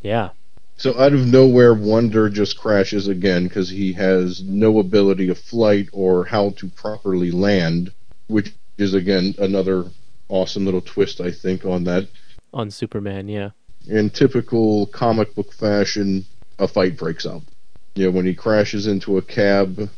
Yeah. 0.04 0.30
So 0.76 0.98
out 1.00 1.14
of 1.14 1.26
nowhere, 1.26 1.74
Wundarr 1.74 2.30
just 2.30 2.58
crashes 2.58 3.08
again 3.08 3.44
because 3.44 3.70
he 3.70 3.94
has 3.94 4.42
no 4.42 4.78
ability 4.78 5.30
of 5.30 5.38
flight 5.38 5.88
or 5.92 6.26
how 6.26 6.50
to 6.50 6.68
properly 6.68 7.30
land, 7.30 7.90
which 8.26 8.52
is 8.76 8.92
again 8.92 9.34
another 9.38 9.86
awesome 10.28 10.66
little 10.66 10.82
twist 10.82 11.20
I 11.20 11.30
think 11.30 11.64
on 11.64 11.84
that. 11.84 12.08
On 12.52 12.70
Superman, 12.70 13.28
yeah. 13.28 13.50
In 13.88 14.10
typical 14.10 14.86
comic 14.86 15.34
book 15.34 15.52
fashion, 15.52 16.26
a 16.58 16.68
fight 16.68 16.98
breaks 16.98 17.24
out. 17.24 17.42
You 17.94 18.06
know, 18.06 18.10
when 18.10 18.26
he 18.26 18.34
crashes 18.34 18.86
into 18.86 19.16
a 19.16 19.22
cab, 19.22 19.88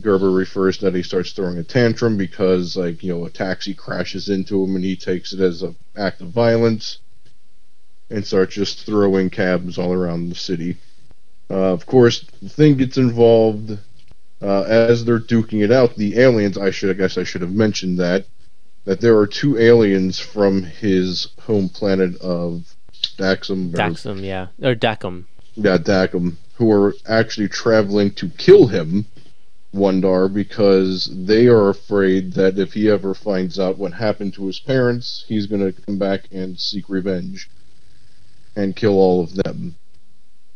Gerber 0.00 0.30
refers 0.32 0.78
that 0.78 0.94
he 0.94 1.02
starts 1.02 1.32
throwing 1.32 1.58
a 1.58 1.64
tantrum 1.64 2.16
because, 2.16 2.76
like, 2.76 3.02
you 3.02 3.12
know, 3.12 3.24
a 3.24 3.30
taxi 3.30 3.74
crashes 3.74 4.28
into 4.28 4.64
him 4.64 4.74
and 4.74 4.84
he 4.84 4.96
takes 4.96 5.32
it 5.32 5.40
as 5.40 5.62
an 5.62 5.76
act 5.96 6.20
of 6.22 6.28
violence 6.28 6.98
and 8.10 8.26
starts 8.26 8.54
just 8.54 8.86
throwing 8.86 9.30
cabs 9.30 9.78
all 9.78 9.92
around 9.92 10.28
the 10.28 10.34
city. 10.34 10.76
Uh, 11.50 11.72
of 11.72 11.86
course, 11.86 12.24
the 12.42 12.48
thing 12.48 12.76
gets 12.76 12.96
involved 12.96 13.78
uh, 14.42 14.62
as 14.62 15.04
they're 15.04 15.18
duking 15.20 15.62
it 15.64 15.72
out. 15.72 15.96
The 15.96 16.18
aliens, 16.18 16.58
I 16.58 16.70
should, 16.70 16.90
I 16.90 16.98
guess, 16.98 17.18
I 17.18 17.24
should 17.24 17.40
have 17.42 17.52
mentioned 17.52 17.98
that 17.98 18.26
that 18.84 19.00
there 19.02 19.18
are 19.18 19.26
two 19.26 19.58
aliens 19.58 20.18
from 20.18 20.62
his 20.62 21.28
home 21.42 21.68
planet 21.68 22.16
of 22.22 22.74
Daxam. 23.18 23.74
or- 23.74 23.76
Daxum, 23.76 24.22
yeah. 24.24 24.46
Or 24.62 24.74
Dakkam. 24.74 25.24
yeah, 25.56 25.76
Dakkam, 25.76 26.36
who 26.54 26.70
are 26.72 26.94
actually 27.06 27.48
traveling 27.48 28.12
to 28.12 28.30
kill 28.30 28.68
him, 28.68 29.04
Wundarr, 29.74 30.32
because 30.32 31.10
they 31.12 31.48
are 31.48 31.68
afraid 31.68 32.32
that 32.34 32.58
if 32.58 32.72
he 32.72 32.88
ever 32.88 33.12
finds 33.12 33.58
out 33.58 33.76
what 33.76 33.92
happened 33.92 34.32
to 34.34 34.46
his 34.46 34.58
parents, 34.58 35.24
he's 35.28 35.46
going 35.46 35.60
to 35.60 35.82
come 35.82 35.98
back 35.98 36.22
and 36.32 36.58
seek 36.58 36.88
revenge 36.88 37.50
and 38.58 38.74
kill 38.74 38.98
all 38.98 39.22
of 39.22 39.34
them. 39.34 39.76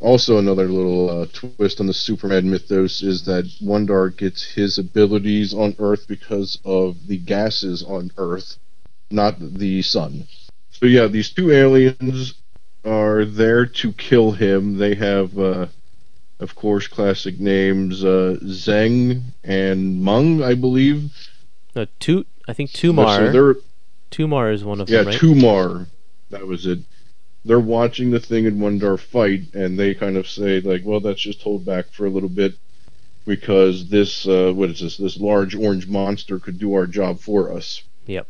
Also, 0.00 0.38
another 0.38 0.66
little 0.66 1.09
uh, 1.09 1.26
twist 1.32 1.78
on 1.80 1.86
the 1.86 1.94
Superman 1.94 2.50
mythos 2.50 3.03
is 3.03 3.24
that 3.26 3.44
Wundarr 3.62 4.16
gets 4.16 4.42
his 4.42 4.76
abilities 4.76 5.55
on 5.55 5.76
Earth 5.78 6.09
because 6.09 6.59
of 6.64 7.07
the 7.07 7.18
gases 7.18 7.84
on 7.84 8.11
Earth, 8.18 8.59
not 9.12 9.36
the 9.38 9.80
sun. 9.82 10.26
So, 10.72 10.86
yeah, 10.86 11.07
these 11.07 11.30
two 11.30 11.53
aliens 11.53 12.34
are 12.84 13.24
there 13.24 13.64
to 13.66 13.92
kill 13.92 14.32
him. 14.32 14.78
They 14.78 14.96
have, 14.96 15.38
uh, 15.38 15.66
of 16.40 16.57
course, 16.57 16.88
classic 16.88 17.38
names 17.38 18.03
uh, 18.03 18.38
Zeng 18.42 19.22
and 19.44 20.03
Mung, 20.03 20.42
I 20.42 20.55
believe. 20.55 21.12
No, 21.76 21.86
Tu 22.00 22.26
I 22.48 22.53
think 22.53 22.72
Tumar. 22.72 23.30
they're 23.30 23.55
Tumar 24.11 24.50
is 24.50 24.64
one 24.64 24.80
of 24.80 24.90
yeah, 24.90 24.98
them, 24.98 25.07
right? 25.07 25.18
Tumar. 25.18 25.86
That 26.30 26.46
was 26.46 26.66
it. 26.66 26.80
They're 27.45 27.59
watching 27.61 28.11
the 28.11 28.20
thing 28.20 28.45
in 28.45 28.59
Wundarr 28.59 28.99
fight, 28.99 29.55
and 29.55 29.78
they 29.78 29.95
kind 29.95 30.16
of 30.16 30.28
say 30.28 30.61
like, 30.61 30.82
"Well, 30.84 31.01
that's 31.01 31.20
just 31.20 31.43
hold 31.43 31.64
back 31.64 31.86
for 31.90 32.07
a 32.07 32.11
little 32.11 32.28
bit." 32.28 32.55
Because 33.24 33.88
this, 33.88 34.26
uh, 34.26 34.53
what 34.53 34.70
is 34.70 34.80
this? 34.80 34.97
This 34.97 35.18
large 35.18 35.55
orange 35.55 35.86
monster 35.86 36.38
could 36.38 36.59
do 36.59 36.74
our 36.74 36.86
job 36.86 37.20
for 37.20 37.53
us. 37.53 37.82
Yep. 38.07 38.26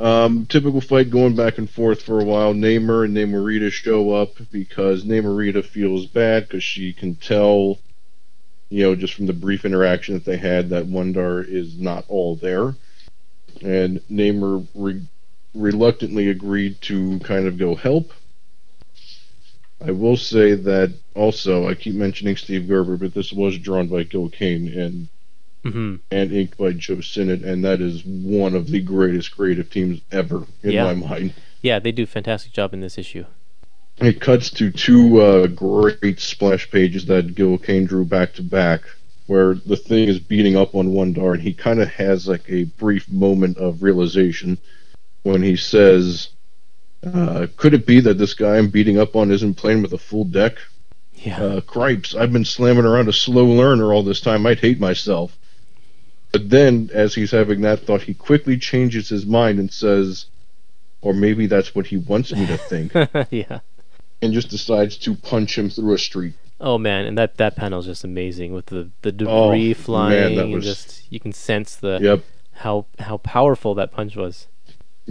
Um, 0.00 0.46
typical 0.46 0.80
fight 0.80 1.10
going 1.10 1.36
back 1.36 1.58
and 1.58 1.68
forth 1.68 2.02
for 2.02 2.20
a 2.20 2.24
while. 2.24 2.54
Namor 2.54 3.04
and 3.04 3.14
Namorita 3.14 3.70
show 3.70 4.12
up 4.12 4.32
because 4.50 5.04
Namorita 5.04 5.62
feels 5.62 6.06
bad 6.06 6.48
because 6.48 6.64
she 6.64 6.94
can 6.94 7.16
tell, 7.16 7.78
you 8.70 8.82
know, 8.82 8.96
just 8.96 9.12
from 9.12 9.26
the 9.26 9.34
brief 9.34 9.66
interaction 9.66 10.14
that 10.14 10.24
they 10.24 10.38
had, 10.38 10.70
that 10.70 10.86
Wundarr 10.86 11.46
is 11.46 11.78
not 11.78 12.06
all 12.08 12.34
there. 12.34 12.74
And 13.60 14.00
Namor 14.10 14.66
re- 14.74 15.02
reluctantly 15.54 16.30
agreed 16.30 16.80
to 16.82 17.18
kind 17.20 17.46
of 17.46 17.58
go 17.58 17.74
help. 17.74 18.10
I 19.80 19.92
will 19.92 20.16
say 20.16 20.54
that 20.54 20.92
also, 21.14 21.68
I 21.68 21.74
keep 21.74 21.94
mentioning 21.94 22.36
Steve 22.36 22.68
Gerber, 22.68 22.96
but 22.96 23.14
this 23.14 23.32
was 23.32 23.58
drawn 23.58 23.86
by 23.88 24.02
Gil 24.02 24.28
Kane 24.28 24.68
and 24.68 25.08
hmm 25.62 25.96
and 26.10 26.32
inked 26.32 26.56
by 26.56 26.72
Joe 26.72 27.00
Sinnott, 27.02 27.42
and 27.42 27.64
that 27.64 27.80
is 27.80 28.02
one 28.04 28.54
of 28.54 28.68
the 28.68 28.80
greatest 28.80 29.36
creative 29.36 29.70
teams 29.70 30.00
ever 30.10 30.44
in 30.62 30.72
Yeah. 30.72 30.84
my 30.84 30.94
mind. 30.94 31.34
Yeah, 31.62 31.78
they 31.78 31.92
do 31.92 32.04
a 32.04 32.06
fantastic 32.06 32.52
job 32.52 32.72
in 32.72 32.80
this 32.80 32.96
issue. 32.96 33.26
It 33.98 34.20
cuts 34.20 34.50
to 34.52 34.70
two 34.70 35.20
uh, 35.20 35.46
great 35.48 36.18
splash 36.20 36.70
pages 36.70 37.04
that 37.06 37.34
Gil 37.34 37.58
Kane 37.58 37.84
drew 37.84 38.06
back 38.06 38.32
to 38.34 38.42
back, 38.42 38.80
where 39.26 39.54
the 39.54 39.76
thing 39.76 40.08
is 40.08 40.18
beating 40.18 40.56
up 40.56 40.74
on 40.74 40.88
Wundarr, 40.94 41.34
and 41.34 41.42
he 41.42 41.52
kind 41.52 41.80
of 41.80 41.88
has 41.88 42.26
like 42.26 42.48
a 42.48 42.64
brief 42.64 43.10
moment 43.10 43.58
of 43.58 43.82
realization 43.82 44.56
when 45.22 45.42
he 45.42 45.56
says, 45.56 46.30
uh, 47.06 47.46
"Could 47.56 47.74
it 47.74 47.86
be 47.86 48.00
that 48.00 48.18
this 48.18 48.34
guy 48.34 48.56
I'm 48.58 48.68
beating 48.68 48.98
up 48.98 49.16
on 49.16 49.30
isn't 49.30 49.54
playing 49.54 49.82
with 49.82 49.92
a 49.92 49.98
full 49.98 50.24
deck? 50.24 50.54
Yeah. 51.14 51.42
Uh, 51.42 51.60
cripes, 51.60 52.14
I've 52.14 52.32
been 52.32 52.44
slamming 52.46 52.84
around 52.86 53.08
a 53.08 53.12
slow 53.12 53.44
learner 53.44 53.92
all 53.92 54.02
this 54.02 54.20
time. 54.20 54.46
I'd 54.46 54.60
hate 54.60 54.80
myself. 54.80 55.36
But 56.32 56.48
then, 56.48 56.90
as 56.94 57.14
he's 57.14 57.32
having 57.32 57.60
that 57.62 57.80
thought, 57.80 58.02
he 58.02 58.14
quickly 58.14 58.56
changes 58.56 59.08
his 59.08 59.26
mind 59.26 59.58
and 59.58 59.70
says, 59.72 60.26
or 61.02 61.12
maybe 61.12 61.46
that's 61.46 61.74
what 61.74 61.86
he 61.88 61.96
wants 61.96 62.32
me 62.32 62.46
to 62.46 62.56
think, 62.56 62.92
yeah. 63.30 63.60
and 64.22 64.32
just 64.32 64.48
decides 64.48 64.96
to 64.98 65.14
punch 65.14 65.58
him 65.58 65.68
through 65.70 65.92
a 65.94 65.98
street. 65.98 66.34
Oh 66.60 66.76
man, 66.78 67.06
and 67.06 67.16
that 67.18 67.36
that 67.38 67.56
panel 67.56 67.80
is 67.80 67.86
just 67.86 68.04
amazing 68.04 68.52
with 68.52 68.66
the 68.66 68.90
the 69.02 69.10
debris 69.12 69.32
Oh, 69.32 69.46
debris 69.50 69.66
man, 69.68 69.74
flying 69.74 70.34
that 70.36 70.44
and 70.44 70.54
was- 70.54 70.64
just 70.64 71.02
you 71.10 71.18
can 71.18 71.32
sense 71.32 71.74
the 71.74 71.98
Yep. 72.00 72.24
how 72.52 72.84
how 72.98 73.16
powerful 73.18 73.74
that 73.74 73.90
punch 73.92 74.14
was. 74.14 74.46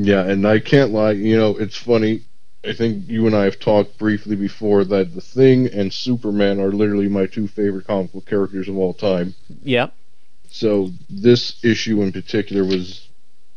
Yeah, 0.01 0.21
and 0.21 0.47
I 0.47 0.59
can't 0.59 0.91
lie, 0.91 1.11
you 1.11 1.37
know, 1.37 1.57
it's 1.57 1.75
funny. 1.75 2.21
I 2.65 2.71
think 2.71 3.09
you 3.09 3.27
and 3.27 3.35
I 3.35 3.43
have 3.43 3.59
talked 3.59 3.97
briefly 3.97 4.37
before 4.37 4.85
that 4.85 5.13
The 5.13 5.19
Thing 5.19 5.67
and 5.67 5.91
Superman 5.91 6.61
are 6.61 6.71
literally 6.71 7.09
my 7.09 7.25
two 7.25 7.49
favorite 7.49 7.85
comic 7.85 8.13
book 8.13 8.25
characters 8.25 8.69
of 8.69 8.77
all 8.77 8.93
time. 8.93 9.35
Yep. 9.63 9.93
So 10.49 10.91
this 11.09 11.63
issue 11.65 12.01
in 12.01 12.13
particular 12.13 12.63
was 12.63 13.09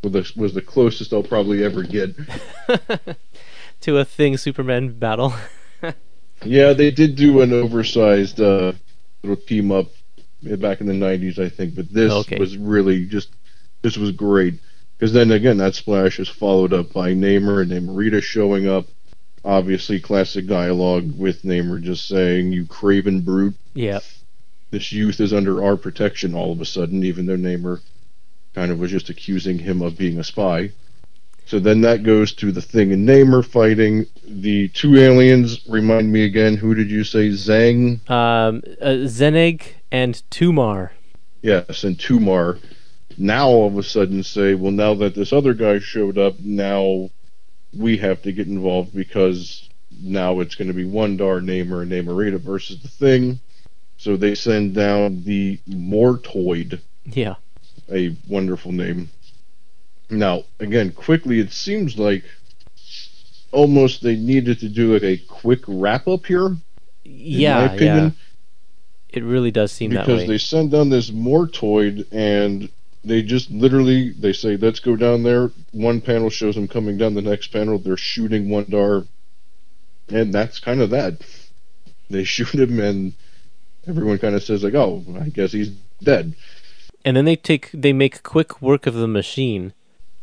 was 0.03 0.13
the, 0.13 0.33
was 0.37 0.55
the 0.55 0.63
closest 0.63 1.13
I'll 1.13 1.23
probably 1.23 1.63
ever 1.63 1.85
get. 1.85 2.17
to 3.83 3.99
a 3.99 4.05
thing 4.05 4.37
Superman 4.37 4.93
battle. 4.99 5.35
Yeah, 6.45 6.73
they 6.73 6.91
did 6.91 7.15
do 7.15 7.41
an 7.41 7.53
oversized 7.53 8.41
uh, 8.41 8.73
little 9.23 9.37
team 9.37 9.71
up 9.71 9.87
back 10.43 10.81
in 10.81 10.89
the 10.89 10.93
'90s, 10.93 11.39
I 11.39 11.49
think, 11.49 11.77
but 11.77 11.89
this 11.93 12.11
Okay. 12.13 12.37
was 12.37 12.57
really 12.57 13.07
just 13.07 13.29
this 13.83 13.97
was 13.97 14.11
great 14.11 14.55
because 15.03 15.15
then 15.15 15.33
again 15.33 15.57
that 15.57 15.75
splash 15.75 16.21
is 16.21 16.29
followed 16.29 16.73
up 16.73 16.93
by 16.93 17.13
Namor 17.13 17.63
and 17.63 17.73
Namorita 17.73 18.23
showing 18.23 18.69
up. 18.69 18.87
Obviously, 19.45 19.99
classic 19.99 20.47
dialogue 20.47 21.19
with 21.19 21.43
Namor 21.43 21.83
just 21.83 22.07
saying, 22.07 22.53
"You 22.53 22.67
craven 22.67 23.23
brute." 23.23 23.57
yep. 23.75 24.05
This 24.71 24.93
youth 24.93 25.19
is 25.19 25.33
under 25.33 25.65
our 25.65 25.77
protection 25.77 26.37
all 26.37 26.53
of 26.53 26.61
a 26.61 26.65
sudden, 26.65 27.03
even 27.03 27.27
though 27.27 27.37
Namor 27.37 27.81
kind 28.55 28.71
of 28.71 28.79
was 28.79 28.93
just 28.93 29.11
accusing 29.11 29.59
him 29.59 29.83
of 29.83 29.99
being 29.99 30.21
a 30.21 30.25
spy. 30.25 30.71
So 31.47 31.59
then 31.59 31.81
that 31.81 32.05
goes 32.05 32.33
to 32.35 32.53
the 32.53 32.63
thing 32.63 32.93
and 32.93 33.09
Namor 33.09 33.45
fighting 33.45 34.07
the 34.25 34.69
two 34.69 34.97
aliens. 34.97 35.67
Remind 35.69 36.13
me 36.13 36.23
again, 36.23 36.57
who 36.57 36.77
did 36.77 36.93
you 36.93 37.03
say? 37.03 37.31
Zhang? 37.31 38.09
Um, 38.09 38.63
uh, 38.81 39.09
Zeneg 39.09 39.63
and 39.91 40.23
Tumar. 40.31 40.93
Yes, 41.43 41.83
and 41.83 41.99
Tumar. 41.99 42.61
Now 43.19 43.49
all 43.49 43.67
of 43.69 43.79
a 43.79 43.83
sudden 43.83 44.23
say, 44.23 44.55
well, 44.55 44.73
now 44.73 44.95
that 44.95 45.15
this 45.15 45.33
other 45.33 45.55
guy 45.55 45.79
showed 45.79 46.19
up, 46.19 46.39
now 46.41 47.11
we 47.77 47.97
have 47.99 48.23
to 48.23 48.33
get 48.33 48.47
involved 48.49 48.95
because 48.95 49.69
now 50.01 50.41
it's 50.41 50.55
going 50.55 50.69
to 50.69 50.75
be 50.75 50.85
Wundarr, 50.85 51.41
Namor, 51.43 51.83
and 51.83 51.93
Namorita 51.93 52.39
versus 52.41 52.81
the 52.81 52.89
thing. 52.89 53.41
So 53.97 54.17
they 54.17 54.35
send 54.35 54.75
down 54.75 55.25
the 55.25 55.59
Mortoid. 55.69 56.81
Yeah. 57.05 57.37
a 57.91 58.17
wonderful 58.29 58.73
name. 58.73 59.11
Now, 60.11 60.45
again, 60.61 60.93
quickly, 60.93 61.41
it 61.41 61.53
seems 61.53 61.99
like 61.99 62.25
almost 63.51 64.03
they 64.03 64.17
needed 64.17 64.61
to 64.61 64.69
do 64.69 64.95
like 64.95 65.03
a 65.03 65.17
quick 65.19 65.61
wrap 65.67 66.09
up 66.09 66.27
here, 66.27 66.47
in 66.47 66.61
Yeah. 67.05 67.67
my 67.67 67.77
Yeah. 67.77 68.11
It 69.11 69.25
really 69.25 69.51
does 69.51 69.73
seem 69.73 69.91
that 69.93 70.07
way. 70.07 70.15
because 70.15 70.29
they 70.29 70.39
send 70.39 70.71
down 70.71 70.89
this 70.89 71.11
Mortoid 71.11 72.07
and 72.13 72.71
they 73.05 73.23
just 73.23 73.51
literally 73.51 74.11
they 74.11 74.33
say, 74.33 74.57
"Let's 74.57 74.81
go 74.81 74.97
down 74.97 75.23
there." 75.23 75.51
One 75.73 76.01
panel 76.01 76.31
shows 76.31 76.55
them 76.55 76.69
coming 76.69 76.99
down. 76.99 77.15
The 77.15 77.23
next 77.23 77.49
panel, 77.49 77.79
they're 77.79 77.97
shooting 77.97 78.49
one 78.49 78.67
Wundarr, 78.67 79.07
and 80.09 80.33
that's 80.33 80.61
kind 80.61 80.81
of 80.81 80.91
that. 80.91 81.21
They 82.11 82.25
shoot 82.35 82.55
him, 82.55 82.81
and 82.81 83.15
everyone 83.87 84.19
kind 84.19 84.35
of 84.35 84.43
says 84.43 84.63
like, 84.63 84.75
"Oh, 84.75 85.05
I 85.21 85.29
guess 85.29 85.53
he's 85.53 85.71
dead." 86.03 86.35
and 87.05 87.17
then 87.17 87.25
they 87.25 87.35
take 87.35 87.69
they 87.75 87.93
make 87.93 88.23
quick 88.23 88.63
work 88.63 88.87
of 88.87 88.95
the 88.95 89.09
machine 89.09 89.73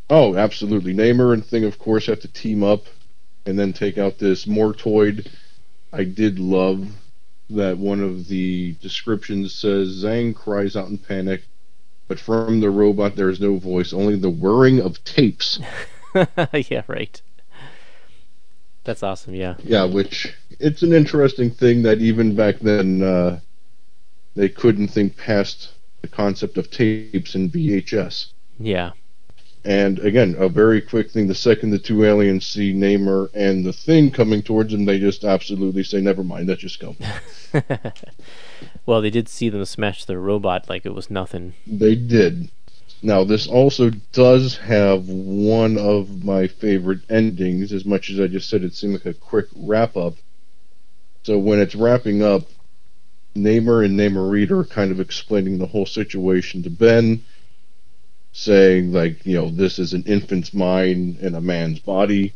Oh, 0.09 0.35
absolutely. 0.35 0.95
Namor 0.95 1.33
and 1.33 1.45
Thing, 1.45 1.65
of 1.65 1.77
course, 1.77 2.07
have 2.07 2.21
to 2.21 2.27
team 2.27 2.63
up 2.63 2.85
and 3.45 3.59
then 3.59 3.73
take 3.73 3.99
out 3.99 4.17
this 4.17 4.45
Mortoid. 4.45 5.27
I 5.93 6.03
did 6.03 6.39
love 6.39 6.87
that 7.51 7.77
one 7.77 8.01
of 8.01 8.27
the 8.27 8.73
descriptions 8.81 9.53
says 9.53 10.03
Zang 10.03 10.35
cries 10.35 10.75
out 10.75 10.87
in 10.87 10.97
panic, 10.97 11.43
but 12.09 12.19
from 12.19 12.59
the 12.59 12.69
robot 12.69 13.15
there 13.15 13.29
is 13.29 13.39
no 13.39 13.55
voice, 13.55 13.93
only 13.93 14.17
the 14.17 14.29
whirring 14.29 14.81
of 14.81 15.01
tapes. 15.05 15.59
yeah, 16.53 16.81
right. 16.87 17.21
That's 18.83 19.03
awesome. 19.03 19.35
Yeah. 19.35 19.55
Yeah, 19.63 19.85
which 19.85 20.35
it's 20.59 20.81
an 20.81 20.91
interesting 20.91 21.51
thing 21.51 21.83
that 21.83 21.99
even 21.99 22.35
back 22.35 22.59
then 22.59 23.03
uh, 23.03 23.39
they 24.35 24.49
couldn't 24.49 24.87
think 24.89 25.15
past 25.15 25.69
the 26.01 26.07
concept 26.07 26.57
of 26.57 26.71
tapes 26.71 27.35
and 27.35 27.51
VHS. 27.51 28.31
Yeah. 28.57 28.91
And 29.69 29.99
again, 29.99 30.35
a 30.39 30.49
very 30.49 30.81
quick 30.81 31.11
thing. 31.11 31.27
The 31.27 31.35
second 31.35 31.69
the 31.69 31.77
two 31.77 32.03
aliens 32.03 32.43
see 32.43 32.73
Namor 32.73 33.29
and 33.35 33.63
the 33.63 33.71
thing 33.71 34.09
coming 34.09 34.41
towards 34.41 34.71
them, 34.71 34.85
they 34.85 34.97
just 34.97 35.23
absolutely 35.23 35.83
say, 35.83 36.01
"Never 36.01 36.23
mind, 36.23 36.47
let's 36.47 36.61
just 36.61 36.79
go." 36.79 36.95
well, 38.87 38.99
they 38.99 39.11
did 39.11 39.29
see 39.29 39.47
them 39.47 39.63
smash 39.65 40.05
their 40.05 40.19
robot 40.19 40.67
like 40.69 40.87
it 40.87 40.95
was 40.95 41.11
nothing. 41.11 41.53
They 41.67 41.93
did. 41.93 42.49
Now, 43.03 43.23
this 43.23 43.45
also 43.45 43.91
does 44.11 44.57
have 44.57 45.07
one 45.07 45.77
of 45.77 46.25
my 46.25 46.47
favorite 46.47 47.01
endings. 47.07 47.71
As 47.71 47.85
much 47.85 48.09
as 48.09 48.19
I 48.19 48.25
just 48.25 48.49
said, 48.49 48.63
it 48.63 48.73
seemed 48.73 48.93
like 48.93 49.05
a 49.05 49.13
quick 49.13 49.49
wrap 49.55 49.95
up. 49.95 50.15
So 51.21 51.37
when 51.37 51.59
it's 51.59 51.75
wrapping 51.75 52.23
up, 52.23 52.47
Namor 53.35 53.85
and 53.85 53.99
Namorita 53.99 54.61
are 54.61 54.65
kind 54.65 54.89
of 54.89 54.99
explaining 54.99 55.59
the 55.59 55.67
whole 55.67 55.85
situation 55.85 56.63
to 56.63 56.71
Ben 56.71 57.23
saying 58.39 58.93
like, 58.93 59.25
you 59.25 59.35
know, 59.35 59.49
this 59.49 59.79
is 59.79 59.93
an 59.93 60.03
infant's 60.03 60.53
mind 60.53 61.19
in 61.19 61.35
a 61.35 61.41
man's 61.41 61.79
body. 61.79 62.33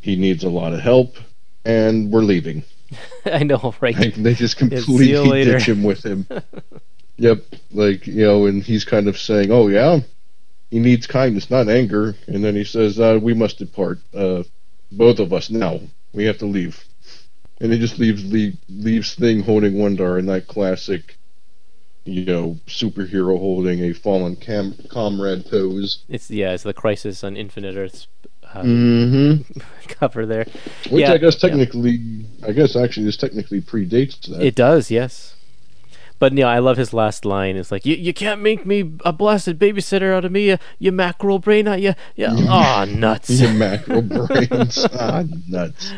He 0.00 0.16
needs 0.16 0.44
a 0.44 0.50
lot 0.50 0.72
of 0.72 0.80
help, 0.80 1.16
and 1.64 2.12
we're 2.12 2.20
leaving. 2.20 2.62
I 3.24 3.42
know, 3.42 3.74
right? 3.80 3.96
Like, 3.96 4.14
they 4.14 4.34
just 4.34 4.56
completely 4.56 5.44
ditch 5.44 5.68
him 5.68 5.82
with 5.82 6.04
him. 6.04 6.26
yep, 7.16 7.42
like 7.72 8.06
you 8.06 8.24
know, 8.24 8.46
and 8.46 8.62
he's 8.62 8.84
kind 8.84 9.08
of 9.08 9.18
saying, 9.18 9.50
"Oh 9.50 9.68
yeah, 9.68 10.00
he 10.70 10.78
needs 10.78 11.06
kindness, 11.06 11.50
not 11.50 11.68
anger." 11.68 12.14
And 12.26 12.44
then 12.44 12.54
he 12.54 12.64
says, 12.64 13.00
uh, 13.00 13.18
"We 13.20 13.34
must 13.34 13.58
depart, 13.58 13.98
uh, 14.14 14.44
both 14.92 15.18
of 15.18 15.32
us 15.32 15.50
now. 15.50 15.80
We 16.12 16.24
have 16.24 16.38
to 16.38 16.46
leave." 16.46 16.84
And 17.60 17.72
he 17.72 17.78
just 17.78 17.98
leaves 17.98 18.24
leave, 18.30 18.58
leaves 18.68 19.14
Thing 19.14 19.40
holding 19.40 19.74
Wundarr 19.74 20.18
in 20.18 20.26
that 20.26 20.46
classic 20.46 21.16
you 22.06 22.24
know, 22.24 22.58
superhero 22.66 23.38
holding 23.38 23.80
a 23.80 23.92
fallen 23.92 24.36
cam- 24.36 24.76
comrade 24.88 25.46
pose. 25.50 26.04
It's 26.08 26.30
yeah, 26.30 26.52
it's 26.52 26.62
the 26.62 26.72
Crisis 26.72 27.24
on 27.24 27.36
Infinite 27.36 27.76
Earths 27.76 28.06
uh, 28.54 28.62
mm-hmm. 28.62 29.60
cover 29.88 30.26
there. 30.26 30.46
Which 30.88 31.02
yeah, 31.02 31.12
I 31.12 31.18
guess 31.18 31.36
technically, 31.36 31.90
yeah. 31.90 32.48
I 32.48 32.52
guess 32.52 32.76
actually 32.76 33.06
this 33.06 33.16
technically 33.16 33.60
predates 33.60 34.20
that. 34.28 34.42
It 34.42 34.54
does, 34.54 34.90
yes. 34.90 35.34
But 36.18 36.32
you 36.32 36.40
know, 36.40 36.48
I 36.48 36.60
love 36.60 36.76
his 36.76 36.94
last 36.94 37.24
line. 37.24 37.56
It's 37.56 37.70
like, 37.70 37.84
"You 37.84 37.94
you 37.94 38.14
can't 38.14 38.40
make 38.40 38.64
me 38.64 38.92
a 39.04 39.12
blasted 39.12 39.58
babysitter 39.58 40.14
out 40.14 40.24
of 40.24 40.32
me, 40.32 40.48
you, 40.48 40.58
you 40.78 40.92
mackerel 40.92 41.38
brain, 41.38 41.68
out 41.68 41.82
you 41.82 41.94
yeah, 42.14 42.34
ah 42.48 42.86
nuts, 42.88 43.30
you 43.30 43.48
mackerel 43.48 44.02
brains, 44.02 44.86
ah 44.92 45.24
nuts." 45.46 45.92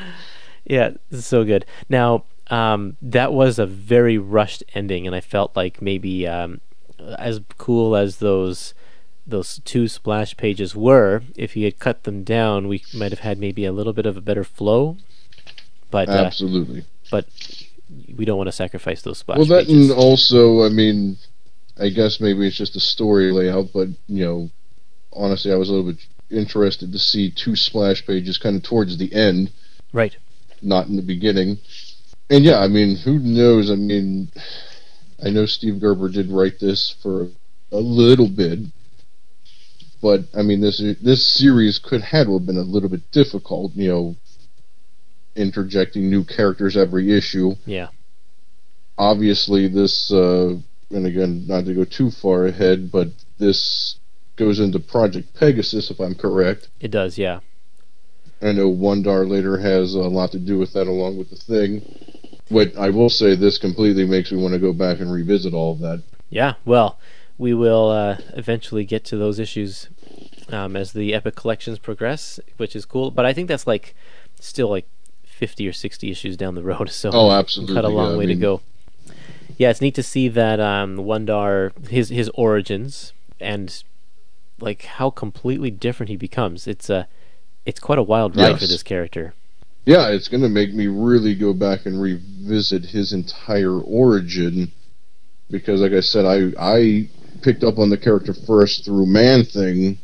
Yeah, 0.65 0.91
this 1.11 1.21
is 1.21 1.27
so 1.27 1.45
good. 1.45 1.65
Now, 1.89 2.25
um, 2.51 2.97
that 3.03 3.33
was 3.33 3.59
a 3.59 3.67
very 3.67 4.19
rushed 4.19 4.65
ending, 4.75 5.07
and 5.07 5.15
I 5.15 5.21
felt 5.21 5.55
like 5.55 5.83
maybe 5.83 6.27
um, 6.27 6.61
as 7.19 7.41
cool 7.59 7.95
as 7.95 8.19
those 8.19 8.75
those 9.27 9.61
two 9.65 9.89
splash 9.89 10.35
pages 10.39 10.75
were, 10.75 11.23
if 11.37 11.53
he 11.53 11.65
had 11.65 11.79
cut 11.79 12.05
them 12.05 12.25
down, 12.25 12.67
we 12.67 12.83
might 12.95 13.13
have 13.13 13.21
had 13.21 13.39
maybe 13.39 13.67
a 13.67 13.73
little 13.73 13.93
bit 13.93 14.07
of 14.07 14.17
a 14.17 14.23
better 14.23 14.45
flow. 14.45 14.97
But 15.91 16.09
uh, 16.09 16.13
absolutely, 16.13 16.81
uh, 16.81 17.11
but 17.11 17.27
we 18.17 18.25
don't 18.25 18.39
want 18.39 18.49
to 18.49 18.53
sacrifice 18.53 19.03
those 19.03 19.19
splash. 19.19 19.37
Pages. 19.37 19.51
Well, 19.51 19.59
that 19.59 19.67
pages. 19.67 19.91
and 19.91 19.99
also, 19.99 20.65
I 20.65 20.71
mean, 20.71 21.19
I 21.79 21.91
guess 21.91 22.21
maybe 22.21 22.47
it's 22.47 22.57
just 22.57 22.77
a 22.77 22.81
story 22.81 23.31
layout, 23.31 23.73
but 23.75 23.89
you 24.07 24.25
know, 24.25 24.51
honestly, 25.13 25.53
I 25.53 25.57
was 25.57 25.69
a 25.69 25.73
little 25.73 25.93
bit 25.93 26.01
interested 26.31 26.93
to 26.93 26.99
see 26.99 27.31
two 27.31 27.57
splash 27.57 28.07
pages 28.07 28.39
kind 28.39 28.57
of 28.57 28.63
towards 28.63 28.97
the 28.97 29.13
end, 29.13 29.53
right? 29.93 30.17
Not 30.63 30.87
in 30.87 30.97
the 30.97 31.03
beginning 31.03 31.59
and 32.31 32.45
yeah, 32.45 32.59
I 32.59 32.69
mean, 32.69 32.97
who 32.97 33.19
knows? 33.19 33.71
I 33.71 33.77
mean, 33.77 34.31
I 35.25 35.31
know 35.31 35.47
Steve 35.47 35.81
Gerber 35.81 36.09
did 36.09 36.31
write 36.31 36.61
this 36.61 36.95
for 37.03 37.29
a 37.73 37.79
little 37.79 38.29
bit, 38.29 38.61
but 40.01 40.21
I 40.35 40.43
mean, 40.43 40.61
this 40.61 40.83
this 41.03 41.27
series 41.27 41.79
could 41.79 42.03
have 42.03 42.27
been 42.47 42.57
a 42.57 42.63
little 42.63 42.89
bit 42.89 43.11
difficult. 43.11 43.73
You 43.75 43.89
know, 43.89 44.17
interjecting 45.39 46.11
new 46.11 46.25
characters 46.25 46.77
every 46.77 47.17
issue. 47.17 47.55
Yeah. 47.65 47.89
Obviously, 48.99 49.69
this, 49.69 50.11
uh, 50.13 50.57
and 50.91 51.07
again, 51.07 51.47
not 51.47 51.65
to 51.67 51.75
go 51.75 51.85
too 51.85 52.11
far 52.11 52.47
ahead, 52.47 52.91
but 52.91 53.09
this 53.39 53.97
goes 54.37 54.59
into 54.59 54.81
Project 54.81 55.35
Pegasus, 55.35 55.91
if 55.91 56.01
I'm 56.01 56.15
correct. 56.15 56.69
It 56.81 56.91
does, 56.91 57.17
yeah. 57.17 57.41
I 58.43 58.53
know 58.53 58.71
Wundarr 58.71 59.29
later 59.29 59.59
has 59.59 59.95
a 59.95 60.01
lot 60.01 60.33
to 60.33 60.39
do 60.39 60.59
with 60.59 60.73
that, 60.73 60.89
along 60.89 61.17
with 61.17 61.31
the 61.31 61.37
thing. 61.37 61.83
But 62.51 62.77
I 62.77 62.91
will 62.91 63.11
say 63.11 63.35
this 63.35 63.59
completely 63.59 64.07
makes 64.07 64.33
me 64.33 64.41
want 64.41 64.55
to 64.55 64.61
go 64.61 64.73
back 64.73 65.01
and 65.01 65.13
revisit 65.13 65.53
all 65.55 65.73
of 65.73 65.81
that. 65.81 66.03
Yeah, 66.31 66.55
well, 66.65 66.99
we 67.37 67.55
will 67.55 67.91
uh, 67.91 68.19
eventually 68.35 68.85
get 68.85 69.05
to 69.07 69.17
those 69.17 69.39
issues 69.39 69.89
um, 70.51 70.77
as 70.77 70.93
the 70.93 71.15
Epic 71.15 71.37
collections 71.37 71.79
progress, 71.79 72.41
which 72.57 72.75
is 72.75 72.85
cool. 72.85 73.11
But 73.11 73.27
I 73.27 73.33
think 73.33 73.49
that's 73.49 73.67
like 73.67 73.95
still 74.41 74.69
like 74.69 74.87
fifty 75.25 75.69
or 75.69 75.73
sixty 75.73 76.11
issues 76.11 76.37
down 76.37 76.55
the 76.55 76.63
road, 76.63 76.91
so 76.91 77.11
oh, 77.13 77.31
absolutely, 77.31 77.75
cut 77.75 77.85
a 77.85 77.89
long 77.89 78.13
yeah, 78.13 78.19
way 78.19 78.25
I 78.25 78.29
mean, 78.29 78.37
to 78.37 78.43
go. 78.43 78.61
Yeah, 79.57 79.71
it's 79.71 79.81
neat 79.81 79.95
to 79.97 80.03
see 80.03 80.29
that 80.29 80.61
um, 80.61 80.99
Wundarr 80.99 81.89
his 81.89 82.09
his 82.11 82.31
origins 82.31 83.13
and 83.41 83.83
like 84.61 84.83
how 84.83 85.11
completely 85.11 85.71
different 85.71 86.11
he 86.11 86.17
becomes. 86.17 86.67
It's 86.67 86.89
a 86.89 87.09
it's 87.67 87.81
quite 87.81 87.99
a 87.99 88.03
wild 88.03 88.37
ride 88.37 88.51
yes. 88.51 88.61
for 88.61 88.67
this 88.67 88.83
character 88.83 89.35
yeah, 89.89 90.11
it's 90.11 90.29
going 90.29 90.43
to 90.43 90.51
make 90.51 90.75
me 90.75 90.87
really 90.87 91.35
go 91.35 91.55
back 91.55 91.87
and 91.87 91.99
revisit 91.99 92.85
his 92.85 93.15
entire 93.15 93.81
origin 93.81 94.71
because, 95.51 95.81
like 95.81 95.93
I 95.93 96.01
said, 96.01 96.27
I 96.27 96.53
I 96.61 97.09
picked 97.41 97.65
up 97.65 97.79
on 97.79 97.89
the 97.89 97.97
character 97.97 98.35
first 98.35 98.85
through 98.85 99.07
Man 99.07 99.45
Thing, 99.45 99.97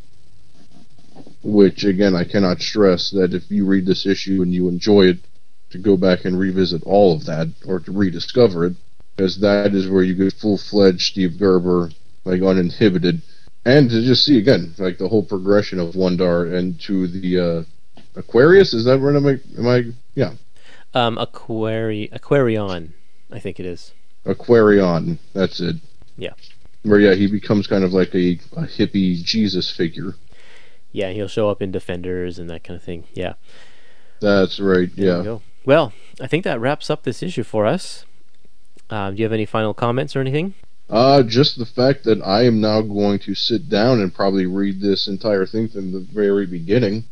which 1.42 1.84
again 1.84 2.16
I 2.16 2.24
cannot 2.24 2.62
stress 2.62 3.10
that 3.10 3.34
if 3.34 3.50
you 3.50 3.66
read 3.66 3.84
this 3.84 4.06
issue 4.06 4.40
and 4.40 4.54
you 4.54 4.68
enjoy 4.68 5.02
it, 5.02 5.18
to 5.72 5.78
go 5.78 5.98
back 5.98 6.24
and 6.24 6.38
revisit 6.38 6.82
all 6.84 7.14
of 7.14 7.26
that 7.26 7.48
or 7.66 7.78
to 7.80 7.92
rediscover 7.92 8.64
it, 8.64 8.72
because 9.14 9.38
that 9.40 9.74
is 9.74 9.86
where 9.90 10.02
you 10.02 10.14
get 10.14 10.32
full 10.32 10.56
fledged 10.56 11.02
Steve 11.02 11.38
Gerber, 11.38 11.90
like 12.24 12.40
uninhibited, 12.40 13.20
and 13.66 13.90
to 13.90 14.00
just 14.00 14.24
see 14.24 14.38
again 14.38 14.72
like 14.78 14.96
the 14.96 15.08
whole 15.08 15.26
progression 15.26 15.78
of 15.78 15.92
Wundarr 15.92 16.54
and 16.54 16.80
to 16.86 17.06
the 17.06 17.38
uh, 17.38 17.73
Aquarius? 18.16 18.72
Is 18.74 18.84
that 18.84 19.00
where 19.00 19.16
am 19.16 19.26
I? 19.26 19.40
Am 19.58 19.66
I? 19.66 19.82
Yeah. 20.14 20.34
Um, 20.94 21.16
Aquari 21.16 22.08
Aquarian, 22.12 22.94
I 23.32 23.38
think 23.38 23.58
it 23.58 23.66
is. 23.66 23.92
Aquarian. 24.24 25.18
That's 25.32 25.60
it. 25.60 25.76
Yeah. 26.16 26.34
Where 26.82 27.00
yeah, 27.00 27.14
he 27.14 27.26
becomes 27.26 27.66
kind 27.66 27.82
of 27.82 27.92
like 27.92 28.14
a, 28.14 28.38
a 28.56 28.66
hippie 28.66 29.22
Jesus 29.22 29.70
figure. 29.70 30.14
Yeah, 30.92 31.10
he'll 31.10 31.28
show 31.28 31.50
up 31.50 31.60
in 31.60 31.72
Defenders 31.72 32.38
and 32.38 32.48
that 32.50 32.62
kind 32.62 32.76
of 32.76 32.84
thing. 32.84 33.04
Yeah. 33.14 33.34
That's 34.20 34.60
right. 34.60 34.94
There 34.94 35.24
yeah. 35.24 35.38
Well, 35.64 35.92
I 36.20 36.26
think 36.26 36.44
that 36.44 36.60
wraps 36.60 36.90
up 36.90 37.02
this 37.02 37.22
issue 37.22 37.42
for 37.42 37.66
us. 37.66 38.04
Um, 38.90 39.14
do 39.14 39.20
you 39.20 39.24
have 39.24 39.32
any 39.32 39.46
final 39.46 39.74
comments 39.74 40.14
or 40.14 40.20
anything? 40.20 40.54
Uh, 40.88 41.22
just 41.22 41.58
the 41.58 41.66
fact 41.66 42.04
that 42.04 42.22
I 42.22 42.44
am 42.44 42.60
now 42.60 42.82
going 42.82 43.18
to 43.20 43.34
sit 43.34 43.68
down 43.68 44.00
and 44.00 44.14
probably 44.14 44.46
read 44.46 44.80
this 44.80 45.08
entire 45.08 45.46
thing 45.46 45.68
from 45.68 45.92
the 45.92 46.00
very 46.00 46.46
beginning. 46.46 47.04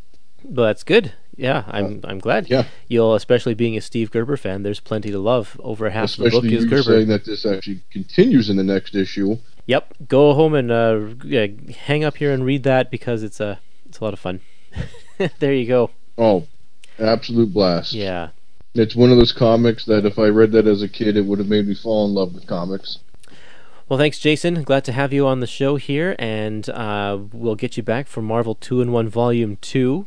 Well, 0.45 0.67
that's 0.67 0.83
good. 0.83 1.13
Yeah, 1.37 1.65
I'm 1.67 2.01
uh, 2.05 2.09
I'm 2.09 2.19
glad. 2.19 2.51
Yeah, 2.51 2.65
you'll 2.89 3.15
especially 3.15 3.55
being 3.55 3.77
a 3.77 3.81
Steve 3.81 4.11
Gerber 4.11 4.37
fan. 4.37 4.63
There's 4.63 4.81
plenty 4.81 5.11
to 5.11 5.19
love. 5.19 5.59
Over 5.63 5.91
half 5.91 6.05
especially 6.05 6.51
the 6.51 6.57
book 6.57 6.59
is 6.59 6.65
Gerber. 6.67 6.83
saying 6.83 7.09
that 7.09 7.25
this 7.25 7.47
actually 7.47 7.83
continues 7.91 8.51
in 8.51 8.57
the 8.57 8.63
next 8.63 8.95
issue. 8.95 9.39
Yep, 9.67 9.95
go 10.09 10.35
home 10.35 10.55
and 10.55 10.71
uh, 10.71 11.01
yeah, 11.25 11.47
hang 11.87 12.05
up 12.05 12.19
here 12.19 12.33
and 12.33 12.45
read 12.45 12.65
that 12.65 12.91
because 12.91 13.23
it's 13.23 13.41
a 13.41 13.61
it's 13.87 13.99
a 13.99 14.05
lot 14.05 14.13
of 14.13 14.21
fun. 14.21 14.41
there 15.39 15.55
you 15.55 15.67
go. 15.67 15.91
Oh, 16.19 16.47
absolute 16.99 17.53
blast. 17.55 17.95
Yeah, 17.95 18.31
it's 18.75 18.95
one 18.95 19.11
of 19.11 19.17
those 19.17 19.33
comics 19.33 19.87
that 19.87 20.05
if 20.05 20.19
I 20.19 20.27
read 20.27 20.53
that 20.53 20.67
as 20.67 20.83
a 20.83 20.89
kid, 20.89 21.17
it 21.17 21.25
would 21.25 21.39
have 21.39 21.49
made 21.49 21.67
me 21.67 21.75
fall 21.75 22.07
in 22.07 22.15
love 22.15 22.35
with 22.35 22.47
comics. 22.47 22.99
Well, 23.89 23.99
thanks, 23.99 24.19
Jason. 24.19 24.63
Glad 24.65 24.85
to 24.85 24.93
have 24.93 25.13
you 25.13 25.27
on 25.27 25.41
the 25.41 25.47
show 25.47 25.77
here, 25.77 26.15
and 26.19 26.69
uh, 26.71 27.19
we'll 27.33 27.55
get 27.55 27.79
you 27.79 27.83
back 27.83 28.07
for 28.07 28.21
Marvel 28.21 28.55
Two 28.55 28.83
in 28.83 28.93
One 28.93 29.09
Volume 29.09 29.57
Two 29.63 30.07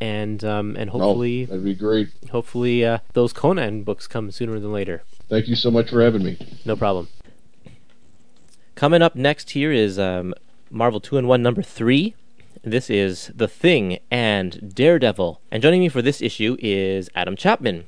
and 0.00 0.42
um, 0.44 0.76
and 0.76 0.90
hopefully 0.90 1.44
oh, 1.44 1.46
that'd 1.46 1.64
be 1.64 1.74
great. 1.74 2.08
Hopefully, 2.30 2.84
uh, 2.84 2.98
those 3.12 3.32
Conan 3.32 3.82
books 3.82 4.06
come 4.06 4.30
sooner 4.30 4.58
than 4.58 4.72
later. 4.72 5.02
Thank 5.28 5.48
you 5.48 5.54
so 5.54 5.70
much 5.70 5.90
for 5.90 6.02
having 6.02 6.24
me. 6.24 6.38
No 6.64 6.76
problem. 6.76 7.08
Coming 8.74 9.02
up 9.02 9.14
next 9.14 9.50
here 9.50 9.72
is 9.72 9.98
um, 9.98 10.34
Marvel 10.70 11.00
Two 11.00 11.18
and 11.18 11.28
One 11.28 11.42
number 11.42 11.62
three, 11.62 12.14
This 12.64 12.88
is 12.88 13.30
The 13.34 13.48
Thing 13.48 13.98
and 14.10 14.74
Daredevil. 14.74 15.40
And 15.50 15.62
joining 15.62 15.80
me 15.80 15.88
for 15.88 16.02
this 16.02 16.22
issue 16.22 16.56
is 16.60 17.10
Adam 17.14 17.36
Chapman. 17.36 17.84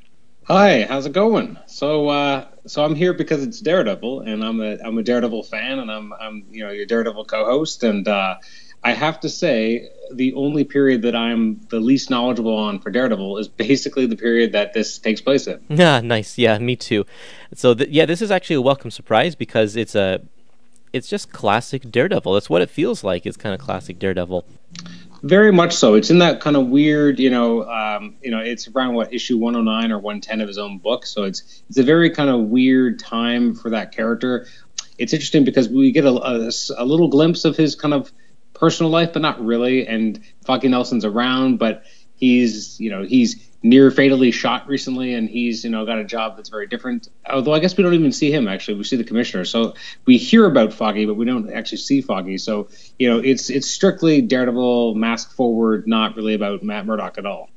Hi, 0.48 0.82
how's 0.82 1.06
it 1.06 1.12
going? 1.12 1.56
So, 1.66 2.08
uh, 2.08 2.46
so 2.66 2.84
I'm 2.84 2.96
here 2.96 3.14
because 3.14 3.44
it's 3.44 3.60
Daredevil, 3.60 4.22
and 4.22 4.44
I'm 4.44 4.60
a 4.60 4.76
I'm 4.84 4.98
a 4.98 5.02
Daredevil 5.02 5.44
fan, 5.44 5.78
and 5.78 5.90
I'm 5.90 6.12
I'm 6.14 6.44
you 6.50 6.64
know 6.64 6.72
your 6.72 6.84
Daredevil 6.84 7.24
co-host, 7.26 7.84
and 7.84 8.06
uh, 8.08 8.36
I 8.84 8.92
have 8.92 9.20
to 9.20 9.28
say 9.28 9.88
the 10.12 10.34
only 10.34 10.64
period 10.64 11.02
that 11.02 11.14
I'm 11.14 11.60
the 11.70 11.80
least 11.80 12.10
knowledgeable 12.10 12.56
on 12.56 12.80
for 12.80 12.90
Daredevil 12.90 13.38
is 13.38 13.48
basically 13.48 14.06
the 14.06 14.16
period 14.16 14.52
that 14.52 14.72
this 14.72 14.98
takes 14.98 15.20
place 15.20 15.46
in. 15.46 15.60
Yeah, 15.68 16.00
nice. 16.04 16.36
Yeah, 16.36 16.58
me 16.58 16.76
too. 16.76 17.06
So 17.54 17.74
th- 17.74 17.90
yeah, 17.90 18.06
this 18.06 18.20
is 18.20 18.30
actually 18.30 18.56
a 18.56 18.62
welcome 18.62 18.90
surprise 18.90 19.34
because 19.34 19.76
it's 19.76 19.94
a 19.94 20.20
it's 20.92 21.08
just 21.08 21.32
classic 21.32 21.90
Daredevil. 21.90 22.34
That's 22.34 22.50
what 22.50 22.60
it 22.60 22.70
feels 22.70 23.02
like. 23.02 23.24
It's 23.24 23.36
kind 23.36 23.54
of 23.54 23.60
classic 23.60 23.98
Daredevil. 23.98 24.44
Very 25.22 25.52
much 25.52 25.72
so. 25.72 25.94
It's 25.94 26.10
in 26.10 26.18
that 26.18 26.40
kind 26.40 26.56
of 26.56 26.66
weird, 26.66 27.20
you 27.20 27.30
know, 27.30 27.64
um, 27.70 28.16
you 28.22 28.30
know, 28.30 28.40
it's 28.40 28.66
around 28.68 28.94
what 28.94 29.14
issue 29.14 29.38
109 29.38 29.92
or 29.92 29.98
110 29.98 30.40
of 30.40 30.48
his 30.48 30.58
own 30.58 30.78
book. 30.78 31.06
So 31.06 31.22
it's 31.22 31.62
it's 31.68 31.78
a 31.78 31.84
very 31.84 32.10
kind 32.10 32.28
of 32.28 32.40
weird 32.40 32.98
time 32.98 33.54
for 33.54 33.70
that 33.70 33.92
character. 33.92 34.46
It's 34.98 35.12
interesting 35.12 35.44
because 35.44 35.68
we 35.68 35.92
get 35.92 36.04
a, 36.04 36.10
a, 36.10 36.50
a 36.76 36.84
little 36.84 37.08
glimpse 37.08 37.44
of 37.44 37.56
his 37.56 37.74
kind 37.74 37.94
of 37.94 38.12
personal 38.54 38.90
life, 38.90 39.12
but 39.12 39.22
not 39.22 39.44
really. 39.44 39.86
And 39.86 40.20
Foggy 40.44 40.68
Nelson's 40.68 41.04
around, 41.04 41.58
but 41.58 41.84
he's, 42.14 42.78
you 42.80 42.90
know, 42.90 43.02
he's 43.02 43.48
near 43.62 43.90
fatally 43.90 44.30
shot 44.30 44.66
recently, 44.66 45.14
and 45.14 45.28
he's 45.28 45.64
you 45.64 45.70
know 45.70 45.86
got 45.86 45.98
a 45.98 46.04
job 46.04 46.36
that's 46.36 46.48
very 46.48 46.66
different. 46.66 47.08
Although 47.28 47.54
I 47.54 47.60
guess 47.60 47.76
we 47.76 47.84
don't 47.84 47.94
even 47.94 48.12
see 48.12 48.32
him 48.32 48.48
actually. 48.48 48.74
We 48.74 48.84
see 48.84 48.96
the 48.96 49.04
commissioner, 49.04 49.44
so 49.44 49.74
we 50.04 50.18
hear 50.18 50.46
about 50.46 50.72
Foggy, 50.72 51.06
but 51.06 51.14
we 51.14 51.24
don't 51.24 51.52
actually 51.52 51.78
see 51.78 52.00
Foggy. 52.00 52.38
So 52.38 52.68
you 52.98 53.08
know 53.08 53.18
it's 53.18 53.50
it's 53.50 53.70
strictly 53.70 54.20
Daredevil 54.20 54.94
mask 54.94 55.34
forward, 55.34 55.86
not 55.86 56.16
really 56.16 56.34
about 56.34 56.62
Matt 56.62 56.86
Murdock 56.86 57.18
at 57.18 57.26
all. 57.26 57.50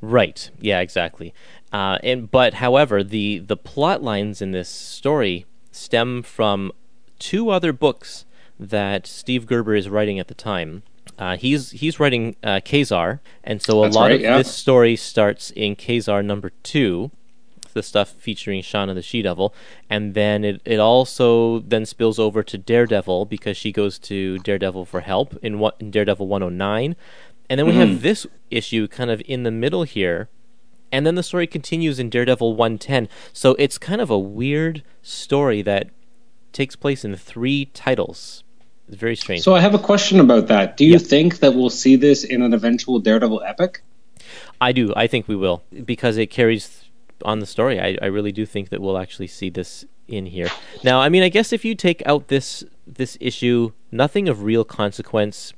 Right. 0.00 0.50
Yeah. 0.60 0.80
Exactly. 0.80 1.32
Uh, 1.72 1.98
and 2.02 2.30
but 2.30 2.54
however, 2.54 3.02
the 3.02 3.38
the 3.38 3.56
plot 3.56 4.02
lines 4.02 4.42
in 4.42 4.50
this 4.50 4.68
story 4.68 5.46
stem 5.70 6.22
from 6.22 6.72
two 7.18 7.50
other 7.50 7.72
books 7.72 8.24
that 8.58 9.06
Steve 9.06 9.46
Gerber 9.46 9.74
is 9.74 9.88
writing 9.88 10.18
at 10.18 10.28
the 10.28 10.34
time. 10.34 10.82
Uh, 11.18 11.36
he's 11.36 11.70
he's 11.70 11.98
writing 12.00 12.36
uh, 12.42 12.60
Ka-Zar, 12.64 13.20
and 13.44 13.62
so 13.62 13.80
a 13.80 13.86
That's 13.86 13.96
lot 13.96 14.02
right, 14.06 14.12
of 14.16 14.20
yeah. 14.20 14.38
this 14.38 14.52
story 14.52 14.96
starts 14.96 15.50
in 15.52 15.76
Ka-Zar 15.76 16.22
number 16.22 16.50
two, 16.62 17.10
the 17.72 17.82
stuff 17.82 18.10
featuring 18.10 18.60
Shanna 18.62 18.92
the 18.94 19.02
She 19.02 19.22
Devil, 19.22 19.54
and 19.88 20.14
then 20.14 20.44
it, 20.44 20.60
it 20.64 20.78
also 20.78 21.60
then 21.60 21.86
spills 21.86 22.18
over 22.18 22.42
to 22.42 22.58
Daredevil 22.58 23.26
because 23.26 23.56
she 23.56 23.72
goes 23.72 23.98
to 24.00 24.38
Daredevil 24.40 24.84
for 24.86 25.00
help 25.00 25.36
in 25.42 25.58
what 25.58 25.76
in 25.78 25.90
Daredevil 25.90 26.26
109, 26.26 26.96
and 27.48 27.58
then 27.58 27.66
we 27.66 27.72
Mm-hmm. 27.72 27.80
have 27.80 28.02
this 28.02 28.26
issue 28.50 28.86
kind 28.88 29.10
of 29.10 29.22
in 29.26 29.42
the 29.44 29.50
middle 29.50 29.84
here, 29.84 30.28
and 30.92 31.06
then 31.06 31.14
the 31.14 31.22
story 31.22 31.46
continues 31.46 31.98
in 31.98 32.10
Daredevil 32.10 32.56
110. 32.56 33.08
So 33.32 33.54
it's 33.58 33.78
kind 33.78 34.00
of 34.02 34.10
a 34.10 34.18
weird 34.18 34.82
story 35.02 35.62
that 35.62 35.88
takes 36.52 36.76
place 36.76 37.04
in 37.04 37.14
three 37.16 37.66
titles. 37.66 38.42
It's 38.88 38.96
very 38.96 39.16
strange. 39.16 39.42
So 39.42 39.54
I 39.54 39.60
have 39.60 39.74
a 39.74 39.78
question 39.78 40.20
about 40.20 40.46
that. 40.48 40.76
Do 40.76 40.84
you 40.84 40.92
Yeah. 40.92 40.98
think 40.98 41.38
that 41.40 41.54
we'll 41.54 41.70
see 41.70 41.96
this 41.96 42.24
in 42.24 42.42
an 42.42 42.54
eventual 42.54 42.98
Daredevil 43.00 43.42
epic? 43.42 43.82
I 44.60 44.72
do. 44.72 44.92
I 44.96 45.06
think 45.06 45.28
we 45.28 45.36
will 45.36 45.62
because 45.84 46.16
it 46.16 46.28
carries 46.28 46.84
on 47.24 47.40
the 47.40 47.46
story. 47.46 47.80
I, 47.80 47.98
I 48.00 48.06
really 48.06 48.32
do 48.32 48.46
think 48.46 48.68
that 48.70 48.80
we'll 48.80 48.98
actually 48.98 49.26
see 49.26 49.50
this 49.50 49.84
in 50.08 50.26
here. 50.26 50.48
Now, 50.84 51.00
I 51.00 51.08
mean, 51.08 51.22
I 51.22 51.28
guess 51.28 51.52
if 51.52 51.64
you 51.64 51.74
take 51.74 52.02
out 52.06 52.28
this 52.28 52.64
this 52.86 53.18
issue, 53.20 53.72
nothing 53.90 54.28
of 54.28 54.44
real 54.44 54.64
consequence 54.64 55.52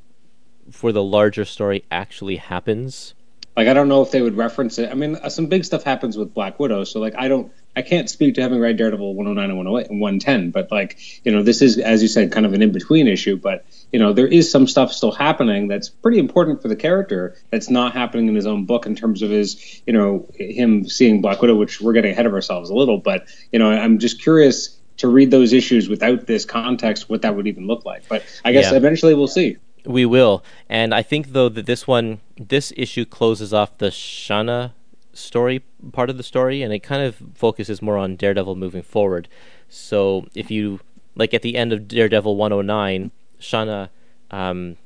for 0.71 0.93
the 0.93 1.03
larger 1.03 1.45
story 1.45 1.85
actually 1.91 2.37
happens. 2.37 3.15
Like 3.57 3.69
I 3.69 3.75
don't 3.75 3.89
know 3.89 4.03
if 4.03 4.11
they 4.11 4.23
would 4.23 4.37
reference 4.37 4.79
it. 4.79 4.91
I 4.91 4.95
mean, 4.95 5.17
uh, 5.17 5.29
some 5.29 5.47
big 5.47 5.65
stuff 5.65 5.83
happens 5.83 6.17
with 6.17 6.33
Black 6.33 6.59
Widow, 6.59 6.85
so 6.85 7.01
like 7.01 7.15
I 7.19 7.29
don't, 7.29 7.53
I 7.79 7.83
can't 7.83 8.11
speak 8.11 8.35
to 8.35 8.43
having 8.43 8.59
read 8.59 8.77
Daredevil 8.77 9.15
109 9.15 9.51
and 9.51 9.57
108 9.57 9.89
and 9.89 10.01
110. 10.01 10.51
But 10.51 10.73
like 10.73 10.99
you 11.25 11.31
know, 11.31 11.45
this 11.45 11.63
is 11.63 11.79
as 11.79 12.03
you 12.03 12.09
said, 12.09 12.33
kind 12.33 12.45
of 12.45 12.53
an 12.53 12.61
in 12.61 12.73
between 12.73 13.07
issue. 13.07 13.37
But 13.37 13.65
you 13.93 14.01
know, 14.01 14.13
there 14.13 14.27
is 14.27 14.51
some 14.51 14.67
stuff 14.67 14.93
still 14.93 15.13
happening 15.13 15.69
that's 15.69 15.89
pretty 15.89 16.19
important 16.19 16.61
for 16.61 16.67
the 16.67 16.75
character 16.75 17.37
that's 17.51 17.71
not 17.71 17.93
happening 17.93 18.27
in 18.27 18.35
his 18.35 18.47
own 18.47 18.65
book 18.65 18.85
in 18.85 18.97
terms 18.97 19.23
of 19.23 19.31
his, 19.31 19.81
you 19.87 19.93
know, 19.93 20.27
him 20.35 20.89
seeing 20.89 21.21
Black 21.23 21.41
Widow, 21.41 21.55
which 21.55 21.81
we're 21.81 21.93
getting 21.93 22.11
ahead 22.11 22.27
of 22.27 22.35
ourselves 22.35 22.69
a 22.69 22.75
little. 22.75 22.99
But 22.99 23.29
you 23.53 23.61
know, 23.61 23.71
I'm 23.71 24.01
just 24.01 24.21
curious 24.21 24.77
to 24.97 25.07
read 25.07 25.31
those 25.31 25.53
issues 25.53 25.89
without 25.89 26.27
this 26.27 26.45
context, 26.45 27.09
what 27.09 27.23
that 27.23 27.37
would 27.37 27.47
even 27.47 27.69
look 27.69 27.85
like. 27.85 28.09
But 28.09 28.25
I 28.45 28.51
guess 28.51 28.73
Yeah. 28.73 28.77
eventually 28.77 29.15
we'll 29.15 29.29
see. 29.29 29.57
We 29.87 30.05
will, 30.05 30.43
and 30.69 30.93
I 30.93 31.03
think 31.03 31.29
though 31.33 31.49
that 31.49 31.67
this 31.67 31.87
one, 31.87 32.19
this 32.37 32.73
issue 32.77 33.05
closes 33.05 33.55
off 33.55 33.79
the 33.79 33.93
Shanna 33.93 34.75
story 35.19 35.61
part 35.93 36.11
of 36.11 36.17
the 36.17 36.23
story, 36.23 36.63
and 36.63 36.73
it 36.73 36.81
kind 36.81 37.03
of 37.03 37.17
focuses 37.35 37.83
more 37.83 37.99
on 37.99 38.17
Daredevil 38.17 38.57
moving 38.57 38.83
forward. 38.83 39.29
So 39.69 40.27
if 40.35 40.51
you 40.51 40.81
like 41.15 41.35
at 41.35 41.43
the 41.43 41.57
end 41.57 41.73
of 41.73 41.89
Daredevil 41.89 42.37
109, 42.37 43.11
Shanna 43.39 43.91
um, 44.31 44.77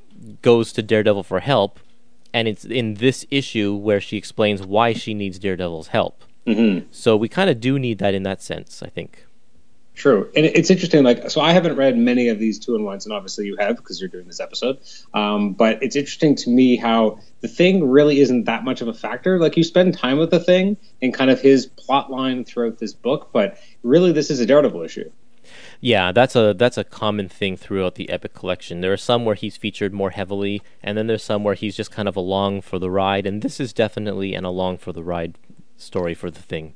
goes 0.40 0.72
to 0.72 0.82
Daredevil 0.82 1.22
for 1.22 1.40
help, 1.40 1.80
and 2.32 2.48
it's 2.48 2.64
in 2.64 2.94
this 2.94 3.26
issue 3.30 3.74
where 3.74 4.00
she 4.00 4.16
explains 4.16 4.62
why 4.62 4.92
she 4.92 5.14
needs 5.14 5.38
Daredevil's 5.38 5.88
help. 5.88 6.24
Mm-hmm. 6.46 6.86
So 6.90 7.16
we 7.16 7.28
kind 7.28 7.50
of 7.50 7.60
do 7.60 7.78
need 7.78 7.98
that 7.98 8.14
in 8.14 8.22
that 8.24 8.42
sense, 8.42 8.82
I 8.82 8.88
think. 8.88 9.26
True, 9.94 10.30
and 10.34 10.46
it's 10.46 10.70
interesting. 10.70 11.04
Like, 11.04 11.30
so 11.30 11.42
I 11.42 11.52
haven't 11.52 11.76
read 11.76 11.98
many 11.98 12.28
of 12.28 12.38
these 12.38 12.58
two 12.58 12.74
in 12.74 12.82
ones, 12.82 13.04
and 13.04 13.12
obviously 13.12 13.46
you 13.46 13.56
have 13.58 13.76
because 13.76 14.00
you're 14.00 14.08
doing 14.08 14.26
this 14.26 14.40
episode. 14.40 14.78
Um, 15.12 15.52
but 15.52 15.82
it's 15.82 15.96
interesting 15.96 16.34
to 16.36 16.50
me 16.50 16.76
how 16.76 17.20
the 17.40 17.48
thing 17.48 17.88
really 17.88 18.20
isn't 18.20 18.44
that 18.44 18.64
much 18.64 18.80
of 18.80 18.88
a 18.88 18.94
factor. 18.94 19.38
Like, 19.38 19.56
you 19.56 19.64
spend 19.64 19.96
time 19.96 20.18
with 20.18 20.30
the 20.30 20.40
thing 20.40 20.78
and 21.02 21.12
kind 21.12 21.30
of 21.30 21.40
his 21.40 21.66
plot 21.66 22.10
line 22.10 22.44
throughout 22.44 22.78
this 22.78 22.94
book, 22.94 23.30
but 23.32 23.58
really 23.82 24.12
this 24.12 24.30
is 24.30 24.40
a 24.40 24.46
Daredevil 24.46 24.82
issue. 24.82 25.10
Yeah, 25.80 26.12
that's 26.12 26.36
a 26.36 26.54
that's 26.54 26.78
a 26.78 26.84
common 26.84 27.28
thing 27.28 27.56
throughout 27.56 27.96
the 27.96 28.08
Epic 28.08 28.34
collection. 28.34 28.80
There 28.80 28.92
are 28.92 28.96
some 28.96 29.24
where 29.24 29.34
he's 29.34 29.56
featured 29.56 29.92
more 29.92 30.10
heavily, 30.10 30.62
and 30.82 30.96
then 30.96 31.06
there's 31.08 31.24
some 31.24 31.42
where 31.44 31.54
he's 31.54 31.76
just 31.76 31.90
kind 31.90 32.08
of 32.08 32.16
along 32.16 32.62
for 32.62 32.78
the 32.78 32.90
ride. 32.90 33.26
And 33.26 33.42
this 33.42 33.58
is 33.58 33.72
definitely 33.72 34.34
an 34.34 34.44
along 34.44 34.78
for 34.78 34.92
the 34.92 35.02
ride 35.02 35.36
story 35.76 36.14
for 36.14 36.30
the 36.30 36.40
thing. 36.40 36.74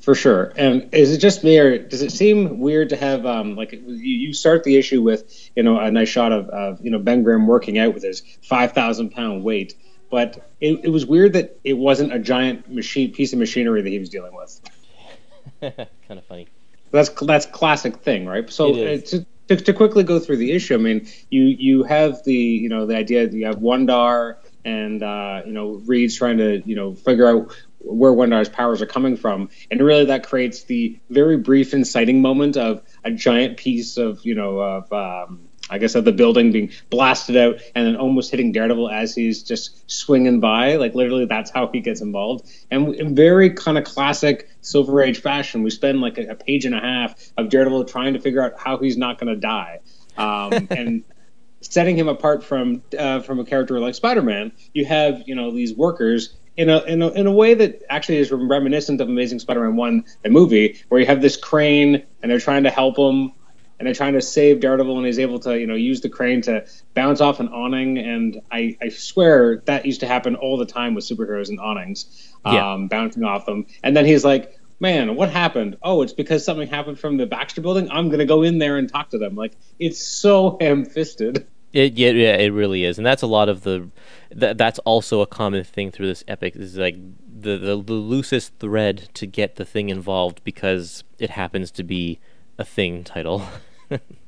For 0.00 0.14
sure. 0.14 0.52
And 0.56 0.94
is 0.94 1.12
it 1.12 1.18
just 1.18 1.44
me, 1.44 1.58
or 1.58 1.78
does 1.78 2.00
it 2.00 2.10
seem 2.10 2.58
weird 2.58 2.88
to 2.88 2.96
have 2.96 3.26
um, 3.26 3.54
like 3.54 3.72
you, 3.72 3.80
you 3.82 4.32
start 4.32 4.64
the 4.64 4.76
issue 4.76 5.02
with 5.02 5.50
you 5.54 5.62
know 5.62 5.78
a 5.78 5.90
nice 5.90 6.08
shot 6.08 6.32
of, 6.32 6.48
of 6.48 6.80
you 6.80 6.90
know 6.90 6.98
Ben 6.98 7.22
Grimm 7.22 7.46
working 7.46 7.78
out 7.78 7.92
with 7.92 8.02
his 8.02 8.22
five 8.42 8.72
thousand 8.72 9.10
pound 9.10 9.44
weight, 9.44 9.74
but 10.10 10.50
it, 10.60 10.84
it 10.84 10.88
was 10.88 11.04
weird 11.04 11.34
that 11.34 11.58
it 11.64 11.74
wasn't 11.74 12.14
a 12.14 12.18
giant 12.18 12.72
machine 12.72 13.12
piece 13.12 13.34
of 13.34 13.38
machinery 13.38 13.82
that 13.82 13.90
he 13.90 13.98
was 13.98 14.08
dealing 14.08 14.34
with. 14.34 14.60
kind 15.60 16.18
of 16.18 16.24
funny. 16.24 16.48
That's 16.92 17.10
that's 17.10 17.44
classic 17.44 17.96
thing, 17.98 18.24
right? 18.24 18.48
So 18.50 18.70
uh, 18.70 18.98
to, 18.98 19.26
to 19.48 19.56
to 19.56 19.72
quickly 19.74 20.02
go 20.02 20.18
through 20.18 20.38
the 20.38 20.52
issue, 20.52 20.74
I 20.74 20.78
mean, 20.78 21.08
you 21.28 21.42
you 21.42 21.82
have 21.82 22.24
the 22.24 22.34
you 22.34 22.70
know 22.70 22.86
the 22.86 22.96
idea 22.96 23.28
that 23.28 23.36
you 23.36 23.44
have 23.44 23.56
Wundarr 23.56 24.36
and 24.64 25.02
uh, 25.02 25.42
you 25.44 25.52
know 25.52 25.82
Reed's 25.84 26.16
trying 26.16 26.38
to 26.38 26.62
you 26.64 26.74
know 26.74 26.94
figure 26.94 27.28
out 27.28 27.54
where 27.80 28.12
Wundarr's 28.12 28.48
powers 28.48 28.82
are 28.82 28.86
coming 28.86 29.16
from, 29.16 29.50
and 29.70 29.80
really 29.80 30.06
that 30.06 30.26
creates 30.26 30.64
the 30.64 30.98
very 31.08 31.36
brief 31.36 31.74
inciting 31.74 32.22
moment 32.22 32.56
of 32.56 32.82
a 33.04 33.10
giant 33.10 33.56
piece 33.56 33.96
of 33.96 34.24
you 34.24 34.34
know 34.34 34.58
of 34.58 34.92
um, 34.92 35.48
I 35.70 35.78
guess 35.78 35.94
of 35.94 36.04
the 36.04 36.12
building 36.12 36.50
being 36.50 36.72
blasted 36.90 37.36
out 37.36 37.60
and 37.74 37.86
then 37.86 37.96
almost 37.96 38.30
hitting 38.30 38.52
Daredevil 38.52 38.90
as 38.90 39.14
he's 39.14 39.44
just 39.44 39.90
swinging 39.90 40.40
by. 40.40 40.76
Like 40.76 40.94
literally, 40.94 41.26
that's 41.26 41.50
how 41.50 41.68
he 41.68 41.80
gets 41.80 42.00
involved. 42.00 42.50
And 42.70 42.94
in 42.96 43.14
very 43.14 43.50
kind 43.50 43.78
of 43.78 43.84
classic 43.84 44.50
Silver 44.60 45.00
Age 45.00 45.20
fashion, 45.20 45.62
we 45.62 45.70
spend 45.70 46.00
like 46.00 46.18
a, 46.18 46.30
a 46.30 46.34
page 46.34 46.64
and 46.64 46.74
a 46.74 46.80
half 46.80 47.14
of 47.36 47.48
Daredevil 47.48 47.84
trying 47.84 48.14
to 48.14 48.18
figure 48.18 48.42
out 48.42 48.58
how 48.58 48.78
he's 48.78 48.96
not 48.96 49.18
going 49.18 49.32
to 49.32 49.40
die. 49.40 49.78
Um, 50.18 50.66
and 50.70 51.04
setting 51.60 51.96
him 51.96 52.08
apart 52.08 52.42
from 52.42 52.82
uh, 52.98 53.20
from 53.20 53.38
a 53.38 53.44
character 53.44 53.78
like 53.78 53.94
Spider-Man, 53.94 54.52
you 54.74 54.84
have 54.86 55.22
you 55.26 55.34
know 55.34 55.52
these 55.52 55.72
workers 55.74 56.34
in 56.60 56.68
a, 56.68 56.78
in 56.92 57.00
a 57.02 57.08
in 57.20 57.26
a 57.26 57.32
way 57.32 57.54
that 57.54 57.82
actually 57.88 58.18
is 58.18 58.30
reminiscent 58.30 59.00
of 59.00 59.08
Amazing 59.08 59.38
Spider-Man 59.38 59.76
one, 59.76 60.04
the 60.22 60.30
movie, 60.30 60.78
where 60.88 61.00
you 61.00 61.06
have 61.06 61.22
this 61.22 61.36
crane 61.36 62.04
and 62.20 62.30
they're 62.30 62.38
trying 62.48 62.64
to 62.64 62.70
help 62.70 62.98
him 62.98 63.32
and 63.78 63.86
they're 63.86 63.94
trying 63.94 64.12
to 64.12 64.20
save 64.20 64.60
Daredevil, 64.60 64.98
and 64.98 65.06
he's 65.06 65.18
able 65.18 65.38
to, 65.38 65.58
you 65.58 65.66
know, 65.66 65.74
use 65.74 66.02
the 66.02 66.10
crane 66.10 66.42
to 66.42 66.66
bounce 66.94 67.22
off 67.22 67.40
an 67.40 67.48
awning. 67.48 67.96
And 67.96 68.42
I, 68.52 68.76
I 68.82 68.90
swear 68.90 69.62
that 69.64 69.86
used 69.86 70.00
to 70.00 70.06
happen 70.06 70.36
all 70.36 70.58
the 70.58 70.66
time 70.66 70.92
with 70.94 71.04
superheroes 71.04 71.48
and 71.48 71.58
awnings, 71.58 72.34
um, 72.44 72.54
Yeah. 72.54 72.86
bouncing 72.90 73.24
off 73.24 73.46
them. 73.46 73.64
And 73.82 73.96
then 73.96 74.04
he's 74.04 74.22
like, 74.22 74.52
"Man, 74.80 75.16
what 75.16 75.30
happened? 75.30 75.78
Oh, 75.82 76.02
it's 76.02 76.12
because 76.12 76.44
something 76.44 76.68
happened 76.68 76.98
from 76.98 77.16
the 77.16 77.24
Baxter 77.24 77.62
Building. 77.62 77.90
I'm 77.90 78.10
gonna 78.10 78.26
go 78.26 78.42
in 78.42 78.58
there 78.58 78.76
and 78.76 78.86
talk 78.86 79.08
to 79.10 79.18
them." 79.18 79.34
Like 79.34 79.56
it's 79.78 80.06
so 80.06 80.58
ham-fisted. 80.60 81.46
It 81.72 81.94
yeah, 81.94 82.10
yeah 82.10 82.36
it 82.36 82.52
really 82.52 82.84
is, 82.84 82.98
and 82.98 83.06
that's 83.06 83.22
a 83.22 83.26
lot 83.26 83.48
of 83.48 83.62
the. 83.62 83.88
That, 84.32 84.58
that's 84.58 84.78
also 84.80 85.20
a 85.20 85.26
common 85.26 85.64
thing 85.64 85.90
through 85.90 86.06
this 86.06 86.24
epic. 86.28 86.56
Is 86.56 86.76
like 86.76 86.96
the, 86.96 87.56
the 87.56 87.82
the 87.82 87.92
loosest 87.92 88.58
thread 88.58 89.08
to 89.14 89.26
get 89.26 89.56
the 89.56 89.64
thing 89.64 89.88
involved 89.88 90.42
because 90.44 91.04
it 91.18 91.30
happens 91.30 91.70
to 91.72 91.82
be 91.82 92.18
a 92.58 92.64
thing 92.64 93.04
title. 93.04 93.42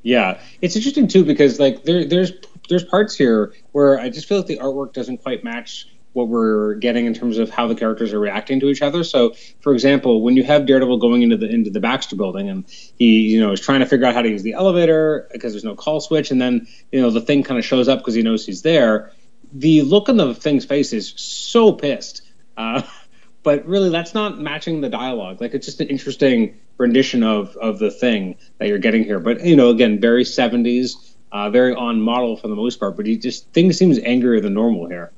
Yeah, 0.02 0.40
it's 0.60 0.74
interesting 0.74 1.06
too 1.06 1.24
because 1.24 1.60
like 1.60 1.84
there 1.84 2.04
there's 2.04 2.32
there's 2.68 2.82
parts 2.82 3.14
here 3.14 3.52
where 3.70 4.00
I 4.00 4.08
just 4.08 4.26
feel 4.26 4.38
like 4.38 4.48
the 4.48 4.58
artwork 4.58 4.92
doesn't 4.92 5.18
quite 5.18 5.44
match 5.44 5.86
what 6.12 6.28
we're 6.28 6.74
getting 6.74 7.06
in 7.06 7.14
terms 7.14 7.38
of 7.38 7.50
how 7.50 7.66
the 7.66 7.74
characters 7.74 8.12
are 8.12 8.18
reacting 8.18 8.60
to 8.60 8.68
each 8.68 8.82
other. 8.82 9.02
So, 9.04 9.34
for 9.60 9.72
example, 9.72 10.22
when 10.22 10.36
you 10.36 10.44
have 10.44 10.66
Daredevil 10.66 10.98
going 10.98 11.22
into 11.22 11.36
the 11.36 11.48
into 11.48 11.70
the 11.70 11.80
Baxter 11.80 12.16
building 12.16 12.48
and 12.48 12.64
he, 12.68 13.22
you 13.22 13.40
know, 13.40 13.52
is 13.52 13.60
trying 13.60 13.80
to 13.80 13.86
figure 13.86 14.06
out 14.06 14.14
how 14.14 14.22
to 14.22 14.28
use 14.28 14.42
the 14.42 14.52
elevator 14.52 15.28
because 15.32 15.52
there's 15.52 15.64
no 15.64 15.74
call 15.74 16.00
switch, 16.00 16.30
and 16.30 16.40
then 16.40 16.66
you 16.90 17.00
know 17.00 17.10
the 17.10 17.20
thing 17.20 17.42
kind 17.42 17.58
of 17.58 17.64
shows 17.64 17.88
up 17.88 18.00
because 18.00 18.14
he 18.14 18.22
knows 18.22 18.44
he's 18.44 18.62
there. 18.62 19.12
The 19.52 19.82
look 19.82 20.08
on 20.08 20.16
the 20.16 20.34
thing's 20.34 20.64
face 20.64 20.92
is 20.92 21.12
so 21.16 21.72
pissed, 21.72 22.22
uh, 22.56 22.82
but 23.42 23.66
really 23.66 23.90
that's 23.90 24.14
not 24.14 24.38
matching 24.38 24.80
the 24.80 24.88
dialogue. 24.88 25.40
Like 25.40 25.54
it's 25.54 25.66
just 25.66 25.80
an 25.80 25.88
interesting 25.88 26.58
rendition 26.76 27.22
of 27.22 27.56
of 27.56 27.78
the 27.78 27.90
thing 27.90 28.36
that 28.58 28.68
you're 28.68 28.78
getting 28.78 29.04
here. 29.04 29.18
But 29.18 29.44
you 29.44 29.56
know, 29.56 29.70
again, 29.70 30.00
very 30.00 30.24
70s, 30.24 31.14
uh, 31.30 31.48
very 31.48 31.74
on 31.74 32.00
model 32.02 32.36
for 32.36 32.48
the 32.48 32.56
most 32.56 32.78
part. 32.78 32.96
But 32.96 33.06
he 33.06 33.16
just 33.16 33.50
things 33.52 33.78
seems 33.78 33.98
angrier 33.98 34.40
than 34.40 34.52
normal 34.52 34.88
here. 34.88 35.10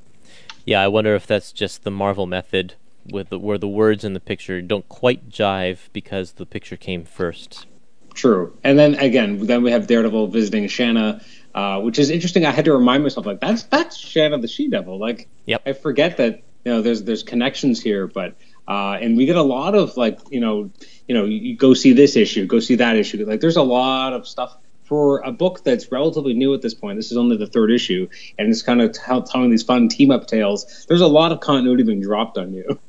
Yeah, 0.65 0.81
I 0.81 0.87
wonder 0.87 1.15
if 1.15 1.27
that's 1.27 1.51
just 1.51 1.83
the 1.83 1.91
Marvel 1.91 2.25
method, 2.25 2.73
with 3.09 3.29
the, 3.29 3.39
where 3.39 3.57
the 3.57 3.67
words 3.67 4.03
in 4.03 4.13
the 4.13 4.19
picture 4.19 4.61
don't 4.61 4.87
quite 4.89 5.29
jive 5.29 5.89
because 5.93 6.33
the 6.33 6.45
picture 6.45 6.75
came 6.75 7.05
first. 7.05 7.67
True, 8.13 8.57
and 8.63 8.79
then 8.79 8.95
again, 8.95 9.45
then 9.45 9.61
we 9.61 9.71
have 9.71 9.87
Daredevil 9.87 10.27
visiting 10.27 10.67
Shanna, 10.67 11.21
uh, 11.53 11.81
which 11.81 11.99
is 11.99 12.09
interesting. 12.09 12.45
I 12.45 12.51
had 12.51 12.65
to 12.65 12.73
remind 12.73 13.03
myself, 13.03 13.25
like 13.25 13.41
that's 13.41 13.63
that's 13.63 13.97
Shanna 13.97 14.39
the 14.39 14.47
She 14.47 14.69
Devil. 14.69 14.97
Like, 14.97 15.27
yep. 15.45 15.61
I 15.65 15.73
forget 15.73 16.17
that 16.17 16.43
you 16.63 16.71
know 16.71 16.81
there's 16.81 17.03
there's 17.03 17.23
connections 17.23 17.81
here, 17.81 18.07
but 18.07 18.35
uh, 18.69 18.97
and 19.01 19.17
we 19.17 19.25
get 19.25 19.35
a 19.35 19.43
lot 19.43 19.75
of 19.75 19.97
like 19.97 20.19
you 20.31 20.39
know 20.39 20.71
you 21.09 21.13
know 21.13 21.25
you 21.25 21.57
go 21.57 21.73
see 21.73 21.91
this 21.91 22.15
issue, 22.15 22.45
go 22.45 22.61
see 22.61 22.75
that 22.75 22.95
issue. 22.95 23.25
Like, 23.25 23.41
there's 23.41 23.57
a 23.57 23.63
lot 23.63 24.13
of 24.13 24.25
stuff 24.25 24.57
for 24.85 25.19
a 25.19 25.31
book 25.31 25.63
that's 25.63 25.91
relatively 25.91 26.33
new 26.33 26.53
at 26.53 26.61
this 26.61 26.73
point. 26.73 26.97
This 26.97 27.11
is 27.11 27.17
only 27.17 27.35
the 27.37 27.47
third 27.47 27.71
issue, 27.71 28.07
and 28.39 28.49
it's 28.49 28.61
kind 28.61 28.81
of 28.81 28.93
t- 28.93 29.31
telling 29.31 29.49
these 29.49 29.63
fun 29.63 29.89
team 29.89 30.11
up 30.11 30.27
tales. 30.27 30.85
There's 30.87 31.01
a 31.01 31.07
lot 31.07 31.31
of 31.31 31.39
continuity 31.39 31.83
being 31.83 32.01
dropped 32.01 32.37
on 32.37 32.53
you. 32.53 32.79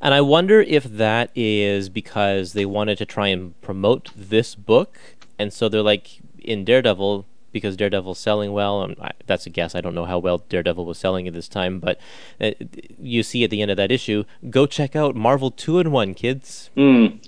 And 0.00 0.14
I 0.14 0.20
wonder 0.20 0.60
if 0.60 0.84
that 0.84 1.30
is 1.36 1.88
because 1.88 2.54
they 2.54 2.66
wanted 2.66 2.98
to 2.98 3.06
try 3.06 3.28
and 3.28 3.60
promote 3.60 4.10
this 4.16 4.54
book, 4.54 4.98
and 5.38 5.52
so 5.52 5.68
they're 5.68 5.82
like 5.82 6.18
in 6.38 6.64
Daredevil 6.64 7.26
because 7.52 7.76
Daredevil's 7.76 8.18
selling 8.18 8.52
well. 8.52 8.82
And 8.82 8.96
I, 9.00 9.12
that's 9.26 9.46
a 9.46 9.50
guess. 9.50 9.74
I 9.74 9.80
don't 9.80 9.94
know 9.94 10.06
how 10.06 10.18
well 10.18 10.38
Daredevil 10.48 10.84
was 10.86 10.98
selling 10.98 11.28
at 11.28 11.34
this 11.34 11.48
time, 11.48 11.78
but 11.78 12.00
uh, 12.40 12.52
you 12.98 13.22
see 13.22 13.44
at 13.44 13.50
the 13.50 13.62
end 13.62 13.70
of 13.70 13.76
that 13.76 13.92
issue, 13.92 14.24
go 14.50 14.66
check 14.66 14.96
out 14.96 15.14
Marvel 15.14 15.50
Two 15.50 15.78
in 15.78 15.92
One, 15.92 16.14
kids. 16.14 16.70
Mm. 16.76 17.24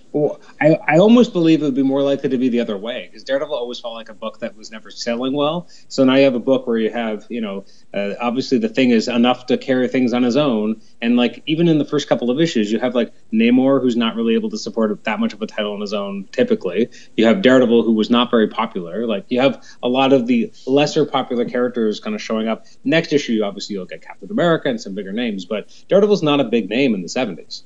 I, 0.60 0.78
I 0.86 0.98
almost 0.98 1.32
believe 1.32 1.62
it 1.62 1.64
would 1.64 1.74
be 1.74 1.82
more 1.82 2.02
likely 2.02 2.28
to 2.28 2.38
be 2.38 2.48
the 2.48 2.60
other 2.60 2.78
way 2.78 3.08
because 3.10 3.24
Daredevil 3.24 3.54
always 3.54 3.80
felt 3.80 3.94
like 3.94 4.08
a 4.08 4.14
book 4.14 4.38
that 4.40 4.56
was 4.56 4.70
never 4.70 4.90
selling 4.90 5.32
well. 5.32 5.68
So 5.88 6.04
now 6.04 6.14
you 6.14 6.24
have 6.24 6.36
a 6.36 6.40
book 6.40 6.68
where 6.68 6.78
you 6.78 6.90
have, 6.90 7.26
you 7.28 7.40
know, 7.40 7.64
uh, 7.92 8.14
obviously 8.20 8.58
the 8.58 8.68
thing 8.68 8.90
is 8.90 9.08
enough 9.08 9.46
to 9.46 9.58
carry 9.58 9.88
things 9.88 10.12
on 10.12 10.22
his 10.22 10.36
own, 10.36 10.80
and 11.02 11.16
like 11.16 11.42
even 11.46 11.66
in 11.66 11.78
the 11.78 11.84
first 11.84 12.08
couple 12.08 12.30
of 12.30 12.40
issues, 12.40 12.70
you 12.70 12.78
have 12.78 12.94
like 12.94 13.12
Namor 13.32 13.82
who's 13.82 13.96
not 13.96 14.14
really 14.14 14.34
able 14.34 14.50
to 14.50 14.58
support 14.58 15.02
that 15.02 15.18
much 15.18 15.32
of 15.32 15.42
a 15.42 15.46
title 15.48 15.72
on 15.72 15.80
his 15.80 15.92
own. 15.92 16.28
Typically, 16.30 16.90
you 17.16 17.26
have 17.26 17.42
Daredevil 17.42 17.82
who 17.82 17.92
was 17.92 18.08
not 18.08 18.30
very 18.30 18.46
popular. 18.46 19.06
Like 19.08 19.26
you 19.30 19.40
have 19.40 19.64
a 19.82 19.88
lot 19.88 20.12
of 20.12 20.28
the 20.28 20.52
lesser 20.64 21.04
popular 21.04 21.44
characters 21.44 21.98
kind 21.98 22.14
of 22.14 22.22
showing 22.22 22.46
up. 22.46 22.66
Next 22.84 23.12
issue, 23.12 23.42
obviously 23.42 23.74
you'll 23.74 23.86
get 23.86 24.02
Captain 24.02 24.30
America 24.30 24.68
and 24.68 24.80
some 24.80 24.94
bigger 24.94 25.12
names, 25.12 25.44
but 25.44 25.68
Daredevil's 25.88 26.22
not 26.22 26.38
a 26.40 26.44
big 26.44 26.68
name 26.70 26.94
in 26.94 27.02
the 27.02 27.08
70s. 27.08 27.62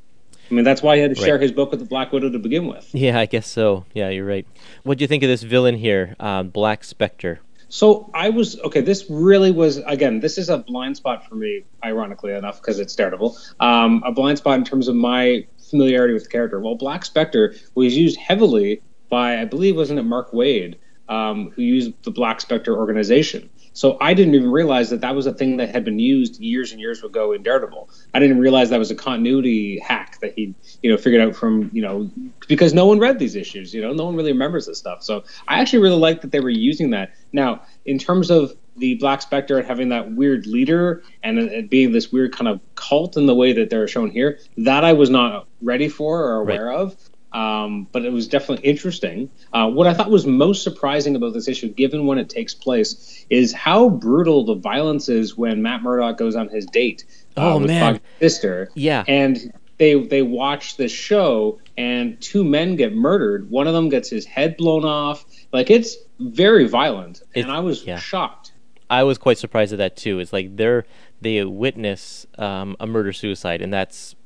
I 0.50 0.54
mean, 0.54 0.64
that's 0.64 0.82
why 0.82 0.96
he 0.96 1.02
had 1.02 1.14
to 1.14 1.20
Right. 1.20 1.26
share 1.26 1.38
his 1.38 1.52
book 1.52 1.70
with 1.70 1.80
the 1.80 1.86
Black 1.86 2.12
Widow 2.12 2.30
to 2.30 2.38
begin 2.38 2.66
with. 2.66 2.88
Yeah, 2.94 3.18
I 3.18 3.26
guess 3.26 3.46
so. 3.46 3.84
Yeah, 3.94 4.08
you're 4.08 4.24
right. 4.26 4.46
What 4.82 4.98
do 4.98 5.02
you 5.04 5.08
think 5.08 5.22
of 5.22 5.28
this 5.28 5.42
villain 5.42 5.76
here, 5.76 6.16
um, 6.20 6.48
Black 6.48 6.84
Spectre? 6.84 7.40
So 7.70 8.10
I 8.14 8.30
was 8.30 8.58
okay. 8.60 8.80
This 8.80 9.04
really 9.10 9.50
was 9.50 9.76
again. 9.78 10.20
This 10.20 10.38
is 10.38 10.48
a 10.48 10.56
blind 10.58 10.96
spot 10.96 11.28
for 11.28 11.34
me, 11.34 11.64
ironically 11.84 12.32
enough, 12.32 12.62
because 12.62 12.78
it's 12.78 12.96
Daredevil. 12.96 13.36
Um, 13.60 14.02
a 14.06 14.12
blind 14.12 14.38
spot 14.38 14.56
in 14.58 14.64
terms 14.64 14.88
of 14.88 14.94
my 14.96 15.44
familiarity 15.70 16.14
with 16.14 16.24
the 16.24 16.30
character. 16.30 16.58
Well, 16.60 16.76
Black 16.76 17.04
Spectre 17.04 17.54
was 17.74 17.94
used 17.94 18.16
heavily 18.16 18.80
by, 19.10 19.38
I 19.38 19.44
believe, 19.44 19.76
wasn't 19.76 19.98
it 19.98 20.04
Mark 20.04 20.32
Waid, 20.32 20.76
um, 21.10 21.50
who 21.54 21.60
used 21.62 21.92
the 22.04 22.10
Black 22.10 22.40
Spectre 22.40 22.74
organization. 22.74 23.50
So 23.78 23.96
I 24.00 24.12
didn't 24.12 24.34
even 24.34 24.50
realize 24.50 24.90
that 24.90 25.02
that 25.02 25.14
was 25.14 25.26
a 25.26 25.32
thing 25.32 25.58
that 25.58 25.68
had 25.68 25.84
been 25.84 26.00
used 26.00 26.40
years 26.40 26.72
and 26.72 26.80
years 26.80 27.04
ago 27.04 27.30
in 27.30 27.44
Daredevil. 27.44 27.88
I 28.12 28.18
didn't 28.18 28.40
realize 28.40 28.70
that 28.70 28.78
was 28.80 28.90
a 28.90 28.96
continuity 28.96 29.78
hack 29.78 30.18
that 30.20 30.32
he, 30.34 30.52
you 30.82 30.90
know, 30.90 30.96
figured 30.96 31.20
out 31.20 31.36
from, 31.36 31.70
you 31.72 31.80
know, 31.80 32.10
because 32.48 32.74
no 32.74 32.86
one 32.86 32.98
read 32.98 33.20
these 33.20 33.36
issues. 33.36 33.72
You 33.72 33.82
know, 33.82 33.92
no 33.92 34.06
one 34.06 34.16
really 34.16 34.32
remembers 34.32 34.66
this 34.66 34.78
stuff. 34.80 35.04
So 35.04 35.22
I 35.46 35.60
actually 35.60 35.78
really 35.78 35.96
like 35.96 36.22
that 36.22 36.32
they 36.32 36.40
were 36.40 36.50
using 36.50 36.90
that. 36.90 37.12
Now, 37.32 37.62
in 37.84 38.00
terms 38.00 38.32
of 38.32 38.52
the 38.76 38.96
Black 38.96 39.22
Spectre 39.22 39.62
having 39.62 39.90
that 39.90 40.10
weird 40.10 40.48
leader 40.48 41.04
and 41.22 41.38
it 41.38 41.70
being 41.70 41.92
this 41.92 42.10
weird 42.10 42.32
kind 42.32 42.48
of 42.48 42.60
cult 42.74 43.16
in 43.16 43.26
the 43.26 43.34
way 43.36 43.52
that 43.52 43.70
they're 43.70 43.86
shown 43.86 44.10
here, 44.10 44.40
that 44.56 44.82
I 44.82 44.92
was 44.92 45.08
not 45.08 45.46
ready 45.62 45.88
for 45.88 46.24
or 46.24 46.40
aware 46.40 46.72
of. 46.72 46.96
Um, 47.32 47.86
but 47.92 48.04
it 48.06 48.12
was 48.12 48.26
definitely 48.28 48.66
interesting. 48.68 49.30
Uh, 49.52 49.68
what 49.68 49.86
I 49.86 49.92
thought 49.94 50.10
was 50.10 50.26
most 50.26 50.62
surprising 50.62 51.14
about 51.14 51.34
this 51.34 51.46
issue, 51.48 51.68
given 51.68 52.06
when 52.06 52.18
it 52.18 52.30
takes 52.30 52.54
place, 52.54 53.26
is 53.28 53.52
how 53.52 53.90
brutal 53.90 54.44
the 54.46 54.54
violence 54.54 55.08
is 55.10 55.36
when 55.36 55.60
Matt 55.62 55.82
Murdock 55.82 56.16
goes 56.16 56.36
on 56.36 56.48
his 56.48 56.64
date 56.66 57.04
uh, 57.36 57.52
Oh, 57.54 57.58
with 57.58 57.66
man. 57.66 58.00
Sister. 58.20 58.70
Yeah. 58.74 59.04
And 59.06 59.52
they 59.76 59.94
they 60.02 60.22
watch 60.22 60.76
this 60.76 60.90
show, 60.90 61.60
and 61.76 62.20
two 62.20 62.44
men 62.44 62.76
get 62.76 62.94
murdered. 62.94 63.50
One 63.50 63.66
of 63.68 63.74
them 63.74 63.90
gets 63.90 64.08
his 64.08 64.24
head 64.24 64.56
blown 64.56 64.84
off. 64.84 65.24
Like 65.52 65.70
it's 65.70 65.96
very 66.18 66.66
violent, 66.66 67.22
It- 67.34 67.42
and 67.42 67.52
I 67.52 67.60
was 67.60 67.84
yeah. 67.84 67.98
shocked. 67.98 68.52
I 68.90 69.02
was 69.02 69.18
quite 69.18 69.36
surprised 69.36 69.72
at 69.74 69.78
that 69.78 69.96
too. 69.98 70.18
It's 70.18 70.32
like 70.32 70.56
they're 70.56 70.86
they 71.20 71.44
witness 71.44 72.26
um, 72.38 72.74
a 72.80 72.86
murder 72.86 73.12
suicide, 73.12 73.60
and 73.60 73.70
that's 73.72 74.16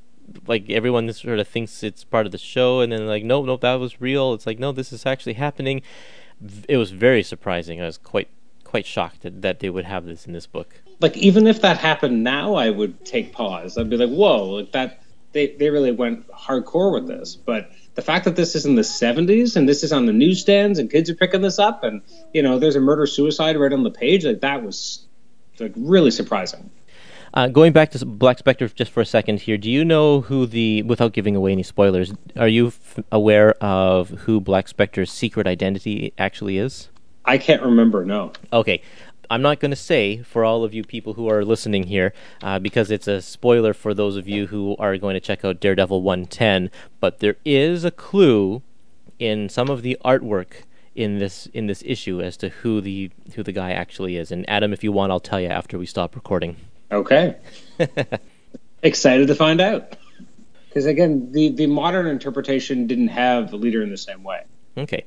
like 0.47 0.71
everyone 0.71 1.13
sort 1.13 1.39
of 1.39 1.49
thinks 1.49 1.83
it's 1.83 2.05
part 2.05 2.27
of 2.27 2.33
the 2.33 2.39
show, 2.39 2.81
and 2.81 2.93
then 2.93 3.07
like 3.07 3.25
no, 3.25 3.45
no, 3.45 3.57
that 3.57 3.75
was 3.75 4.01
real. 4.01 4.33
It's 4.35 4.47
like 4.47 4.59
no, 4.59 4.73
this 4.73 4.93
is 4.93 5.07
actually 5.07 5.35
happening. 5.35 5.83
It 6.69 6.77
was 6.77 6.91
very 6.91 7.23
surprising. 7.23 7.81
I 7.81 7.87
was 7.87 7.99
quite 7.99 8.29
quite 8.65 8.87
shocked 8.87 9.23
that, 9.23 9.43
that 9.43 9.61
they 9.61 9.71
would 9.71 9.85
have 9.85 10.05
this 10.05 10.27
in 10.27 10.33
this 10.33 10.47
book. 10.47 10.81
Like 11.01 11.17
even 11.17 11.47
if 11.47 11.61
that 11.63 11.79
happened 11.79 12.25
now, 12.25 12.55
I 12.55 12.71
would 12.71 13.05
take 13.05 13.33
pause. 13.33 13.77
I'd 13.77 13.91
be 13.91 13.97
like, 13.97 14.11
whoa, 14.11 14.47
like 14.47 14.73
that. 14.73 15.03
They 15.33 15.49
they 15.57 15.71
really 15.71 15.93
went 15.93 16.29
hardcore 16.29 16.93
with 16.93 17.07
this, 17.09 17.37
but. 17.37 17.71
The 17.95 18.01
fact 18.01 18.25
that 18.25 18.37
this 18.37 18.55
is 18.55 18.65
in 18.65 18.75
the 18.75 18.81
70s 18.81 19.55
and 19.55 19.69
this 19.69 19.85
is 19.85 19.93
on 19.93 20.07
the 20.07 20.15
newsstands 20.15 20.79
and 20.79 20.91
kids 20.91 21.11
are 21.11 21.15
picking 21.15 21.43
this 21.43 21.59
up 21.59 21.85
and 21.85 22.01
you 22.33 22.43
know 22.43 22.59
there's 22.59 22.75
a 22.75 22.81
murder 22.81 23.05
suicide 23.05 23.55
right 23.59 23.71
on 23.71 23.83
the 23.83 23.91
page 23.91 24.25
like 24.25 24.41
that 24.41 24.65
was 24.65 25.07
like 25.61 25.73
really 25.77 26.11
surprising. 26.11 26.71
Uh, 27.35 27.49
going 27.49 27.73
back 27.73 27.91
to 27.91 28.05
Black 28.05 28.39
Spectre 28.39 28.69
just 28.69 28.91
for 28.91 29.01
a 29.01 29.07
second 29.07 29.41
here, 29.41 29.57
do 29.57 29.71
you 29.71 29.85
know 29.85 30.21
who 30.21 30.45
the, 30.45 30.83
without 30.83 31.15
giving 31.15 31.35
away 31.35 31.53
any 31.53 31.63
spoilers, 31.63 32.13
are 32.37 32.49
you 32.49 32.69
f- 32.69 32.99
aware 33.11 33.53
of 33.63 34.11
who 34.11 34.39
Black 34.39 34.69
Spectre's 34.69 35.11
secret 35.11 35.47
identity 35.47 36.13
actually 36.19 36.59
is? 36.59 36.91
I 37.25 37.39
can't 37.39 37.63
remember. 37.63 38.05
No. 38.05 38.33
Okay. 38.53 38.83
I'm 39.31 39.41
not 39.41 39.61
going 39.61 39.71
to 39.71 39.77
say 39.77 40.23
for 40.23 40.45
all 40.45 40.63
of 40.63 40.75
you 40.75 40.85
people 40.85 41.15
who 41.15 41.27
are 41.31 41.43
listening 41.43 41.85
here, 41.85 42.13
uh, 42.43 42.59
because 42.59 42.91
it's 42.91 43.09
a 43.09 43.23
spoiler 43.23 43.73
for 43.73 43.95
those 43.95 44.17
of 44.17 44.29
you 44.29 44.49
who 44.49 44.77
are 44.79 44.99
going 44.99 45.15
to 45.15 45.21
check 45.21 45.43
out 45.43 45.59
Daredevil 45.59 46.03
110, 46.03 46.71
but 47.01 47.21
there 47.21 47.37
is 47.47 47.83
a 47.83 47.91
clue 47.91 48.61
in 49.19 49.49
some 49.49 49.71
of 49.71 49.81
the 49.81 49.97
artwork 50.05 50.65
in 50.95 51.19
this 51.19 51.47
in 51.55 51.67
this 51.67 51.83
issue 51.87 52.21
as 52.21 52.37
to 52.37 52.51
who 52.51 52.83
the 52.83 53.11
who 53.35 53.43
the 53.43 53.53
guy 53.53 53.73
actually 53.73 54.19
is. 54.19 54.31
And 54.31 54.45
Adam, 54.51 54.75
if 54.75 54.85
you 54.85 54.93
want, 54.93 55.13
I'll 55.13 55.21
tell 55.21 55.41
you 55.41 55.49
after 55.49 55.79
we 55.79 55.87
stop 55.87 56.15
recording. 56.15 56.57
Okay. 56.93 57.37
Excited 58.83 59.29
to 59.29 59.35
find 59.35 59.61
out. 59.61 59.97
Because 60.69 60.87
again, 60.87 61.33
the, 61.33 61.51
the 61.51 61.67
modern 61.67 62.07
interpretation 62.07 62.87
didn't 62.87 63.09
have 63.09 63.51
the 63.51 63.57
leader 63.57 63.83
in 63.83 63.91
the 63.91 63.97
same 63.97 64.23
way. 64.23 64.45
Okay. 64.77 65.05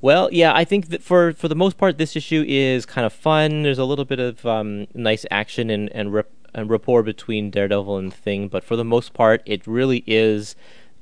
Well, 0.00 0.28
yeah, 0.32 0.54
I 0.54 0.64
think 0.64 0.88
that 0.88 1.02
for 1.02 1.32
for 1.32 1.48
the 1.48 1.54
most 1.54 1.78
part, 1.78 1.96
this 1.96 2.14
issue 2.14 2.44
is 2.46 2.84
kind 2.84 3.06
of 3.06 3.12
fun. 3.14 3.62
There's 3.62 3.78
a 3.78 3.86
little 3.86 4.04
bit 4.04 4.20
of 4.20 4.44
um, 4.44 4.86
nice 4.92 5.24
action 5.30 5.70
and 5.70 5.90
and, 5.92 6.12
rep- 6.12 6.30
and 6.54 6.68
rapport 6.68 7.02
between 7.02 7.50
Daredevil 7.50 7.96
and 7.96 8.12
Thing, 8.12 8.48
but 8.48 8.64
for 8.64 8.76
the 8.76 8.84
most 8.84 9.14
part, 9.14 9.42
it 9.46 9.66
really 9.66 10.04
is 10.06 10.56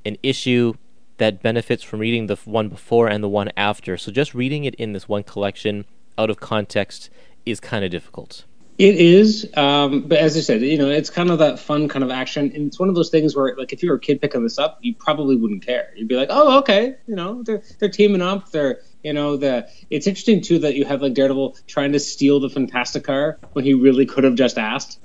an 0.05 0.19
issue 0.23 0.75
that 1.19 1.43
benefits 1.43 1.83
from 1.83 1.99
reading 1.99 2.29
the 2.29 2.37
one 2.45 2.69
before 2.69 3.09
and 3.09 3.25
the 3.25 3.29
one 3.29 3.51
after. 3.57 3.97
So 3.97 4.13
just 4.13 4.35
reading 4.35 4.65
it 4.65 4.77
in 4.77 4.93
this 4.93 5.09
one 5.09 5.25
collection 5.25 5.85
out 6.17 6.31
of 6.31 6.39
context 6.39 7.11
is 7.45 7.59
kind 7.59 7.85
of 7.85 7.91
difficult. 7.91 8.45
It 8.79 8.97
is, 8.97 9.49
um, 9.55 10.03
but 10.03 10.18
as 10.18 10.37
I 10.37 10.41
said, 10.41 10.62
you 10.62 10.79
know, 10.79 10.89
it's 10.89 11.11
kind 11.11 11.31
of 11.31 11.39
that 11.41 11.59
fun 11.59 11.89
kind 11.89 12.03
of 12.03 12.11
action, 12.11 12.53
and 12.55 12.66
it's 12.66 12.81
one 12.81 12.89
of 12.89 12.95
those 12.95 13.11
things 13.11 13.37
where, 13.37 13.55
like, 13.57 13.73
if 13.73 13.83
you 13.83 13.91
were 13.91 13.97
a 13.97 14.01
kid 14.01 14.20
picking 14.20 14.43
this 14.43 14.59
up, 14.59 14.79
you 14.81 14.95
probably 14.95 15.37
wouldn't 15.37 15.64
care. 15.64 15.93
You'd 15.95 16.09
be 16.09 16.16
like, 16.16 16.29
"Oh, 16.31 16.59
okay," 16.61 16.97
you 17.07 17.14
know, 17.14 17.43
they're 17.43 17.62
they're 17.79 17.91
teaming 17.91 18.23
up. 18.23 18.51
They're, 18.51 18.81
you 19.05 19.12
know, 19.12 19.37
the. 19.37 19.68
It's 19.91 20.07
interesting 20.07 20.41
too 20.41 20.61
that 20.61 20.75
you 20.75 20.87
have 20.87 21.03
like 21.03 21.12
Daredevil 21.12 21.59
trying 21.66 21.93
to 21.93 22.01
steal 22.01 22.41
the 22.41 22.49
Fantastic 22.49 23.05
Car 23.05 23.39
when 23.53 23.64
he 23.64 23.75
really 23.75 24.07
could 24.07 24.25
have 24.25 24.37
just 24.37 24.59
asked. 24.59 24.99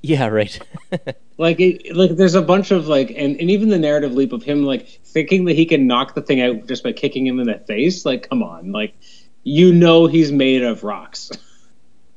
Yeah, 0.00 0.26
right. 0.28 0.58
Like, 1.38 1.60
it, 1.60 1.94
like 1.94 2.16
there's 2.16 2.34
a 2.34 2.42
bunch 2.42 2.72
of 2.72 2.88
like, 2.88 3.10
and, 3.10 3.40
and 3.40 3.48
even 3.48 3.68
the 3.68 3.78
narrative 3.78 4.12
leap 4.12 4.32
of 4.32 4.42
him 4.42 4.64
like 4.64 4.88
thinking 5.04 5.44
that 5.44 5.54
he 5.54 5.66
can 5.66 5.86
knock 5.86 6.16
the 6.16 6.20
thing 6.20 6.40
out 6.40 6.66
just 6.66 6.82
by 6.82 6.92
kicking 6.92 7.24
him 7.24 7.38
in 7.38 7.46
the 7.46 7.60
face. 7.60 8.04
Like, 8.04 8.28
come 8.28 8.42
on, 8.42 8.72
like, 8.72 8.96
you 9.44 9.72
know, 9.72 10.08
he's 10.08 10.32
made 10.32 10.64
of 10.64 10.82
rocks. 10.82 11.30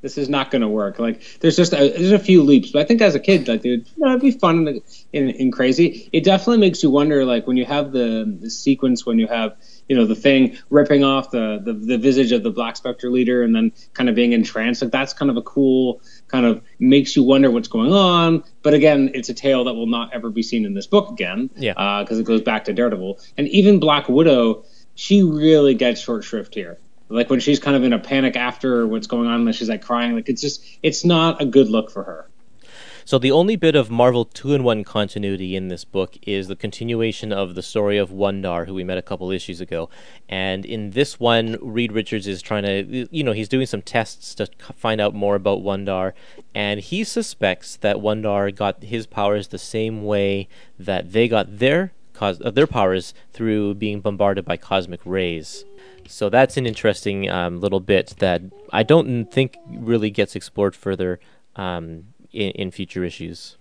this 0.02 0.18
is 0.18 0.30
not 0.30 0.52
going 0.52 0.62
to 0.62 0.68
work. 0.68 1.00
Like 1.00 1.22
there's 1.40 1.56
just 1.56 1.74
a, 1.74 1.78
there's 1.78 2.12
a 2.12 2.20
few 2.20 2.44
leaps, 2.44 2.72
but 2.72 2.82
I 2.82 2.86
think 2.86 3.02
as 3.02 3.16
a 3.16 3.20
kid, 3.20 3.48
like 3.48 3.62
dude, 3.62 3.88
you 3.96 4.06
know, 4.06 4.10
it'd 4.10 4.22
be 4.22 4.32
fun 4.32 4.68
and, 4.68 4.82
and, 5.14 5.30
and 5.30 5.54
crazy. 5.54 6.10
It 6.12 6.24
definitely 6.24 6.58
makes 6.58 6.84
you 6.84 6.90
wonder, 6.90 7.26
like 7.26 7.48
when 7.48 7.58
you 7.58 7.66
have 7.66 7.92
the, 7.92 8.38
the 8.40 8.50
sequence 8.50 9.06
when 9.06 9.20
you 9.20 9.28
have 9.28 9.56
you 9.88 9.96
know 9.96 10.06
the 10.06 10.16
thing 10.16 10.58
ripping 10.70 11.04
off 11.04 11.32
the, 11.32 11.62
the 11.62 11.74
the 11.74 11.98
visage 11.98 12.32
of 12.32 12.44
the 12.44 12.50
Black 12.50 12.78
Spectre 12.78 13.10
leader 13.10 13.44
and 13.44 13.54
then 13.54 13.74
kind 13.94 14.10
of 14.10 14.16
being 14.16 14.34
entranced. 14.34 14.82
Like 14.82 14.92
that's 14.92 15.14
kind 15.14 15.30
of 15.30 15.38
a 15.38 15.42
cool 15.42 16.02
kind 16.28 16.46
of 16.46 16.64
makes 16.80 17.16
you 17.16 17.24
wonder 17.24 17.52
what's 17.52 17.68
going 17.68 17.94
on. 17.94 18.44
But 18.64 18.74
again, 18.74 19.12
it's 19.14 19.30
a 19.30 19.34
tale 19.34 19.66
that 19.66 19.74
will 19.74 19.88
not 19.88 20.14
ever 20.14 20.30
be 20.30 20.44
seen 20.44 20.66
in 20.66 20.74
this 20.74 20.88
book 20.88 21.12
again. 21.12 21.50
Yeah. 21.56 21.74
Uh, 21.74 22.04
because 22.04 22.20
it 22.20 22.26
goes 22.26 22.42
back 22.42 22.66
to 22.66 22.74
Daredevil 22.74 23.20
and 23.38 23.48
even 23.50 23.80
Black 23.80 24.10
Widow. 24.10 24.64
She 24.94 25.24
really 25.24 25.74
gets 25.74 26.02
short 26.02 26.26
shrift 26.26 26.54
here 26.54 26.78
like 27.12 27.30
when 27.30 27.40
she's 27.40 27.60
kind 27.60 27.76
of 27.76 27.84
in 27.84 27.94
a 27.94 28.00
panic 28.00 28.36
after 28.36 28.88
what's 28.88 29.08
going 29.08 29.28
on 29.28 29.46
and 29.46 29.56
she's 29.56 29.70
like 29.70 29.82
crying 29.82 30.16
like 30.16 30.30
it's 30.30 30.42
just 30.42 30.64
it's 30.82 31.04
not 31.06 31.42
a 31.42 31.46
good 31.46 31.70
look 31.70 31.92
for 31.92 32.04
her 32.04 32.28
So 33.04 33.18
the 33.18 33.32
only 33.32 33.56
bit 33.56 33.76
of 33.76 33.90
Marvel 33.90 34.26
two 34.26 34.54
in 34.54 34.64
one 34.64 34.84
continuity 34.84 35.56
in 35.56 35.70
this 35.70 35.84
book 35.84 36.18
is 36.22 36.48
the 36.48 36.56
continuation 36.56 37.34
of 37.34 37.56
the 37.56 37.64
story 37.64 37.98
of 37.98 38.12
Wundarr, 38.12 38.68
who 38.68 38.76
we 38.76 38.84
met 38.84 39.00
a 39.00 39.02
couple 39.02 39.32
issues 39.32 39.60
ago. 39.60 39.90
And 40.30 40.66
in 40.66 40.92
this 40.92 41.20
one, 41.20 41.58
Reed 41.62 41.92
Richards 41.92 42.28
is 42.28 42.42
trying 42.44 42.64
to, 42.64 43.08
you 43.12 43.24
know, 43.24 43.32
he's 43.32 43.50
doing 43.50 43.66
some 43.66 43.82
tests 43.82 44.36
to 44.36 44.48
find 44.76 45.02
out 45.02 45.16
more 45.16 45.36
about 45.36 45.64
Wundarr, 45.64 46.14
and 46.54 46.80
he 46.80 47.04
suspects 47.04 47.76
that 47.78 47.98
Wundarr 47.98 48.56
got 48.56 48.84
his 48.84 49.08
powers 49.08 49.48
the 49.48 49.58
same 49.58 50.06
way 50.06 50.48
that 50.78 51.12
they 51.12 51.28
got 51.28 51.58
their 51.58 51.94
cos- 52.14 52.42
uh, 52.46 52.52
their 52.52 52.68
powers 52.68 53.14
through 53.34 53.74
being 53.76 54.00
bombarded 54.00 54.46
by 54.46 54.58
cosmic 54.58 55.02
rays. 55.06 55.66
So 56.08 56.30
that's 56.30 56.58
an 56.58 56.66
interesting 56.66 57.30
um, 57.30 57.60
little 57.60 57.80
bit 57.80 58.16
that 58.20 58.42
I 58.72 58.84
don't 58.84 59.26
think 59.26 59.58
really 59.68 60.10
gets 60.10 60.36
explored 60.36 60.76
further 60.76 61.20
um, 61.56 62.06
in, 62.32 62.52
in 62.52 62.72
future 62.72 63.04
issues. 63.04 63.58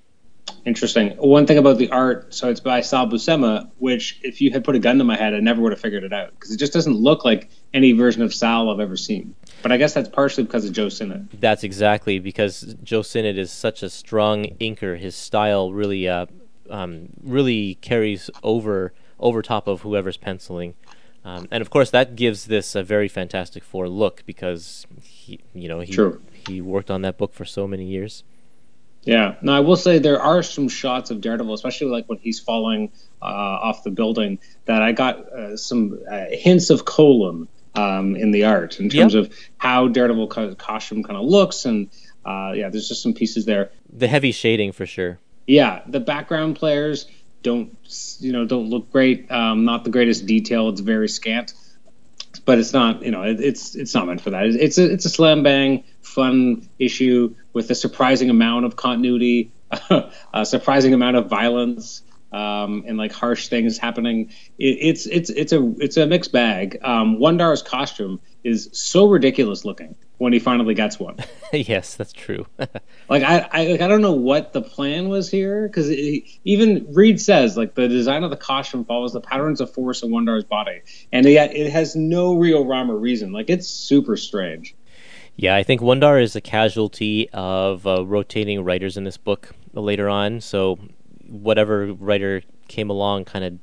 interesting 0.64 1.10
one 1.18 1.46
thing 1.46 1.58
about 1.58 1.78
the 1.78 1.88
art 1.90 2.34
so 2.34 2.50
it's 2.50 2.60
by 2.60 2.80
sal 2.80 3.06
buscema 3.06 3.70
which 3.78 4.18
if 4.22 4.40
you 4.40 4.50
had 4.50 4.64
put 4.64 4.74
a 4.74 4.78
gun 4.78 4.98
to 4.98 5.04
my 5.04 5.16
head 5.16 5.32
i 5.32 5.38
never 5.40 5.60
would 5.62 5.70
have 5.70 5.80
figured 5.80 6.02
it 6.02 6.12
out 6.12 6.30
because 6.32 6.50
it 6.50 6.56
just 6.58 6.72
doesn't 6.72 6.96
look 6.96 7.24
like 7.24 7.48
any 7.72 7.92
version 7.92 8.20
of 8.20 8.34
sal 8.34 8.68
i've 8.68 8.80
ever 8.80 8.96
seen 8.96 9.34
but 9.62 9.70
i 9.70 9.76
guess 9.76 9.94
that's 9.94 10.08
partially 10.08 10.42
because 10.42 10.64
of 10.64 10.72
joe 10.72 10.88
sinnott 10.88 11.22
That's 11.40 11.62
exactly 11.62 12.18
because 12.18 12.74
Joe 12.82 13.02
Sinnott 13.02 13.38
is 13.38 13.50
such 13.50 13.82
a 13.82 13.90
strong 13.90 14.44
inker. 14.60 14.98
His 14.98 15.14
style 15.14 15.72
really, 15.72 16.08
uh, 16.08 16.26
um, 16.68 17.08
really 17.22 17.76
carries 17.76 18.30
over 18.42 18.92
over 19.18 19.42
top 19.42 19.68
of 19.68 19.82
whoever's 19.82 20.16
penciling, 20.16 20.74
um, 21.24 21.46
and 21.50 21.60
of 21.62 21.70
course 21.70 21.90
that 21.90 22.16
gives 22.16 22.46
this 22.46 22.74
a 22.74 22.82
very 22.82 23.08
Fantastic 23.08 23.62
Four 23.64 23.88
look 23.88 24.22
because 24.26 24.86
he, 25.02 25.40
you 25.54 25.68
know, 25.68 25.80
he 25.80 25.92
True. 25.92 26.20
he 26.46 26.60
worked 26.60 26.90
on 26.90 27.02
that 27.02 27.18
book 27.18 27.32
for 27.34 27.44
so 27.44 27.66
many 27.66 27.84
years. 27.84 28.24
Yeah. 29.02 29.36
Now, 29.40 29.56
I 29.56 29.60
will 29.60 29.76
say 29.76 29.98
there 29.98 30.20
are 30.20 30.42
some 30.42 30.68
shots 30.68 31.10
of 31.10 31.22
Daredevil, 31.22 31.54
especially 31.54 31.86
like 31.88 32.06
when 32.06 32.18
he's 32.18 32.38
falling 32.38 32.90
uh, 33.22 33.24
off 33.24 33.82
the 33.82 33.90
building, 33.90 34.38
that 34.66 34.82
I 34.82 34.92
got 34.92 35.16
uh, 35.32 35.56
some 35.56 35.98
uh, 36.10 36.26
hints 36.30 36.68
of 36.68 36.84
Colan 36.84 37.48
um, 37.74 38.14
in 38.14 38.30
the 38.30 38.44
art 38.44 38.78
in 38.78 38.90
terms 38.90 39.14
Yep. 39.14 39.24
of 39.24 39.34
how 39.56 39.88
Daredevil 39.88 40.28
co- 40.28 40.54
costume 40.54 41.02
kind 41.02 41.16
of 41.18 41.24
looks, 41.24 41.64
and 41.64 41.88
uh, 42.26 42.52
yeah, 42.54 42.68
there's 42.68 42.88
just 42.88 43.02
some 43.02 43.14
pieces 43.14 43.46
there. 43.46 43.70
The 43.90 44.06
heavy 44.06 44.32
shading 44.32 44.72
for 44.72 44.84
sure. 44.84 45.18
Yeah, 45.46 45.80
the 45.86 46.00
background 46.00 46.56
players 46.56 47.06
don't 47.42 47.76
you 48.20 48.32
know 48.32 48.44
don't 48.44 48.68
look 48.68 48.90
great. 48.90 49.30
Um, 49.30 49.64
not 49.64 49.84
the 49.84 49.90
greatest 49.90 50.26
detail. 50.26 50.68
It's 50.68 50.80
very 50.80 51.08
scant, 51.08 51.54
but 52.44 52.58
it's 52.58 52.72
not 52.72 53.02
you 53.02 53.10
know 53.10 53.22
it, 53.22 53.40
it's 53.40 53.74
it's 53.74 53.94
not 53.94 54.06
meant 54.06 54.20
for 54.20 54.30
that. 54.30 54.46
It's 54.46 54.78
a 54.78 54.90
it's 54.90 55.04
a 55.04 55.10
slam 55.10 55.42
bang 55.42 55.84
fun 56.02 56.68
issue 56.78 57.34
with 57.52 57.70
a 57.70 57.74
surprising 57.74 58.30
amount 58.30 58.64
of 58.64 58.76
continuity, 58.76 59.52
a 60.34 60.44
surprising 60.44 60.94
amount 60.94 61.16
of 61.16 61.28
violence. 61.28 62.02
Um, 62.32 62.84
and 62.86 62.96
like 62.96 63.12
harsh 63.12 63.48
things 63.48 63.76
happening. 63.76 64.30
It, 64.56 64.78
it's 64.80 65.06
it's 65.06 65.30
it's 65.30 65.52
a 65.52 65.74
it's 65.78 65.96
a 65.96 66.06
mixed 66.06 66.30
bag. 66.30 66.78
Um, 66.82 67.18
Wundarr's 67.18 67.62
costume 67.62 68.20
is 68.44 68.70
so 68.72 69.08
ridiculous 69.08 69.64
looking 69.64 69.96
when 70.18 70.32
he 70.32 70.38
finally 70.38 70.74
gets 70.74 71.00
one. 71.00 71.16
yes, 71.52 71.96
that's 71.96 72.12
true. 72.12 72.46
Like 73.08 73.24
I, 73.24 73.48
I, 73.50 73.66
like 73.66 73.80
I 73.80 73.88
don't 73.88 74.02
know 74.02 74.12
what 74.12 74.52
the 74.52 74.62
plan 74.62 75.08
was 75.08 75.28
here 75.28 75.66
because 75.66 75.90
even 75.90 76.86
Reed 76.94 77.20
says 77.20 77.56
like 77.56 77.74
the 77.74 77.88
design 77.88 78.22
of 78.22 78.30
the 78.30 78.36
costume 78.36 78.84
follows 78.84 79.12
the 79.12 79.20
patterns 79.20 79.60
of 79.60 79.74
force 79.74 80.04
in 80.04 80.10
Wundarr's 80.12 80.44
body, 80.44 80.82
and 81.10 81.26
yet 81.26 81.56
it 81.56 81.72
has 81.72 81.96
no 81.96 82.36
real 82.36 82.64
rhyme 82.64 82.88
or 82.88 82.96
reason. 82.96 83.32
Like 83.32 83.50
it's 83.50 83.66
super 83.66 84.16
strange. 84.16 84.76
Yeah, 85.34 85.56
I 85.56 85.64
think 85.64 85.80
Wundarr 85.80 86.22
is 86.22 86.36
a 86.36 86.40
casualty 86.40 87.28
of 87.30 87.84
uh, 87.84 88.06
rotating 88.06 88.62
writers 88.62 88.96
in 88.96 89.02
this 89.02 89.16
book 89.16 89.50
later 89.72 90.08
on. 90.08 90.40
So 90.40 90.78
whatever 91.30 91.92
writer 91.92 92.42
came 92.68 92.90
along 92.90 93.24
kind 93.24 93.44
of 93.44 93.58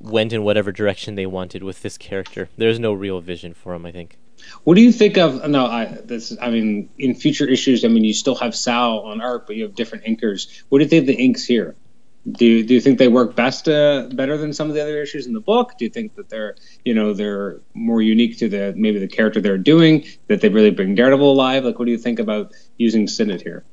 went 0.00 0.32
in 0.32 0.42
whatever 0.42 0.72
direction 0.72 1.14
they 1.14 1.26
wanted 1.26 1.62
with 1.62 1.82
this 1.82 1.98
character. 1.98 2.48
There's 2.56 2.78
no 2.78 2.92
real 2.92 3.20
vision 3.20 3.52
for 3.52 3.74
him, 3.74 3.84
I 3.84 3.92
think. 3.92 4.16
What 4.64 4.76
do 4.76 4.80
you 4.80 4.92
think 4.92 5.18
of? 5.18 5.46
No, 5.48 5.66
I 5.66 5.84
this. 5.84 6.34
I 6.40 6.48
mean, 6.48 6.88
in 6.98 7.14
future 7.14 7.46
issues, 7.46 7.84
I 7.84 7.88
mean, 7.88 8.04
you 8.04 8.14
still 8.14 8.36
have 8.36 8.56
Sal 8.56 9.00
on 9.00 9.20
art, 9.20 9.46
but 9.46 9.56
you 9.56 9.64
have 9.64 9.74
different 9.74 10.04
inkers. 10.04 10.62
What 10.68 10.78
do 10.78 10.84
you 10.84 10.88
think 10.88 11.02
of 11.02 11.06
the 11.08 11.22
inks 11.22 11.44
here? 11.44 11.76
Do 12.30 12.44
you, 12.44 12.64
do 12.64 12.74
you 12.74 12.80
think 12.82 12.98
they 12.98 13.08
work 13.08 13.34
best 13.34 13.66
uh, 13.68 14.08
better 14.12 14.36
than 14.36 14.52
some 14.52 14.68
of 14.68 14.74
the 14.74 14.82
other 14.82 15.00
issues 15.00 15.26
in 15.26 15.32
the 15.32 15.40
book? 15.40 15.72
Do 15.78 15.84
you 15.84 15.90
think 15.90 16.16
that 16.16 16.28
they're 16.28 16.56
you 16.84 16.94
know 16.94 17.12
they're 17.12 17.60
more 17.74 18.00
unique 18.00 18.38
to 18.38 18.48
the 18.48 18.72
maybe 18.76 18.98
the 18.98 19.08
character 19.08 19.40
they're 19.40 19.58
doing 19.58 20.06
that 20.28 20.40
they 20.40 20.48
really 20.48 20.70
bring 20.70 20.94
Daredevil 20.94 21.30
alive? 21.30 21.64
Like, 21.64 21.78
what 21.78 21.84
do 21.84 21.90
you 21.90 21.98
think 21.98 22.18
about 22.18 22.52
using 22.78 23.08
Sinnott 23.08 23.42
here? 23.42 23.64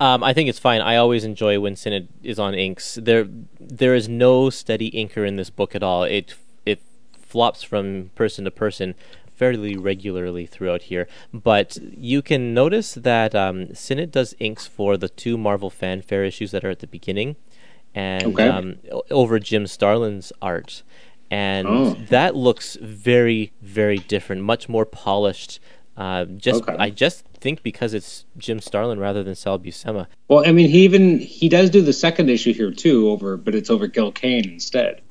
Um, 0.00 0.22
I 0.22 0.32
think 0.32 0.48
it's 0.48 0.58
fine. 0.60 0.80
I 0.80 0.96
always 0.96 1.24
enjoy 1.24 1.58
when 1.58 1.74
Sinnott 1.76 2.08
is 2.22 2.38
on 2.38 2.54
inks. 2.54 2.98
There, 3.02 3.26
there 3.58 3.94
is 3.94 4.08
no 4.08 4.48
steady 4.50 4.90
inker 4.92 5.26
in 5.26 5.36
this 5.36 5.50
book 5.50 5.74
at 5.74 5.82
all. 5.82 6.04
It 6.04 6.34
it 6.64 6.80
flops 7.20 7.62
from 7.62 8.10
person 8.14 8.44
to 8.44 8.50
person 8.50 8.94
fairly 9.34 9.76
regularly 9.76 10.46
throughout 10.46 10.82
here. 10.82 11.08
But 11.32 11.78
you 11.82 12.22
can 12.22 12.54
notice 12.54 12.94
that 12.94 13.34
um, 13.34 13.74
Sinnott 13.74 14.10
does 14.12 14.34
inks 14.38 14.66
for 14.66 14.96
the 14.96 15.08
two 15.08 15.36
Marvel 15.38 15.70
fanfare 15.70 16.24
issues 16.24 16.50
that 16.52 16.64
are 16.64 16.70
at 16.70 16.78
the 16.80 16.86
beginning, 16.86 17.36
and 17.94 18.24
Okay. 18.34 18.48
um, 18.48 18.76
over 19.10 19.38
Jim 19.38 19.66
Starlin's 19.66 20.32
art, 20.40 20.82
and 21.30 21.66
Oh. 21.68 21.96
that 22.08 22.34
looks 22.36 22.76
very 22.80 23.52
very 23.62 23.98
different, 23.98 24.42
much 24.42 24.68
more 24.68 24.84
polished. 24.86 25.58
Uh, 25.98 26.24
just 26.24 26.62
Okay. 26.62 26.76
I 26.78 26.90
just 26.90 27.24
think 27.40 27.64
because 27.64 27.92
it's 27.92 28.24
Jim 28.36 28.60
Starlin 28.60 29.00
rather 29.00 29.24
than 29.24 29.34
Sal 29.34 29.58
Buscema. 29.58 30.06
Well, 30.28 30.44
I 30.46 30.52
mean, 30.52 30.70
he 30.70 30.84
even 30.84 31.18
he 31.18 31.48
does 31.48 31.70
do 31.70 31.82
the 31.82 31.92
second 31.92 32.30
issue 32.30 32.54
here 32.54 32.70
too, 32.70 33.10
over 33.10 33.36
but 33.36 33.54
it's 33.54 33.68
over 33.68 33.88
Gil 33.88 34.12
Kane 34.12 34.48
instead. 34.48 35.02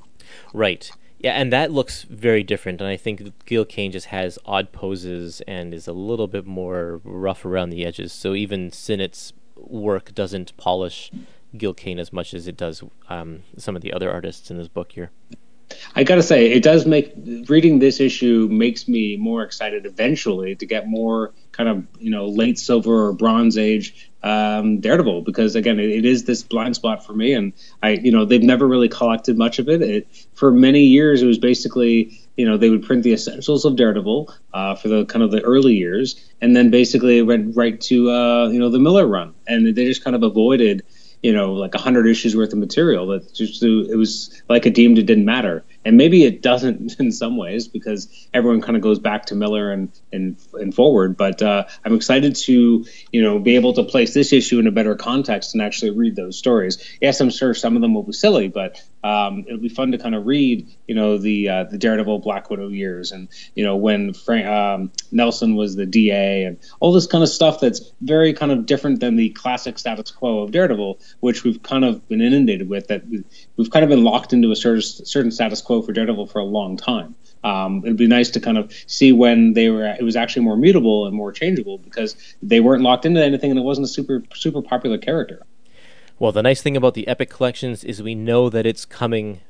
Right. 0.53 0.89
Yeah, 1.19 1.33
and 1.33 1.51
that 1.51 1.71
looks 1.71 2.03
very 2.03 2.41
different. 2.41 2.79
And 2.79 2.89
I 2.89 2.95
think 2.95 3.45
Gil 3.45 3.65
Kane 3.65 3.91
just 3.91 4.07
has 4.07 4.39
odd 4.45 4.71
poses 4.71 5.41
and 5.41 5.73
is 5.73 5.87
a 5.87 5.93
little 5.93 6.27
bit 6.27 6.45
more 6.45 7.01
rough 7.03 7.43
around 7.43 7.71
the 7.71 7.85
edges. 7.85 8.13
So 8.13 8.33
even 8.33 8.71
Sinnott's 8.71 9.33
work 9.57 10.13
doesn't 10.13 10.55
polish 10.55 11.11
Gil 11.57 11.73
Kane 11.73 11.99
as 11.99 12.13
much 12.13 12.33
as 12.33 12.47
it 12.47 12.55
does 12.55 12.81
um, 13.09 13.43
some 13.57 13.75
of 13.75 13.81
the 13.81 13.91
other 13.91 14.09
artists 14.09 14.49
in 14.51 14.57
this 14.57 14.67
book 14.69 14.93
here. 14.93 15.11
I 15.95 16.03
gotta 16.03 16.23
say, 16.23 16.51
it 16.51 16.63
does 16.63 16.85
make 16.85 17.11
reading 17.47 17.79
this 17.79 17.99
issue 17.99 18.47
makes 18.51 18.87
me 18.87 19.17
more 19.17 19.43
excited 19.43 19.85
eventually 19.85 20.55
to 20.55 20.65
get 20.65 20.87
more 20.87 21.33
kind 21.51 21.69
of 21.69 21.87
you 21.99 22.11
know 22.11 22.27
late 22.27 22.59
silver 22.59 23.07
or 23.07 23.13
bronze 23.13 23.57
age 23.57 24.09
um, 24.23 24.79
Daredevil 24.79 25.21
because 25.21 25.55
again, 25.55 25.79
it, 25.79 25.89
it 25.89 26.05
is 26.05 26.25
this 26.25 26.43
blind 26.43 26.75
spot 26.75 27.05
for 27.05 27.13
me, 27.13 27.33
and 27.33 27.53
I 27.83 27.91
you 27.91 28.11
know 28.11 28.25
they've 28.25 28.41
never 28.41 28.67
really 28.67 28.89
collected 28.89 29.37
much 29.37 29.59
of 29.59 29.69
it. 29.69 29.81
it 29.81 30.27
for 30.33 30.51
many 30.51 30.81
years, 30.81 31.21
it 31.21 31.27
was 31.27 31.37
basically 31.37 32.19
you 32.35 32.45
know 32.45 32.57
they 32.57 32.69
would 32.69 32.83
print 32.83 33.03
the 33.03 33.13
essentials 33.13 33.63
of 33.65 33.75
Daredevil 33.75 34.33
uh, 34.53 34.75
for 34.75 34.87
the 34.87 35.05
kind 35.05 35.23
of 35.23 35.31
the 35.31 35.41
early 35.41 35.75
years, 35.75 36.29
and 36.41 36.55
then 36.55 36.69
basically 36.71 37.19
it 37.19 37.23
went 37.23 37.55
right 37.55 37.79
to 37.81 38.09
uh, 38.09 38.47
you 38.49 38.59
know 38.59 38.69
the 38.69 38.79
Miller 38.79 39.07
run, 39.07 39.33
and 39.47 39.75
they 39.75 39.85
just 39.85 40.03
kind 40.03 40.15
of 40.15 40.23
avoided 40.23 40.83
you 41.21 41.33
know, 41.33 41.53
like 41.53 41.75
a 41.75 41.79
hundred 41.79 42.07
issues 42.07 42.35
worth 42.35 42.53
of 42.53 42.59
material 42.59 43.07
that 43.07 43.33
just 43.33 43.63
it 43.63 43.95
was 43.97 44.41
like 44.49 44.65
it 44.65 44.73
deemed 44.73 44.97
it 44.97 45.05
didn't 45.05 45.25
matter. 45.25 45.65
And 45.85 45.97
maybe 45.97 46.23
it 46.23 46.41
doesn't 46.41 46.95
in 46.99 47.11
some 47.11 47.37
ways 47.37 47.67
because 47.67 48.27
everyone 48.33 48.61
kind 48.61 48.75
of 48.75 48.81
goes 48.81 48.99
back 48.99 49.27
to 49.27 49.35
Miller 49.35 49.71
and 49.71 49.91
and 50.11 50.37
and 50.53 50.73
forward. 50.73 51.17
But 51.17 51.41
uh, 51.41 51.65
I'm 51.85 51.95
excited 51.95 52.35
to 52.35 52.85
you 53.11 53.21
know 53.21 53.39
be 53.39 53.55
able 53.55 53.73
to 53.73 53.83
place 53.83 54.13
this 54.13 54.33
issue 54.33 54.59
in 54.59 54.67
a 54.67 54.71
better 54.71 54.95
context 54.95 55.53
and 55.53 55.61
actually 55.61 55.91
read 55.91 56.15
those 56.15 56.37
stories. 56.37 56.97
Yes, 57.01 57.19
I'm 57.21 57.29
sure 57.29 57.53
some 57.53 57.75
of 57.75 57.81
them 57.81 57.93
will 57.93 58.03
be 58.03 58.13
silly, 58.13 58.47
but 58.47 58.81
um, 59.03 59.45
it'll 59.47 59.59
be 59.59 59.69
fun 59.69 59.91
to 59.91 59.97
kind 59.97 60.15
of 60.15 60.25
read 60.25 60.67
you 60.87 60.95
know 60.95 61.17
the 61.17 61.49
uh, 61.49 61.63
the 61.65 61.77
Daredevil 61.77 62.19
Black 62.19 62.49
Widow 62.49 62.69
years 62.69 63.11
and 63.11 63.29
you 63.55 63.63
know 63.63 63.75
when 63.75 64.13
Frank 64.13 64.45
um, 64.45 64.91
Nelson 65.11 65.55
was 65.55 65.75
the 65.75 65.85
DA 65.85 66.43
and 66.43 66.57
all 66.79 66.91
this 66.91 67.07
kind 67.07 67.23
of 67.23 67.29
stuff 67.29 67.59
that's 67.59 67.93
very 68.01 68.33
kind 68.33 68.51
of 68.51 68.65
different 68.65 68.99
than 68.99 69.15
the 69.15 69.29
classic 69.29 69.79
status 69.79 70.11
quo 70.11 70.39
of 70.39 70.51
Daredevil, 70.51 70.99
which 71.19 71.43
we've 71.43 71.61
kind 71.61 71.85
of 71.85 72.07
been 72.07 72.21
inundated 72.21 72.69
with. 72.69 72.87
That 72.87 73.03
we've 73.57 73.69
kind 73.69 73.83
of 73.83 73.89
been 73.89 74.03
locked 74.03 74.33
into 74.33 74.51
a 74.51 74.55
certain 74.55 75.31
status 75.31 75.61
quo 75.61 75.81
for 75.81 75.91
Daredevil 75.91 76.27
for 76.27 76.39
a 76.39 76.45
long 76.45 76.77
time. 76.77 77.15
Um, 77.43 77.81
it'd 77.83 77.97
be 77.97 78.07
nice 78.07 78.31
to 78.31 78.39
kind 78.39 78.57
of 78.57 78.73
see 78.87 79.11
when 79.11 79.53
they 79.53 79.69
were 79.69 79.85
it 79.85 80.03
was 80.03 80.15
actually 80.15 80.43
more 80.43 80.57
mutable 80.57 81.05
and 81.05 81.15
more 81.15 81.31
changeable 81.31 81.77
because 81.77 82.15
they 82.41 82.59
weren't 82.59 82.83
locked 82.83 83.05
into 83.05 83.23
anything 83.23 83.51
and 83.51 83.59
it 83.59 83.63
wasn't 83.63 83.85
a 83.85 83.87
super 83.87 84.23
super 84.33 84.61
popular 84.61 84.97
character. 84.97 85.43
Well, 86.19 86.31
the 86.31 86.41
nice 86.41 86.61
thing 86.61 86.75
about 86.75 86.95
the 86.95 87.07
Epic 87.07 87.29
collections 87.29 87.83
is 87.83 88.01
we 88.01 88.15
know 88.15 88.49
that 88.49 88.65
it's 88.65 88.85
coming 88.85 89.41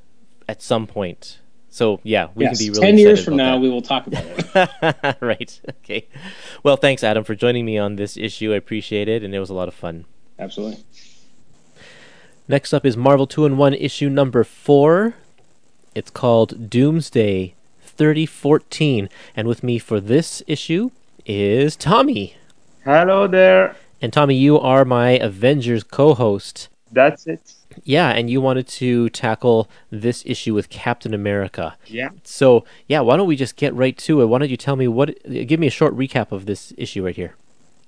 at 0.49 0.61
some 0.61 0.85
point. 0.85 1.39
So 1.69 1.99
yeah, 2.03 2.27
we 2.35 2.43
yes, 2.43 2.57
can 2.57 2.65
be 2.65 2.69
really 2.71 2.81
ten 2.81 2.97
years 2.97 3.23
from 3.23 3.37
now 3.37 3.53
that. 3.53 3.61
we 3.61 3.69
will 3.69 3.81
talk 3.81 4.07
about 4.07 4.23
it. 4.25 5.17
right. 5.21 5.61
Okay. 5.83 6.07
Well, 6.63 6.75
thanks, 6.75 7.03
Adam, 7.03 7.23
for 7.23 7.35
joining 7.35 7.65
me 7.65 7.77
on 7.77 7.95
this 7.95 8.17
issue. 8.17 8.53
I 8.53 8.57
appreciate 8.57 9.07
it, 9.07 9.23
and 9.23 9.33
it 9.33 9.39
was 9.39 9.49
a 9.49 9.53
lot 9.53 9.67
of 9.67 9.73
fun. 9.73 10.05
Absolutely. 10.39 10.83
Next 12.49 12.73
up 12.73 12.85
is 12.85 12.95
Marvel 12.95 13.27
2 13.27 13.45
in 13.45 13.57
1 13.57 13.73
issue 13.73 14.09
number 14.09 14.45
4. 14.45 15.15
It's 15.93 16.09
called 16.09 16.69
Doomsday 16.69 17.55
3014. 17.81 19.09
And 19.35 19.49
with 19.49 19.63
me 19.63 19.77
for 19.79 19.99
this 19.99 20.41
issue 20.47 20.91
is 21.25 21.75
Tommy. 21.75 22.37
Hello 22.85 23.27
there. 23.27 23.75
And 24.01 24.13
Tommy, 24.13 24.35
you 24.35 24.57
are 24.57 24.85
my 24.85 25.11
Avengers 25.19 25.83
co 25.83 26.13
host. 26.13 26.69
That's 26.89 27.27
it. 27.27 27.53
Yeah, 27.83 28.11
and 28.11 28.29
you 28.29 28.39
wanted 28.39 28.67
to 28.69 29.09
tackle 29.09 29.69
this 29.91 30.23
issue 30.25 30.53
with 30.53 30.69
Captain 30.69 31.13
America. 31.13 31.75
Yeah. 31.85 32.09
So, 32.23 32.63
yeah, 32.87 33.01
why 33.01 33.17
don't 33.17 33.27
we 33.27 33.35
just 33.35 33.57
get 33.57 33.73
right 33.73 33.97
to 33.97 34.21
it? 34.21 34.27
Why 34.27 34.39
don't 34.39 34.49
you 34.49 34.55
tell 34.55 34.77
me 34.77 34.87
what. 34.87 35.21
Give 35.25 35.59
me 35.59 35.67
a 35.67 35.71
short 35.71 35.97
recap 35.97 36.31
of 36.31 36.45
this 36.45 36.71
issue 36.77 37.03
right 37.03 37.15
here. 37.15 37.35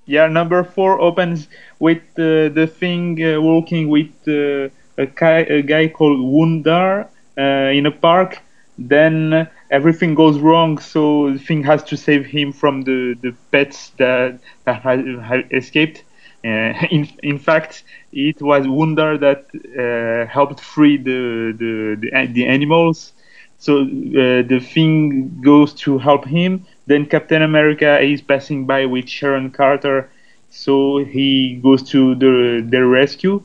Yeah, 0.06 0.26
number 0.28 0.64
four 0.64 1.00
opens 1.00 1.48
with 1.78 2.02
uh, 2.18 2.48
the 2.58 2.66
thing 2.66 3.22
uh, 3.22 3.40
walking 3.40 3.88
with 3.88 4.10
uh, 4.26 4.68
a, 4.98 5.06
guy, 5.06 5.38
a 5.58 5.62
guy 5.62 5.88
called 5.88 6.18
Wundarr 6.20 7.06
uh, 7.38 7.42
in 7.78 7.86
a 7.86 7.90
park. 7.92 8.38
Then 8.78 9.48
everything 9.70 10.14
goes 10.14 10.38
wrong, 10.38 10.78
so 10.78 11.32
the 11.32 11.38
thing 11.38 11.62
has 11.64 11.84
to 11.84 11.96
save 11.96 12.26
him 12.26 12.52
from 12.52 12.82
the, 12.82 13.14
the 13.22 13.34
pets 13.52 13.90
that, 13.98 14.40
that 14.64 14.82
have, 14.82 15.44
escaped. 15.52 16.04
Uh, 16.44 16.48
in 16.90 17.08
in 17.22 17.38
fact, 17.38 17.84
it 18.12 18.40
was 18.40 18.66
Wundarr 18.66 19.18
that 19.20 19.42
uh, 19.54 20.30
helped 20.30 20.60
free 20.60 20.96
the 20.96 21.52
the 21.58 21.96
the, 22.00 22.26
the 22.32 22.46
animals. 22.46 23.12
So 23.58 23.84
the 23.84 24.58
thing 24.60 25.40
goes 25.42 25.74
to 25.84 25.98
help 25.98 26.24
him. 26.26 26.66
Then 26.90 27.06
Captain 27.06 27.42
America 27.42 28.00
is 28.00 28.20
passing 28.22 28.66
by 28.66 28.86
with 28.86 29.08
Sharon 29.08 29.50
Carter, 29.50 30.10
so 30.50 30.98
he 31.16 31.60
goes 31.66 31.82
to 31.92 32.14
the 32.22 32.34
their 32.72 32.86
rescue. 32.86 33.36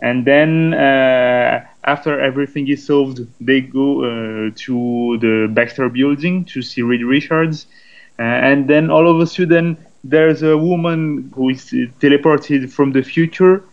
And 0.00 0.24
then 0.26 0.74
uh, 0.74 1.64
after 1.84 2.20
everything 2.20 2.68
is 2.68 2.84
solved, 2.86 3.18
they 3.40 3.60
go 3.62 3.88
uh, 4.04 4.50
to 4.66 4.76
the 5.24 5.34
Baxter 5.56 5.88
Building 5.88 6.44
to 6.52 6.60
see 6.62 6.82
Reed 6.82 7.04
Richards. 7.04 7.66
Uh, 8.18 8.50
and 8.50 8.68
then 8.68 8.90
all 8.90 9.06
of 9.12 9.20
a 9.20 9.26
sudden, 9.26 9.76
there's 10.04 10.42
a 10.42 10.56
woman 10.56 11.30
who 11.34 11.50
is 11.50 11.64
teleported 12.02 12.70
from 12.76 12.92
the 12.92 13.02
future. 13.02 13.64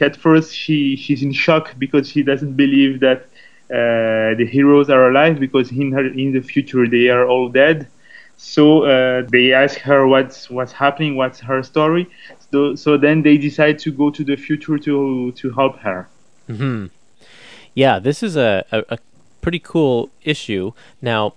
At 0.00 0.16
first, 0.16 0.48
she 0.62 0.96
she's 0.96 1.22
in 1.22 1.32
shock 1.32 1.74
because 1.78 2.04
she 2.12 2.22
doesn't 2.30 2.54
believe 2.64 3.00
that 3.00 3.20
uh, 3.70 4.34
the 4.40 4.46
heroes 4.56 4.90
are 4.90 5.04
alive 5.10 5.38
because 5.38 5.70
in 5.70 5.92
her 5.92 6.06
in 6.24 6.32
the 6.32 6.40
future 6.52 6.84
they 6.88 7.08
are 7.08 7.24
all 7.32 7.48
dead. 7.48 7.86
So 8.42 8.84
uh, 8.84 9.22
they 9.28 9.52
ask 9.52 9.78
her 9.80 10.06
what's 10.06 10.48
what's 10.48 10.72
happening, 10.72 11.14
what's 11.14 11.40
her 11.40 11.62
story. 11.62 12.08
So, 12.50 12.74
so 12.74 12.96
then 12.96 13.20
they 13.20 13.36
decide 13.36 13.78
to 13.80 13.92
go 13.92 14.10
to 14.10 14.24
the 14.24 14.34
future 14.34 14.78
to 14.78 15.30
to 15.32 15.50
help 15.52 15.78
her. 15.80 16.08
Hmm. 16.46 16.86
Yeah, 17.74 17.98
this 17.98 18.22
is 18.22 18.36
a, 18.36 18.64
a, 18.72 18.82
a 18.88 18.98
pretty 19.42 19.58
cool 19.58 20.08
issue. 20.24 20.72
Now, 21.02 21.34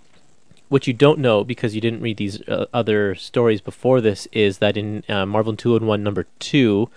what 0.70 0.88
you 0.88 0.94
don't 0.94 1.20
know 1.20 1.44
because 1.44 1.76
you 1.76 1.82
didn't 1.82 2.02
read 2.02 2.16
these 2.16 2.42
uh, 2.48 2.68
other 2.74 3.16
stories 3.16 3.60
before 3.60 4.00
this 4.00 4.26
is 4.32 4.60
that 4.60 4.78
in 4.78 5.04
uh, 5.10 5.26
Marvel 5.26 5.58
2 5.58 5.76
and 5.76 5.86
1 5.86 6.02
number 6.02 6.26
2, 6.40 6.90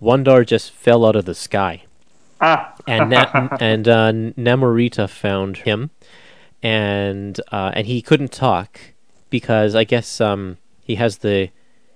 Wundarr 0.00 0.46
just 0.46 0.72
fell 0.72 1.06
out 1.06 1.16
of 1.16 1.24
the 1.24 1.34
sky. 1.34 1.84
Ah. 2.42 2.74
and 2.86 3.08
Na- 3.08 3.48
and 3.60 3.88
uh, 3.88 4.12
Namorita 4.12 5.08
found 5.08 5.56
him, 5.58 5.88
and 6.62 7.40
uh, 7.50 7.72
and 7.74 7.86
he 7.86 8.02
couldn't 8.02 8.30
talk 8.30 8.93
because 9.30 9.74
I 9.74 9.84
guess 9.84 10.20
um, 10.20 10.58
he 10.80 10.96
has 10.96 11.18
the 11.18 11.50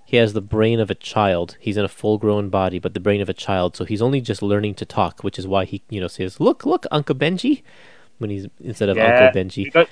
he 0.05 0.17
has 0.17 0.33
the 0.33 0.41
brain 0.41 0.79
of 0.79 0.89
a 0.89 0.95
child. 0.95 1.55
He's 1.59 1.77
in 1.77 1.85
a 1.85 1.89
full 1.89 2.17
grown 2.17 2.49
body, 2.49 2.79
but 2.79 2.93
the 2.95 2.99
brain 2.99 3.21
of 3.21 3.29
a 3.29 3.33
child. 3.33 3.75
So 3.75 3.85
he's 3.85 4.01
only 4.01 4.21
just 4.21 4.41
learning 4.41 4.75
to 4.75 4.85
talk, 4.85 5.23
which 5.23 5.37
is 5.37 5.47
why 5.47 5.65
he 5.65 5.83
you 5.89 6.01
know 6.01 6.07
says, 6.07 6.39
"Look, 6.39 6.65
look, 6.65 6.85
Uncle 6.91 7.15
Benji," 7.15 7.61
when 8.17 8.29
he's 8.29 8.47
instead 8.59 8.89
of 8.89 8.97
Yeah, 8.97 9.29
Uncle 9.29 9.41
Benji. 9.41 9.87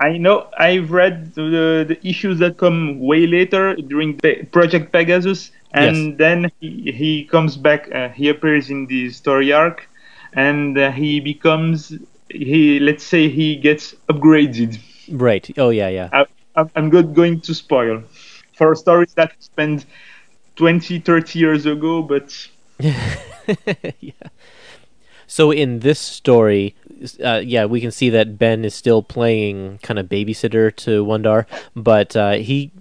I 0.00 0.16
know 0.16 0.48
I've 0.58 0.90
read 0.92 1.34
the, 1.34 1.84
the 1.86 1.98
issues 2.08 2.38
that 2.38 2.56
come 2.56 2.98
way 3.00 3.26
later 3.26 3.76
during 3.76 4.16
the 4.16 4.44
Project 4.50 4.92
Pegasus, 4.92 5.52
and 5.74 6.12
Yes. 6.12 6.18
then 6.18 6.50
he, 6.58 6.90
he 6.90 7.24
comes 7.24 7.56
back. 7.56 7.92
Uh, 7.94 8.08
he 8.08 8.28
appears 8.30 8.70
in 8.70 8.86
the 8.86 9.10
story 9.10 9.52
arc, 9.52 9.88
and 10.32 10.76
uh, 10.78 10.90
he 10.90 11.20
becomes 11.20 11.92
he. 12.30 12.80
Let's 12.80 13.04
say 13.04 13.28
he 13.28 13.56
gets 13.56 13.94
upgraded. 14.08 14.78
Right. 15.10 15.50
Oh 15.58 15.68
yeah, 15.70 15.88
yeah. 15.88 16.08
I, 16.12 16.24
I'm- 16.56 16.90
not 16.90 17.14
going 17.14 17.40
to 17.42 17.54
spoil 17.54 18.02
for 18.54 18.74
stories 18.74 19.14
that 19.14 19.32
spent 19.38 19.86
20, 20.56 21.00
30 21.00 21.38
years 21.38 21.66
ago, 21.66 22.02
but 22.02 22.48
yeah. 24.00 24.12
So 25.26 25.52
in 25.52 25.78
this 25.80 25.98
story, 25.98 26.74
uh, 27.24 27.40
yeah, 27.44 27.64
we 27.64 27.80
can 27.80 27.92
see 27.92 28.10
that 28.10 28.36
Ben 28.36 28.64
is 28.64 28.74
still 28.74 29.02
playing 29.02 29.78
kind 29.82 29.98
of 29.98 30.06
babysitter 30.06 30.74
to 30.76 31.04
Wundarr, 31.04 31.46
but 31.76 32.16
uh, 32.16 32.32
he 32.32 32.72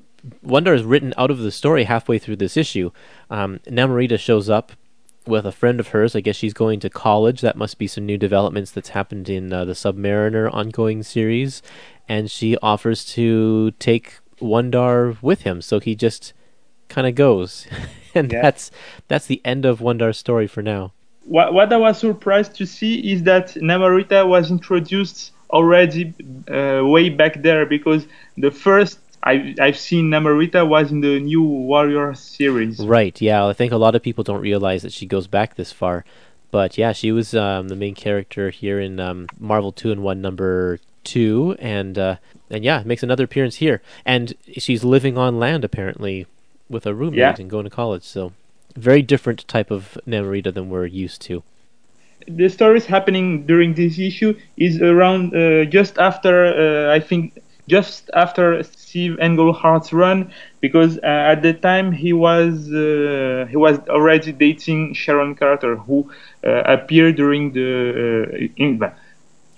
Wundarr 0.46 0.76
is 0.76 0.84
written 0.84 1.14
out 1.18 1.32
of 1.32 1.40
the 1.40 1.52
story 1.52 1.84
halfway 1.86 2.20
through 2.20 2.38
this 2.38 2.58
issue. 2.58 2.92
Um, 3.30 3.60
Namorita 3.68 4.20
shows 4.20 4.50
up 4.50 4.74
with 5.26 5.46
a 5.46 5.52
friend 5.52 5.80
of 5.80 5.90
hers. 5.90 6.16
I 6.16 6.22
guess 6.22 6.36
she's 6.36 6.54
going 6.54 6.80
to 6.82 6.90
college. 6.90 7.42
That 7.42 7.56
must 7.56 7.78
be 7.78 7.88
some 7.88 8.06
new 8.06 8.18
developments 8.18 8.72
that's 8.72 8.90
happened 8.90 9.30
in 9.30 9.54
uh, 9.54 9.66
the 9.66 9.74
Submariner 9.74 10.52
ongoing 10.54 11.04
series, 11.04 11.62
and 12.10 12.30
she 12.30 12.58
offers 12.58 13.06
to 13.14 13.72
take 13.80 14.20
Wundarr 14.42 15.22
with 15.22 15.42
him. 15.44 15.62
So 15.62 15.80
he 15.80 15.96
just 15.96 16.34
kind 16.90 17.08
of 17.08 17.16
goes, 17.16 17.68
and 18.16 18.32
Yeah. 18.32 18.42
that's 18.42 18.72
that's 19.08 19.28
the 19.28 19.42
end 19.46 19.64
of 19.66 19.80
Wundarr's 19.80 20.18
story 20.18 20.48
for 20.48 20.62
now. 20.64 20.92
what, 21.26 21.54
what 21.54 21.72
I 21.72 21.78
was 21.78 22.00
surprised 22.00 22.56
to 22.56 22.66
see 22.66 23.14
is 23.14 23.24
that 23.24 23.50
Namorita 23.62 24.28
was 24.28 24.50
introduced 24.50 25.32
already 25.52 26.14
uh, 26.50 26.82
way 26.86 27.10
back 27.10 27.42
there 27.44 27.66
because 27.66 28.08
the 28.38 28.50
first 28.52 29.00
I, 29.24 29.54
I've 29.60 29.78
seen 29.78 30.10
Namorita 30.10 30.68
was 30.68 30.92
in 30.92 31.02
the 31.02 31.20
new 31.20 31.44
Warrior 31.44 32.14
series. 32.16 32.80
Right. 32.80 33.20
Yeah. 33.22 33.46
I 33.46 33.54
think 33.54 33.72
a 33.74 33.78
lot 33.78 33.94
of 33.96 34.02
people 34.02 34.24
don't 34.24 34.42
realize 34.42 34.82
that 34.84 34.94
she 34.94 35.06
goes 35.06 35.28
back 35.28 35.56
this 35.56 35.72
far, 35.74 36.06
but 36.52 36.78
yeah, 36.78 36.94
she 36.94 37.12
was 37.12 37.34
um, 37.36 37.68
the 37.68 37.76
main 37.76 37.94
character 37.96 38.50
here 38.50 38.80
in 38.80 39.00
um, 39.00 39.28
Marvel 39.38 39.72
Two 39.74 39.92
and 39.92 40.02
One 40.02 40.22
number 40.22 40.80
two, 41.14 41.56
and 41.78 41.96
uh, 41.98 42.16
and 42.54 42.62
yeah, 42.70 42.80
makes 42.92 43.04
another 43.04 43.26
appearance 43.30 43.56
here, 43.66 43.78
and 44.14 44.26
she's 44.64 44.84
living 44.96 45.16
on 45.26 45.32
land 45.46 45.62
apparently 45.70 46.16
with 46.74 46.86
a 46.86 46.94
roommate 47.00 47.20
Yeah. 47.20 47.36
and 47.42 47.50
going 47.56 47.66
to 47.70 47.76
college. 47.84 48.04
So 48.16 48.22
very 48.90 49.02
different 49.14 49.40
type 49.56 49.70
of 49.78 49.82
Namorita 50.12 50.52
than 50.54 50.66
we're 50.70 50.86
used 51.06 51.20
to. 51.30 51.36
The 52.42 52.50
stories 52.50 52.86
happening 52.96 53.28
during 53.52 53.74
this 53.82 53.98
issue 54.10 54.32
is 54.68 54.74
around 54.82 55.24
uh, 55.36 55.66
just 55.78 55.94
after 56.10 56.34
uh, 56.46 56.98
I 56.98 57.00
think 57.10 57.24
just 57.76 58.10
after 58.24 58.46
Steve 58.64 59.14
Englehart's 59.30 59.92
run 60.04 60.20
because 60.66 60.94
uh, 60.98 61.32
at 61.34 61.40
the 61.48 61.54
time 61.70 61.88
he 62.04 62.12
was 62.28 62.54
uh, 62.86 63.46
he 63.52 63.58
was 63.66 63.76
already 63.96 64.32
dating 64.46 64.82
Sharon 65.02 65.34
Carter 65.42 65.74
who 65.86 65.98
uh, 66.44 66.76
appeared 66.76 67.16
during 67.22 67.44
the 67.58 67.70
uh, 68.34 68.64
in, 68.64 68.72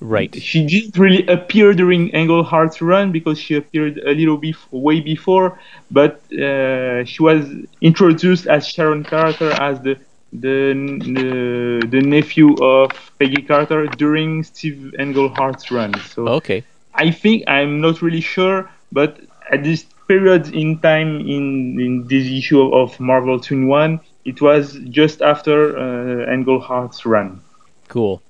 Right. 0.01 0.35
She 0.35 0.65
didn't 0.65 0.97
really 0.97 1.25
appear 1.27 1.73
during 1.73 2.09
Englehart's 2.09 2.81
run 2.81 3.11
because 3.11 3.39
she 3.39 3.55
appeared 3.55 3.99
a 3.99 4.13
little 4.13 4.37
bit 4.37 4.55
way 4.71 4.99
before, 4.99 5.59
but 5.91 6.21
uh, 6.33 7.05
she 7.05 7.21
was 7.21 7.45
introduced 7.81 8.47
as 8.47 8.67
Sharon 8.67 9.03
Carter 9.03 9.51
as 9.51 9.79
the 9.81 9.97
the 10.33 10.73
the, 11.17 11.87
the 11.87 12.01
nephew 12.01 12.55
of 12.61 12.91
Peggy 13.19 13.43
Carter 13.43 13.85
during 13.87 14.43
Steve 14.43 14.93
Englehart's 14.99 15.69
run. 15.71 15.93
So 16.01 16.27
Okay. 16.27 16.63
I 16.95 17.11
think 17.11 17.43
I'm 17.47 17.79
not 17.81 18.01
really 18.01 18.21
sure, 18.21 18.69
but 18.91 19.19
at 19.51 19.63
this 19.63 19.85
period 20.07 20.53
in 20.53 20.79
time 20.79 21.19
in 21.21 21.79
in 21.79 22.07
this 22.07 22.27
issue 22.27 22.61
of 22.73 22.99
Marvel 22.99 23.39
2 23.39 23.67
1, 23.67 23.99
it 24.25 24.41
was 24.41 24.79
just 24.89 25.21
after 25.21 25.77
uh, 25.77 26.25
Englehart's 26.31 27.05
run. 27.05 27.41
Cool. 27.87 28.21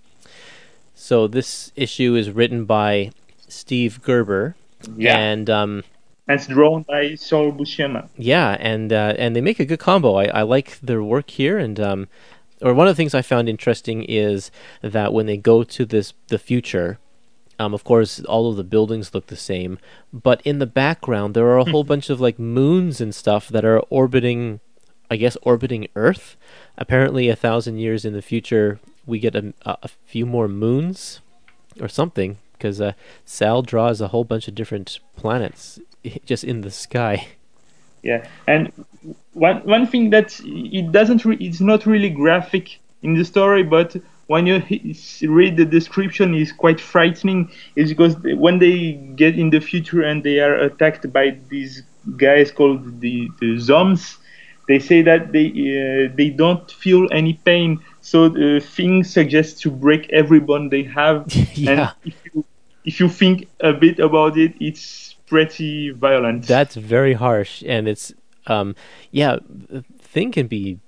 So 1.01 1.27
this 1.27 1.71
issue 1.75 2.13
is 2.15 2.29
written 2.29 2.65
by 2.65 3.09
Steve 3.47 4.01
Gerber, 4.03 4.55
Yeah. 4.95 5.17
and 5.17 5.49
um, 5.49 5.83
And 6.27 6.39
it's 6.39 6.45
drawn 6.47 6.83
by 6.83 7.15
Sal 7.15 7.51
Buscema. 7.51 8.07
Yeah, 8.17 8.55
and 8.59 8.93
uh, 8.93 9.15
and 9.17 9.35
they 9.35 9.41
make 9.41 9.59
a 9.59 9.65
good 9.65 9.79
combo. 9.79 10.13
I, 10.15 10.25
I 10.25 10.43
like 10.43 10.79
their 10.79 11.01
work 11.01 11.31
here, 11.31 11.57
and 11.57 11.79
um, 11.79 12.07
or 12.61 12.75
one 12.75 12.87
of 12.87 12.91
the 12.95 12.99
things 13.01 13.15
I 13.15 13.23
found 13.23 13.49
interesting 13.49 14.03
is 14.03 14.51
that 14.83 15.11
when 15.11 15.25
they 15.25 15.37
go 15.37 15.63
to 15.63 15.85
this 15.85 16.13
the 16.27 16.37
future, 16.37 16.99
Um, 17.59 17.73
of 17.73 17.83
course, 17.83 18.23
all 18.33 18.45
of 18.49 18.55
the 18.57 18.63
buildings 18.75 19.13
look 19.13 19.25
the 19.27 19.35
same, 19.53 19.77
but 20.13 20.39
in 20.43 20.59
the 20.59 20.73
background 20.83 21.33
there 21.33 21.47
are 21.51 21.61
a 21.61 21.71
whole 21.71 21.83
bunch 21.83 22.09
of 22.11 22.19
like 22.21 22.39
moons 22.39 23.01
and 23.01 23.13
stuff 23.13 23.49
that 23.49 23.65
are 23.65 23.81
orbiting, 23.89 24.59
I 25.13 25.17
guess, 25.17 25.35
orbiting 25.41 25.87
Earth. 25.95 26.37
Apparently, 26.77 27.27
a 27.29 27.35
thousand 27.35 27.77
years 27.79 28.05
in 28.05 28.13
the 28.13 28.21
future, 28.33 28.79
we 29.05 29.19
get 29.19 29.35
a, 29.35 29.53
a 29.65 29.89
few 30.05 30.25
more 30.25 30.47
moons 30.47 31.21
or 31.79 31.87
something 31.87 32.37
because 32.53 32.79
uh, 32.79 32.93
Sal 33.25 33.61
draws 33.61 34.01
a 34.01 34.09
whole 34.09 34.23
bunch 34.23 34.47
of 34.47 34.55
different 34.55 34.99
planets 35.15 35.79
just 36.25 36.43
in 36.43 36.61
the 36.61 36.71
sky. 36.71 37.27
Yeah, 38.03 38.27
and 38.47 38.71
one 39.33 39.57
one 39.57 39.85
thing 39.85 40.09
that 40.09 40.39
it 40.43 40.91
doesn't 40.91 41.23
re- 41.23 41.37
it's 41.39 41.61
not 41.61 41.85
really 41.85 42.09
graphic 42.09 42.79
in 43.03 43.13
the 43.13 43.23
story, 43.23 43.63
but 43.63 43.95
when 44.27 44.47
you 44.47 44.63
read 45.27 45.57
the 45.57 45.65
description, 45.65 46.33
is 46.33 46.51
quite 46.51 46.79
frightening. 46.79 47.51
Is 47.75 47.89
because 47.89 48.15
when 48.23 48.59
they 48.59 48.93
get 49.15 49.37
in 49.37 49.49
the 49.49 49.59
future 49.59 50.01
and 50.01 50.23
they 50.23 50.39
are 50.39 50.55
attacked 50.55 51.11
by 51.11 51.37
these 51.49 51.83
guys 52.17 52.51
called 52.51 53.01
the 53.01 53.29
the 53.39 53.59
zombies, 53.59 54.17
they 54.67 54.79
say 54.79 55.01
that 55.03 55.31
they 55.31 55.47
uh, 55.49 56.15
they 56.15 56.29
don't 56.29 56.71
feel 56.71 57.07
any 57.11 57.33
pain. 57.45 57.79
So 58.01 58.29
the 58.29 58.59
thing 58.59 59.03
suggests 59.03 59.61
to 59.61 59.71
break 59.71 60.09
every 60.11 60.39
bone 60.39 60.69
they 60.69 60.83
have. 60.83 61.27
Yeah. 61.53 61.71
And 61.71 61.91
if 62.05 62.15
you 62.25 62.45
if 62.83 62.99
you 62.99 63.09
think 63.09 63.47
a 63.59 63.73
bit 63.73 63.99
about 63.99 64.37
it, 64.37 64.55
it's 64.59 65.15
pretty 65.27 65.91
violent. 65.91 66.47
That's 66.47 66.75
very 66.75 67.13
harsh, 67.13 67.63
and 67.65 67.87
it's 67.87 68.13
um, 68.47 68.75
yeah, 69.11 69.37
the 69.47 69.83
thing 69.99 70.31
can 70.31 70.47
be. 70.47 70.79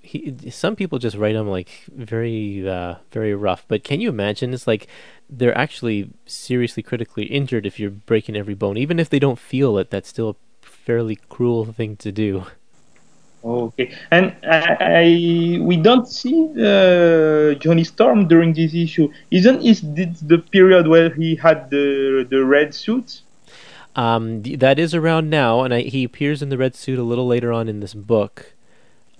He, 0.00 0.36
some 0.50 0.76
people 0.76 1.00
just 1.00 1.16
write 1.16 1.32
them 1.32 1.48
like 1.48 1.84
very, 1.92 2.68
uh, 2.68 2.96
very 3.10 3.34
rough. 3.34 3.64
But 3.66 3.82
can 3.82 4.00
you 4.00 4.08
imagine? 4.08 4.54
It's 4.54 4.66
like 4.66 4.86
they're 5.28 5.56
actually 5.56 6.10
seriously 6.26 6.82
critically 6.82 7.24
injured 7.24 7.66
if 7.66 7.80
you're 7.80 7.90
breaking 7.90 8.36
every 8.36 8.54
bone, 8.54 8.76
even 8.76 9.00
if 9.00 9.10
they 9.10 9.18
don't 9.18 9.38
feel 9.38 9.78
it. 9.78 9.90
That's 9.90 10.08
still 10.08 10.30
a 10.30 10.66
fairly 10.66 11.16
cruel 11.28 11.64
thing 11.64 11.96
to 11.96 12.12
do. 12.12 12.46
Okay, 13.46 13.94
and 14.10 14.34
I, 14.42 14.76
I 14.80 15.58
we 15.62 15.76
don't 15.76 16.08
see 16.08 16.50
uh, 16.58 17.54
Johnny 17.54 17.84
Storm 17.84 18.26
during 18.26 18.52
this 18.54 18.74
issue. 18.74 19.08
Isn't 19.30 19.62
is 19.62 19.82
this 19.82 20.18
the 20.20 20.38
period 20.38 20.88
where 20.88 21.10
he 21.14 21.36
had 21.36 21.70
the 21.70 22.26
the 22.28 22.44
red 22.44 22.74
suit? 22.74 23.22
Um, 23.94 24.42
that 24.42 24.78
is 24.78 24.94
around 24.94 25.30
now, 25.30 25.62
and 25.62 25.72
I, 25.72 25.82
he 25.82 26.04
appears 26.04 26.42
in 26.42 26.48
the 26.50 26.58
red 26.58 26.74
suit 26.74 26.98
a 26.98 27.02
little 27.02 27.26
later 27.26 27.52
on 27.52 27.68
in 27.68 27.80
this 27.80 27.94
book. 27.94 28.52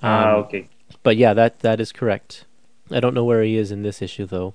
ah, 0.02 0.32
Um, 0.32 0.34
okay. 0.44 0.68
But 1.02 1.16
yeah, 1.16 1.32
that 1.34 1.60
that 1.60 1.80
is 1.80 1.92
correct. 1.92 2.44
I 2.90 3.00
don't 3.00 3.14
know 3.14 3.24
where 3.24 3.42
he 3.42 3.56
is 3.56 3.70
in 3.70 3.82
this 3.82 4.02
issue 4.02 4.26
though. 4.26 4.54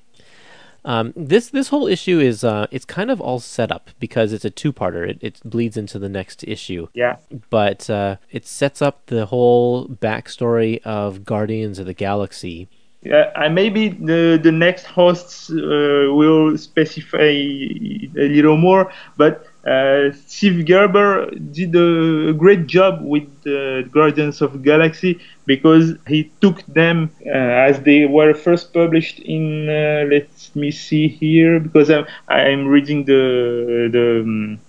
Um, 0.84 1.14
this 1.16 1.50
this 1.50 1.68
whole 1.70 1.86
issue 1.88 2.20
is 2.20 2.44
uh, 2.44 2.66
it's 2.72 2.86
kind 2.86 3.12
of 3.12 3.22
all 3.22 3.40
set 3.40 3.72
up 3.72 3.92
because 4.00 4.34
it's 4.34 4.46
a 4.46 4.50
two 4.50 4.74
parter. 4.74 5.08
It 5.08 5.20
it 5.22 5.40
bleeds 5.46 5.78
into 5.78 6.00
the 6.00 6.10
next 6.10 6.44
issue, 6.48 6.88
Yeah, 6.94 7.18
but 7.50 7.88
uh, 7.90 8.16
it 8.32 8.48
sets 8.48 8.82
up 8.82 9.06
the 9.06 9.28
whole 9.28 9.88
backstory 9.88 10.82
of 10.84 11.24
Guardians 11.24 11.78
of 11.80 11.86
the 11.86 11.94
Galaxy. 11.94 12.68
yeah. 13.04 13.32
And 13.36 13.54
maybe 13.56 13.90
the 13.90 14.40
the 14.42 14.52
next 14.52 14.86
hosts 14.86 15.50
uh, 15.52 16.10
will 16.20 16.58
specify 16.58 17.30
a 17.30 18.28
little 18.36 18.58
more. 18.58 18.92
But 19.18 19.46
uh, 19.66 20.12
Steve 20.26 20.66
Gerber 20.66 21.30
did 21.32 21.76
a 21.76 22.34
great 22.34 22.68
job 22.68 23.00
with 23.02 23.24
the 23.44 23.88
Guardians 23.92 24.42
of 24.42 24.54
the 24.54 24.60
Galaxy 24.60 25.20
because 25.46 25.94
he 26.08 26.32
took 26.42 26.66
them 26.68 27.12
uh, 27.26 27.30
as 27.30 27.82
they 27.82 28.06
were 28.06 28.34
first 28.34 28.74
published 28.74 29.20
in. 29.20 29.70
Uh, 29.70 30.06
let 30.10 30.30
me 30.56 30.72
see 30.72 31.08
here 31.08 31.60
because 31.60 31.90
I'm 31.90 32.06
I'm 32.28 32.68
reading 32.68 33.06
the 33.06 33.90
the. 33.92 34.22
Um, 34.22 34.60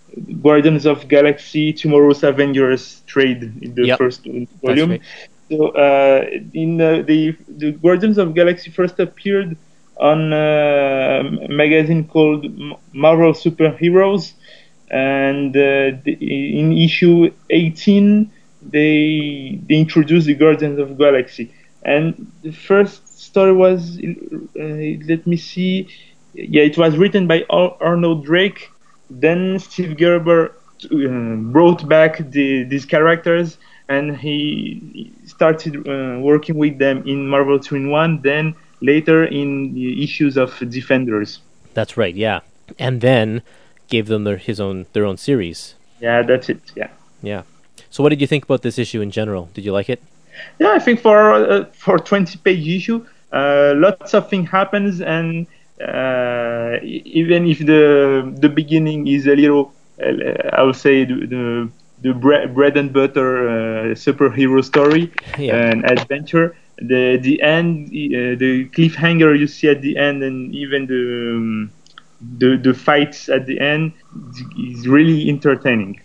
Guardians 0.43 0.85
of 0.87 1.09
Galaxy 1.09 1.73
Tomorrow's 1.73 2.23
Avengers 2.23 3.03
trade 3.07 3.43
in 3.63 3.75
the 3.75 3.87
Yep, 3.87 3.99
first 3.99 4.27
volume. 4.63 4.99
right. 4.99 5.03
So 5.51 5.69
uh, 5.71 6.25
in 6.53 6.81
uh, 6.81 7.03
the 7.03 7.37
the 7.49 7.73
Guardians 7.73 8.19
of 8.19 8.35
Galaxy 8.35 8.71
first 8.71 8.99
appeared 9.01 9.57
on 9.99 10.33
a 10.33 11.23
magazine 11.49 12.07
called 12.09 12.47
Marvel 12.93 13.33
Superheroes, 13.33 14.35
and 14.93 15.57
uh, 15.57 15.91
in 16.05 16.77
issue 16.77 17.33
18 17.51 18.31
they 18.71 19.59
they 19.69 19.75
introduced 19.75 20.27
the 20.27 20.35
Guardians 20.35 20.79
of 20.79 20.97
Galaxy, 20.99 21.53
and 21.83 22.31
the 22.43 22.53
first 22.53 23.19
story 23.19 23.53
was 23.53 23.99
uh, 23.99 24.63
let 25.09 25.27
me 25.27 25.37
see, 25.37 25.89
yeah, 26.35 26.63
it 26.63 26.77
was 26.79 26.97
written 26.97 27.27
by 27.27 27.45
Ar- 27.51 27.77
Arnold 27.81 28.25
Drake. 28.25 28.71
Then 29.11 29.59
Steve 29.59 29.97
Gerber 29.97 30.55
uh, 30.85 31.37
brought 31.57 31.89
back 31.89 32.19
the, 32.31 32.65
these 32.65 32.85
characters 32.85 33.59
and 33.89 34.17
he 34.17 35.13
started 35.27 35.77
uh, 35.87 36.19
working 36.21 36.57
with 36.57 36.79
them 36.79 37.03
in 37.07 37.29
Marvel 37.29 37.59
2 37.59 37.77
in 37.77 37.91
1, 37.91 38.23
then 38.23 38.55
later 38.81 39.25
in 39.25 39.75
the 39.75 40.03
issues 40.03 40.37
of 40.37 40.57
Defenders. 40.71 41.41
That's 41.75 41.97
right, 41.97 42.15
yeah, 42.15 42.41
and 42.79 43.01
then 43.01 43.43
gave 43.95 44.07
them 44.13 44.23
their 44.27 44.39
his 44.49 44.59
own 44.67 44.77
their 44.95 45.05
own 45.11 45.17
series. 45.29 45.59
Yeah, 46.07 46.19
that's 46.29 46.49
it. 46.49 46.61
Yeah. 46.81 46.91
Yeah. 47.23 47.43
So, 47.91 48.03
what 48.03 48.11
did 48.13 48.21
you 48.23 48.27
think 48.33 48.45
about 48.49 48.63
this 48.67 48.77
issue 48.85 49.01
in 49.07 49.11
general? 49.11 49.45
Did 49.55 49.65
you 49.67 49.73
like 49.79 49.89
it? 49.95 50.01
Yeah, 50.61 50.73
I 50.79 50.81
think 50.85 50.97
for 51.07 51.17
uh, 51.35 51.65
for 51.85 51.97
20 51.99 52.39
page 52.47 52.67
issue, 52.79 52.99
uh, 53.33 53.73
lots 53.77 54.15
of 54.15 54.23
thing 54.31 54.45
happens, 54.59 55.01
and 55.17 55.47
uh, 55.81 56.79
even 56.83 57.41
if 57.53 57.59
the 57.73 57.85
the 58.45 58.49
beginning 58.49 59.07
is 59.17 59.27
a 59.27 59.37
little, 59.43 59.65
uh, 60.03 60.59
I 60.59 60.63
would 60.67 60.77
say 60.87 61.05
the 61.05 61.17
the, 61.35 61.45
the 62.05 62.13
bre- 62.25 62.49
bread 62.57 62.77
and 62.81 62.89
butter 62.93 63.31
uh, 63.49 63.53
superhero 64.07 64.61
story 64.65 65.05
Yeah. 65.39 65.57
and 65.71 65.85
adventure. 65.85 66.57
The 66.93 67.19
the 67.29 67.37
end, 67.43 67.89
uh, 67.89 68.35
the 68.45 68.53
cliffhanger 68.75 69.39
you 69.39 69.47
see 69.47 69.69
at 69.69 69.81
the 69.87 69.95
end, 70.09 70.23
and 70.29 70.37
even 70.63 70.81
the 70.93 71.03
um, 71.37 71.71
the 72.39 72.57
the 72.57 72.75
fights 72.75 73.29
at 73.29 73.47
the 73.47 73.61
end 73.61 73.93
is 74.59 74.87
really 74.89 75.29
entertaining. 75.29 76.01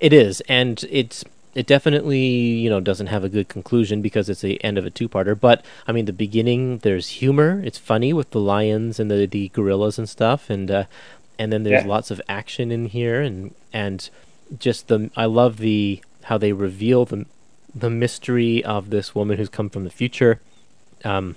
It 0.00 0.12
is, 0.12 0.40
and 0.48 0.84
it's 0.90 1.24
it 1.54 1.66
definitely 1.66 2.18
you 2.18 2.70
know 2.70 2.80
doesn't 2.80 3.08
have 3.08 3.24
a 3.24 3.28
good 3.28 3.48
conclusion 3.48 4.00
because 4.02 4.28
it's 4.28 4.42
the 4.42 4.62
end 4.62 4.78
of 4.78 4.86
a 4.86 4.90
two-parter. 4.90 5.38
But 5.38 5.64
I 5.86 5.92
mean, 5.92 6.04
the 6.04 6.12
beginning 6.12 6.78
there's 6.78 7.08
humor. 7.20 7.60
It's 7.64 7.78
funny 7.78 8.12
with 8.12 8.30
the 8.30 8.40
lions 8.40 9.00
and 9.00 9.10
the 9.10 9.26
the 9.26 9.48
gorillas 9.48 9.98
and 9.98 10.08
stuff, 10.08 10.50
and 10.50 10.70
uh, 10.70 10.84
and 11.38 11.52
then 11.52 11.62
there's 11.64 11.82
Yeah. 11.84 11.88
lots 11.88 12.10
of 12.10 12.20
action 12.28 12.70
in 12.70 12.86
here, 12.86 13.20
and 13.20 13.54
and 13.72 14.08
just 14.58 14.88
the 14.88 15.10
I 15.16 15.24
love 15.26 15.58
the 15.58 16.00
how 16.24 16.38
they 16.38 16.52
reveal 16.52 17.04
the 17.04 17.26
the 17.74 17.90
mystery 17.90 18.64
of 18.64 18.90
this 18.90 19.14
woman 19.14 19.36
who's 19.38 19.48
come 19.48 19.68
from 19.68 19.84
the 19.84 19.90
future. 19.90 20.40
Um, 21.04 21.36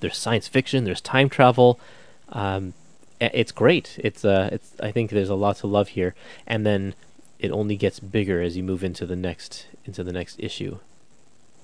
there's 0.00 0.16
science 0.16 0.46
fiction. 0.48 0.84
There's 0.84 1.00
time 1.00 1.28
travel. 1.28 1.80
Um, 2.30 2.74
it's 3.20 3.52
great. 3.52 3.98
It's 4.02 4.24
uh, 4.24 4.48
it's. 4.52 4.72
I 4.80 4.92
think 4.92 5.10
there's 5.10 5.28
a 5.28 5.34
lot 5.34 5.56
to 5.58 5.66
love 5.66 5.88
here, 5.88 6.14
and 6.46 6.64
then 6.64 6.94
it 7.38 7.50
only 7.50 7.76
gets 7.76 8.00
bigger 8.00 8.42
as 8.42 8.56
you 8.56 8.62
move 8.62 8.82
into 8.82 9.06
the 9.06 9.16
next 9.16 9.66
into 9.84 10.02
the 10.04 10.12
next 10.12 10.36
issue. 10.38 10.78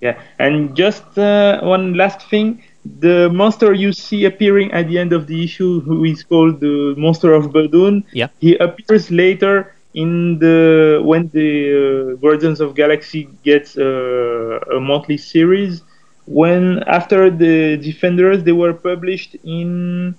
Yeah, 0.01 0.20
and 0.39 0.76
just 0.76 1.16
uh, 1.18 1.60
one 1.62 1.94
last 1.94 2.28
thing: 2.28 2.62
the 3.01 3.31
monster 3.31 3.72
you 3.72 3.93
see 3.93 4.24
appearing 4.24 4.72
at 4.72 4.89
the 4.89 4.98
end 4.98 5.12
of 5.12 5.26
the 5.26 5.43
issue, 5.43 5.81
who 5.81 6.05
is 6.05 6.22
called 6.22 6.60
the 6.60 6.94
Monster 6.98 7.32
of 7.32 7.52
Badoon, 7.52 8.05
Yeah. 8.12 8.28
he 8.40 8.56
appears 8.56 9.10
later 9.10 9.74
in 9.94 10.39
the 10.40 11.01
when 11.05 11.28
the 11.32 12.12
uh, 12.12 12.16
Guardians 12.16 12.60
of 12.60 12.74
Galaxy 12.74 13.28
gets 13.44 13.78
uh, 13.78 14.59
a 14.76 14.81
monthly 14.81 15.16
series. 15.16 15.82
When 16.26 16.82
after 16.86 17.31
the 17.31 17.76
Defenders, 17.76 18.43
they 18.44 18.52
were 18.52 18.72
published 18.72 19.36
in 19.44 20.14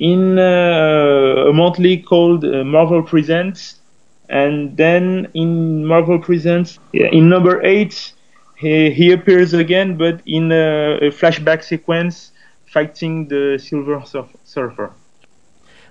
in 0.00 0.38
uh, 0.38 1.48
a 1.48 1.52
monthly 1.52 1.98
called 1.98 2.44
uh, 2.44 2.64
Marvel 2.64 3.02
Presents, 3.02 3.76
and 4.30 4.76
then 4.76 5.28
in 5.34 5.84
Marvel 5.86 6.18
Presents, 6.18 6.78
yeah, 6.92 7.08
in 7.12 7.28
number 7.28 7.62
eight, 7.64 8.12
he, 8.56 8.90
he 8.90 9.12
appears 9.12 9.52
again, 9.52 9.98
but 9.98 10.22
in 10.26 10.50
a, 10.50 10.96
a 11.02 11.10
flashback 11.10 11.62
sequence 11.62 12.32
fighting 12.66 13.28
the 13.28 13.58
Silver 13.62 14.02
Surf- 14.06 14.36
Surfer. 14.44 14.92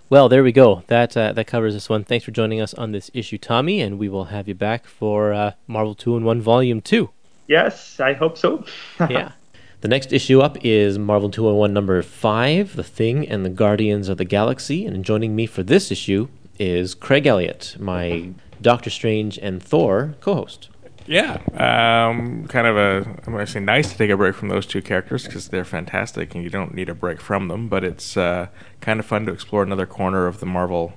Well, 0.09 0.27
there 0.27 0.43
we 0.43 0.51
go. 0.51 0.83
That 0.87 1.15
uh, 1.15 1.33
that 1.33 1.45
covers 1.45 1.75
this 1.75 1.87
one. 1.87 2.03
Thanks 2.03 2.25
for 2.25 2.31
joining 2.31 2.59
us 2.59 2.73
on 2.73 2.91
this 2.91 3.11
issue, 3.13 3.37
Tommy, 3.37 3.79
and 3.79 3.99
we 3.99 4.09
will 4.09 4.25
have 4.25 4.47
you 4.47 4.55
back 4.55 4.87
for 4.87 5.31
uh, 5.33 5.51
Marvel 5.67 5.93
Two 5.93 6.17
in 6.17 6.23
One 6.23 6.41
Volume 6.41 6.81
Two. 6.81 7.11
Yes, 7.47 7.99
I 7.99 8.13
hope 8.13 8.35
so. 8.35 8.65
yeah. 9.09 9.33
The 9.81 9.87
next 9.87 10.11
issue 10.11 10.41
up 10.41 10.57
is 10.61 10.99
Marvel 10.99 11.29
201 11.29 11.71
number 11.71 12.01
5, 12.01 12.75
The 12.75 12.83
Thing 12.83 13.25
and 13.25 13.45
the 13.45 13.49
Guardians 13.49 14.09
of 14.09 14.17
the 14.17 14.25
Galaxy. 14.25 14.85
And 14.85 15.05
joining 15.05 15.37
me 15.37 15.45
for 15.45 15.63
this 15.63 15.89
issue 15.89 16.27
is 16.59 16.93
Craig 16.93 17.25
Elliott, 17.25 17.77
my 17.79 18.31
Doctor 18.61 18.89
Strange 18.89 19.37
and 19.37 19.63
Thor 19.63 20.15
co 20.19 20.33
host. 20.33 20.67
Yeah, 21.07 21.37
um, 21.53 22.45
kind 22.49 22.67
of 22.67 22.75
a. 22.75 23.19
I'm 23.25 23.47
say 23.47 23.61
nice 23.61 23.89
to 23.91 23.97
take 23.97 24.09
a 24.09 24.17
break 24.17 24.35
from 24.35 24.49
those 24.49 24.65
two 24.65 24.81
characters 24.81 25.23
because 25.23 25.47
they're 25.47 25.63
fantastic, 25.63 26.35
and 26.35 26.43
you 26.43 26.49
don't 26.49 26.73
need 26.75 26.89
a 26.89 26.93
break 26.93 27.21
from 27.21 27.47
them. 27.47 27.69
But 27.69 27.85
it's 27.85 28.17
uh, 28.17 28.49
kind 28.81 28.99
of 28.99 29.05
fun 29.05 29.25
to 29.27 29.31
explore 29.31 29.63
another 29.63 29.87
corner 29.87 30.27
of 30.27 30.41
the 30.41 30.45
Marvel 30.45 30.93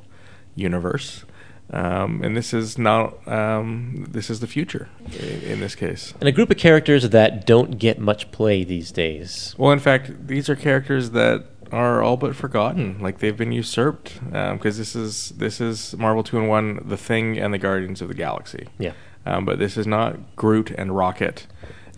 universe. 0.56 1.24
Um, 1.70 2.22
and 2.22 2.36
this 2.36 2.52
is 2.52 2.76
not. 2.76 3.26
Um, 3.26 4.06
this 4.10 4.28
is 4.28 4.40
the 4.40 4.46
future 4.46 4.88
in, 5.18 5.42
in 5.42 5.60
this 5.60 5.74
case. 5.74 6.12
And 6.20 6.28
a 6.28 6.32
group 6.32 6.50
of 6.50 6.58
characters 6.58 7.08
that 7.08 7.46
don't 7.46 7.78
get 7.78 7.98
much 7.98 8.30
play 8.30 8.62
these 8.62 8.92
days. 8.92 9.54
Well, 9.56 9.72
in 9.72 9.78
fact, 9.78 10.26
these 10.26 10.50
are 10.50 10.56
characters 10.56 11.10
that 11.10 11.46
are 11.70 12.02
all 12.02 12.18
but 12.18 12.36
forgotten. 12.36 12.98
Like 13.00 13.18
they've 13.18 13.36
been 13.36 13.52
usurped 13.52 14.20
because 14.30 14.76
this 14.76 14.94
is 14.94 15.30
this 15.30 15.60
is 15.60 15.96
Marvel 15.96 16.22
two 16.22 16.38
and 16.38 16.48
one, 16.48 16.80
The 16.84 16.98
Thing, 16.98 17.38
and 17.38 17.54
the 17.54 17.58
Guardians 17.58 18.02
of 18.02 18.08
the 18.08 18.14
Galaxy. 18.14 18.68
Yeah. 18.78 18.92
Um, 19.24 19.46
but 19.46 19.58
this 19.58 19.76
is 19.78 19.86
not 19.86 20.36
Groot 20.36 20.70
and 20.72 20.94
Rocket 20.94 21.46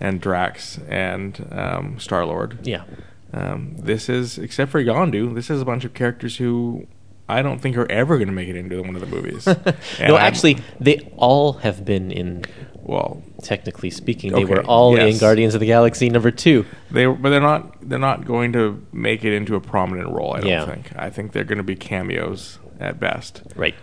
and 0.00 0.20
Drax 0.20 0.78
and 0.88 1.48
um, 1.50 1.98
Star 1.98 2.24
Lord. 2.24 2.64
Yeah. 2.64 2.84
Um, 3.32 3.74
this 3.76 4.08
is, 4.08 4.38
except 4.38 4.70
for 4.70 4.80
Yondu, 4.80 5.34
this 5.34 5.50
is 5.50 5.60
a 5.60 5.64
bunch 5.64 5.84
of 5.84 5.94
characters 5.94 6.36
who 6.36 6.86
I 7.28 7.40
don't 7.42 7.58
think 7.58 7.76
are 7.76 7.90
ever 7.90 8.16
going 8.18 8.28
to 8.28 8.34
make 8.34 8.48
it 8.48 8.56
into 8.56 8.82
one 8.82 8.94
of 8.94 9.00
the 9.00 9.06
movies. 9.06 9.46
No, 10.00 10.16
actually, 10.16 10.58
they 10.80 11.10
all 11.16 11.54
have 11.54 11.84
been 11.84 12.10
in. 12.12 12.44
well, 12.74 13.22
Technically 13.42 13.90
speaking, 13.90 14.32
they 14.32 14.44
Okay, 14.44 14.54
were 14.54 14.62
all 14.64 14.96
in. 14.96 15.18
Guardians 15.18 15.54
of 15.54 15.60
the 15.60 15.66
Galaxy 15.66 16.08
number 16.10 16.30
two. 16.30 16.64
they 16.90 17.06
but 17.06 17.28
they're 17.30 17.40
not 17.40 17.88
they're 17.88 17.98
not 17.98 18.24
going 18.26 18.52
to 18.54 18.84
make 18.92 19.24
it 19.24 19.32
into 19.34 19.54
a 19.54 19.60
prominent 19.60 20.08
role. 20.10 20.34
I 20.34 20.40
don't 20.40 20.48
Yeah. 20.50 20.66
think. 20.66 20.92
I 20.96 21.10
think 21.10 21.32
they're 21.32 21.44
going 21.44 21.58
to 21.58 21.64
be 21.64 21.76
cameos 21.76 22.58
at 22.80 22.98
best. 23.00 23.42
Right. 23.56 23.74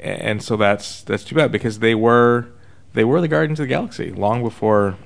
and 0.00 0.42
so 0.42 0.56
that's 0.56 1.02
that's 1.02 1.24
too 1.24 1.34
bad 1.34 1.50
because 1.52 1.78
they 1.80 1.94
were 1.94 2.48
they 2.94 3.04
were 3.04 3.20
the 3.20 3.28
Guardians 3.28 3.58
of 3.60 3.64
the 3.64 3.68
Galaxy 3.74 4.10
long 4.12 4.42
before 4.42 4.96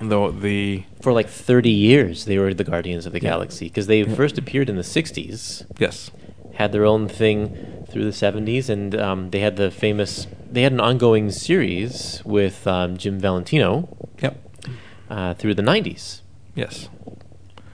the 0.00 0.30
the 0.30 0.84
For 1.02 1.12
like 1.12 1.28
30 1.28 1.70
years, 1.70 2.24
they 2.26 2.38
were 2.38 2.52
the 2.54 2.64
Guardians 2.64 3.06
of 3.06 3.12
the 3.12 3.20
Galaxy 3.20 3.66
because 3.66 3.86
they 3.86 4.02
first 4.04 4.38
appeared 4.38 4.68
in 4.70 4.76
the 4.76 4.82
60s, 4.82 5.64
yes 5.78 6.10
had 6.54 6.72
their 6.72 6.84
own 6.84 7.08
thing 7.08 7.84
through 7.90 8.04
the 8.04 8.10
70s, 8.10 8.68
and 8.68 8.94
um, 8.94 9.30
they 9.30 9.40
had 9.40 9.56
the 9.56 9.70
famous. 9.70 10.26
They 10.50 10.62
had 10.62 10.72
an 10.72 10.80
ongoing 10.80 11.30
series 11.30 12.22
with 12.24 12.66
um, 12.66 12.96
Jim 12.98 13.18
Valentino 13.18 13.88
yep 14.22 14.36
uh, 15.08 15.34
through 15.34 15.54
the 15.54 15.62
90s. 15.62 16.20
yes 16.54 16.88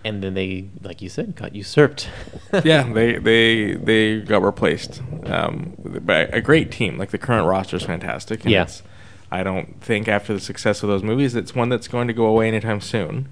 And 0.05 0.22
then 0.22 0.34
they, 0.34 0.68
like 0.82 1.02
you 1.02 1.09
said, 1.09 1.34
got 1.34 1.55
usurped. 1.56 2.09
yeah 2.64 2.84
they 2.92 3.18
they 3.18 3.74
they 3.74 4.20
got 4.20 4.42
replaced 4.42 5.02
um, 5.26 5.74
by 6.02 6.20
a 6.32 6.40
great 6.40 6.70
team 6.70 6.96
like 6.98 7.10
the 7.10 7.18
current 7.18 7.46
roster 7.46 7.76
is 7.76 7.82
fantastic 7.82 8.42
and 8.44 8.50
Yeah. 8.52 8.62
it's, 8.62 8.82
I 9.30 9.42
don't 9.42 9.80
think 9.82 10.09
after 10.09 10.32
the 10.32 10.40
success 10.40 10.82
of 10.82 10.88
those 10.88 11.02
movies 11.02 11.34
it's 11.34 11.55
one 11.55 11.68
that's 11.68 11.88
going 11.88 12.06
to 12.09 12.14
go 12.14 12.26
away 12.26 12.48
anytime 12.48 12.80
soon 12.80 13.28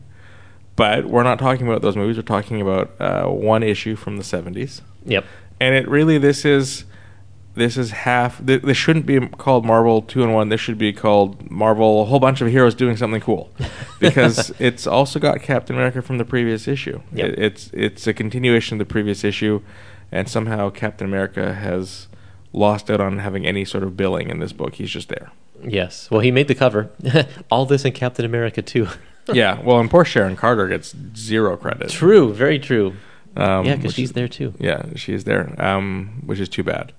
but 0.74 1.06
we're 1.06 1.22
not 1.22 1.38
talking 1.38 1.66
about 1.66 1.80
those 1.82 1.96
movies 1.96 2.16
we're 2.16 2.22
talking 2.22 2.60
about 2.60 2.90
uh, 3.00 3.26
one 3.28 3.62
issue 3.62 3.96
from 3.96 4.16
the 4.18 4.22
70s 4.24 4.82
Yep. 5.06 5.24
and 5.60 5.74
it 5.74 5.88
really 5.88 6.18
this 6.18 6.44
is 6.44 6.84
this 7.54 7.78
is 7.78 7.90
half 7.92 8.44
th- 8.46 8.62
this 8.62 8.76
shouldn't 8.76 9.06
be 9.06 9.18
called 9.28 9.64
marvel 9.64 10.02
2 10.02 10.22
and 10.22 10.34
1 10.34 10.48
this 10.50 10.60
should 10.60 10.76
be 10.76 10.92
called 10.92 11.50
marvel 11.50 12.02
a 12.02 12.04
whole 12.04 12.20
bunch 12.20 12.40
of 12.42 12.48
heroes 12.48 12.74
doing 12.74 12.96
something 12.96 13.20
cool 13.20 13.50
because 14.00 14.52
it's 14.58 14.86
also 14.86 15.18
got 15.18 15.40
captain 15.40 15.74
america 15.76 16.02
from 16.02 16.18
the 16.18 16.24
previous 16.24 16.68
issue 16.68 17.00
Yep. 17.12 17.26
it, 17.30 17.38
it's 17.38 17.70
it's 17.72 18.06
a 18.06 18.12
continuation 18.12 18.74
of 18.74 18.78
the 18.86 18.92
previous 18.92 19.24
issue 19.24 19.62
and 20.12 20.28
somehow 20.28 20.68
captain 20.70 21.06
america 21.06 21.54
has 21.54 22.08
lost 22.52 22.90
out 22.90 23.00
on 23.00 23.18
having 23.18 23.46
any 23.46 23.64
sort 23.64 23.82
of 23.84 23.96
billing 23.96 24.28
in 24.30 24.38
this 24.40 24.52
book 24.52 24.74
he's 24.74 24.90
just 24.90 25.08
there 25.08 25.30
Yes. 25.66 26.10
Well, 26.10 26.20
he 26.20 26.30
made 26.30 26.48
the 26.48 26.54
cover. 26.54 26.90
All 27.50 27.64
this 27.64 27.86
in 27.86 27.92
Captain 27.92 28.26
America 28.26 28.60
too. 28.60 28.88
yeah 29.32 29.58
well 29.62 29.80
and 29.80 29.90
poor 29.90 30.04
sharon 30.04 30.36
carter 30.36 30.68
gets 30.68 30.94
zero 31.16 31.56
credit 31.56 31.88
true. 31.88 32.34
Very 32.34 32.58
true. 32.58 32.92
Um, 33.36 33.64
yeah, 33.64 33.76
because 33.76 33.94
she's 33.94 34.10
is- 34.10 34.14
there 34.14 34.28
too. 34.28 34.54
Yeah, 34.58 34.84
she 34.96 35.12
is 35.12 35.24
there, 35.24 35.54
um, 35.62 36.22
which 36.24 36.40
is 36.40 36.48
too 36.48 36.62
bad. 36.62 36.92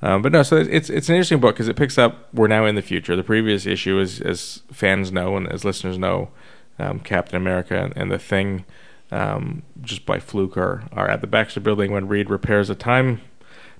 Um, 0.00 0.20
but 0.20 0.32
no, 0.32 0.42
so 0.42 0.56
it's 0.56 0.90
it's 0.90 1.08
an 1.08 1.14
interesting 1.14 1.38
book 1.38 1.54
because 1.54 1.68
it 1.68 1.76
picks 1.76 1.96
up. 1.96 2.28
We're 2.34 2.48
now 2.48 2.66
in 2.66 2.74
the 2.74 2.82
future. 2.82 3.14
The 3.14 3.22
previous 3.22 3.66
issue, 3.66 4.00
is, 4.00 4.20
as 4.20 4.62
fans 4.72 5.12
know 5.12 5.36
and 5.36 5.46
as 5.48 5.64
listeners 5.64 5.96
know, 5.96 6.30
um, 6.78 6.98
Captain 7.00 7.36
America 7.36 7.76
and, 7.76 7.96
and 7.96 8.10
the 8.10 8.18
Thing, 8.18 8.64
um, 9.12 9.62
just 9.80 10.04
by 10.04 10.18
fluke, 10.18 10.56
are 10.56 10.84
are 10.92 11.08
at 11.08 11.20
the 11.20 11.28
Baxter 11.28 11.60
Building 11.60 11.92
when 11.92 12.08
Reed 12.08 12.30
repairs 12.30 12.68
a 12.68 12.74
time 12.74 13.20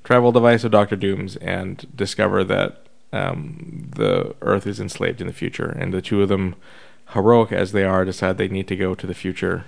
travel 0.04 0.32
device 0.32 0.64
of 0.64 0.72
Doctor 0.72 0.96
Doom's 0.96 1.36
and 1.36 1.86
discover 1.94 2.42
that 2.44 2.86
um, 3.12 3.88
the 3.94 4.34
Earth 4.40 4.66
is 4.66 4.80
enslaved 4.80 5.20
in 5.20 5.26
the 5.26 5.32
future, 5.32 5.68
and 5.68 5.92
the 5.92 6.02
two 6.02 6.22
of 6.22 6.28
them, 6.28 6.54
heroic 7.10 7.52
as 7.52 7.72
they 7.72 7.84
are, 7.84 8.04
decide 8.04 8.38
they 8.38 8.48
need 8.48 8.68
to 8.68 8.76
go 8.76 8.94
to 8.94 9.06
the 9.06 9.14
future 9.14 9.64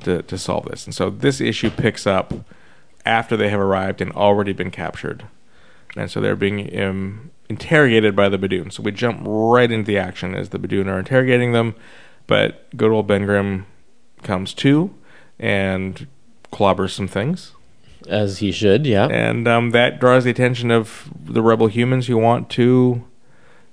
to, 0.00 0.22
to 0.22 0.38
solve 0.38 0.66
this. 0.66 0.84
And 0.84 0.94
so 0.94 1.10
this 1.10 1.40
issue 1.40 1.70
picks 1.70 2.06
up 2.06 2.32
after 3.06 3.36
they 3.36 3.48
have 3.50 3.60
arrived 3.60 4.00
and 4.00 4.12
already 4.12 4.52
been 4.52 4.70
captured. 4.70 5.24
And 5.96 6.10
so 6.10 6.20
they're 6.20 6.36
being 6.36 6.78
um, 6.80 7.30
interrogated 7.48 8.16
by 8.16 8.28
the 8.28 8.38
Badoon. 8.38 8.72
So 8.72 8.82
we 8.82 8.92
jump 8.92 9.20
right 9.24 9.70
into 9.70 9.86
the 9.86 9.98
action 9.98 10.34
as 10.34 10.48
the 10.48 10.58
Badoon 10.58 10.86
are 10.86 10.98
interrogating 10.98 11.52
them. 11.52 11.74
But 12.26 12.66
good 12.76 12.90
old 12.90 13.06
Ben 13.06 13.26
Grimm 13.26 13.66
comes 14.22 14.54
to 14.54 14.94
and 15.38 16.06
clobbers 16.52 16.90
some 16.90 17.08
things. 17.08 17.52
As 18.08 18.38
he 18.38 18.52
should. 18.52 18.86
Yeah. 18.86 19.06
And 19.06 19.46
um, 19.48 19.70
that 19.70 19.98
draws 20.00 20.24
the 20.24 20.30
attention 20.30 20.70
of 20.70 21.10
the 21.22 21.42
rebel 21.42 21.68
humans 21.68 22.06
who 22.06 22.16
want 22.16 22.50
to 22.50 23.04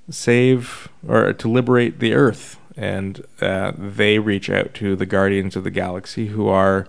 save 0.09 0.89
or 1.07 1.33
to 1.33 1.49
liberate 1.49 1.99
the 1.99 2.13
Earth. 2.13 2.57
And 2.77 3.25
uh, 3.41 3.73
they 3.77 4.19
reach 4.19 4.49
out 4.49 4.73
to 4.75 4.95
the 4.95 5.05
Guardians 5.05 5.55
of 5.55 5.63
the 5.63 5.71
Galaxy 5.71 6.27
who 6.27 6.47
are 6.47 6.87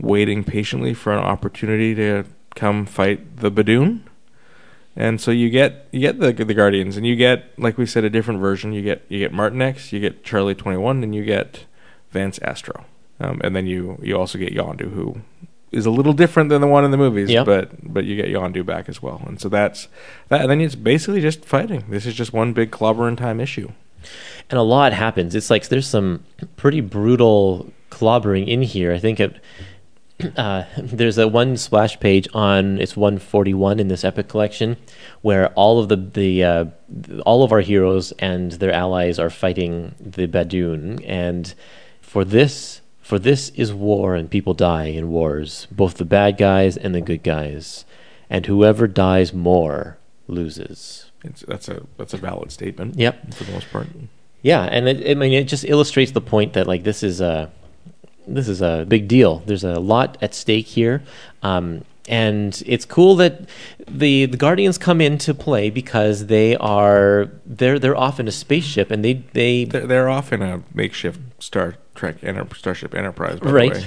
waiting 0.00 0.42
patiently 0.42 0.92
for 0.94 1.12
an 1.12 1.20
opportunity 1.20 1.94
to 1.94 2.24
come 2.56 2.84
fight 2.86 3.36
the 3.36 3.50
Badoon. 3.50 4.00
And 4.96 5.20
so 5.20 5.30
you 5.30 5.50
get 5.50 5.88
you 5.90 6.00
get 6.00 6.20
the 6.20 6.32
the 6.32 6.54
Guardians, 6.54 6.96
and 6.96 7.04
you 7.06 7.16
get 7.16 7.56
like 7.58 7.76
we 7.78 7.84
said 7.86 8.04
a 8.04 8.10
different 8.10 8.40
version. 8.40 8.72
You 8.72 8.82
get 8.82 9.02
you 9.08 9.18
get 9.18 9.32
Martinex, 9.32 9.90
you 9.92 9.98
get 9.98 10.22
Charlie 10.24 10.54
Twenty 10.54 10.78
One, 10.78 11.02
and 11.02 11.12
you 11.14 11.24
get 11.24 11.64
Vance 12.12 12.38
Astro, 12.42 12.84
um, 13.18 13.40
and 13.42 13.56
then 13.56 13.66
you 13.66 13.98
you 14.02 14.16
also 14.16 14.38
get 14.38 14.54
Yondu, 14.54 14.92
who 14.92 15.20
is 15.72 15.84
a 15.84 15.90
little 15.90 16.12
different 16.12 16.48
than 16.48 16.60
the 16.60 16.68
one 16.68 16.84
in 16.84 16.92
the 16.92 16.96
movies, 16.96 17.28
Yep. 17.28 17.44
but 17.44 17.92
but 17.92 18.04
you 18.04 18.14
get 18.14 18.26
Yondu 18.26 18.64
back 18.64 18.88
as 18.88 19.02
well, 19.02 19.20
and 19.26 19.40
so 19.40 19.48
that's 19.48 19.88
that. 20.28 20.42
And 20.42 20.50
then 20.50 20.60
it's 20.60 20.76
basically 20.76 21.20
just 21.20 21.44
fighting. 21.44 21.84
This 21.88 22.06
is 22.06 22.14
just 22.14 22.32
one 22.32 22.52
big 22.52 22.70
clobber 22.70 23.08
in 23.08 23.16
time 23.16 23.40
issue. 23.40 23.72
And 24.50 24.58
a 24.58 24.62
lot 24.62 24.92
happens. 24.92 25.34
It's 25.34 25.50
like 25.50 25.68
there's 25.68 25.86
some 25.86 26.24
pretty 26.56 26.80
brutal 26.80 27.72
clobbering 27.90 28.48
in 28.48 28.62
here. 28.62 28.92
I 28.92 28.98
think 28.98 29.20
it, 29.20 29.40
uh, 30.36 30.64
there's 30.78 31.18
a 31.18 31.28
one 31.28 31.56
splash 31.56 31.98
page 32.00 32.28
on 32.34 32.80
it's 32.80 32.96
141 32.96 33.80
in 33.80 33.88
this 33.88 34.04
epic 34.04 34.28
collection 34.28 34.76
where 35.22 35.48
all 35.54 35.78
of 35.78 35.88
the 35.88 35.96
the 35.96 36.44
uh, 36.44 36.64
all 37.24 37.42
of 37.42 37.52
our 37.52 37.60
heroes 37.60 38.12
and 38.12 38.52
their 38.52 38.72
allies 38.72 39.18
are 39.18 39.30
fighting 39.30 39.94
the 40.00 40.26
Badoon, 40.26 41.02
and 41.06 41.54
for 42.00 42.24
this 42.24 42.80
for 43.00 43.18
this 43.18 43.50
is 43.50 43.72
war 43.72 44.14
and 44.14 44.30
people 44.30 44.54
die 44.54 44.86
in 44.86 45.10
wars, 45.10 45.66
both 45.70 45.98
the 45.98 46.06
bad 46.06 46.38
guys 46.38 46.76
and 46.76 46.94
the 46.94 47.02
good 47.02 47.22
guys, 47.22 47.84
and 48.30 48.46
whoever 48.46 48.86
dies 48.86 49.34
more 49.34 49.98
loses. 50.26 51.03
It's, 51.24 51.42
that's 51.42 51.68
a 51.68 51.82
that's 51.96 52.14
a 52.14 52.18
valid 52.18 52.52
statement. 52.52 52.96
Yep. 52.96 53.34
for 53.34 53.44
the 53.44 53.52
most 53.52 53.70
part. 53.70 53.88
Yeah, 54.42 54.62
and 54.64 54.88
it, 54.88 55.10
I 55.10 55.14
mean, 55.14 55.32
it 55.32 55.44
just 55.44 55.64
illustrates 55.64 56.12
the 56.12 56.20
point 56.20 56.52
that 56.52 56.66
like 56.66 56.84
this 56.84 57.02
is 57.02 57.20
a 57.20 57.50
this 58.26 58.48
is 58.48 58.60
a 58.60 58.84
big 58.86 59.08
deal. 59.08 59.42
There's 59.46 59.64
a 59.64 59.80
lot 59.80 60.18
at 60.20 60.34
stake 60.34 60.66
here, 60.66 61.02
um, 61.42 61.84
and 62.08 62.62
it's 62.66 62.84
cool 62.84 63.16
that 63.16 63.48
the 63.88 64.26
the 64.26 64.36
Guardians 64.36 64.76
come 64.76 65.00
into 65.00 65.32
play 65.34 65.70
because 65.70 66.26
they 66.26 66.56
are 66.56 67.30
they're 67.46 67.78
they're 67.78 67.96
off 67.96 68.20
in 68.20 68.28
a 68.28 68.32
spaceship 68.32 68.90
and 68.90 69.04
they 69.04 69.14
they 69.32 69.64
They're, 69.64 69.86
they're 69.86 70.08
off 70.08 70.32
in 70.32 70.42
a 70.42 70.62
makeshift 70.74 71.20
Star 71.44 71.74
Trek 71.94 72.16
enter, 72.22 72.46
Starship 72.54 72.94
Enterprise. 72.94 73.38
By 73.38 73.50
right. 73.50 73.86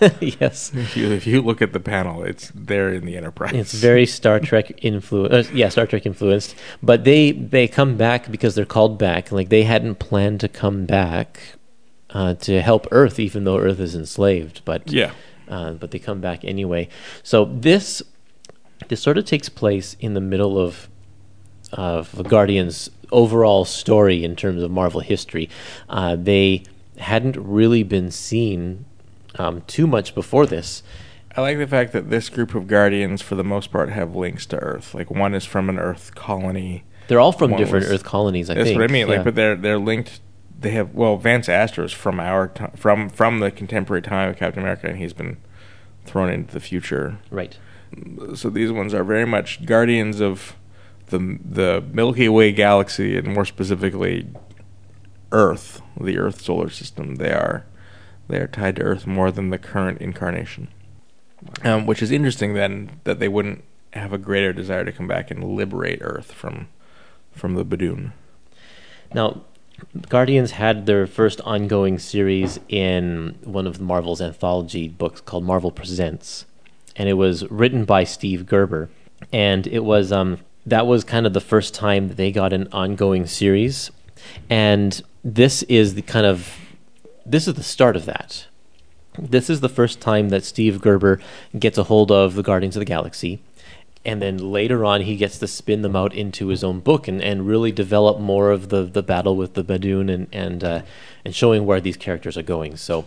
The 0.00 0.08
way. 0.08 0.34
yes, 0.40 0.72
If 0.72 0.96
you, 0.96 1.12
if 1.12 1.26
you 1.26 1.42
look 1.42 1.60
at 1.60 1.74
the 1.74 1.78
panel, 1.78 2.24
it's 2.24 2.50
there 2.54 2.94
in 2.94 3.04
the 3.04 3.14
Enterprise. 3.14 3.52
It's 3.52 3.74
very 3.74 4.06
Star 4.06 4.40
Trek 4.40 4.72
influenced. 4.82 5.50
Uh, 5.50 5.54
yeah, 5.54 5.68
Star 5.68 5.86
Trek 5.86 6.06
influenced. 6.06 6.54
But 6.82 7.04
they 7.04 7.32
they 7.32 7.68
come 7.68 7.98
back 7.98 8.30
because 8.30 8.54
they're 8.54 8.64
called 8.64 8.98
back. 8.98 9.30
Like 9.30 9.50
they 9.50 9.64
hadn't 9.64 9.96
planned 9.96 10.40
to 10.40 10.48
come 10.48 10.86
back 10.86 11.40
uh, 12.08 12.34
to 12.36 12.62
help 12.62 12.86
Earth, 12.90 13.20
even 13.20 13.44
though 13.44 13.58
Earth 13.58 13.80
is 13.80 13.94
enslaved. 13.94 14.62
But 14.64 14.90
yeah. 14.90 15.12
uh, 15.46 15.74
but 15.74 15.90
they 15.90 15.98
come 15.98 16.22
back 16.22 16.42
anyway. 16.42 16.88
So 17.22 17.44
this 17.44 18.02
this 18.88 19.02
sort 19.02 19.18
of 19.18 19.26
takes 19.26 19.50
place 19.50 19.94
in 20.00 20.14
the 20.14 20.22
middle 20.22 20.58
of 20.58 20.88
of 21.70 22.16
the 22.16 22.24
Guardians' 22.24 22.88
overall 23.12 23.66
story 23.66 24.24
in 24.24 24.36
terms 24.36 24.62
of 24.62 24.70
Marvel 24.70 25.00
history. 25.00 25.50
Uh, 25.90 26.16
they 26.16 26.64
hadn't 26.98 27.36
really 27.36 27.82
been 27.82 28.10
seen 28.10 28.84
um, 29.36 29.62
too 29.66 29.86
much 29.86 30.14
before 30.14 30.46
this. 30.46 30.82
I 31.36 31.40
like 31.40 31.58
the 31.58 31.66
fact 31.66 31.92
that 31.92 32.10
this 32.10 32.28
group 32.28 32.54
of 32.54 32.68
Guardians, 32.68 33.20
for 33.20 33.34
the 33.34 33.42
most 33.42 33.72
part, 33.72 33.88
have 33.90 34.14
links 34.14 34.46
to 34.46 34.56
Earth. 34.58 34.94
Like 34.94 35.10
one 35.10 35.34
is 35.34 35.44
from 35.44 35.68
an 35.68 35.78
Earth 35.80 36.14
colony, 36.14 36.84
They're 37.08 37.18
all 37.20 37.32
from 37.32 37.50
One 37.50 37.60
different 37.60 37.86
was- 37.86 37.92
Earth 37.94 38.04
colonies, 38.04 38.48
I 38.50 38.54
That's 38.54 38.68
think. 38.68 38.80
what 38.80 38.88
I 38.88 38.92
mean. 38.92 39.08
Like, 39.08 39.24
but 39.24 39.34
they're 39.34 39.56
they're 39.56 39.78
linked. 39.78 40.20
They 40.60 40.70
have 40.70 40.94
well, 40.94 41.16
Vance 41.16 41.48
Astro 41.48 41.84
is 41.84 41.92
from 41.92 42.20
our 42.20 42.46
ti 42.48 42.64
from 42.76 43.08
from 43.10 43.40
the 43.40 43.50
contemporary 43.50 44.00
time 44.02 44.30
of 44.30 44.36
Captain 44.36 44.62
America, 44.62 44.86
and 44.86 44.96
he's 44.98 45.12
been 45.12 45.36
thrown 46.06 46.30
into 46.30 46.54
the 46.54 46.60
future. 46.60 47.18
right. 47.30 47.58
So 48.34 48.48
these 48.50 48.72
ones 48.72 48.92
are 48.94 49.04
very 49.04 49.24
much 49.26 49.66
guardians 49.66 50.20
of 50.20 50.54
the 51.08 51.38
the 51.44 51.82
Milky 51.92 52.28
Way 52.28 52.52
galaxy, 52.52 53.16
and 53.18 53.26
more 53.34 53.44
specifically, 53.44 54.26
Earth, 55.34 55.82
the 56.00 56.16
Earth 56.16 56.40
solar 56.40 56.70
system. 56.70 57.16
They 57.16 57.32
are 57.32 57.66
they 58.28 58.38
are 58.38 58.46
tied 58.46 58.76
to 58.76 58.82
Earth 58.82 59.06
more 59.06 59.30
than 59.30 59.50
the 59.50 59.58
current 59.58 60.00
incarnation, 60.00 60.68
um, 61.64 61.86
which 61.86 62.00
is 62.00 62.12
interesting. 62.12 62.54
Then 62.54 63.00
that 63.02 63.18
they 63.18 63.28
wouldn't 63.28 63.64
have 63.92 64.12
a 64.12 64.18
greater 64.18 64.52
desire 64.52 64.84
to 64.84 64.92
come 64.92 65.08
back 65.08 65.30
and 65.30 65.42
liberate 65.56 65.98
Earth 66.00 66.32
from 66.32 66.68
from 67.32 67.54
the 67.54 67.64
Badoon. 67.64 68.12
Now, 69.12 69.42
Guardians 70.08 70.52
had 70.52 70.86
their 70.86 71.06
first 71.06 71.40
ongoing 71.40 71.98
series 71.98 72.60
in 72.68 73.36
one 73.42 73.66
of 73.66 73.80
Marvel's 73.80 74.22
anthology 74.22 74.88
books 74.88 75.20
called 75.20 75.44
Marvel 75.44 75.72
Presents, 75.72 76.46
and 76.94 77.08
it 77.08 77.14
was 77.14 77.50
written 77.50 77.84
by 77.84 78.04
Steve 78.04 78.46
Gerber, 78.46 78.88
and 79.32 79.66
it 79.66 79.84
was 79.84 80.12
um, 80.12 80.38
that 80.64 80.86
was 80.86 81.02
kind 81.02 81.26
of 81.26 81.32
the 81.32 81.40
first 81.40 81.74
time 81.74 82.06
that 82.06 82.16
they 82.16 82.30
got 82.30 82.52
an 82.52 82.68
ongoing 82.70 83.26
series, 83.26 83.90
and 84.48 85.02
this 85.24 85.62
is 85.64 85.94
the 85.94 86.02
kind 86.02 86.26
of 86.26 86.56
this 87.26 87.48
is 87.48 87.54
the 87.54 87.62
start 87.62 87.96
of 87.96 88.04
that. 88.04 88.46
This 89.18 89.48
is 89.48 89.60
the 89.60 89.68
first 89.68 90.00
time 90.00 90.28
that 90.28 90.44
Steve 90.44 90.80
Gerber 90.80 91.20
gets 91.58 91.78
a 91.78 91.84
hold 91.84 92.12
of 92.12 92.34
the 92.34 92.42
Guardians 92.42 92.76
of 92.76 92.80
the 92.80 92.84
Galaxy. 92.84 93.40
And 94.04 94.20
then 94.20 94.36
later 94.36 94.84
on, 94.84 95.00
he 95.00 95.16
gets 95.16 95.38
to 95.38 95.46
spin 95.46 95.80
them 95.80 95.96
out 95.96 96.12
into 96.12 96.48
his 96.48 96.62
own 96.62 96.80
book 96.80 97.08
and, 97.08 97.22
and 97.22 97.46
really 97.46 97.72
develop 97.72 98.20
more 98.20 98.50
of 98.50 98.68
the, 98.68 98.82
the 98.82 99.02
battle 99.02 99.34
with 99.34 99.54
the 99.54 99.64
Badoon 99.64 100.12
and 100.12 100.28
and 100.30 100.62
uh, 100.62 100.82
and 101.24 101.34
showing 101.34 101.64
where 101.64 101.80
these 101.80 101.96
characters 101.96 102.36
are 102.36 102.42
going. 102.42 102.76
So 102.76 103.06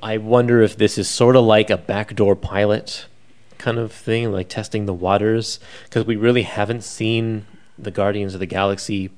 I 0.00 0.18
wonder 0.18 0.62
if 0.62 0.76
this 0.76 0.98
is 0.98 1.08
sort 1.08 1.34
of 1.34 1.44
like 1.44 1.68
a 1.68 1.76
backdoor 1.76 2.36
pilot 2.36 3.06
kind 3.58 3.78
of 3.78 3.90
thing, 3.92 4.30
like 4.30 4.48
testing 4.48 4.86
the 4.86 4.94
waters, 4.94 5.58
because 5.84 6.06
we 6.06 6.14
really 6.14 6.42
haven't 6.42 6.84
seen 6.84 7.46
the 7.76 7.90
Guardians 7.90 8.34
of 8.34 8.40
the 8.40 8.46
Galaxy 8.46 9.10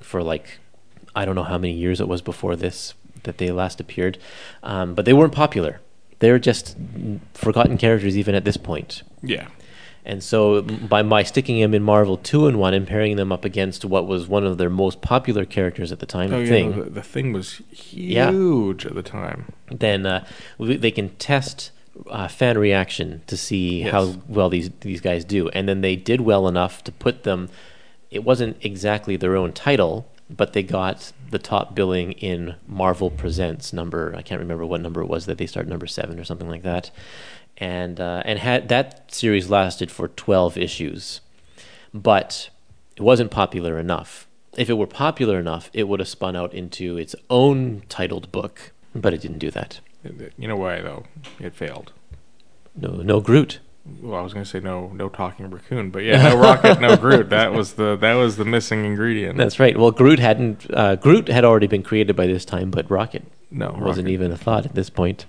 for 0.00 0.22
like 0.22 0.58
I 1.16 1.24
don't 1.24 1.34
know 1.34 1.42
how 1.44 1.58
many 1.58 1.72
years 1.74 2.00
it 2.00 2.08
was 2.08 2.22
before 2.22 2.56
this 2.56 2.94
that 3.22 3.38
they 3.38 3.50
last 3.50 3.80
appeared, 3.80 4.18
um, 4.62 4.94
but 4.94 5.04
they 5.04 5.12
weren't 5.12 5.32
popular. 5.32 5.80
They're 6.18 6.38
just 6.38 6.76
forgotten 7.34 7.78
characters 7.78 8.16
even 8.16 8.34
at 8.34 8.44
this 8.44 8.56
point. 8.56 9.02
Yeah. 9.22 9.48
And 10.06 10.22
so, 10.22 10.60
by 10.60 11.00
my 11.02 11.22
sticking 11.22 11.58
him 11.58 11.72
in 11.72 11.82
Marvel 11.82 12.18
two 12.18 12.46
and 12.46 12.58
one 12.58 12.74
and 12.74 12.86
pairing 12.86 13.16
them 13.16 13.32
up 13.32 13.42
against 13.44 13.86
what 13.86 14.06
was 14.06 14.28
one 14.28 14.44
of 14.44 14.58
their 14.58 14.68
most 14.68 15.00
popular 15.00 15.46
characters 15.46 15.90
at 15.92 15.98
the 16.00 16.04
time, 16.06 16.30
Oh 16.32 16.38
the 16.38 16.42
yeah, 16.44 16.48
Thing, 16.50 16.76
the, 16.78 16.90
the 16.90 17.02
thing 17.02 17.32
was 17.32 17.62
Yeah. 17.90 18.30
huge 18.30 18.84
at 18.84 18.94
the 18.94 19.02
time. 19.02 19.46
then 19.70 20.04
uh, 20.04 20.26
they 20.58 20.90
can 20.90 21.08
test 21.16 21.70
uh, 22.10 22.28
fan 22.28 22.58
reaction 22.58 23.22
to 23.28 23.36
see 23.36 23.84
Yes. 23.84 23.92
how 23.92 24.14
well 24.28 24.50
these 24.50 24.68
these 24.80 25.00
guys 25.00 25.24
do. 25.24 25.48
And 25.50 25.66
then 25.68 25.80
they 25.80 25.96
did 25.96 26.20
well 26.20 26.48
enough 26.48 26.84
to 26.84 26.92
put 26.92 27.22
them. 27.22 27.48
It 28.10 28.24
wasn't 28.24 28.58
exactly 28.62 29.16
their 29.16 29.36
own 29.36 29.52
title, 29.52 30.06
but 30.36 30.52
they 30.52 30.62
got 30.62 31.12
the 31.30 31.38
top 31.38 31.74
billing 31.74 32.12
in 32.12 32.56
Marvel 32.66 33.10
Presents 33.10 33.72
number. 33.72 34.14
I 34.16 34.22
can't 34.22 34.40
remember 34.40 34.66
what 34.66 34.80
number 34.80 35.00
it 35.02 35.08
was 35.08 35.26
that 35.26 35.38
they 35.38 35.46
started 35.46 35.68
number 35.68 35.86
seven 35.86 36.18
or 36.18 36.24
something 36.24 36.48
like 36.48 36.62
that. 36.62 36.90
And 37.56 38.00
uh, 38.00 38.22
and 38.24 38.38
had 38.38 38.68
that 38.68 39.14
series 39.14 39.48
lasted 39.48 39.90
for 39.90 40.08
twelve 40.08 40.56
issues, 40.56 41.20
but 41.92 42.50
it 42.96 43.02
wasn't 43.02 43.30
popular 43.30 43.78
enough. 43.78 44.26
If 44.56 44.68
it 44.68 44.74
were 44.74 44.86
popular 44.86 45.38
enough, 45.38 45.70
it 45.72 45.88
would 45.88 46.00
have 46.00 46.08
spun 46.08 46.36
out 46.36 46.52
into 46.52 46.96
its 46.96 47.14
own 47.30 47.82
titled 47.88 48.32
book, 48.32 48.72
but 48.94 49.14
it 49.14 49.20
didn't 49.20 49.38
do 49.38 49.50
that. 49.52 49.80
You 50.36 50.48
know 50.48 50.56
why 50.56 50.80
though? 50.80 51.04
It 51.38 51.54
failed. 51.54 51.92
No, 52.76 52.96
no 52.96 53.20
Groot. 53.20 53.60
Well, 54.00 54.18
I 54.18 54.22
was 54.22 54.32
going 54.32 54.44
to 54.44 54.50
say 54.50 54.60
no, 54.60 54.88
no 54.94 55.10
talking 55.10 55.50
raccoon, 55.50 55.90
but 55.90 56.04
yeah, 56.04 56.22
no 56.30 56.38
Rocket, 56.40 56.80
no 56.80 56.96
Groot. 56.96 57.28
That 57.28 57.52
was 57.52 57.74
the 57.74 57.96
that 57.96 58.14
was 58.14 58.36
the 58.36 58.44
missing 58.46 58.84
ingredient. 58.84 59.36
That's 59.36 59.60
right. 59.60 59.76
Well, 59.78 59.90
Groot 59.90 60.18
hadn't. 60.18 60.66
Uh, 60.72 60.96
Groot 60.96 61.28
had 61.28 61.44
already 61.44 61.66
been 61.66 61.82
created 61.82 62.16
by 62.16 62.26
this 62.26 62.44
time, 62.46 62.70
but 62.70 62.90
Rocket 62.90 63.24
no, 63.50 63.66
wasn't 63.78 64.06
Rocket. 64.06 64.08
even 64.08 64.32
a 64.32 64.36
thought 64.38 64.64
at 64.64 64.74
this 64.74 64.88
point. 64.88 65.26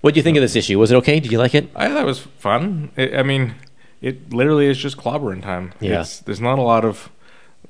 What 0.00 0.14
do 0.14 0.18
you 0.18 0.24
think 0.24 0.36
of 0.38 0.40
this 0.40 0.56
issue? 0.56 0.78
Was 0.78 0.90
it 0.90 0.96
okay? 0.96 1.20
Did 1.20 1.30
you 1.30 1.38
like 1.38 1.54
it? 1.54 1.68
I 1.76 1.88
thought 1.88 2.02
it 2.02 2.06
was 2.06 2.20
fun. 2.20 2.90
I 2.96 3.18
I 3.18 3.22
mean, 3.22 3.54
it 4.00 4.32
literally 4.32 4.66
is 4.66 4.78
just 4.78 4.96
clobbering 4.96 5.42
time. 5.42 5.74
Yeah. 5.78 6.04
There's 6.24 6.40
not 6.40 6.58
a 6.58 6.62
lot 6.62 6.86
of 6.86 7.10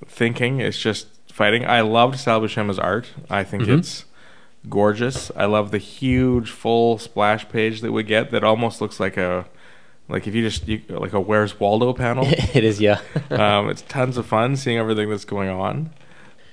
thinking. 0.06 0.60
It's 0.60 0.78
just 0.78 1.08
fighting. 1.32 1.66
I 1.66 1.80
loved 1.80 2.20
Sal 2.20 2.40
Buscema's 2.40 2.78
art. 2.78 3.08
I 3.28 3.42
think 3.42 3.64
Mhm. 3.64 3.78
it's 3.80 4.04
gorgeous. 4.68 5.32
I 5.34 5.46
love 5.46 5.72
the 5.72 5.78
huge 5.78 6.50
full 6.50 6.98
splash 6.98 7.48
page 7.48 7.80
that 7.80 7.90
we 7.90 8.04
get. 8.04 8.30
That 8.30 8.44
almost 8.44 8.80
looks 8.80 9.00
like 9.00 9.16
a 9.16 9.46
like 10.08 10.26
if 10.26 10.34
you 10.34 10.42
just 10.42 10.66
you, 10.68 10.82
like 10.88 11.12
a 11.12 11.20
Where's 11.20 11.58
Waldo 11.58 11.92
panel. 11.92 12.24
it 12.28 12.64
is, 12.64 12.80
yeah. 12.80 13.00
um, 13.30 13.68
it's 13.70 13.82
tons 13.82 14.16
of 14.16 14.26
fun 14.26 14.56
seeing 14.56 14.78
everything 14.78 15.08
that's 15.10 15.24
going 15.24 15.48
on. 15.48 15.90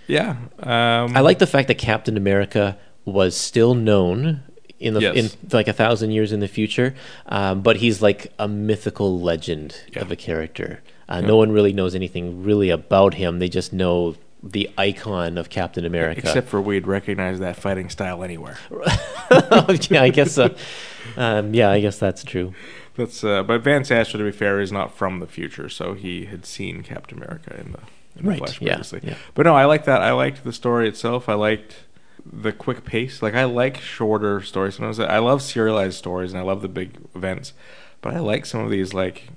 Yeah, 0.07 0.37
um, 0.59 1.15
I 1.15 1.19
like 1.19 1.37
the 1.39 1.47
fact 1.47 1.67
that 1.67 1.77
Captain 1.77 2.17
America 2.17 2.77
was 3.05 3.35
still 3.37 3.75
known 3.75 4.41
in 4.79 4.93
the 4.93 5.01
Yes. 5.01 5.15
in 5.15 5.49
like 5.51 5.67
a 5.67 5.73
thousand 5.73 6.11
years 6.11 6.31
in 6.31 6.39
the 6.39 6.47
future, 6.47 6.95
um, 7.27 7.61
but 7.61 7.77
he's 7.77 8.01
like 8.01 8.31
a 8.39 8.47
mythical 8.47 9.19
legend 9.19 9.75
Yeah. 9.93 10.01
of 10.01 10.11
a 10.11 10.15
character. 10.15 10.81
Uh, 11.07 11.19
Yeah. 11.21 11.27
No 11.27 11.37
one 11.37 11.51
really 11.51 11.73
knows 11.73 11.93
anything 11.95 12.43
really 12.43 12.69
about 12.69 13.15
him. 13.15 13.39
They 13.39 13.49
just 13.49 13.71
know 13.73 14.15
the 14.41 14.69
icon 14.77 15.37
of 15.37 15.49
Captain 15.49 15.85
America. 15.85 16.21
except 16.21 16.47
for 16.47 16.61
we'd 16.61 16.87
recognize 16.87 17.39
that 17.39 17.57
fighting 17.57 17.89
style 17.89 18.23
anywhere. 18.23 18.57
yeah, 19.89 20.01
I 20.01 20.09
guess. 20.09 20.37
Uh, 20.37 20.49
um, 21.17 21.53
yeah, 21.53 21.69
I 21.69 21.81
guess 21.81 21.99
that's 21.99 22.23
true. 22.23 22.53
That's 22.99 23.23
uh, 23.23 23.43
but 23.43 23.61
Vance 23.61 23.89
Astro, 23.91 24.19
to 24.19 24.23
be 24.23 24.31
fair, 24.31 24.59
is 24.59 24.71
not 24.71 24.95
from 24.95 25.19
the 25.19 25.27
future, 25.27 25.69
so 25.69 25.93
he 25.93 26.25
had 26.25 26.45
seen 26.45 26.83
Captain 26.83 27.17
America 27.17 27.55
in 27.59 27.71
the, 27.71 27.79
in 28.15 28.25
the 28.25 28.29
Right, 28.29 28.61
yeah, 28.61 28.67
previously. 28.75 28.99
yeah. 29.03 29.15
But 29.33 29.45
no, 29.45 29.55
I 29.55 29.65
like 29.65 29.85
that. 29.85 30.01
I 30.03 30.11
liked 30.11 30.43
the 30.43 30.53
story 30.53 30.87
itself. 30.87 31.27
I 31.27 31.33
liked 31.33 31.75
the 32.31 32.51
quick 32.51 32.85
pace. 32.85 33.21
Like 33.21 33.33
I 33.33 33.45
like 33.45 33.77
shorter 33.79 34.41
stories. 34.41 34.75
Sometimes 34.75 34.99
I 34.99 35.17
love 35.19 35.41
serialized 35.41 35.97
stories 35.97 36.31
and 36.33 36.39
I 36.39 36.43
love 36.43 36.61
the 36.61 36.67
big 36.67 36.97
events, 37.15 37.53
but 38.01 38.13
I 38.13 38.19
like 38.19 38.45
some 38.45 38.61
of 38.61 38.69
these. 38.69 38.93
Like 38.93 39.29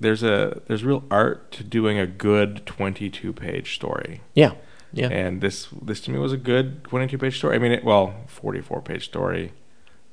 there's 0.00 0.22
a 0.22 0.60
there's 0.66 0.82
real 0.82 1.04
art 1.10 1.52
to 1.52 1.62
doing 1.64 1.98
a 1.98 2.06
good 2.06 2.64
22 2.66 3.32
page 3.34 3.74
story. 3.74 4.22
Yeah, 4.34 4.54
yeah. 4.92 5.08
And 5.08 5.40
this 5.40 5.68
this 5.82 6.00
to 6.02 6.10
me 6.10 6.18
was 6.18 6.32
a 6.32 6.36
good 6.38 6.82
22 6.84 7.18
page 7.18 7.36
story. 7.36 7.54
I 7.56 7.58
mean, 7.58 7.72
it, 7.72 7.84
well, 7.84 8.14
44 8.26 8.80
page 8.80 9.04
story. 9.04 9.52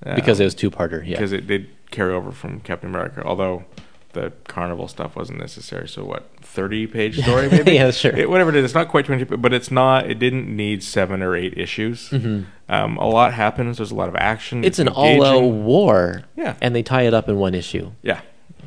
because 0.04 0.40
Um, 0.40 0.44
it 0.44 0.46
was 0.46 0.56
two 0.56 0.70
parter. 0.70 1.02
Yeah, 1.04 1.16
because 1.16 1.32
it 1.32 1.48
did 1.48 1.68
carry 1.92 2.14
over 2.14 2.32
from 2.32 2.60
Captain 2.62 2.90
America. 2.90 3.24
Although 3.26 3.66
the 4.14 4.34
carnival 4.48 4.88
stuff 4.88 5.16
wasn't 5.16 5.38
necessary. 5.40 5.88
So 5.88 6.04
what, 6.04 6.30
thirty 6.42 6.88
page 6.88 7.22
story 7.22 7.48
maybe? 7.52 7.74
Yeah, 7.74 7.92
sure. 7.92 8.16
It- 8.16 8.30
whatever 8.30 8.50
it 8.50 8.56
is, 8.56 8.66
it's 8.66 8.74
not 8.74 8.88
quite 8.90 9.06
twenty, 9.06 9.24
but 9.24 9.54
it's 9.54 9.70
not. 9.72 10.10
It 10.10 10.18
didn't 10.20 10.48
need 10.54 10.84
seven 10.84 11.22
or 11.22 11.36
eight 11.36 11.58
issues. 11.58 12.10
Mhm. 12.10 12.46
Um, 12.68 12.98
a 12.98 13.08
lot 13.08 13.34
happens. 13.34 13.78
There's 13.78 13.92
a 13.92 13.96
lot 13.96 14.10
of 14.10 14.16
action. 14.16 14.64
it's 14.64 14.80
an 14.80 14.88
engaging. 14.88 15.22
all-out 15.24 15.44
war. 15.52 16.24
Yeah. 16.36 16.56
and 16.62 16.76
they 16.76 16.84
tie 16.84 17.04
it 17.04 17.14
up 17.14 17.28
in 17.30 17.38
one 17.38 17.54
issue. 17.56 17.92
Yeah, 18.04 18.22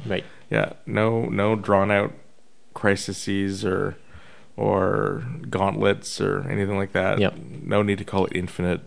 Right. 0.07 0.24
yeah. 0.51 0.73
No, 0.86 1.27
no 1.27 1.55
drawn 1.57 1.90
out 1.90 2.12
crises 2.74 3.65
or 3.65 3.97
or 4.57 5.24
gauntlets 5.49 6.20
or 6.20 6.47
anything 6.49 6.77
like 6.77 6.93
that. 6.93 7.19
Yep. 7.19 7.35
No 7.65 7.82
need 7.82 7.99
to 7.99 8.05
call 8.05 8.27
it 8.27 8.32
infinite. 8.36 8.81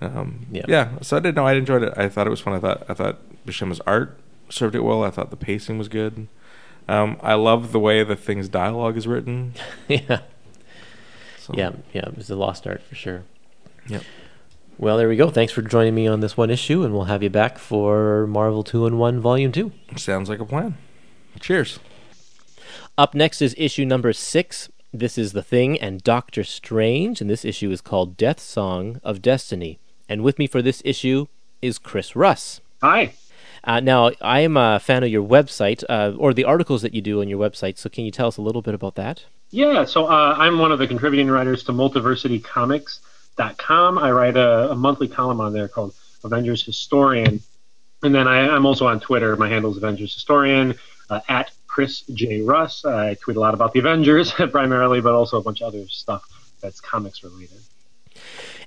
Um, 0.00 0.46
Yep. 0.52 0.66
Yeah. 0.68 0.98
So 1.00 1.16
I 1.16 1.20
didn't 1.20 1.36
know. 1.36 1.46
I 1.46 1.54
enjoyed 1.54 1.82
it. 1.82 1.94
I 1.96 2.08
thought 2.08 2.26
it 2.26 2.30
was 2.30 2.40
fun. 2.40 2.54
I 2.54 2.58
thought 2.58 2.84
I 2.88 2.94
thought 2.94 3.18
Buscema's 3.46 3.80
art 3.86 4.18
served 4.48 4.74
it 4.74 4.80
well. 4.80 5.02
I 5.02 5.10
thought 5.10 5.30
the 5.30 5.36
pacing 5.36 5.78
was 5.78 5.88
good. 5.88 6.28
Um, 6.88 7.18
I 7.20 7.34
love 7.34 7.72
the 7.72 7.80
way 7.80 8.04
the 8.04 8.14
thing's 8.14 8.48
dialogue 8.48 8.96
is 8.96 9.06
written. 9.08 9.54
yeah, 9.88 10.20
So, 11.38 11.52
yeah, 11.56 11.72
yeah. 11.92 12.06
It 12.08 12.16
was 12.16 12.30
a 12.30 12.36
lost 12.36 12.66
art 12.66 12.80
for 12.82 12.94
sure. 12.94 13.24
Yep. 13.88 14.02
Well, 14.78 14.96
there 14.98 15.08
we 15.08 15.16
go. 15.16 15.30
Thanks 15.30 15.52
for 15.52 15.62
joining 15.62 15.94
me 15.94 16.06
on 16.06 16.20
this 16.20 16.36
one 16.36 16.50
issue, 16.50 16.84
and 16.84 16.92
we'll 16.94 17.04
have 17.04 17.22
you 17.22 17.30
back 17.30 17.58
for 17.58 18.26
Marvel 18.28 18.62
Two 18.62 18.86
in 18.86 18.98
One 18.98 19.18
Volume 19.20 19.50
Two. 19.50 19.72
Sounds 19.96 20.28
like 20.28 20.38
a 20.38 20.44
plan. 20.44 20.76
Cheers. 21.40 21.80
Up 22.98 23.14
next 23.14 23.40
is 23.42 23.54
issue 23.58 23.84
number 23.84 24.12
six. 24.12 24.68
This 24.92 25.18
is 25.18 25.32
The 25.32 25.42
Thing 25.42 25.80
and 25.80 26.02
Doctor 26.02 26.44
Strange, 26.44 27.20
and 27.20 27.28
this 27.28 27.44
issue 27.44 27.70
is 27.70 27.80
called 27.80 28.16
Death 28.16 28.38
Song 28.40 29.00
of 29.02 29.20
Destiny. 29.22 29.78
And 30.08 30.22
with 30.22 30.38
me 30.38 30.46
for 30.46 30.62
this 30.62 30.80
issue 30.84 31.26
is 31.60 31.78
Chris 31.78 32.14
Russ. 32.14 32.60
Hi. 32.82 33.14
Uh, 33.64 33.80
now, 33.80 34.12
I 34.20 34.40
am 34.40 34.56
a 34.56 34.78
fan 34.78 35.02
of 35.02 35.10
your 35.10 35.26
website, 35.26 35.82
uh, 35.88 36.12
or 36.16 36.32
the 36.32 36.44
articles 36.44 36.82
that 36.82 36.94
you 36.94 37.02
do 37.02 37.20
on 37.20 37.28
your 37.28 37.38
website, 37.38 37.78
so 37.78 37.88
can 37.88 38.04
you 38.04 38.12
tell 38.12 38.28
us 38.28 38.36
a 38.36 38.42
little 38.42 38.62
bit 38.62 38.74
about 38.74 38.94
that? 38.94 39.24
Yeah, 39.50 39.84
so 39.84 40.06
uh, 40.06 40.36
I'm 40.38 40.58
one 40.58 40.70
of 40.70 40.78
the 40.78 40.86
contributing 40.86 41.28
writers 41.28 41.64
to 41.64 41.72
multiversitycomics.com. 41.72 43.98
I 43.98 44.10
write 44.12 44.36
a, 44.36 44.70
a 44.70 44.76
monthly 44.76 45.08
column 45.08 45.40
on 45.40 45.52
there 45.52 45.68
called 45.68 45.94
Avengers 46.22 46.64
Historian. 46.64 47.40
And 48.02 48.14
then 48.14 48.28
I, 48.28 48.48
I'm 48.48 48.66
also 48.66 48.86
on 48.86 49.00
Twitter. 49.00 49.34
My 49.36 49.48
handle 49.48 49.70
is 49.70 49.78
Avengers 49.78 50.12
Historian, 50.14 50.74
uh, 51.10 51.20
at 51.28 51.50
Chris 51.66 52.02
J. 52.02 52.42
Russ. 52.42 52.84
I 52.84 53.14
tweet 53.14 53.36
a 53.36 53.40
lot 53.40 53.54
about 53.54 53.72
the 53.72 53.80
Avengers 53.80 54.32
primarily, 54.32 55.00
but 55.00 55.14
also 55.14 55.38
a 55.38 55.42
bunch 55.42 55.60
of 55.60 55.68
other 55.68 55.88
stuff 55.88 56.22
that's 56.60 56.80
comics 56.80 57.24
related. 57.24 57.58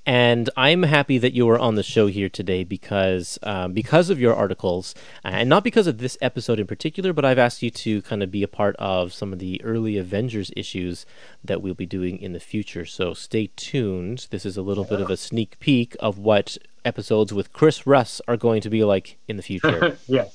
And 0.10 0.50
I'm 0.58 0.82
happy 0.82 1.20
that 1.20 1.36
you 1.36 1.48
are 1.50 1.60
on 1.60 1.76
the 1.76 1.84
show 1.84 2.08
here 2.08 2.30
today 2.30 2.64
because 2.64 3.38
um, 3.44 3.74
because 3.74 4.10
of 4.10 4.20
your 4.20 4.34
articles, 4.34 4.96
and 5.24 5.48
not 5.48 5.64
because 5.64 5.86
of 5.86 6.00
this 6.00 6.18
episode 6.20 6.60
in 6.60 6.66
particular, 6.66 7.14
but 7.14 7.26
I've 7.26 7.38
asked 7.38 7.62
you 7.62 7.70
to 7.70 8.02
kind 8.02 8.24
of 8.24 8.32
be 8.32 8.42
a 8.42 8.48
part 8.48 8.76
of 8.78 9.14
some 9.14 9.32
of 9.32 9.38
the 9.38 9.64
early 9.64 9.98
Avengers 9.98 10.52
issues 10.58 11.06
that 11.44 11.62
we'll 11.62 11.76
be 11.76 11.86
doing 11.86 12.18
in 12.18 12.34
the 12.34 12.40
future. 12.40 12.88
So 12.88 13.14
stay 13.14 13.52
tuned. 13.56 14.26
This 14.32 14.48
is 14.48 14.58
a 14.58 14.64
little 14.64 14.84
bit 14.84 15.00
of 15.00 15.12
a 15.12 15.16
sneak 15.16 15.60
peek 15.60 15.96
of 16.00 16.18
what 16.18 16.58
episodes 16.84 17.32
with 17.32 17.54
Chris 17.54 17.86
Russ 17.86 18.20
are 18.28 18.36
going 18.36 18.62
to 18.62 18.70
be 18.72 18.84
like 18.84 19.20
in 19.28 19.38
the 19.38 19.44
future. 19.44 19.96
yeah, 20.08 20.26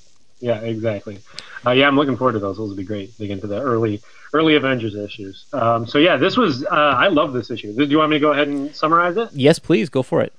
yeah, 0.44 0.60
exactly. 0.60 1.18
Uh, 1.64 1.70
yeah, 1.70 1.88
I'm 1.88 1.96
looking 1.96 2.18
forward 2.18 2.34
to 2.34 2.38
those. 2.38 2.58
Those 2.58 2.68
will 2.68 2.76
be 2.76 2.84
great. 2.84 3.16
Dig 3.16 3.30
into 3.30 3.46
the 3.46 3.62
early 3.62 4.02
early 4.34 4.56
Avengers 4.56 4.94
issues. 4.94 5.46
Um, 5.54 5.86
so 5.86 5.96
yeah, 5.96 6.18
this 6.18 6.36
was 6.36 6.66
uh, 6.66 6.68
I 6.68 7.08
love 7.08 7.32
this 7.32 7.50
issue. 7.50 7.74
Do 7.74 7.86
you 7.86 7.96
want 7.96 8.10
me 8.10 8.16
to 8.16 8.20
go 8.20 8.32
ahead 8.32 8.48
and 8.48 8.76
summarize 8.76 9.16
it? 9.16 9.30
yes, 9.32 9.58
please 9.58 9.88
go 9.88 10.02
for 10.02 10.20
it. 10.20 10.34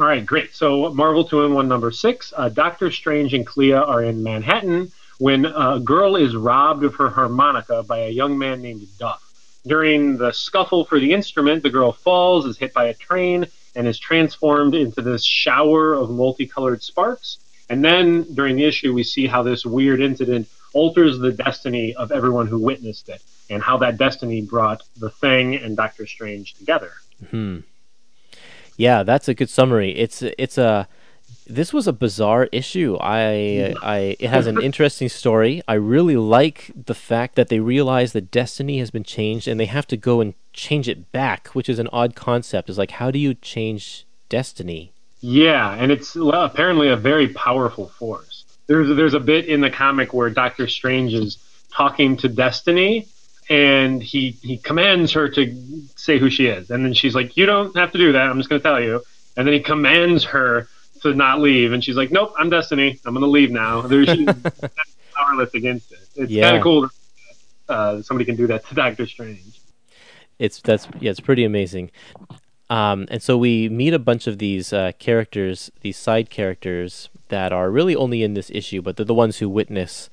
All 0.00 0.06
right, 0.06 0.26
great. 0.26 0.52
So 0.56 0.92
Marvel 0.92 1.24
two 1.24 1.44
in 1.44 1.54
one 1.54 1.68
number 1.68 1.92
six. 1.92 2.32
Uh, 2.36 2.48
Doctor 2.48 2.90
Strange 2.90 3.32
and 3.32 3.46
Clea 3.46 3.74
are 3.74 4.02
in 4.02 4.24
Manhattan 4.24 4.90
when 5.18 5.44
a 5.44 5.78
girl 5.78 6.16
is 6.16 6.34
robbed 6.34 6.82
of 6.82 6.96
her 6.96 7.08
harmonica 7.08 7.84
by 7.84 7.98
a 7.98 8.10
young 8.10 8.36
man 8.36 8.60
named 8.60 8.88
Duff. 8.98 9.22
During 9.64 10.16
the 10.16 10.32
scuffle 10.32 10.84
for 10.84 10.98
the 10.98 11.12
instrument, 11.12 11.62
the 11.62 11.70
girl 11.70 11.92
falls, 11.92 12.44
is 12.44 12.58
hit 12.58 12.74
by 12.74 12.86
a 12.86 12.94
train, 12.94 13.46
and 13.76 13.86
is 13.86 14.00
transformed 14.00 14.74
into 14.74 15.00
this 15.00 15.24
shower 15.24 15.94
of 15.94 16.10
multicolored 16.10 16.82
sparks. 16.82 17.38
And 17.68 17.84
then 17.84 18.22
during 18.34 18.56
the 18.56 18.64
issue, 18.64 18.92
we 18.92 19.04
see 19.04 19.26
how 19.26 19.42
this 19.42 19.64
weird 19.64 20.00
incident 20.00 20.48
alters 20.72 21.18
the 21.18 21.32
destiny 21.32 21.94
of 21.94 22.12
everyone 22.12 22.46
who 22.46 22.58
witnessed 22.58 23.08
it, 23.08 23.22
and 23.48 23.62
how 23.62 23.78
that 23.78 23.96
destiny 23.96 24.42
brought 24.42 24.82
the 24.98 25.10
Thing 25.10 25.54
and 25.54 25.76
Doctor 25.76 26.06
Strange 26.06 26.54
together. 26.54 26.92
Hmm. 27.30 27.60
Yeah, 28.76 29.02
that's 29.02 29.28
a 29.28 29.34
good 29.34 29.50
summary. 29.50 29.96
It's 29.96 30.22
it's 30.22 30.58
a 30.58 30.88
this 31.46 31.72
was 31.72 31.86
a 31.86 31.92
bizarre 31.92 32.48
issue. 32.52 32.96
I 33.00 33.74
I 33.82 34.16
it 34.18 34.28
has 34.28 34.46
an 34.46 34.60
interesting 34.68 35.08
story. 35.08 35.62
I 35.68 35.74
really 35.74 36.16
like 36.16 36.72
the 36.74 36.94
fact 36.94 37.36
that 37.36 37.48
they 37.48 37.60
realize 37.60 38.12
that 38.12 38.30
destiny 38.30 38.78
has 38.78 38.90
been 38.90 39.04
changed 39.04 39.46
and 39.46 39.60
they 39.60 39.66
have 39.66 39.86
to 39.88 39.96
go 39.96 40.20
and 40.20 40.34
change 40.52 40.88
it 40.88 41.12
back, 41.12 41.48
which 41.48 41.68
is 41.68 41.78
an 41.78 41.88
odd 41.92 42.14
concept. 42.14 42.68
Is 42.68 42.78
like 42.78 42.92
how 42.92 43.10
do 43.10 43.18
you 43.18 43.34
change 43.34 44.06
destiny? 44.28 44.93
Yeah, 45.26 45.72
and 45.72 45.90
it's 45.90 46.14
well, 46.14 46.44
apparently 46.44 46.88
a 46.90 46.96
very 46.96 47.28
powerful 47.28 47.88
force. 47.88 48.44
There's 48.66 48.94
there's 48.94 49.14
a 49.14 49.20
bit 49.20 49.46
in 49.46 49.62
the 49.62 49.70
comic 49.70 50.12
where 50.12 50.28
Doctor 50.28 50.68
Strange 50.68 51.14
is 51.14 51.38
talking 51.72 52.18
to 52.18 52.28
Destiny, 52.28 53.06
and 53.48 54.02
he 54.02 54.32
he 54.42 54.58
commands 54.58 55.12
her 55.12 55.30
to 55.30 55.82
say 55.96 56.18
who 56.18 56.28
she 56.28 56.48
is, 56.48 56.70
and 56.70 56.84
then 56.84 56.92
she's 56.92 57.14
like, 57.14 57.38
"You 57.38 57.46
don't 57.46 57.74
have 57.74 57.90
to 57.92 57.98
do 57.98 58.12
that. 58.12 58.20
I'm 58.28 58.36
just 58.36 58.50
going 58.50 58.60
to 58.60 58.62
tell 58.62 58.82
you." 58.82 59.00
And 59.34 59.46
then 59.46 59.54
he 59.54 59.60
commands 59.60 60.24
her 60.24 60.68
to 61.00 61.14
not 61.14 61.40
leave, 61.40 61.72
and 61.72 61.82
she's 61.82 61.96
like, 61.96 62.10
"Nope, 62.12 62.34
I'm 62.38 62.50
Destiny. 62.50 63.00
I'm 63.06 63.14
going 63.14 63.24
to 63.24 63.30
leave 63.30 63.50
now." 63.50 63.80
There's 63.88 64.10
she's 64.10 64.28
powerless 65.14 65.54
against 65.54 65.90
it. 65.90 66.00
It's 66.16 66.30
Yeah. 66.30 66.42
kind 66.42 66.56
of 66.58 66.62
cool. 66.62 66.82
That, 66.82 67.74
uh, 67.74 68.02
somebody 68.02 68.26
can 68.26 68.36
do 68.36 68.46
that 68.48 68.66
to 68.66 68.74
Doctor 68.74 69.06
Strange. 69.06 69.58
It's 70.38 70.60
that's 70.60 70.86
yeah, 71.00 71.10
it's 71.12 71.20
pretty 71.20 71.44
amazing. 71.44 71.92
Um, 72.78 73.06
and 73.12 73.22
so 73.22 73.32
we 73.46 73.68
meet 73.68 73.94
a 73.94 73.98
bunch 74.10 74.26
of 74.26 74.38
these 74.38 74.72
uh, 74.72 74.92
characters, 74.98 75.70
these 75.82 75.96
side 75.96 76.26
characters 76.30 77.08
that 77.28 77.52
are 77.52 77.70
really 77.70 77.94
only 78.04 78.22
in 78.26 78.34
this 78.34 78.50
issue, 78.50 78.80
but 78.82 78.96
they're 78.96 79.06
the 79.06 79.14
ones 79.24 79.38
who 79.38 79.48
witness 79.48 80.10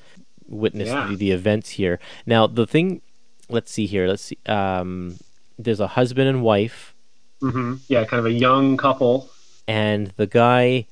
witness 0.48 0.90
Yeah. 0.90 1.08
the, 1.10 1.16
the 1.16 1.32
events 1.32 1.70
here. 1.82 1.96
Now 2.26 2.46
the 2.48 2.68
thing, 2.68 3.02
let's 3.50 3.72
see 3.72 3.86
here. 3.86 4.06
Let's 4.08 4.24
see. 4.30 4.38
Um, 4.46 5.18
there's 5.58 5.80
a 5.80 5.88
husband 6.00 6.28
and 6.30 6.42
wife, 6.44 6.94
hmm 7.40 7.76
Yeah, 7.88 8.04
kind 8.06 8.20
of 8.20 8.26
a 8.26 8.34
young 8.48 8.78
couple. 8.78 9.30
and 9.68 10.14
the 10.18 10.28
guy 10.28 10.88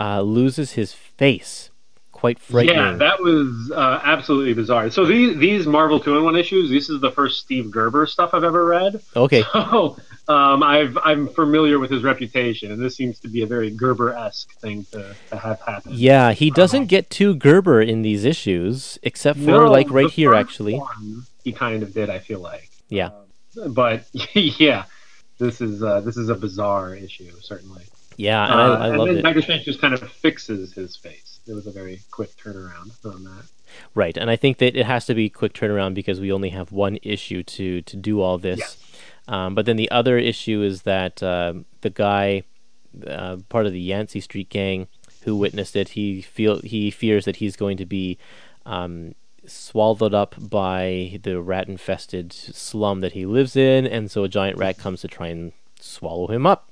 uh, 0.00 0.22
loses 0.22 0.72
his 0.72 0.92
face. 0.92 1.70
Quite 2.12 2.38
frightening. 2.38 2.76
Yeah, 2.76 2.92
that 2.96 3.20
was 3.20 3.70
uh, 3.74 4.00
absolutely 4.02 4.54
bizarre. 4.54 4.88
So 4.90 5.04
these 5.04 5.36
these 5.36 5.66
Marvel 5.66 6.00
two 6.00 6.16
in 6.16 6.24
one 6.24 6.34
issues. 6.34 6.70
This 6.70 6.88
is 6.88 6.98
the 7.02 7.10
first 7.12 7.34
Steve 7.44 7.70
Gerber 7.70 8.06
stuff 8.06 8.30
I've 8.32 8.42
ever 8.44 8.64
read. 8.64 9.02
okay. 9.14 9.42
So 9.52 9.98
um, 10.28 10.62
I've 10.62 10.96
I'm 11.04 11.28
familiar 11.28 11.78
with 11.78 11.90
his 11.90 12.02
reputation, 12.02 12.72
and 12.72 12.82
this 12.82 12.96
seems 12.96 13.20
to 13.20 13.28
be 13.28 13.42
a 13.42 13.46
very 13.46 13.70
Gerber 13.70 14.12
esque 14.14 14.52
thing 14.60 14.84
to, 14.92 15.14
to 15.30 15.36
have 15.36 15.60
happen. 15.60 15.92
Yeah, 15.94 16.32
he 16.32 16.50
doesn't 16.50 16.86
get 16.86 17.10
too 17.10 17.34
Gerber 17.34 17.80
in 17.80 18.02
these 18.02 18.24
issues, 18.24 18.98
except 19.02 19.38
for 19.38 19.44
No, 19.44 19.70
like 19.70 19.90
right 19.90 20.10
here, 20.10 20.34
actually. 20.34 20.80
he 21.44 21.52
kind 21.52 21.82
of 21.82 21.94
did. 21.94 22.10
I 22.10 22.18
feel 22.18 22.40
like, 22.40 22.70
Yeah. 22.88 23.10
but 23.68 24.06
yeah, 24.34 24.84
this 25.38 25.60
is 25.60 25.82
uh, 25.82 26.00
this 26.00 26.16
is 26.16 26.28
a 26.28 26.34
bizarre 26.34 26.94
issue, 26.94 27.30
certainly. 27.40 27.84
Yeah, 28.16 28.44
and 28.44 28.54
Uh, 28.54 28.56
I, 28.56 28.84
I 28.84 28.88
and 28.88 28.98
love 28.98 29.08
then 29.08 29.18
it. 29.18 29.22
Doctor 29.22 29.42
Strange 29.42 29.64
just 29.64 29.80
kind 29.80 29.92
of 29.94 30.00
fixes 30.10 30.72
his 30.72 30.96
face. 30.96 31.40
It 31.46 31.52
was 31.52 31.66
a 31.66 31.70
very 31.70 32.00
quick 32.10 32.30
turnaround 32.36 32.90
on 33.04 33.22
that. 33.24 33.44
Right, 33.94 34.16
and 34.16 34.30
I 34.30 34.36
think 34.36 34.58
that 34.58 34.74
it 34.74 34.86
has 34.86 35.04
to 35.06 35.14
be 35.14 35.28
quick 35.28 35.52
turnaround 35.52 35.94
because 35.94 36.18
we 36.18 36.32
only 36.32 36.48
have 36.50 36.72
one 36.72 36.98
issue 37.02 37.42
to 37.42 37.82
to 37.82 37.96
do 37.96 38.20
all 38.20 38.38
this. 38.38 38.78
Um, 39.28 39.54
but 39.54 39.66
then 39.66 39.76
the 39.76 39.90
other 39.90 40.18
issue 40.18 40.62
is 40.62 40.82
that 40.82 41.22
uh, 41.22 41.54
the 41.80 41.90
guy, 41.90 42.44
uh, 43.06 43.38
part 43.48 43.66
of 43.66 43.72
the 43.72 43.80
Yancey 43.80 44.20
Street 44.20 44.48
gang, 44.48 44.86
who 45.22 45.36
witnessed 45.36 45.74
it, 45.74 45.90
he 45.90 46.22
feel 46.22 46.60
he 46.60 46.90
fears 46.90 47.24
that 47.24 47.36
he's 47.36 47.56
going 47.56 47.76
to 47.78 47.86
be 47.86 48.18
um, 48.64 49.14
swallowed 49.44 50.14
up 50.14 50.36
by 50.38 51.18
the 51.22 51.40
rat-infested 51.40 52.32
slum 52.32 53.00
that 53.00 53.12
he 53.12 53.26
lives 53.26 53.56
in, 53.56 53.86
and 53.86 54.10
so 54.10 54.24
a 54.24 54.28
giant 54.28 54.58
rat 54.58 54.78
comes 54.78 55.00
to 55.00 55.08
try 55.08 55.28
and 55.28 55.52
swallow 55.80 56.28
him 56.28 56.46
up. 56.46 56.70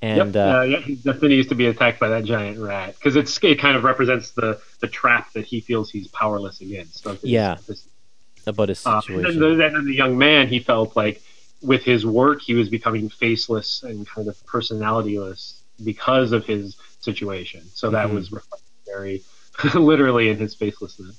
And 0.00 0.34
yep. 0.34 0.36
uh, 0.36 0.58
uh, 0.58 0.62
yeah, 0.62 0.80
he 0.80 0.94
definitely 0.94 1.30
needs 1.30 1.48
to 1.48 1.56
be 1.56 1.66
attacked 1.66 1.98
by 1.98 2.08
that 2.08 2.24
giant 2.24 2.60
rat 2.60 2.94
because 2.94 3.16
it's 3.16 3.42
it 3.42 3.58
kind 3.58 3.76
of 3.76 3.82
represents 3.82 4.30
the 4.30 4.60
the 4.80 4.86
trap 4.86 5.32
that 5.32 5.44
he 5.44 5.60
feels 5.60 5.90
he's 5.90 6.06
powerless 6.08 6.60
against. 6.60 7.02
So 7.02 7.18
Yeah. 7.22 7.56
this- 7.66 7.88
about 8.46 8.68
his 8.68 8.86
uh, 8.86 9.00
situation. 9.00 9.26
and 9.26 9.42
then 9.42 9.50
the, 9.50 9.56
then 9.56 9.84
the 9.84 9.94
young 9.94 10.16
man, 10.16 10.46
he 10.46 10.60
felt 10.60 10.96
like 10.96 11.20
with 11.66 11.82
his 11.82 12.06
work, 12.06 12.40
he 12.42 12.54
was 12.54 12.68
becoming 12.68 13.08
faceless 13.08 13.82
and 13.82 14.06
kind 14.06 14.28
of 14.28 14.36
personalityless 14.46 15.60
because 15.84 16.32
of 16.32 16.44
his 16.46 16.76
situation. 17.00 17.62
So 17.74 17.90
that 17.90 18.08
Mhm. 18.08 18.14
was 18.14 18.32
reflected 18.32 18.66
very 18.86 19.22
literally 19.74 20.28
in 20.28 20.38
his 20.38 20.54
facelessness. 20.54 21.16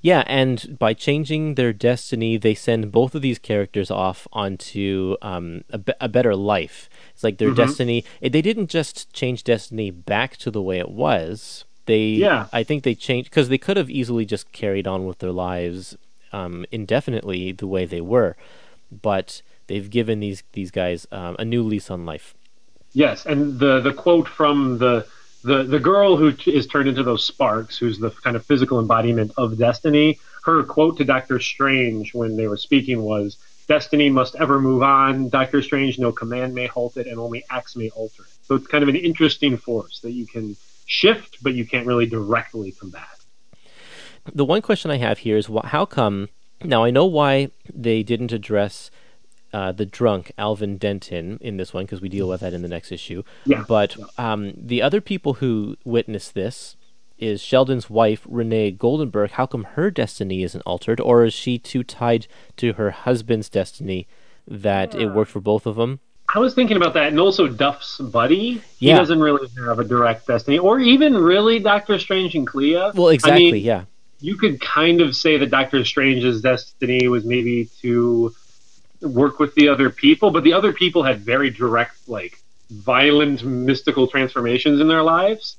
Yeah, 0.00 0.22
and 0.26 0.78
by 0.78 0.94
changing 0.94 1.54
their 1.54 1.72
destiny, 1.72 2.36
they 2.36 2.54
send 2.54 2.92
both 2.92 3.14
of 3.14 3.22
these 3.22 3.38
characters 3.38 3.90
off 3.90 4.28
onto 4.32 5.16
um, 5.22 5.64
a, 5.70 5.78
be- 5.78 5.92
a 6.00 6.08
better 6.08 6.36
life. 6.36 6.88
It's 7.12 7.24
like 7.24 7.38
their 7.38 7.50
Mhm. 7.50 7.56
destiny. 7.56 8.04
eh, 8.22 8.28
They 8.28 8.42
didn't 8.42 8.68
just 8.70 9.12
change 9.12 9.42
destiny 9.44 9.90
back 9.90 10.36
to 10.38 10.50
the 10.50 10.62
way 10.62 10.78
it 10.78 10.90
was. 10.90 11.64
They, 11.86 12.02
Yeah. 12.26 12.46
I 12.52 12.62
think 12.62 12.82
they 12.84 12.94
changed 12.94 13.30
because 13.30 13.48
they 13.48 13.58
could 13.58 13.76
have 13.76 13.90
easily 13.90 14.24
just 14.24 14.52
carried 14.52 14.86
on 14.86 15.06
with 15.06 15.18
their 15.18 15.32
lives 15.32 15.96
um, 16.32 16.64
indefinitely 16.70 17.52
the 17.52 17.66
way 17.66 17.84
they 17.86 18.00
were, 18.00 18.36
but 18.90 19.42
they've 19.66 19.88
given 19.88 20.20
these 20.20 20.42
these 20.52 20.70
guys 20.70 21.06
um, 21.12 21.36
a 21.38 21.44
new 21.44 21.62
lease 21.62 21.90
on 21.90 22.04
life. 22.04 22.34
Yes, 22.92 23.26
and 23.26 23.58
the 23.58 23.80
the 23.80 23.92
quote 23.92 24.28
from 24.28 24.78
the 24.78 25.06
the 25.44 25.62
the 25.64 25.78
girl 25.78 26.16
who 26.16 26.32
t- 26.32 26.54
is 26.54 26.66
turned 26.66 26.88
into 26.88 27.02
those 27.02 27.24
sparks, 27.24 27.76
who's 27.78 27.98
the 27.98 28.10
kind 28.10 28.36
of 28.36 28.44
physical 28.44 28.78
embodiment 28.80 29.32
of 29.36 29.58
destiny. 29.58 30.18
Her 30.44 30.62
quote 30.62 30.96
to 30.98 31.04
Doctor 31.04 31.38
Strange 31.40 32.14
when 32.14 32.36
they 32.36 32.46
were 32.48 32.56
speaking 32.56 33.02
was, 33.02 33.36
"Destiny 33.68 34.08
must 34.10 34.34
ever 34.36 34.60
move 34.60 34.82
on. 34.82 35.28
Doctor 35.28 35.60
Strange, 35.62 35.98
no 35.98 36.12
command 36.12 36.54
may 36.54 36.66
halt 36.66 36.96
it, 36.96 37.06
and 37.06 37.18
only 37.18 37.44
acts 37.50 37.76
may 37.76 37.90
alter 37.90 38.22
it." 38.22 38.28
So 38.42 38.54
it's 38.54 38.66
kind 38.66 38.82
of 38.82 38.88
an 38.88 38.96
interesting 38.96 39.56
force 39.56 40.00
that 40.00 40.12
you 40.12 40.26
can 40.26 40.56
shift, 40.86 41.42
but 41.42 41.54
you 41.54 41.66
can't 41.66 41.86
really 41.86 42.06
directly 42.06 42.72
combat. 42.72 43.08
the 44.32 44.44
one 44.44 44.62
question 44.62 44.90
I 44.90 44.96
have 44.98 45.18
here 45.18 45.36
is 45.36 45.46
wh- 45.46 45.66
how 45.66 45.84
come? 45.84 46.28
Now 46.62 46.84
I 46.84 46.90
know 46.90 47.04
why 47.06 47.50
they 47.72 48.02
didn't 48.02 48.32
address 48.32 48.90
uh, 49.52 49.72
the 49.72 49.86
drunk 49.86 50.32
Alvin 50.38 50.76
Denton 50.76 51.38
in 51.40 51.56
this 51.56 51.72
one 51.72 51.84
because 51.84 52.00
we 52.00 52.08
deal 52.08 52.28
with 52.28 52.40
that 52.40 52.52
in 52.52 52.62
the 52.62 52.68
next 52.68 52.92
issue. 52.92 53.22
Yeah. 53.44 53.64
But 53.66 53.96
um, 54.18 54.52
the 54.56 54.82
other 54.82 55.00
people 55.00 55.34
who 55.34 55.76
witness 55.84 56.30
this 56.30 56.76
is 57.18 57.40
Sheldon's 57.40 57.88
wife 57.88 58.26
Renee 58.28 58.72
Goldenberg. 58.72 59.30
How 59.30 59.46
come 59.46 59.64
her 59.64 59.90
destiny 59.90 60.42
isn't 60.42 60.62
altered, 60.62 61.00
or 61.00 61.24
is 61.24 61.34
she 61.34 61.58
too 61.58 61.82
tied 61.82 62.26
to 62.56 62.74
her 62.74 62.90
husband's 62.90 63.48
destiny 63.48 64.06
that 64.46 64.94
it 64.94 65.08
worked 65.08 65.30
for 65.30 65.40
both 65.40 65.66
of 65.66 65.76
them? 65.76 66.00
I 66.34 66.38
was 66.40 66.54
thinking 66.54 66.76
about 66.76 66.94
that, 66.94 67.08
and 67.08 67.20
also 67.20 67.46
Duff's 67.46 67.98
buddy. 67.98 68.60
He 68.78 68.88
doesn't 68.88 69.20
really 69.20 69.48
have 69.66 69.78
a 69.78 69.84
direct 69.84 70.26
destiny, 70.26 70.58
or 70.58 70.80
even 70.80 71.16
really 71.16 71.60
Doctor 71.60 71.98
Strange 71.98 72.34
and 72.34 72.46
Clea. 72.46 72.74
Well, 72.94 73.08
I 73.08 73.12
exactly. 73.12 73.52
mean, 73.52 73.64
yeah. 73.64 73.84
you 74.20 74.36
could 74.36 74.60
kind 74.60 75.00
of 75.00 75.14
say 75.14 75.38
that 75.38 75.50
Doctor 75.50 75.84
Strange's 75.84 76.42
destiny 76.42 77.08
was 77.08 77.24
maybe 77.24 77.70
to 77.80 78.34
work 79.02 79.38
with 79.38 79.54
the 79.54 79.68
other 79.68 79.90
people, 79.90 80.30
but 80.30 80.42
the 80.44 80.52
other 80.52 80.72
people 80.72 81.02
had 81.02 81.20
very 81.20 81.50
direct, 81.50 82.08
like 82.08 82.38
violent, 82.70 83.44
mystical 83.44 84.06
transformations 84.08 84.80
in 84.80 84.88
their 84.88 85.02
lives. 85.02 85.56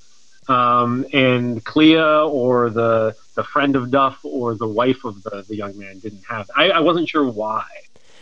um, 0.49 1.05
and 1.11 1.61
Clea 1.65 1.97
or 1.99 2.69
the 2.69 3.15
the 3.35 3.43
friend 3.43 3.76
of 3.76 3.91
Duff 3.91 4.18
or 4.23 4.55
the 4.55 4.68
wife 4.68 5.03
of 5.03 5.22
the, 5.23 5.43
the 5.47 5.55
young 5.57 5.77
man 5.77 5.99
didn't 5.99 6.23
have. 6.27 6.49
I, 6.55 6.69
I 6.69 6.80
wasn't 6.80 7.09
sure 7.09 7.27
why, 7.30 7.65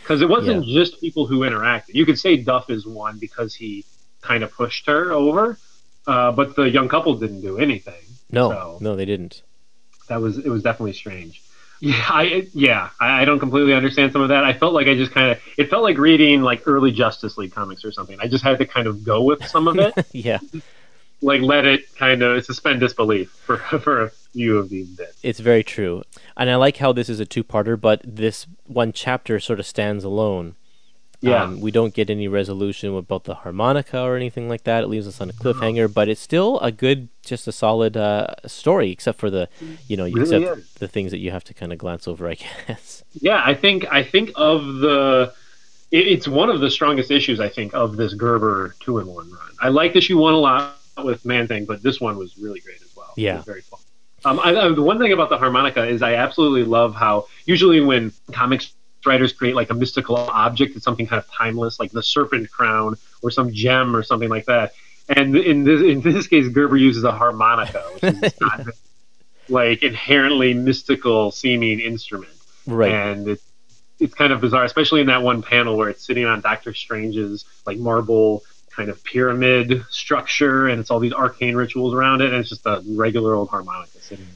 because 0.02 0.20
it 0.22 0.28
wasn't 0.28 0.66
Yeah. 0.66 0.74
just 0.80 1.00
people 1.00 1.26
who 1.26 1.40
interacted. 1.40 1.94
You 1.94 2.04
could 2.04 2.18
say 2.18 2.36
Duff 2.36 2.68
is 2.68 2.84
one 2.84 3.18
because 3.18 3.54
he 3.54 3.84
kind 4.22 4.42
of 4.42 4.50
pushed 4.52 4.86
her 4.86 5.12
over, 5.12 5.56
uh, 6.08 6.32
but 6.32 6.56
the 6.56 6.68
young 6.68 6.88
couple 6.88 7.14
didn't 7.16 7.42
do 7.42 7.58
anything. 7.58 8.02
No, 8.30 8.50
So- 8.50 8.78
no, 8.80 8.96
they 8.96 9.04
didn't. 9.04 9.42
That 10.08 10.20
was 10.20 10.38
it 10.38 10.48
was 10.48 10.62
definitely 10.64 10.94
strange. 10.94 11.42
Yeah, 11.80 12.06
I 12.08 12.48
yeah, 12.54 12.90
I, 13.00 13.24
don't 13.24 13.38
completely 13.38 13.74
understand 13.74 14.12
some 14.12 14.22
of 14.22 14.30
that. 14.30 14.44
I 14.44 14.52
felt 14.52 14.72
like 14.72 14.86
I 14.86 14.94
just 14.94 15.12
kind 15.12 15.32
of 15.32 15.42
it 15.58 15.68
felt 15.68 15.82
like 15.82 15.98
reading 15.98 16.42
like 16.42 16.62
early 16.66 16.90
Justice 16.90 17.36
League 17.36 17.52
comics 17.52 17.84
or 17.84 17.92
something. 17.92 18.18
I 18.20 18.28
just 18.28 18.42
had 18.42 18.58
to 18.58 18.66
kind 18.66 18.86
of 18.86 19.04
go 19.04 19.22
with 19.22 19.46
some 19.46 19.68
of 19.68 19.78
it, 19.78 19.94
yeah, 20.12 20.38
like 21.20 21.42
let 21.42 21.66
it 21.66 21.94
kind 21.96 22.22
of 22.22 22.44
suspend 22.44 22.80
disbelief 22.80 23.30
for 23.30 23.58
for 23.80 24.02
a 24.02 24.10
few 24.10 24.58
of 24.58 24.68
these 24.68 24.88
bits. 24.88 25.18
it's 25.22 25.40
very 25.40 25.62
true. 25.62 26.02
And 26.36 26.50
I 26.50 26.56
like 26.56 26.78
how 26.78 26.92
this 26.92 27.08
is 27.08 27.20
a 27.20 27.26
two-parter, 27.26 27.80
but 27.80 28.00
this 28.04 28.46
one 28.66 28.92
chapter 28.92 29.40
sort 29.40 29.58
of 29.60 29.66
stands 29.66 30.04
alone. 30.04 30.56
Yeah. 31.20 31.44
Um, 31.44 31.60
we 31.60 31.70
don't 31.70 31.94
get 31.94 32.10
any 32.10 32.28
resolution 32.28 32.94
about 32.94 33.24
the 33.24 33.34
harmonica 33.34 34.00
or 34.00 34.16
anything 34.16 34.48
like 34.48 34.64
that. 34.64 34.84
It 34.84 34.88
leaves 34.88 35.06
us 35.08 35.20
on 35.20 35.30
a 35.30 35.32
cliffhanger, 35.32 35.92
but 35.92 36.08
it's 36.08 36.20
still 36.20 36.58
a 36.60 36.70
good, 36.70 37.08
just 37.24 37.48
a 37.48 37.52
solid 37.52 37.96
uh, 37.96 38.34
story, 38.46 38.90
except 38.90 39.18
for 39.18 39.30
the, 39.30 39.48
you 39.88 39.96
know, 39.96 40.04
Really 40.04 40.20
except 40.22 40.58
is. 40.58 40.72
the 40.74 40.88
things 40.88 41.10
that 41.10 41.18
you 41.18 41.30
have 41.30 41.44
to 41.44 41.54
kind 41.54 41.72
of 41.72 41.78
glance 41.78 42.06
over, 42.06 42.28
I 42.28 42.34
guess. 42.34 43.02
Yeah, 43.18 43.42
I 43.44 43.54
think 43.54 43.90
I 43.90 44.02
think 44.02 44.30
of 44.36 44.62
the 44.78 45.32
it, 45.90 46.06
it's 46.06 46.28
one 46.28 46.50
of 46.50 46.60
the 46.60 46.70
strongest 46.70 47.10
issues 47.10 47.40
I 47.40 47.48
think 47.48 47.72
of 47.74 47.96
this 47.96 48.12
Gerber 48.12 48.74
two 48.80 48.98
in 48.98 49.06
one 49.06 49.30
run. 49.30 49.50
I 49.60 49.68
like 49.68 49.96
issue 49.96 50.18
one 50.18 50.34
a 50.34 50.38
lot 50.38 50.76
with 51.02 51.24
Man 51.24 51.46
Thing, 51.48 51.64
but 51.64 51.82
this 51.82 51.98
one 51.98 52.18
was 52.18 52.36
really 52.36 52.60
great 52.60 52.82
as 52.82 52.94
well. 52.94 53.14
Yeah. 53.16 53.40
very 53.42 53.62
fun. 53.62 53.80
Um, 54.26 54.40
I, 54.40 54.54
I, 54.54 54.68
the 54.68 54.82
one 54.82 54.98
thing 54.98 55.12
about 55.12 55.30
the 55.30 55.38
harmonica 55.38 55.86
is 55.86 56.02
I 56.02 56.14
absolutely 56.14 56.64
love 56.64 56.94
how 56.94 57.26
usually 57.46 57.80
when 57.80 58.12
comics 58.32 58.72
writers 59.06 59.32
create 59.32 59.54
like 59.54 59.70
a 59.70 59.74
mystical 59.74 60.16
object, 60.16 60.74
that's 60.74 60.84
something 60.84 61.06
kind 61.06 61.22
of 61.22 61.30
timeless, 61.30 61.78
like 61.80 61.92
the 61.92 62.02
serpent 62.02 62.50
crown 62.50 62.96
or 63.22 63.30
some 63.30 63.52
gem 63.52 63.94
or 63.94 64.02
something 64.02 64.28
like 64.28 64.46
that. 64.46 64.72
And 65.08 65.36
in 65.36 65.64
this 65.64 65.80
in 65.82 66.00
this 66.00 66.26
case, 66.26 66.48
Gerber 66.48 66.76
uses 66.76 67.04
a 67.04 67.12
harmonica, 67.12 67.80
which 68.00 68.02
is 68.04 68.34
not 68.40 68.64
this, 68.64 68.80
like 69.48 69.82
inherently 69.82 70.52
mystical 70.54 71.30
seeming 71.30 71.78
instrument 71.80 72.32
Right. 72.66 72.90
and 72.90 73.28
it's 73.28 73.42
it's 73.98 74.12
kind 74.14 74.32
of 74.32 74.40
bizarre, 74.40 74.64
especially 74.64 75.00
in 75.00 75.06
that 75.06 75.22
one 75.22 75.40
panel 75.42 75.76
where 75.76 75.88
it's 75.88 76.04
sitting 76.04 76.24
on 76.26 76.40
Doctor 76.40 76.74
Strange's 76.74 77.44
like 77.64 77.78
marble 77.78 78.42
kind 78.70 78.90
of 78.90 79.02
pyramid 79.04 79.84
structure, 79.88 80.66
and 80.68 80.80
it's 80.80 80.90
all 80.90 81.00
these 81.00 81.14
arcane 81.14 81.54
rituals 81.56 81.94
around 81.94 82.20
it, 82.20 82.26
and 82.30 82.36
it's 82.40 82.50
just 82.50 82.66
a 82.66 82.82
regular 82.88 83.34
old 83.34 83.48
harmonica 83.48 83.98
sitting 84.00 84.26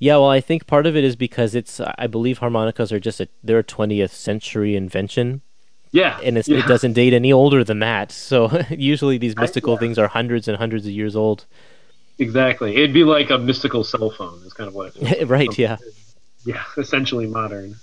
Yeah, 0.00 0.16
well, 0.16 0.30
I 0.30 0.40
think 0.40 0.66
part 0.66 0.86
of 0.86 0.96
it 0.96 1.04
is 1.04 1.14
because 1.14 1.54
it's, 1.54 1.78
I 1.80 2.06
believe 2.08 2.38
harmonicas 2.38 2.90
are 2.90 2.98
just 2.98 3.20
a, 3.20 3.28
they're 3.44 3.58
a 3.58 3.64
20th 3.64 4.10
century 4.10 4.74
invention. 4.74 5.42
Yeah, 5.92 6.18
and 6.22 6.38
it's, 6.38 6.48
yeah. 6.48 6.58
it 6.60 6.66
doesn't 6.66 6.94
date 6.94 7.12
any 7.12 7.32
older 7.32 7.62
than 7.62 7.78
that. 7.80 8.10
So 8.30 8.62
usually 8.70 9.18
these 9.18 9.34
I- 9.36 9.42
mystical 9.42 9.74
yeah. 9.74 9.80
things 9.80 9.98
are 9.98 10.08
hundreds 10.08 10.48
and 10.48 10.56
hundreds 10.56 10.86
of 10.86 10.92
years 10.92 11.14
old. 11.14 11.44
exactly. 12.18 12.76
It'd 12.76 12.92
be 12.94 13.04
like 13.04 13.30
a 13.30 13.38
mystical 13.38 13.84
cell 13.84 14.10
phone. 14.10 14.42
Is 14.44 14.52
kind 14.52 14.68
of 14.68 14.74
what 14.74 14.88
it 14.88 14.94
feels 14.94 15.10
like. 15.20 15.28
right? 15.38 15.58
Yeah. 15.58 15.76
Yeah, 16.44 16.62
essentially 16.78 17.26
modern. 17.26 17.76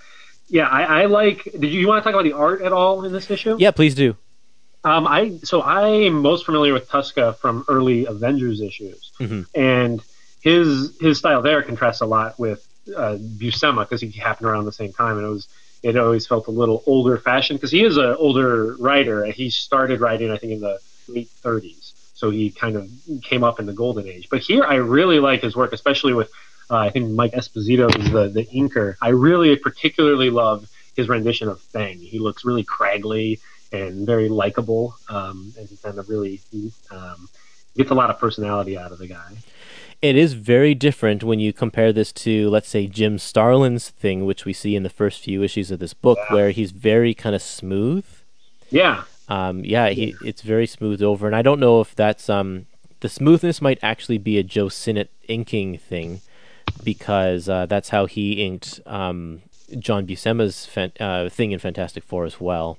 Yeah, 0.49 0.67
I, 0.67 1.01
I 1.01 1.05
like. 1.05 1.43
Did 1.43 1.65
you, 1.65 1.81
you 1.81 1.87
want 1.87 2.03
to 2.03 2.09
talk 2.09 2.13
about 2.19 2.23
the 2.23 2.33
art 2.33 2.61
at 2.61 2.71
all 2.73 3.03
in 3.05 3.11
this 3.11 3.29
issue? 3.29 3.57
Yeah, 3.59 3.71
please 3.71 3.93
do. 3.93 4.15
Um, 4.83 5.05
I 5.05 5.37
so 5.43 5.61
I 5.61 5.87
am 5.89 6.21
most 6.21 6.45
familiar 6.45 6.71
with 6.73 6.87
Tuska 6.89 7.37
from 7.37 7.65
early 7.67 8.05
Avengers 8.05 8.61
issues, 8.61 9.11
Mhm. 9.19 9.45
and 9.53 10.01
his 10.41 10.97
his 10.99 11.17
style 11.17 11.41
there 11.41 11.61
contrasts 11.61 12.01
a 12.01 12.05
lot 12.05 12.39
with 12.39 12.65
uh, 12.95 13.17
Buscema 13.19 13.81
because 13.81 14.01
he 14.01 14.11
happened 14.11 14.47
around 14.47 14.65
the 14.65 14.71
same 14.71 14.93
time, 14.93 15.17
and 15.17 15.25
it 15.25 15.29
was 15.29 15.47
it 15.83 15.95
always 15.97 16.25
felt 16.25 16.47
a 16.47 16.51
little 16.51 16.83
older 16.85 17.17
fashioned 17.17 17.59
because 17.59 17.71
he 17.71 17.83
is 17.83 17.97
an 17.97 18.15
older 18.17 18.75
writer. 18.77 19.25
He 19.25 19.49
started 19.49 19.99
writing, 20.01 20.31
I 20.31 20.37
think, 20.37 20.53
in 20.53 20.61
the 20.61 20.79
late 21.07 21.29
30s, 21.43 21.93
so 22.13 22.29
he 22.29 22.49
kind 22.49 22.75
of 22.75 22.89
came 23.21 23.43
up 23.43 23.59
in 23.59 23.65
the 23.65 23.73
golden 23.73 24.07
age. 24.07 24.27
But 24.29 24.41
here, 24.41 24.63
I 24.63 24.75
really 24.75 25.19
like 25.19 25.41
his 25.41 25.55
work, 25.55 25.73
especially 25.73 26.13
with 26.13 26.31
uh, 26.69 26.77
I 26.77 26.89
think 26.89 27.11
Mike 27.11 27.33
Esposito 27.33 27.95
is 27.97 28.11
the 28.11 28.27
the 28.27 28.45
inker. 28.45 28.95
I 29.01 29.09
really 29.09 29.55
particularly 29.55 30.29
love 30.29 30.67
his 30.95 31.07
rendition 31.07 31.47
of 31.47 31.61
Fang. 31.61 31.99
He 31.99 32.19
looks 32.19 32.43
really 32.43 32.63
craggly 32.63 33.39
and 33.71 34.05
very 34.05 34.29
likable, 34.29 34.95
um, 35.09 35.53
and 35.57 35.67
he 35.69 35.77
kind 35.77 35.99
of 35.99 36.09
really 36.09 36.41
um, 36.91 37.29
gets 37.75 37.91
a 37.91 37.93
lot 37.93 38.09
of 38.09 38.19
personality 38.19 38.77
out 38.77 38.91
of 38.91 38.97
the 38.97 39.07
guy. 39.07 39.37
It 40.01 40.15
is 40.15 40.33
very 40.33 40.75
different 40.75 41.23
when 41.23 41.39
you 41.39 41.51
compare 41.51 41.91
this 41.91 42.11
to, 42.13 42.49
let's 42.49 42.69
say, 42.69 42.85
Jim 42.87 43.17
Starlin's 43.17 43.89
thing, 43.89 44.25
which 44.25 44.45
we 44.45 44.53
see 44.53 44.75
in 44.75 44.83
the 44.83 44.89
first 44.89 45.21
few 45.23 45.41
issues 45.41 45.71
of 45.71 45.79
this 45.79 45.93
book, 45.95 46.19
where 46.29 46.51
he's 46.51 46.71
very 46.71 47.13
kind 47.15 47.35
of 47.35 47.41
smooth. 47.41 48.05
Yeah, 48.69 49.03
Um, 49.29 49.63
yeah, 49.65 49.89
he, 49.89 50.15
it's 50.23 50.41
very 50.41 50.67
smoothed 50.67 51.01
over, 51.01 51.25
and 51.25 51.35
I 51.35 51.41
don't 51.41 51.59
know 51.59 51.81
if 51.81 51.95
that's 51.95 52.29
um, 52.29 52.67
the 52.99 53.09
smoothness 53.09 53.61
might 53.61 53.79
actually 53.81 54.17
be 54.19 54.37
a 54.37 54.43
Joe 54.43 54.69
Sinnott 54.69 55.09
inking 55.27 55.77
thing, 55.79 56.21
because 56.83 57.49
uh, 57.49 57.65
that's 57.65 57.89
how 57.89 58.05
he 58.05 58.33
inked 58.45 58.79
um, 58.85 59.41
John 59.79 60.05
Buscema's 60.05 60.65
fan- 60.65 60.93
uh, 60.99 61.27
thing 61.29 61.51
in 61.51 61.59
Fantastic 61.59 62.03
Four 62.03 62.25
as 62.25 62.39
well. 62.39 62.77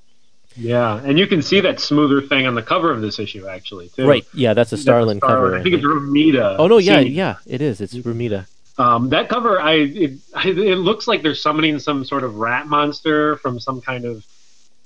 Yeah, 0.55 1.01
and 1.03 1.17
you 1.17 1.27
can 1.27 1.41
see 1.41 1.61
that 1.61 1.79
smoother 1.79 2.21
thing 2.21 2.45
on 2.45 2.55
the 2.55 2.61
cover 2.61 2.91
of 2.91 3.01
this 3.01 3.19
issue 3.19 3.47
actually 3.47 3.89
too. 3.89 4.07
Right? 4.07 4.25
Yeah, 4.33 4.53
that's 4.53 4.71
a 4.71 4.75
That's 4.75 4.81
Starlin 4.81 5.17
Starlin. 5.19 5.39
cover. 5.51 5.57
I 5.57 5.63
think 5.63 5.75
it's 5.75 5.83
Romita. 5.85 6.55
Oh 6.59 6.67
no, 6.67 6.77
yeah, 6.79 7.01
Seed. 7.01 7.13
yeah, 7.13 7.37
it 7.45 7.61
is. 7.61 7.79
It's 7.81 7.93
Romita. 7.95 8.45
Um, 8.77 9.09
that 9.09 9.29
cover, 9.29 9.59
I 9.61 9.73
it, 9.73 10.11
I 10.33 10.47
it 10.49 10.77
looks 10.77 11.07
like 11.07 11.21
they're 11.21 11.35
summoning 11.35 11.79
some 11.79 12.03
sort 12.05 12.23
of 12.23 12.35
rat 12.35 12.67
monster 12.67 13.35
from 13.37 13.59
some 13.59 13.79
kind 13.81 14.05
of 14.05 14.25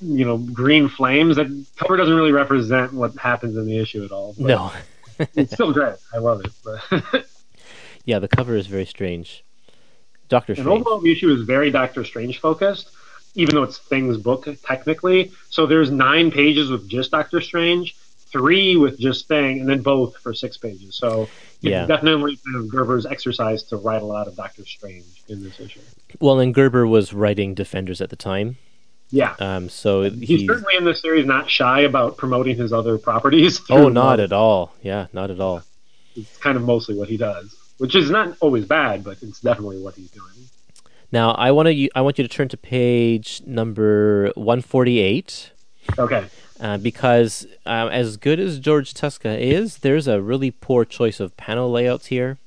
you 0.02 0.26
know 0.26 0.38
green 0.38 0.90
flames. 0.90 1.38
That 1.38 1.48
cover 1.78 1.96
doesn't 1.98 2.14
really 2.16 2.32
represent 2.34 2.94
what 2.94 3.16
happens 3.16 3.56
in 3.58 3.66
the 3.66 3.78
issue 3.80 4.04
at 4.04 4.12
all. 4.12 4.36
No, 4.38 4.72
it's 5.36 5.54
still 5.54 5.72
great. 5.74 5.96
I 6.14 6.18
love 6.18 6.44
it. 6.46 7.26
Yeah, 8.06 8.20
the 8.20 8.28
cover 8.28 8.58
is 8.58 8.68
very 8.68 8.86
strange. 8.86 9.46
Doctor 10.28 10.52
And 10.52 10.64
Strange. 10.64 10.82
overall, 10.82 11.00
the 11.00 11.10
issue 11.10 11.30
is 11.34 11.44
very 11.44 11.72
Doctor 11.72 12.04
Strange 12.04 12.38
focused, 12.42 12.90
even 13.36 13.56
though 13.56 13.64
it's 13.64 13.78
Thing's 13.80 14.18
book 14.18 14.48
technically. 14.66 15.32
So 15.50 15.66
there's 15.66 15.90
nine 15.92 16.32
pages 16.32 16.70
with 16.70 16.88
just 16.88 17.12
Doctor 17.12 17.42
Strange, 17.42 17.96
three 18.32 18.76
with 18.76 19.00
just 19.00 19.28
Thing, 19.28 19.60
and 19.62 19.70
then 19.70 19.82
both 19.82 20.18
for 20.18 20.34
six 20.34 20.58
pages. 20.58 20.96
So 20.96 21.24
it's 21.24 21.62
Yeah. 21.62 21.86
definitely 21.86 22.38
kind 22.46 22.58
of 22.58 22.70
Gerber's 22.70 23.06
exercise 23.06 23.64
to 23.64 23.78
write 23.78 24.02
a 24.02 24.06
lot 24.06 24.28
of 24.28 24.36
Doctor 24.36 24.66
Strange 24.66 25.06
in 25.28 25.44
this 25.44 25.60
issue. 25.60 25.80
Well, 26.20 26.40
and 26.40 26.54
Gerber 26.54 26.86
was 26.88 27.14
writing 27.14 27.54
Defenders 27.54 28.02
at 28.02 28.10
the 28.10 28.16
time, 28.16 28.58
Yeah. 29.12 29.36
um, 29.40 29.70
so 29.70 30.04
He's 30.04 30.28
he's. 30.28 30.48
certainly 30.48 30.76
in 30.78 30.84
this 30.84 31.02
series 31.02 31.26
not 31.26 31.50
shy 31.50 31.82
about 31.82 32.18
promoting 32.18 32.56
his 32.56 32.72
other 32.74 32.98
properties. 32.98 33.62
Oh, 33.70 33.90
not 33.90 34.20
at 34.20 34.32
all. 34.34 34.74
Yeah, 34.84 35.08
not 35.14 35.32
at 35.32 35.40
all. 35.40 35.64
It's 36.16 36.38
kind 36.38 36.56
of 36.58 36.64
mostly 36.64 36.96
what 36.96 37.10
he 37.10 37.18
does, 37.18 37.56
which 37.80 37.96
is 37.96 38.12
not 38.12 38.36
always 38.40 38.66
bad, 38.66 39.04
but 39.04 39.18
it's 39.24 39.40
definitely 39.40 39.80
what 39.80 39.96
he's 39.96 40.12
doing. 40.12 40.28
Now, 41.14 41.34
I 41.34 41.52
want 41.52 41.68
to. 41.70 41.90
I 41.96 42.02
want 42.02 42.18
you 42.18 42.28
to 42.28 42.28
turn 42.28 42.50
to 42.50 42.58
page 42.58 43.44
number 43.46 44.32
one 44.34 44.62
forty-eight. 44.62 45.52
Okay. 46.00 46.26
Uh, 46.60 46.78
because 46.78 47.46
um, 47.68 47.90
as 47.90 48.18
good 48.18 48.40
as 48.40 48.58
George 48.58 48.96
Tuska 48.96 49.40
is, 49.40 49.78
there's 49.80 50.08
a 50.08 50.22
really 50.22 50.50
poor 50.50 50.86
choice 50.86 51.20
of 51.20 51.38
panel 51.38 51.70
layouts 51.72 52.08
here. 52.08 52.40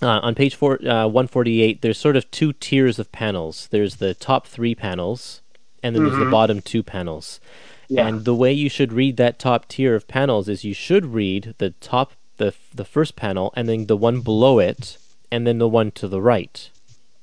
Uh, 0.00 0.20
on 0.22 0.36
page 0.36 0.54
four, 0.54 0.74
uh, 0.86 1.08
148, 1.08 1.82
there's 1.82 1.98
sort 1.98 2.14
of 2.14 2.30
two 2.30 2.52
tiers 2.52 3.00
of 3.00 3.10
panels. 3.10 3.66
There's 3.72 3.96
the 3.96 4.14
top 4.14 4.46
three 4.46 4.76
panels, 4.76 5.40
and 5.82 5.96
then 5.96 6.04
there's 6.04 6.18
the 6.18 6.26
Mhm. 6.26 6.30
bottom 6.30 6.60
two 6.60 6.84
panels. 6.84 7.40
Yeah. 7.88 8.06
And 8.06 8.24
the 8.24 8.34
way 8.34 8.52
you 8.52 8.68
should 8.68 8.92
read 8.92 9.16
that 9.16 9.40
top 9.40 9.66
tier 9.66 9.96
of 9.96 10.06
panels 10.06 10.48
is 10.48 10.62
you 10.62 10.74
should 10.74 11.06
read 11.06 11.54
the 11.58 11.70
top, 11.80 12.12
the 12.36 12.54
the 12.72 12.84
first 12.84 13.16
panel, 13.16 13.52
and 13.56 13.68
then 13.68 13.86
the 13.86 13.96
one 13.96 14.20
below 14.20 14.60
it, 14.60 14.98
and 15.32 15.48
then 15.48 15.58
the 15.58 15.68
one 15.68 15.90
to 15.92 16.06
the 16.06 16.20
right. 16.22 16.70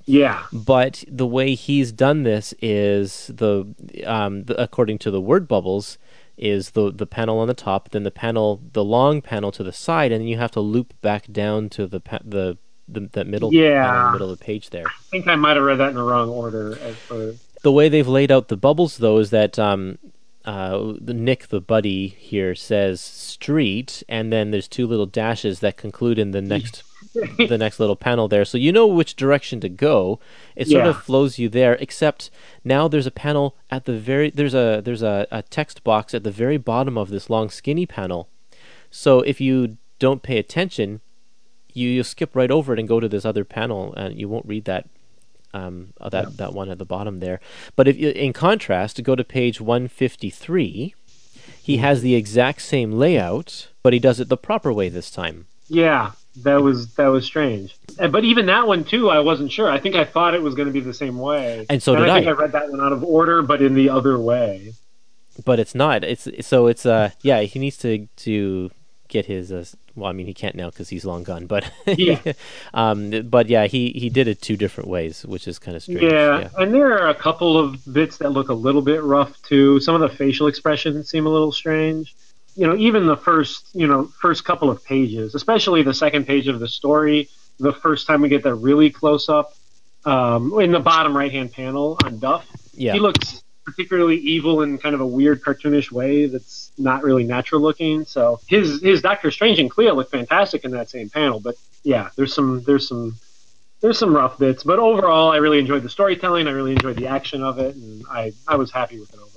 Yeah. 0.06 0.44
But 0.54 1.04
the 1.08 1.26
way 1.28 1.56
he's 1.56 1.92
done 1.92 2.24
this 2.24 2.54
is 2.62 3.28
the, 3.34 3.74
um, 4.06 4.44
the 4.44 4.62
according 4.62 5.00
to 5.00 5.12
the 5.12 5.22
word 5.22 5.48
bubbles, 5.48 5.98
is 6.38 6.72
the 6.72 6.92
the 6.92 7.06
panel 7.06 7.40
on 7.40 7.48
the 7.48 7.54
top, 7.54 7.90
then 7.92 8.04
the 8.04 8.12
panel, 8.12 8.62
the 8.74 8.84
long 8.84 9.22
panel 9.22 9.52
to 9.54 9.64
the 9.64 9.72
side, 9.72 10.12
and 10.12 10.22
then 10.22 10.28
you 10.28 10.38
have 10.38 10.52
to 10.52 10.60
loop 10.60 10.94
back 11.02 11.32
down 11.32 11.70
to 11.70 11.88
the 11.88 12.00
pa- 12.02 12.20
the 12.26 12.58
the 12.90 13.10
that 13.14 13.26
middle 13.26 13.54
Yeah. 13.54 14.08
the 14.08 14.12
middle 14.12 14.30
of 14.32 14.38
the 14.38 14.44
page 14.44 14.70
there. 14.72 14.86
I 14.86 14.92
think 15.10 15.28
I 15.28 15.36
might 15.36 15.56
have 15.56 15.64
read 15.66 15.78
that 15.78 15.90
in 15.90 15.96
the 15.96 16.04
wrong 16.04 16.28
order. 16.30 16.78
As 16.82 16.96
for 16.98 17.36
The 17.64 17.72
way 17.72 17.88
they've 17.90 18.08
laid 18.08 18.32
out 18.32 18.50
the 18.50 18.58
bubbles, 18.58 18.98
though, 18.98 19.18
is 19.20 19.30
that 19.30 19.58
um, 19.58 19.98
uh, 20.44 20.94
the 21.00 21.14
Nick, 21.14 21.48
the 21.48 21.62
buddy 21.62 22.10
here, 22.10 22.54
says 22.54 23.00
street, 23.02 24.04
and 24.10 24.32
then 24.32 24.52
there's 24.52 24.68
two 24.68 24.86
little 24.86 25.06
dashes 25.08 25.62
that 25.62 25.78
conclude 25.78 26.20
in 26.20 26.32
the 26.32 26.42
next 26.42 26.84
the 27.38 27.58
next 27.58 27.80
little 27.80 27.96
panel 27.96 28.28
there. 28.28 28.46
So 28.46 28.58
you 28.58 28.72
know 28.72 28.88
which 28.88 29.16
direction 29.16 29.60
to 29.62 29.70
go. 29.70 30.20
It 30.56 30.68
sort 30.68 30.84
Yeah. 30.84 30.90
of 30.92 31.04
flows 31.04 31.40
you 31.40 31.50
there, 31.50 31.74
except 31.76 32.30
now 32.64 32.88
there's 32.88 33.08
a 33.08 33.12
panel 33.12 33.56
at 33.72 33.86
the 33.86 33.98
very 33.98 34.30
there's 34.30 34.54
a 34.54 34.82
there's 34.84 35.02
a, 35.04 35.26
a 35.32 35.42
text 35.42 35.84
box 35.84 36.14
at 36.14 36.24
the 36.24 36.32
very 36.32 36.58
bottom 36.58 36.98
of 36.98 37.10
this 37.10 37.30
long 37.30 37.50
skinny 37.50 37.86
panel. 37.86 38.28
So 38.92 39.20
if 39.22 39.42
you 39.42 39.78
don't 40.00 40.24
pay 40.24 40.38
attention, 40.38 41.02
you, 41.74 41.90
you 41.90 42.04
skip 42.04 42.36
right 42.36 42.52
over 42.52 42.74
it 42.74 42.80
and 42.80 42.88
go 42.88 43.00
to 43.00 43.10
this 43.10 43.26
other 43.26 43.44
panel, 43.44 43.94
and 43.96 44.18
you 44.20 44.30
won't 44.30 44.46
read 44.46 44.66
that 44.66 44.88
um, 45.54 45.94
uh, 46.02 46.10
that 46.10 46.38
that 46.38 46.54
one 46.54 46.70
at 46.70 46.78
the 46.80 46.86
bottom 46.86 47.20
there. 47.20 47.40
But 47.76 47.88
if 47.88 47.98
you, 47.98 48.10
in 48.10 48.34
contrast, 48.34 48.96
to 48.98 49.02
go 49.02 49.16
to 49.16 49.24
page 49.24 49.60
153, 49.62 50.96
he 51.62 51.78
has 51.78 52.02
the 52.02 52.16
exact 52.16 52.62
same 52.62 52.92
layout, 52.92 53.70
but 53.84 53.94
he 53.94 54.00
does 54.00 54.20
it 54.20 54.30
the 54.30 54.38
proper 54.38 54.72
way 54.72 54.90
this 54.90 55.10
time. 55.12 55.48
Yeah, 55.68 56.12
that 56.44 56.62
was 56.62 56.94
that 56.96 57.08
was 57.08 57.26
strange. 57.26 57.76
But 57.98 58.24
even 58.24 58.46
that 58.48 58.68
one 58.68 58.84
too, 58.84 59.10
I 59.10 59.20
wasn't 59.20 59.52
sure. 59.52 59.70
I 59.70 59.80
think 59.80 59.96
I 59.96 60.06
thought 60.06 60.34
it 60.34 60.42
was 60.42 60.54
going 60.56 60.68
to 60.68 60.74
be 60.74 60.80
the 60.82 60.94
same 60.94 61.18
way. 61.18 61.66
And 61.70 61.82
so 61.82 61.94
and 61.94 62.04
did 62.04 62.10
I 62.10 62.16
think 62.16 62.28
I. 62.28 62.32
I 62.32 62.34
read 62.34 62.52
that 62.52 62.70
one 62.70 62.82
out 62.82 62.92
of 62.92 63.04
order, 63.04 63.42
but 63.42 63.62
in 63.62 63.74
the 63.74 63.90
other 63.90 64.20
way. 64.20 64.74
But 65.44 65.60
it's 65.60 65.76
not. 65.76 66.04
It's 66.04 66.28
so 66.42 66.68
it's 66.68 66.86
uh 66.86 67.12
yeah. 67.22 67.42
He 67.42 67.60
needs 67.60 67.78
to 67.80 68.08
to 68.18 68.72
get 69.08 69.26
his 69.26 69.52
uh, 69.52 69.66
well. 69.96 70.10
I 70.10 70.14
mean, 70.14 70.26
he 70.26 70.34
can't 70.34 70.56
now 70.56 70.70
because 70.70 70.90
he's 70.90 71.06
long 71.06 71.24
gone. 71.24 71.46
But 71.46 71.70
Yeah. 71.86 72.20
um. 72.74 73.12
But 73.30 73.50
yeah, 73.50 73.68
he 73.68 73.90
he 73.92 74.10
did 74.10 74.28
it 74.28 74.42
two 74.42 74.58
different 74.58 74.90
ways, 74.90 75.26
which 75.26 75.48
is 75.48 75.60
kind 75.60 75.76
of 75.76 75.84
strange. 75.84 76.04
Yeah, 76.04 76.50
and 76.58 76.74
there 76.74 76.98
are 76.98 77.10
a 77.10 77.16
couple 77.16 77.58
of 77.58 77.82
bits 77.94 78.18
that 78.18 78.32
look 78.32 78.50
a 78.50 78.54
little 78.54 78.82
bit 78.82 79.04
rough 79.04 79.42
too. 79.44 79.80
Some 79.82 79.96
of 79.96 80.02
the 80.10 80.16
facial 80.16 80.48
expressions 80.48 81.10
seem 81.10 81.26
a 81.26 81.30
little 81.30 81.52
strange. 81.52 82.16
You 82.56 82.68
know, 82.68 82.76
even 82.76 83.06
the 83.06 83.18
first, 83.18 83.68
you 83.74 83.88
know, 83.88 84.06
first 84.06 84.46
couple 84.46 84.70
of 84.70 84.84
pages, 84.86 85.36
especially 85.36 85.84
the 85.84 85.94
second 85.94 86.26
page 86.26 86.48
of 86.48 86.60
the 86.60 86.68
story, 86.68 87.30
the 87.60 87.74
first 87.74 88.08
time 88.08 88.22
we 88.22 88.30
get 88.30 88.44
that 88.44 88.56
really 88.56 88.90
close 88.90 89.28
up 89.30 89.54
um, 90.06 90.58
in 90.60 90.72
the 90.72 90.80
bottom 90.80 91.16
right 91.16 91.32
hand 91.32 91.52
panel 91.52 91.98
on 92.06 92.20
Duff, 92.20 92.46
Yeah. 92.74 92.94
he 92.94 93.00
looks 93.00 93.42
particularly 93.66 94.18
evil 94.18 94.62
in 94.62 94.78
kind 94.78 94.94
of 94.94 95.02
a 95.02 95.06
weird 95.08 95.42
cartoonish 95.42 95.92
way 95.92 96.28
that's 96.28 96.72
not 96.78 97.04
really 97.04 97.24
natural 97.24 97.62
looking. 97.62 98.06
So 98.06 98.40
his 98.48 98.82
his 98.82 99.02
Doctor 99.02 99.32
Strange 99.32 99.60
and 99.60 99.70
Clea 99.72 99.92
look 99.92 100.12
fantastic 100.12 100.64
in 100.64 100.72
that 100.72 100.90
same 100.90 101.10
panel. 101.10 101.40
But 101.40 101.56
yeah, 101.84 102.10
there's 102.16 102.34
some 102.34 102.62
there's 102.64 102.88
some 102.88 103.16
there's 103.82 103.98
some 104.00 104.16
rough 104.16 104.38
bits, 104.38 104.64
but 104.64 104.80
overall, 104.80 105.32
I 105.32 105.38
really 105.38 105.60
enjoyed 105.60 105.84
the 105.84 105.90
storytelling. 105.90 106.48
I 106.48 106.52
really 106.52 106.72
enjoyed 106.72 106.96
the 106.96 107.08
action 107.08 107.44
of 107.44 107.60
it, 107.60 107.76
and 107.76 108.04
I, 108.10 108.32
I 108.48 108.56
was 108.56 108.72
happy 108.72 109.00
with 109.00 109.14
it 109.14 109.20
overall. 109.20 109.35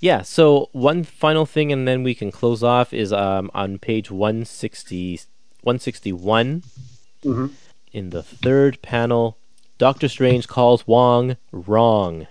Yeah. 0.00 0.22
So 0.22 0.68
one 0.72 1.04
final 1.04 1.46
thing, 1.46 1.72
and 1.72 1.86
then 1.88 2.02
we 2.02 2.14
can 2.14 2.30
close 2.30 2.62
off 2.62 2.92
is 2.92 3.12
um 3.12 3.50
on 3.54 3.78
page 3.78 4.10
160, 4.10 5.20
161 5.62 6.62
Mhm. 7.24 7.50
in 7.92 8.10
the 8.10 8.22
third 8.22 8.80
panel. 8.82 9.36
Doctor 9.78 10.08
Strange 10.08 10.46
calls 10.48 10.86
Wong 10.86 11.36
wrong. 11.50 12.26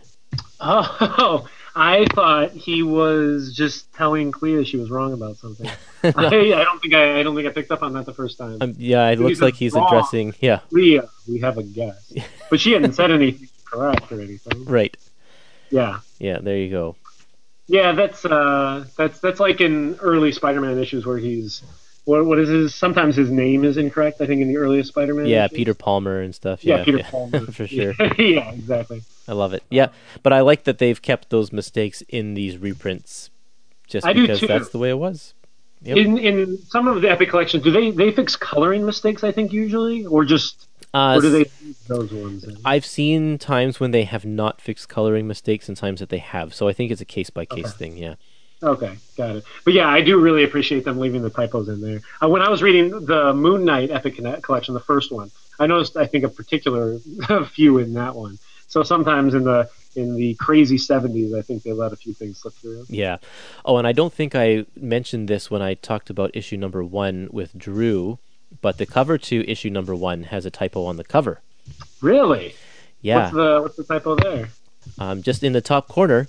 Oh, 0.59 1.47
I 1.75 2.05
thought 2.13 2.51
he 2.51 2.83
was 2.83 3.53
just 3.55 3.91
telling 3.93 4.31
Clea 4.31 4.65
she 4.65 4.75
was 4.77 4.89
wrong 4.89 5.13
about 5.13 5.37
something. 5.37 5.69
I, 6.03 6.09
I 6.09 6.63
don't 6.63 6.81
think 6.81 6.93
I, 6.93 7.19
I 7.19 7.23
don't 7.23 7.35
think 7.35 7.47
I 7.47 7.51
picked 7.51 7.71
up 7.71 7.83
on 7.83 7.93
that 7.93 8.05
the 8.05 8.13
first 8.13 8.37
time. 8.37 8.57
Um, 8.61 8.75
yeah, 8.77 9.07
it 9.09 9.19
He's 9.19 9.27
looks 9.27 9.41
like 9.41 9.55
he's 9.55 9.75
addressing. 9.75 10.33
Yeah, 10.41 10.59
Clea, 10.69 11.01
we 11.29 11.39
have 11.39 11.57
a 11.57 11.63
guess, 11.63 12.11
but 12.49 12.59
she 12.59 12.71
hadn't 12.73 12.93
said 12.93 13.11
anything 13.11 13.47
correct 13.65 14.11
or 14.11 14.19
anything. 14.21 14.65
right. 14.65 14.95
Yeah, 15.69 15.99
Yeah, 16.19 16.39
there 16.39 16.57
you 16.57 16.69
go. 16.69 16.95
Yeah, 17.71 17.93
that's 17.93 18.25
uh, 18.25 18.85
that's 18.97 19.19
that's 19.19 19.39
like 19.39 19.61
in 19.61 19.95
early 20.01 20.33
Spider-Man 20.33 20.77
issues 20.77 21.05
where 21.05 21.17
he's 21.17 21.63
what 22.03 22.25
what 22.25 22.37
is 22.37 22.49
his? 22.49 22.75
Sometimes 22.75 23.15
his 23.15 23.31
name 23.31 23.63
is 23.63 23.77
incorrect. 23.77 24.19
I 24.19 24.25
think 24.25 24.41
in 24.41 24.49
the 24.49 24.57
earliest 24.57 24.89
Spider-Man. 24.89 25.27
Yeah, 25.27 25.45
issues. 25.45 25.55
Peter 25.55 25.73
Palmer 25.73 26.19
and 26.19 26.35
stuff. 26.35 26.65
Yeah, 26.65 26.79
Yeah, 26.79 26.83
Peter 26.83 27.03
Palmer 27.09 27.45
for 27.45 27.65
sure. 27.65 27.93
yeah, 28.17 28.51
exactly. 28.51 29.03
I 29.25 29.31
love 29.31 29.53
it. 29.53 29.63
Yeah, 29.69 29.87
but 30.21 30.33
I 30.33 30.41
like 30.41 30.65
that 30.65 30.79
they've 30.79 31.01
kept 31.01 31.29
those 31.29 31.53
mistakes 31.53 32.01
in 32.09 32.33
these 32.33 32.57
reprints, 32.57 33.29
just 33.87 34.05
I 34.05 34.11
because 34.11 34.41
that's 34.41 34.69
the 34.69 34.77
way 34.77 34.89
it 34.89 34.99
was. 34.99 35.33
Yep. 35.83 35.95
In 35.97 36.17
in 36.17 36.57
some 36.67 36.89
of 36.89 37.01
the 37.01 37.09
Epic 37.09 37.29
collections, 37.29 37.63
do 37.63 37.71
they 37.71 37.91
they 37.91 38.11
fix 38.11 38.35
coloring 38.35 38.85
mistakes? 38.85 39.23
I 39.23 39.31
think 39.31 39.53
usually, 39.53 40.05
or 40.05 40.25
just 40.25 40.67
Uh, 40.93 41.15
or 41.17 41.21
do 41.21 41.29
they 41.29 41.45
those 41.87 42.11
ones? 42.11 42.43
In? 42.43 42.57
I've 42.65 42.85
seen 42.85 43.37
times 43.37 43.79
when 43.79 43.91
they 43.91 44.03
have 44.03 44.25
not 44.25 44.59
fixed 44.59 44.89
coloring 44.89 45.27
mistakes, 45.27 45.69
and 45.69 45.77
times 45.77 45.99
that 45.99 46.09
they 46.09 46.17
have. 46.17 46.53
So 46.53 46.67
I 46.67 46.73
think 46.73 46.91
it's 46.91 47.01
a 47.01 47.05
case 47.05 47.29
by 47.29 47.45
case 47.45 47.73
thing. 47.73 47.97
Yeah. 47.97 48.15
Okay, 48.63 48.95
got 49.17 49.37
it. 49.37 49.43
But 49.65 49.73
yeah, 49.73 49.87
I 49.87 50.01
do 50.01 50.19
really 50.19 50.43
appreciate 50.43 50.85
them 50.85 50.99
leaving 50.99 51.23
the 51.23 51.31
typos 51.31 51.67
in 51.67 51.81
there. 51.81 52.01
Uh, 52.21 52.29
when 52.29 52.41
I 52.41 52.49
was 52.49 52.61
reading 52.61 53.05
the 53.05 53.33
Moon 53.33 53.65
Knight 53.65 53.89
Epic 53.89 54.19
collection, 54.43 54.73
the 54.75 54.79
first 54.79 55.11
one, 55.11 55.31
I 55.59 55.65
noticed 55.65 55.97
I 55.97 56.05
think 56.05 56.25
a 56.25 56.29
particular 56.29 56.99
few 57.47 57.79
in 57.79 57.93
that 57.93 58.15
one. 58.15 58.37
So 58.67 58.83
sometimes 58.83 59.33
in 59.33 59.45
the 59.45 59.69
in 59.95 60.15
the 60.15 60.35
crazy 60.35 60.77
seventies, 60.77 61.33
I 61.33 61.41
think 61.41 61.63
they 61.63 61.73
let 61.73 61.91
a 61.91 61.95
few 61.95 62.13
things 62.13 62.39
slip 62.39 62.53
through. 62.53 62.85
Yeah. 62.87 63.17
Oh, 63.65 63.77
and 63.77 63.87
I 63.87 63.93
don't 63.93 64.13
think 64.13 64.35
I 64.35 64.65
mentioned 64.75 65.27
this 65.27 65.49
when 65.49 65.61
I 65.61 65.73
talked 65.73 66.09
about 66.09 66.31
issue 66.35 66.57
number 66.57 66.83
one 66.83 67.29
with 67.31 67.57
Drew, 67.57 68.19
but 68.61 68.77
the 68.77 68.85
cover 68.85 69.17
to 69.17 69.49
issue 69.49 69.69
number 69.69 69.95
one 69.95 70.23
has 70.23 70.45
a 70.45 70.51
typo 70.51 70.85
on 70.85 70.97
the 70.97 71.03
cover. 71.03 71.41
Really? 72.01 72.55
Yeah. 73.01 73.23
What's 73.23 73.33
the 73.33 73.61
what's 73.61 73.75
the 73.77 73.83
typo 73.83 74.15
there? 74.15 74.49
Um, 74.97 75.21
just 75.21 75.43
in 75.43 75.53
the 75.53 75.61
top 75.61 75.87
corner, 75.87 76.27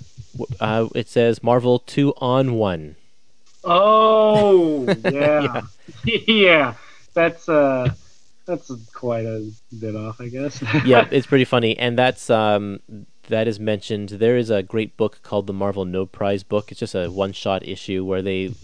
uh, 0.60 0.88
it 0.94 1.08
says 1.08 1.42
Marvel 1.42 1.78
2 1.80 2.14
on 2.18 2.54
1. 2.54 2.96
Oh, 3.64 4.84
yeah, 5.04 5.62
yeah. 6.04 6.74
That's 7.14 7.48
uh, 7.48 7.92
that's 8.46 8.70
quite 8.92 9.24
a 9.24 9.50
bit 9.78 9.94
off, 9.94 10.20
I 10.20 10.28
guess. 10.28 10.62
yeah, 10.84 11.06
it's 11.10 11.26
pretty 11.26 11.44
funny, 11.44 11.78
and 11.78 11.96
that's 11.96 12.30
um, 12.30 12.80
that 13.28 13.46
is 13.46 13.60
mentioned. 13.60 14.10
There 14.10 14.36
is 14.36 14.50
a 14.50 14.62
great 14.62 14.96
book 14.96 15.20
called 15.22 15.46
the 15.46 15.52
Marvel 15.52 15.84
No 15.84 16.06
Prize 16.06 16.42
book. 16.42 16.70
It's 16.70 16.80
just 16.80 16.94
a 16.94 17.08
one-shot 17.08 17.66
issue 17.66 18.04
where 18.04 18.22
they 18.22 18.54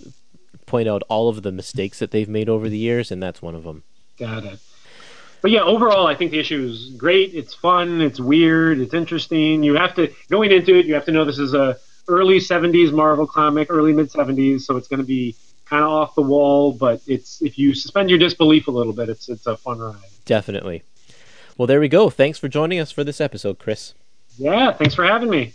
point 0.69 0.89
out 0.89 1.03
all 1.09 1.29
of 1.29 1.43
the 1.43 1.51
mistakes 1.51 1.99
that 1.99 2.11
they've 2.11 2.29
made 2.29 2.49
over 2.49 2.69
the 2.69 2.79
years, 2.79 3.11
and 3.11 3.23
that's 3.23 3.43
one 3.43 3.55
of 3.55 3.65
them. 3.65 3.83
Got 4.19 4.45
it. 4.45 4.61
But 5.41 5.51
yeah, 5.51 5.63
overall, 5.63 6.07
I 6.07 6.15
think 6.15 6.33
the 6.33 6.39
issue 6.39 6.65
is 6.65 6.91
great. 6.97 7.35
It's 7.35 7.55
fun. 7.55 8.01
It's 8.01 8.21
weird. 8.21 8.81
It's 8.81 8.95
interesting. 8.95 9.63
You 9.63 9.75
have 9.75 9.95
to 9.95 10.13
going 10.29 10.51
into 10.51 10.77
it. 10.77 10.87
You 10.87 10.95
have 10.95 11.05
to 11.07 11.13
know 11.13 11.25
this 11.25 11.39
is 11.39 11.55
a 11.55 11.77
early 12.09 12.39
'70s 12.39 12.93
Marvel 12.93 13.27
comic, 13.27 13.69
early 13.71 13.93
mid 13.93 14.11
'70s, 14.11 14.63
so 14.63 14.77
it's 14.77 14.89
going 14.89 15.01
to 15.01 15.07
be 15.07 15.37
kind 15.65 15.85
of 15.85 15.91
off 15.91 16.15
the 16.15 16.23
wall. 16.23 16.73
But 16.73 17.01
it's 17.07 17.41
if 17.41 17.59
you 17.59 17.75
suspend 17.75 18.11
your 18.11 18.19
disbelief 18.19 18.67
a 18.67 18.73
little 18.73 18.93
bit, 18.93 19.09
it's 19.09 19.29
it's 19.29 19.47
a 19.47 19.57
fun 19.57 19.79
ride. 19.79 19.97
Definitely. 20.25 20.83
Well, 21.57 21.67
there 21.67 21.81
we 21.81 21.89
go. 21.89 22.11
Thanks 22.11 22.39
for 22.39 22.49
joining 22.49 22.81
us 22.81 22.91
for 22.91 23.05
this 23.05 23.21
episode, 23.21 23.59
Chris. 23.59 23.95
Yeah, 24.37 24.73
thanks 24.73 24.95
for 24.95 25.05
having 25.05 25.31
me. 25.31 25.55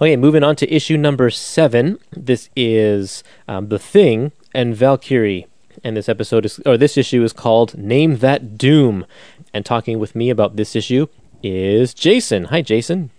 Okay, 0.00 0.16
moving 0.16 0.44
on 0.44 0.56
to 0.56 0.72
issue 0.72 0.96
number 0.96 1.30
seven. 1.30 1.98
This 2.10 2.50
is 2.54 3.24
um, 3.46 3.68
The 3.68 3.78
Thing 3.78 4.32
and 4.54 4.74
Valkyrie. 4.74 5.46
And 5.84 5.96
this 5.96 6.08
episode 6.08 6.44
is, 6.44 6.60
or 6.66 6.76
this 6.76 6.96
issue 6.96 7.22
is 7.22 7.32
called 7.32 7.76
Name 7.78 8.18
That 8.18 8.58
Doom. 8.58 9.06
And 9.52 9.64
talking 9.64 9.98
with 9.98 10.14
me 10.14 10.30
about 10.30 10.56
this 10.56 10.74
issue 10.74 11.06
is 11.42 11.94
Jason. 11.94 12.44
Hi, 12.44 12.62
Jason. 12.62 13.10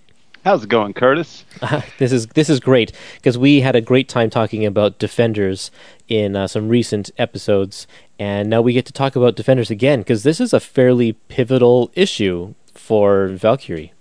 How's 0.45 0.63
it 0.63 0.69
going, 0.69 0.93
Curtis? 0.93 1.43
this 1.97 2.13
is 2.13 2.27
this 2.27 2.49
is 2.49 2.61
great 2.61 2.93
because 3.15 3.37
we 3.37 3.59
had 3.59 3.75
a 3.75 3.81
great 3.81 4.07
time 4.07 4.29
talking 4.29 4.65
about 4.65 4.97
Defenders 4.97 5.69
in 6.07 6.35
uh, 6.35 6.47
some 6.47 6.69
recent 6.69 7.11
episodes, 7.17 7.87
and 8.17 8.49
now 8.49 8.61
we 8.61 8.71
get 8.71 8.85
to 8.85 8.93
talk 8.93 9.17
about 9.17 9.35
Defenders 9.35 9.69
again 9.69 9.99
because 9.99 10.23
this 10.23 10.39
is 10.39 10.53
a 10.53 10.61
fairly 10.61 11.13
pivotal 11.13 11.91
issue 11.93 12.53
for 12.73 13.27
Valkyrie. 13.27 13.91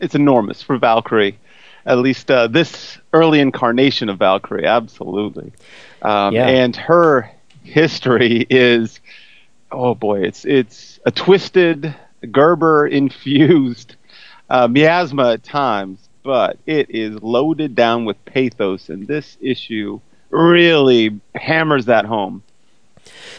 It's 0.00 0.14
enormous 0.14 0.60
for 0.60 0.76
Valkyrie. 0.76 1.38
At 1.90 1.98
least 1.98 2.30
uh, 2.30 2.46
this 2.46 2.98
early 3.12 3.40
incarnation 3.40 4.08
of 4.08 4.18
Valkyrie, 4.18 4.66
absolutely. 4.66 5.52
Um, 6.02 6.34
Yeah. 6.34 6.46
And 6.46 6.76
her 6.76 7.30
history 7.64 8.46
is, 8.48 9.00
oh 9.72 9.94
boy, 9.94 10.22
it's 10.22 10.44
it's 10.44 11.00
a 11.04 11.10
twisted, 11.10 11.94
Gerber 12.30 12.86
infused 12.86 13.96
uh, 14.48 14.68
miasma 14.68 15.32
at 15.32 15.42
times, 15.42 16.08
but 16.22 16.58
it 16.66 16.90
is 16.90 17.20
loaded 17.22 17.74
down 17.74 18.04
with 18.04 18.22
pathos, 18.24 18.88
and 18.88 19.06
this 19.06 19.36
issue 19.40 20.00
really 20.30 21.20
hammers 21.34 21.86
that 21.86 22.04
home. 22.04 22.42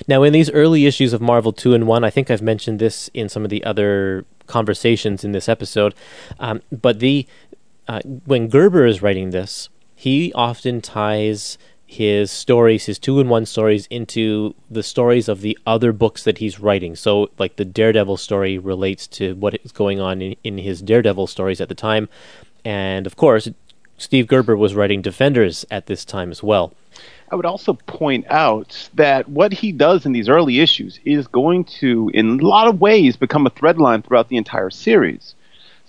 Now, 0.07 0.23
in 0.23 0.33
these 0.33 0.49
early 0.49 0.85
issues 0.85 1.13
of 1.13 1.21
Marvel 1.21 1.53
2 1.53 1.73
and 1.73 1.87
1, 1.87 2.03
I 2.03 2.09
think 2.09 2.29
I've 2.29 2.41
mentioned 2.41 2.79
this 2.79 3.09
in 3.13 3.29
some 3.29 3.43
of 3.43 3.49
the 3.49 3.63
other 3.63 4.25
conversations 4.47 5.23
in 5.23 5.31
this 5.31 5.47
episode, 5.47 5.93
um, 6.39 6.61
but 6.71 6.99
the 6.99 7.25
uh, 7.91 7.99
when 8.25 8.47
Gerber 8.47 8.85
is 8.85 9.01
writing 9.01 9.31
this, 9.31 9.67
he 9.95 10.31
often 10.31 10.79
ties 10.79 11.57
his 11.85 12.31
stories, 12.31 12.85
his 12.85 12.97
two 12.97 13.19
in 13.19 13.27
one 13.27 13.45
stories, 13.45 13.85
into 13.87 14.55
the 14.69 14.81
stories 14.81 15.27
of 15.27 15.41
the 15.41 15.59
other 15.67 15.91
books 15.91 16.23
that 16.23 16.37
he's 16.37 16.57
writing. 16.57 16.95
So, 16.95 17.29
like 17.37 17.57
the 17.57 17.65
Daredevil 17.65 18.15
story 18.15 18.57
relates 18.57 19.07
to 19.07 19.35
what 19.35 19.59
is 19.65 19.73
going 19.73 19.99
on 19.99 20.21
in, 20.21 20.37
in 20.41 20.57
his 20.59 20.81
Daredevil 20.81 21.27
stories 21.27 21.59
at 21.59 21.67
the 21.67 21.75
time. 21.75 22.07
And 22.63 23.05
of 23.05 23.17
course, 23.17 23.49
Steve 23.97 24.25
Gerber 24.25 24.55
was 24.55 24.73
writing 24.73 25.01
Defenders 25.01 25.65
at 25.69 25.87
this 25.87 26.05
time 26.05 26.31
as 26.31 26.41
well. 26.41 26.71
I 27.29 27.35
would 27.35 27.45
also 27.45 27.73
point 27.73 28.25
out 28.29 28.89
that 28.93 29.27
what 29.27 29.51
he 29.51 29.73
does 29.73 30.05
in 30.05 30.13
these 30.13 30.29
early 30.29 30.61
issues 30.61 31.01
is 31.03 31.27
going 31.27 31.65
to, 31.81 32.09
in 32.13 32.39
a 32.39 32.47
lot 32.47 32.69
of 32.69 32.79
ways, 32.79 33.17
become 33.17 33.45
a 33.45 33.49
thread 33.49 33.79
line 33.79 34.01
throughout 34.01 34.29
the 34.29 34.37
entire 34.37 34.69
series. 34.69 35.35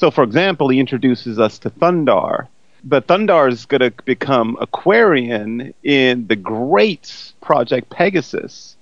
So, 0.02 0.10
for 0.10 0.24
example, 0.24 0.68
he 0.68 0.80
introduces 0.80 1.38
us 1.38 1.60
to 1.60 1.70
Wundarr. 1.70 2.48
But 2.82 3.06
Wundarr 3.06 3.48
is 3.52 3.66
going 3.66 3.82
to 3.82 3.92
become 4.04 4.56
Aquarian 4.60 5.72
in 5.84 6.26
the 6.26 6.34
great 6.34 7.32
Project 7.40 7.88
Pegasus. 7.90 8.76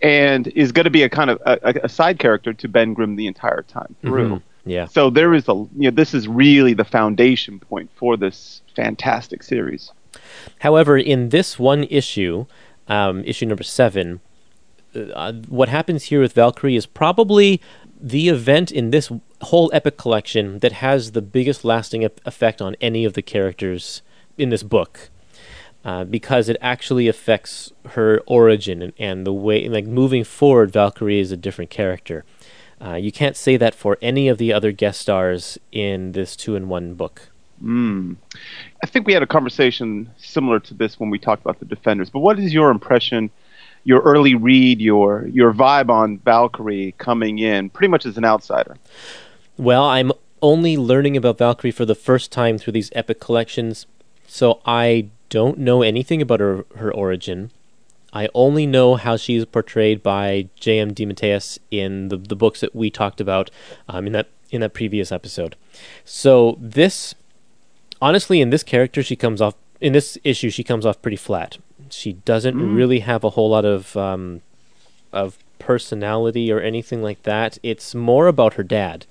and 0.00 0.46
is 0.48 0.72
going 0.72 0.84
to 0.84 0.90
be 0.90 1.02
a 1.02 1.08
kind 1.10 1.28
of 1.28 1.38
a, 1.44 1.80
a 1.84 1.88
side 1.88 2.18
character 2.18 2.54
to 2.54 2.66
Ben 2.66 2.94
Grimm 2.94 3.16
the 3.16 3.26
entire 3.26 3.60
time 3.62 3.94
through. 4.00 4.36
Mhm. 4.36 4.42
Yeah. 4.64 4.86
So 4.86 5.10
there 5.10 5.34
is 5.34 5.48
a 5.48 5.52
you 5.52 5.68
know 5.76 5.90
this 5.90 6.14
is 6.14 6.26
really 6.26 6.72
the 6.72 6.84
foundation 6.98 7.60
point 7.60 7.90
for 7.94 8.16
this 8.16 8.62
fantastic 8.74 9.42
series. 9.42 9.92
However, 10.60 10.96
in 10.96 11.28
this 11.28 11.58
one 11.58 11.84
issue, 11.90 12.46
um, 12.88 13.22
issue 13.26 13.44
number 13.46 13.64
seven, 13.64 14.20
uh, 14.94 15.32
what 15.48 15.68
happens 15.68 16.04
here 16.04 16.20
with 16.20 16.32
Valkyrie 16.32 16.76
is 16.76 16.86
probably 16.86 17.60
the 18.00 18.28
event 18.28 18.70
in 18.72 18.90
this 18.90 19.10
whole 19.44 19.70
epic 19.72 19.96
collection 19.96 20.58
that 20.60 20.72
has 20.72 21.12
the 21.12 21.22
biggest 21.22 21.64
lasting 21.64 22.04
effect 22.04 22.60
on 22.60 22.76
any 22.80 23.04
of 23.04 23.14
the 23.14 23.22
characters 23.22 24.02
in 24.36 24.50
this 24.50 24.62
book. 24.62 25.10
Uh, 25.84 26.02
because 26.02 26.48
it 26.48 26.56
actually 26.62 27.08
affects 27.08 27.70
her 27.90 28.22
origin 28.26 28.80
and, 28.80 28.94
and 28.98 29.26
the 29.26 29.32
way, 29.34 29.68
like 29.68 29.84
moving 29.84 30.24
forward, 30.24 30.72
Valkyrie 30.72 31.20
is 31.20 31.30
a 31.30 31.36
different 31.36 31.70
character. 31.70 32.24
Uh, 32.82 32.94
you 32.94 33.12
can't 33.12 33.36
say 33.36 33.58
that 33.58 33.74
for 33.74 33.98
any 34.00 34.28
of 34.28 34.38
the 34.38 34.50
other 34.50 34.72
guest 34.72 35.00
stars 35.00 35.58
in 35.72 36.12
this 36.12 36.36
two 36.36 36.56
in 36.56 36.68
one 36.68 36.94
book. 36.94 37.28
Mm. 37.62 38.16
I 38.82 38.86
think 38.86 39.06
we 39.06 39.12
had 39.12 39.22
a 39.22 39.26
conversation 39.26 40.10
similar 40.16 40.58
to 40.60 40.74
this 40.74 40.98
when 40.98 41.10
we 41.10 41.18
talked 41.18 41.42
about 41.42 41.58
the 41.58 41.66
Defenders. 41.66 42.10
But 42.10 42.20
what 42.20 42.38
is 42.38 42.52
your 42.52 42.70
impression, 42.70 43.30
your 43.84 44.00
early 44.00 44.34
read, 44.34 44.80
your 44.80 45.26
your 45.28 45.52
vibe 45.52 45.88
on 45.88 46.18
Valkyrie 46.18 46.94
coming 46.98 47.38
in, 47.38 47.70
pretty 47.70 47.88
much 47.88 48.06
as 48.06 48.16
an 48.18 48.24
outsider? 48.24 48.76
Well, 49.56 49.84
I'm 49.84 50.12
only 50.42 50.76
learning 50.76 51.16
about 51.16 51.38
Valkyrie 51.38 51.70
for 51.70 51.84
the 51.84 51.94
first 51.94 52.32
time 52.32 52.58
through 52.58 52.72
these 52.72 52.90
epic 52.94 53.20
collections, 53.20 53.86
so 54.26 54.60
I 54.66 55.08
don't 55.28 55.58
know 55.58 55.82
anything 55.82 56.20
about 56.20 56.40
her, 56.40 56.64
her 56.76 56.92
origin. 56.92 57.50
I 58.12 58.28
only 58.34 58.66
know 58.66 58.94
how 58.94 59.16
she's 59.16 59.44
portrayed 59.44 60.02
by 60.02 60.48
J.M. 60.60 60.92
DeMatteis 60.94 61.58
in 61.70 62.08
the, 62.08 62.16
the 62.16 62.36
books 62.36 62.60
that 62.60 62.74
we 62.74 62.90
talked 62.90 63.20
about 63.20 63.50
um, 63.88 64.06
in 64.06 64.12
that 64.12 64.28
in 64.50 64.60
that 64.60 64.72
previous 64.74 65.10
episode. 65.10 65.56
So 66.04 66.56
this, 66.60 67.16
honestly, 68.00 68.40
in 68.40 68.50
this 68.50 68.62
character, 68.62 69.02
she 69.02 69.16
comes 69.16 69.40
off 69.40 69.54
in 69.80 69.92
this 69.94 70.16
issue. 70.22 70.48
She 70.50 70.62
comes 70.62 70.86
off 70.86 71.02
pretty 71.02 71.16
flat. 71.16 71.58
She 71.90 72.12
doesn't 72.12 72.54
Mm. 72.54 72.76
really 72.76 73.00
have 73.00 73.24
a 73.24 73.30
whole 73.30 73.50
lot 73.50 73.64
of 73.64 73.96
um, 73.96 74.42
of 75.12 75.38
personality 75.58 76.52
or 76.52 76.60
anything 76.60 77.02
like 77.02 77.22
that. 77.24 77.58
It's 77.64 77.96
more 77.96 78.28
about 78.28 78.54
her 78.54 78.62
dad 78.62 79.06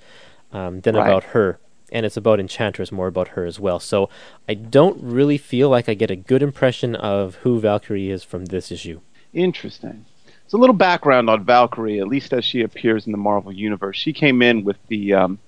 um, 0.54 0.80
than 0.80 0.94
Right. 0.96 1.06
about 1.06 1.24
her. 1.24 1.58
And 1.92 2.06
it's 2.06 2.16
about 2.16 2.40
Enchantress, 2.40 2.90
more 2.90 3.06
about 3.08 3.28
her 3.28 3.44
as 3.44 3.60
well. 3.60 3.78
So 3.78 4.08
I 4.48 4.54
don't 4.54 4.98
really 5.02 5.38
feel 5.38 5.68
like 5.68 5.88
I 5.88 5.94
get 5.94 6.10
a 6.10 6.16
good 6.16 6.42
impression 6.42 6.96
of 6.96 7.36
who 7.36 7.60
Valkyrie 7.60 8.10
is 8.10 8.24
from 8.24 8.46
this 8.46 8.72
issue. 8.72 9.00
Interesting. 9.32 10.04
So 10.46 10.58
a 10.58 10.60
little 10.60 10.74
background 10.74 11.28
on 11.30 11.44
Valkyrie, 11.44 12.00
at 12.00 12.08
least 12.08 12.32
as 12.32 12.44
she 12.44 12.62
appears 12.62 13.06
in 13.06 13.12
the 13.12 13.18
Marvel 13.18 13.52
universe. 13.52 13.96
She 13.96 14.12
came 14.12 14.42
in 14.42 14.64
with 14.64 14.76
the 14.88 15.12
um, 15.14 15.38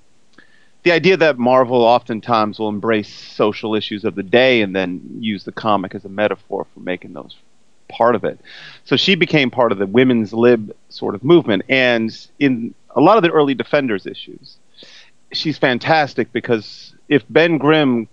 the 0.84 0.92
idea 0.92 1.16
that 1.16 1.36
Marvel 1.36 1.82
oftentimes 1.82 2.58
will 2.60 2.68
embrace 2.68 3.12
social 3.12 3.74
issues 3.74 4.04
of 4.04 4.14
the 4.14 4.22
day 4.22 4.60
and 4.62 4.74
then 4.76 5.00
use 5.18 5.42
the 5.42 5.52
comic 5.52 5.94
as 5.96 6.04
a 6.04 6.08
metaphor 6.08 6.64
for 6.72 6.80
making 6.80 7.12
those 7.12 7.34
part 7.88 8.14
of 8.14 8.24
it. 8.24 8.38
So 8.84 8.96
she 8.96 9.16
became 9.16 9.50
part 9.50 9.72
of 9.72 9.78
the 9.78 9.86
women's 9.86 10.32
lib 10.32 10.74
sort 10.88 11.14
of 11.16 11.24
movement, 11.24 11.64
and 11.68 12.16
in 12.38 12.74
a 12.90 13.00
lot 13.00 13.16
of 13.16 13.22
the 13.24 13.30
early 13.30 13.54
Defenders 13.54 14.06
issues, 14.06 14.56
she's 15.36 15.58
fantastic 15.58 16.32
because 16.32 16.94
if 17.08 17.24
Ben 17.28 17.58
Grimm 17.58 18.08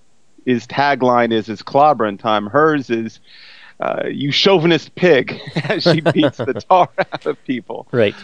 his 0.45 0.67
tagline 0.67 1.31
is 1.31 1.49
"Is 1.49 1.61
clobbering 1.61 2.19
time," 2.19 2.47
hers 2.47 2.89
is 2.89 3.19
uh, 3.79 4.03
"You 4.09 4.31
chauvinist 4.31 4.95
pig," 4.95 5.39
as 5.55 5.83
she 5.83 6.01
beats 6.01 6.37
the 6.37 6.53
tar 6.69 6.89
out 6.97 7.25
of 7.25 7.43
people. 7.45 7.87
Right. 7.91 8.15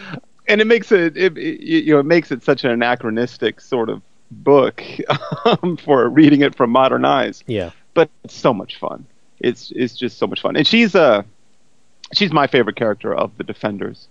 And 0.48 0.60
it 0.60 0.66
makes 0.66 0.90
it, 0.90 1.16
it, 1.16 1.36
it 1.38 1.60
you 1.60 1.94
know, 1.94 2.00
it 2.00 2.06
makes 2.06 2.30
it 2.32 2.42
such 2.42 2.64
an 2.64 2.70
anachronistic 2.70 3.60
sort 3.60 3.88
of 3.88 4.02
book 4.30 4.82
um, 5.44 5.76
for 5.76 6.08
reading 6.08 6.42
it 6.42 6.54
from 6.54 6.70
modern 6.70 7.04
eyes. 7.04 7.44
Yeah. 7.46 7.70
But 7.94 8.10
it's 8.24 8.34
so 8.34 8.52
much 8.52 8.78
fun. 8.78 9.06
It's 9.38 9.72
it's 9.74 9.96
just 9.96 10.18
so 10.18 10.26
much 10.26 10.42
fun, 10.42 10.56
and 10.56 10.66
she's 10.66 10.94
uh 10.94 11.22
she's 12.12 12.32
my 12.32 12.46
favorite 12.46 12.76
character 12.76 13.14
of 13.14 13.36
the 13.38 13.44
Defenders, 13.44 14.08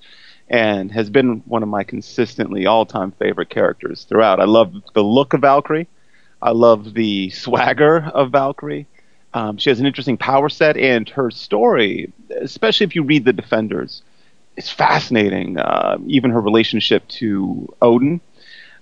and 0.50 0.92
has 0.92 1.10
been 1.10 1.44
one 1.46 1.64
of 1.64 1.70
my 1.70 1.84
consistently 1.84 2.66
all 2.66 2.86
time 2.86 3.12
favorite 3.12 3.50
characters 3.50 4.06
throughout. 4.06 4.40
I 4.40 4.46
love 4.46 4.74
the 4.94 5.04
look 5.04 5.34
of 5.34 5.42
Valkyrie. 5.42 5.88
I 6.42 6.52
love 6.52 6.94
the 6.94 7.30
swagger 7.30 8.10
of 8.14 8.32
Valkyrie. 8.32 8.88
Um, 9.34 9.58
she 9.58 9.70
has 9.70 9.80
an 9.80 9.86
interesting 9.86 10.18
power 10.18 10.50
set, 10.50 10.76
and 10.76 11.08
her 11.10 11.30
story, 11.30 12.12
especially 12.42 12.86
if 12.86 12.96
you 12.96 13.04
read 13.04 13.26
the 13.26 13.34
Defenders, 13.34 14.02
is 14.58 14.70
fascinating. 14.70 15.60
Uh, 15.60 15.98
even 16.08 16.32
her 16.32 16.42
relationship 16.42 17.08
to 17.10 17.72
Odin, 17.82 18.22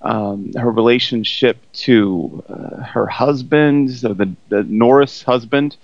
um, 0.02 0.54
her 0.54 0.72
relationship 0.72 1.58
to 1.74 2.44
uh, 2.48 2.82
her 2.84 3.08
husband, 3.08 3.92
so 3.92 4.14
the, 4.14 4.34
the 4.48 4.64
Norris 4.64 5.22
husband, 5.22 5.76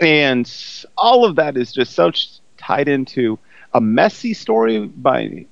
and 0.00 0.52
all 0.98 1.24
of 1.24 1.36
that 1.36 1.56
is 1.56 1.72
just 1.72 1.94
so 1.94 2.12
tied 2.58 2.88
into 2.88 3.38
a 3.74 3.80
messy 3.80 4.32
story 4.32 4.86
by 4.86 5.44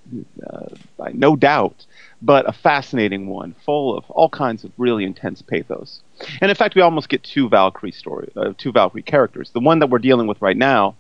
uh, 0.47 0.69
by 0.97 1.11
no 1.13 1.35
doubt, 1.35 1.85
but 2.23 2.49
a 2.49 2.53
fascinating 2.53 3.29
one, 3.29 3.55
full 3.67 3.99
of 3.99 4.09
all 4.11 4.29
kinds 4.29 4.63
of 4.63 4.71
really 4.79 5.05
intense 5.05 5.43
pathos. 5.43 6.01
And 6.41 6.49
in 6.49 6.57
fact, 6.57 6.77
we 6.77 6.83
almost 6.83 7.09
get 7.09 7.25
two 7.25 7.49
Valkyrie 7.49 7.91
story, 7.91 8.31
uh, 8.37 8.53
two 8.57 8.71
Valkyrie 8.71 9.03
characters. 9.03 9.51
The 9.51 9.61
one 9.61 9.81
that 9.81 9.91
we're 9.91 9.99
dealing 9.99 10.29
with 10.29 10.41
right 10.41 10.57
now 10.57 10.95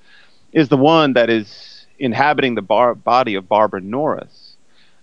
is 0.52 0.68
the 0.68 0.76
one 0.76 1.12
that 1.12 1.30
is 1.30 1.86
inhabiting 1.98 2.56
the 2.56 2.62
bar- 2.62 2.96
body 2.96 3.36
of 3.36 3.48
Barbara 3.48 3.80
Norris. 3.80 4.56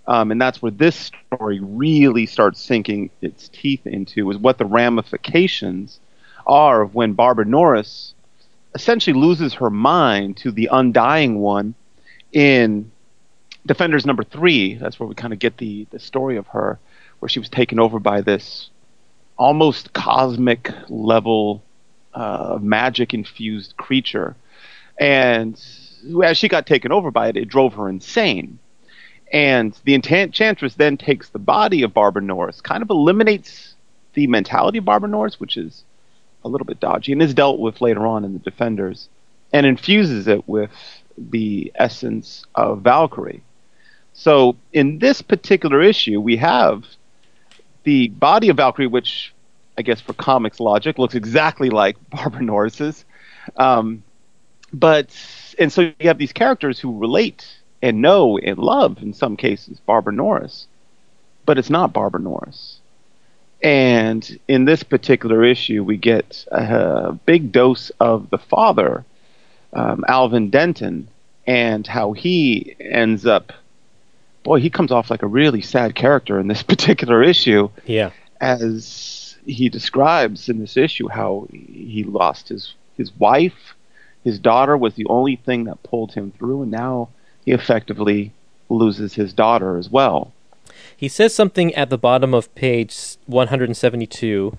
Um, 0.05 0.31
and 0.31 0.41
that's 0.41 0.61
where 0.61 0.71
this 0.71 1.11
story 1.31 1.59
really 1.61 2.25
starts 2.25 2.59
sinking 2.59 3.11
its 3.21 3.47
teeth 3.49 3.85
into 3.85 4.29
is 4.31 4.37
what 4.37 4.57
the 4.57 4.65
ramifications 4.65 5.99
are 6.47 6.81
of 6.81 6.95
when 6.95 7.13
Barbara 7.13 7.45
Norris 7.45 8.15
essentially 8.73 9.17
loses 9.17 9.53
her 9.55 9.69
mind 9.69 10.37
to 10.37 10.51
the 10.51 10.67
undying 10.71 11.39
one 11.39 11.75
in 12.31 12.91
Defenders 13.65 14.06
number 14.06 14.23
three. 14.23 14.76
That's 14.76 14.99
where 14.99 15.07
we 15.07 15.15
kind 15.15 15.34
of 15.34 15.39
get 15.39 15.57
the, 15.57 15.85
the 15.91 15.99
story 15.99 16.38
of 16.38 16.47
her, 16.47 16.80
where 17.19 17.30
she 17.30 17.39
was 17.39 17.49
taken 17.49 17.80
over 17.80 17.99
by 17.99 18.22
this 18.22 18.69
almost 19.38 19.93
cosmic 19.93 20.72
level 20.89 21.61
uh, 22.14 22.57
magic 22.61 23.14
infused 23.14 23.76
creature. 23.77 24.35
And 24.97 25.61
as 26.23 26.38
she 26.38 26.47
got 26.47 26.65
taken 26.65 26.91
over 26.91 27.11
by 27.11 27.30
it, 27.30 27.38
it 27.38 27.47
drove 27.47 27.73
her 27.76 27.89
insane. 27.89 28.60
And 29.31 29.77
the 29.84 29.93
Enchantress 29.93 30.76
then 30.76 30.97
takes 30.97 31.30
the 31.30 31.39
body 31.39 31.84
of 31.84 31.93
Barbara 31.93 32.22
Norris, 32.22 32.61
kind 32.61 32.81
of 32.81 32.89
eliminates 32.89 33.76
the 34.14 34.26
mentality 34.27 34.80
of 34.80 34.85
Barbara 34.85 35.10
Norris, 35.10 35.39
which 35.39 35.56
is 35.57 35.84
a 36.43 36.49
little 36.49 36.65
bit 36.65 36.80
dodgy, 36.80 37.11
and 37.11 37.22
is 37.22 37.34
dealt 37.34 37.60
with 37.60 37.81
later 37.81 38.07
on 38.07 38.26
in 38.26 38.34
the 38.34 38.39
Defenders, 38.39 39.10
and 39.53 39.65
infuses 39.65 40.27
it 40.27 40.47
with 40.47 40.72
the 41.29 41.71
essence 41.75 42.45
of 42.55 42.81
Valkyrie. 42.81 43.43
So 44.13 44.57
in 44.73 44.99
this 44.99 45.21
particular 45.21 45.81
issue, 45.81 46.19
we 46.19 46.37
have 46.37 46.85
the 47.83 48.09
body 48.09 48.49
of 48.49 48.57
Valkyrie, 48.57 48.87
which 48.87 49.33
I 49.77 49.81
guess 49.81 50.01
for 50.01 50.13
comics 50.13 50.59
logic 50.59 50.99
looks 50.99 51.15
exactly 51.15 51.69
like 51.69 51.97
Barbara 52.09 52.41
Norris's. 52.41 53.05
Um, 53.55 54.03
but 54.73 55.15
and 55.57 55.71
so 55.71 55.81
you 55.81 56.07
have 56.07 56.17
these 56.17 56.33
characters 56.33 56.79
who 56.79 56.97
relate 56.97 57.47
and 57.81 58.01
know 58.01 58.37
and 58.37 58.57
love 58.57 59.01
in 59.01 59.13
some 59.13 59.37
cases 59.37 59.79
Barbara 59.85 60.13
Norris, 60.13 60.67
but 61.45 61.57
it's 61.57 61.69
not 61.69 61.93
Barbara 61.93 62.21
Norris. 62.21 62.79
And 63.61 64.39
in 64.47 64.65
this 64.65 64.83
particular 64.83 65.43
issue, 65.43 65.83
we 65.83 65.97
get 65.97 66.45
a 66.51 67.13
big 67.25 67.51
dose 67.51 67.89
of 67.99 68.29
the 68.29 68.37
father, 68.37 69.03
um, 69.73 70.03
Alvin 70.07 70.49
Denton, 70.49 71.07
and 71.47 71.85
how 71.87 72.13
he 72.13 72.75
ends 72.79 73.25
up. 73.25 73.53
Boy, 74.43 74.59
he 74.59 74.69
comes 74.69 74.91
off 74.91 75.09
like 75.11 75.21
a 75.23 75.27
really 75.27 75.61
sad 75.61 75.95
character 75.95 76.39
in 76.39 76.47
this 76.47 76.63
particular 76.73 77.21
issue 77.23 77.69
Yeah. 77.85 78.11
as 78.41 79.37
he 79.45 79.69
describes 79.69 80.47
in 80.49 80.59
this 80.59 80.77
issue 80.77 81.07
how 81.07 81.47
he 81.51 82.03
lost 82.03 82.49
his 82.49 82.73
his 82.97 83.11
wife, 83.17 83.75
his 84.23 84.37
daughter 84.39 84.75
was 84.77 84.95
the 84.95 85.05
only 85.07 85.37
thing 85.37 85.63
that 85.63 85.81
pulled 85.83 86.13
him 86.13 86.31
through, 86.37 86.63
and 86.63 86.71
now 86.71 87.09
he 87.45 87.51
effectively 87.51 88.31
loses 88.69 89.13
his 89.13 89.31
daughter 89.33 89.77
as 89.77 89.89
well. 89.89 90.33
He 90.95 91.07
says 91.07 91.33
something 91.33 91.73
at 91.75 91.89
the 91.89 91.97
bottom 91.97 92.33
of 92.33 92.53
page 92.55 93.15
172. 93.25 94.55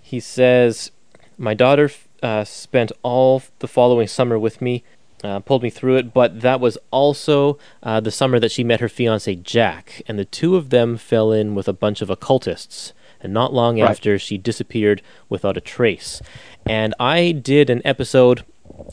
He 0.00 0.20
says, 0.20 0.90
My 1.36 1.52
daughter 1.54 1.90
uh, 2.22 2.44
spent 2.44 2.92
all 3.02 3.42
the 3.60 3.68
following 3.68 4.06
summer 4.06 4.38
with 4.38 4.60
me, 4.60 4.84
uh, 5.24 5.40
pulled 5.40 5.62
me 5.62 5.70
through 5.70 5.96
it, 5.96 6.12
but 6.14 6.40
that 6.40 6.60
was 6.60 6.78
also 6.90 7.58
uh, 7.82 8.00
the 8.00 8.10
summer 8.10 8.38
that 8.38 8.52
she 8.52 8.62
met 8.64 8.80
her 8.80 8.88
fiance 8.88 9.34
Jack, 9.36 10.02
and 10.06 10.18
the 10.18 10.24
two 10.24 10.56
of 10.56 10.70
them 10.70 10.96
fell 10.96 11.32
in 11.32 11.54
with 11.54 11.68
a 11.68 11.72
bunch 11.72 12.00
of 12.02 12.10
occultists. 12.10 12.92
And 13.20 13.32
not 13.32 13.52
long 13.52 13.80
Right. 13.80 13.90
after, 13.90 14.16
she 14.16 14.38
disappeared 14.38 15.02
without 15.28 15.56
a 15.56 15.60
trace. 15.60 16.22
And 16.64 16.94
I 17.00 17.32
did 17.32 17.68
an 17.68 17.82
episode 17.84 18.44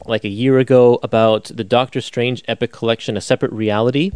like 0.07 0.23
a 0.23 0.29
year 0.29 0.57
ago 0.57 0.99
about 1.03 1.45
the 1.53 1.63
Doctor 1.63 2.01
Strange 2.01 2.43
Epic 2.47 2.71
Collection, 2.71 3.17
A 3.17 3.21
Separate 3.21 3.51
Reality. 3.51 4.11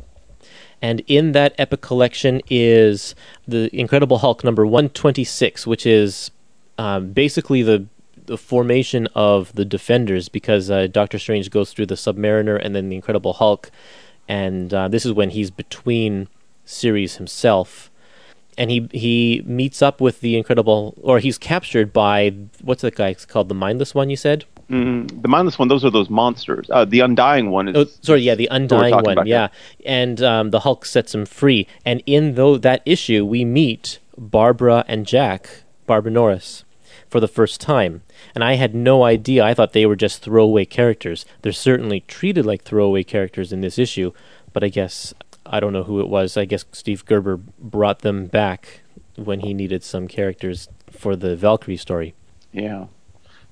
And 0.81 1.02
in 1.06 1.34
that 1.34 1.53
epic 1.60 1.81
collection 1.81 2.41
is 2.49 3.14
the 3.48 3.69
Incredible 3.77 4.19
Hulk 4.19 4.44
number 4.44 4.65
126, 4.65 5.68
which 5.68 5.86
is 5.86 6.31
um, 6.80 7.11
basically 7.11 7.61
the 7.61 7.86
the 8.30 8.38
formation 8.38 9.07
of 9.15 9.51
the 9.56 9.65
Defenders 9.65 10.30
because 10.30 10.69
uh, 10.69 10.88
Doctor 10.88 11.18
Strange 11.18 11.49
goes 11.49 11.73
through 11.73 11.88
the 11.88 11.95
Submariner 11.95 12.64
and 12.64 12.76
then 12.76 12.89
the 12.89 12.95
Incredible 12.95 13.34
Hulk, 13.34 13.72
and 14.27 14.72
uh, 14.72 14.88
this 14.88 15.03
is 15.03 15.11
when 15.11 15.31
he's 15.31 15.49
between 15.49 16.27
series 16.64 17.18
himself, 17.18 17.89
and 18.56 18.69
he 18.69 18.88
he 18.91 19.43
meets 19.45 19.81
up 19.81 19.99
with 19.99 20.22
the 20.22 20.38
Incredible, 20.38 20.93
or 21.01 21.18
he's 21.18 21.39
captured 21.39 21.91
by 21.91 22.30
what's 22.61 22.84
that 22.84 22.95
guy 22.95 23.15
called, 23.15 23.49
the 23.49 23.56
Mindless 23.56 23.93
One? 23.93 24.10
You 24.10 24.15
said. 24.15 24.45
Mm, 24.69 25.23
the 25.23 25.27
mindless 25.27 25.57
one; 25.57 25.68
those 25.68 25.84
are 25.84 25.89
those 25.89 26.11
monsters. 26.11 26.69
Uh, 26.69 26.85
the 26.85 26.99
undying 26.99 27.49
one 27.49 27.69
is. 27.69 27.76
Oh, 27.76 27.85
sorry, 28.03 28.22
yeah, 28.22 28.35
the 28.35 28.47
undying 28.51 28.93
one, 29.03 29.26
yeah, 29.26 29.47
and 29.84 30.22
um, 30.22 30.51
the 30.51 30.60
Hulk 30.60 30.85
sets 30.85 31.15
him 31.15 31.26
free. 31.26 31.65
And 31.84 32.03
in 32.06 32.35
though 32.35 32.56
that 32.57 32.84
issue, 32.85 33.26
we 33.26 33.43
meet 33.45 33.97
Barbara 34.15 34.85
and 34.88 35.07
Jack, 35.07 35.64
Barbara 35.88 36.11
Norris, 36.11 36.65
for 37.10 37.19
the 37.19 37.27
first 37.27 37.60
time. 37.60 38.03
And 38.36 38.44
I 38.44 38.56
had 38.56 38.76
no 38.76 39.03
idea. 39.03 39.44
I 39.44 39.53
thought 39.53 39.73
they 39.73 39.86
were 39.86 39.95
just 39.95 40.22
throwaway 40.22 40.65
characters. 40.65 41.26
They're 41.41 41.52
certainly 41.52 42.02
treated 42.02 42.45
like 42.45 42.64
throwaway 42.64 43.03
characters 43.03 43.52
in 43.52 43.61
this 43.61 43.80
issue, 43.80 44.11
but 44.53 44.64
I 44.64 44.69
guess 44.69 45.14
I 45.45 45.60
don't 45.60 45.73
know 45.73 45.84
who 45.84 45.99
it 45.99 46.07
was. 46.07 46.38
I 46.38 46.45
guess 46.45 46.65
Steve 46.72 47.06
Gerber 47.06 47.38
brought 47.38 47.99
them 47.99 48.27
back 48.27 48.81
when 49.15 49.41
he 49.41 49.53
needed 49.53 49.84
some 49.84 50.07
characters 50.07 50.69
for 50.91 51.15
the 51.15 51.36
Valkyrie 51.36 51.77
story. 51.77 52.14
Yeah. 52.52 52.86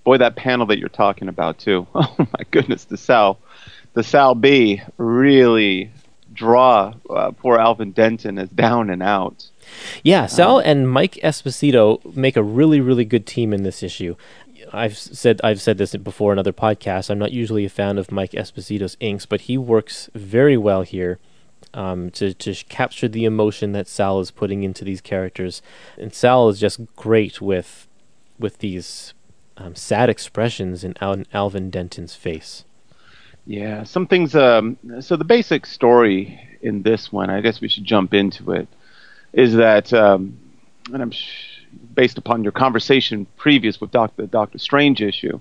Boy, 0.03 0.17
that 0.17 0.35
panel 0.35 0.65
that 0.67 0.77
you're 0.79 0.89
talking 0.89 1.27
about 1.27 1.57
too. 1.57 1.87
Oh 1.95 2.15
my 2.17 2.43
goodness, 2.51 2.85
the 2.85 2.97
Sal, 2.97 3.39
the 3.93 4.03
Sal 4.03 4.35
B 4.35 4.81
really 4.97 5.91
draw 6.33 6.93
uh, 7.09 7.31
poor 7.31 7.57
Alvin 7.57 7.91
Denton 7.91 8.37
as 8.37 8.49
down 8.49 8.89
and 8.89 9.01
out. 9.01 9.49
Yeah, 10.03 10.25
Sal 10.25 10.59
and 10.59 10.89
Mike 10.89 11.19
Esposito 11.23 12.15
make 12.15 12.35
a 12.35 12.43
really, 12.43 12.79
really 12.81 13.05
good 13.05 13.25
team 13.25 13.53
in 13.53 13.63
this 13.63 13.83
issue. 13.83 14.15
I've 14.73 14.97
said 14.97 15.39
I've 15.43 15.61
said 15.61 15.77
this 15.77 15.95
before 15.95 16.33
in 16.33 16.39
other 16.39 16.53
podcasts. 16.53 17.09
I'm 17.09 17.19
not 17.19 17.31
usually 17.31 17.65
a 17.65 17.69
fan 17.69 17.97
of 17.97 18.11
Mike 18.11 18.31
Esposito's 18.31 18.97
inks, 18.99 19.25
but 19.25 19.41
he 19.41 19.57
works 19.57 20.09
very 20.13 20.57
well 20.57 20.81
here 20.81 21.19
um, 21.73 22.09
to 22.11 22.33
to 22.33 22.53
capture 22.65 23.07
the 23.07 23.25
emotion 23.25 23.71
that 23.73 23.87
Sal 23.87 24.19
is 24.19 24.31
putting 24.31 24.63
into 24.63 24.83
these 24.83 25.01
characters. 25.01 25.61
And 25.97 26.13
Sal 26.13 26.49
is 26.49 26.59
just 26.59 26.79
great 26.95 27.41
with 27.41 27.87
with 28.39 28.59
these 28.59 29.13
um, 29.57 29.75
sad 29.75 30.09
expressions 30.09 30.83
in 30.83 30.95
Al- 31.01 31.23
Alvin 31.33 31.69
Denton's 31.69 32.15
face. 32.15 32.63
Yeah, 33.45 33.83
some 33.83 34.07
things. 34.07 34.35
Um, 34.35 34.77
so 34.99 35.15
the 35.15 35.23
basic 35.23 35.65
story 35.65 36.39
in 36.61 36.81
this 36.81 37.11
one, 37.11 37.29
I 37.29 37.41
guess 37.41 37.61
we 37.61 37.69
should 37.69 37.85
jump 37.85 38.13
into 38.13 38.51
it, 38.51 38.67
is 39.37 39.53
that, 39.53 39.93
um, 39.93 40.37
and 40.91 41.01
I'm 41.01 41.11
sh- 41.11 41.59
based 41.93 42.17
upon 42.17 42.43
your 42.43 42.51
conversation 42.51 43.27
previous 43.37 43.79
with 43.79 43.91
Doctor 43.91 44.25
Doctor 44.25 44.57
Strange 44.57 45.01
issue, 45.01 45.39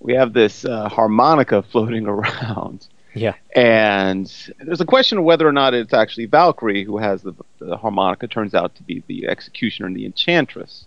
we 0.00 0.14
have 0.14 0.32
this 0.32 0.64
uh, 0.64 0.88
harmonica 0.88 1.62
floating 1.62 2.06
around, 2.14 2.86
Yeah. 3.14 3.34
and 3.54 4.26
there's 4.60 4.80
a 4.80 4.86
question 4.86 5.18
of 5.18 5.24
whether 5.24 5.46
or 5.46 5.52
not 5.52 5.74
it's 5.74 5.92
actually 5.92 6.26
Valkyrie 6.26 6.84
who 6.84 6.96
has 6.98 7.22
the, 7.22 7.34
the 7.58 7.76
harmonica. 7.76 8.26
Turns 8.28 8.54
out 8.54 8.74
to 8.76 8.82
be 8.82 9.02
the 9.06 9.28
executioner 9.28 9.86
and 9.88 9.96
the 9.96 10.06
enchantress, 10.06 10.86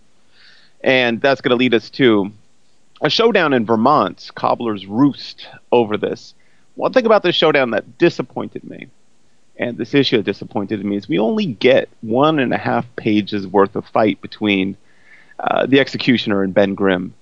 and 0.82 1.20
that's 1.20 1.40
going 1.40 1.50
to 1.50 1.56
lead 1.56 1.74
us 1.74 1.90
to 1.90 2.32
a 3.00 3.08
showdown 3.08 3.52
in 3.52 3.64
Vermont. 3.64 4.30
Cobbler's 4.34 4.84
roost 4.86 5.46
over 5.70 5.96
this. 5.96 6.34
One 6.74 6.92
thing 6.92 7.06
about 7.06 7.22
this 7.22 7.36
showdown 7.36 7.70
that 7.70 7.98
disappointed 7.98 8.64
me, 8.64 8.88
and 9.58 9.76
this 9.76 9.94
issue 9.94 10.22
disappointed 10.22 10.84
me, 10.84 10.96
is 10.96 11.08
we 11.08 11.18
only 11.18 11.46
get 11.46 11.88
one 12.00 12.38
and 12.38 12.52
a 12.52 12.58
half 12.58 12.86
pages 12.96 13.46
worth 13.46 13.74
of 13.76 13.84
fight 13.86 14.20
between 14.20 14.76
uh, 15.38 15.66
the 15.66 15.80
executioner 15.80 16.42
and 16.42 16.54
Ben 16.54 16.74
Grimm. 16.74 17.14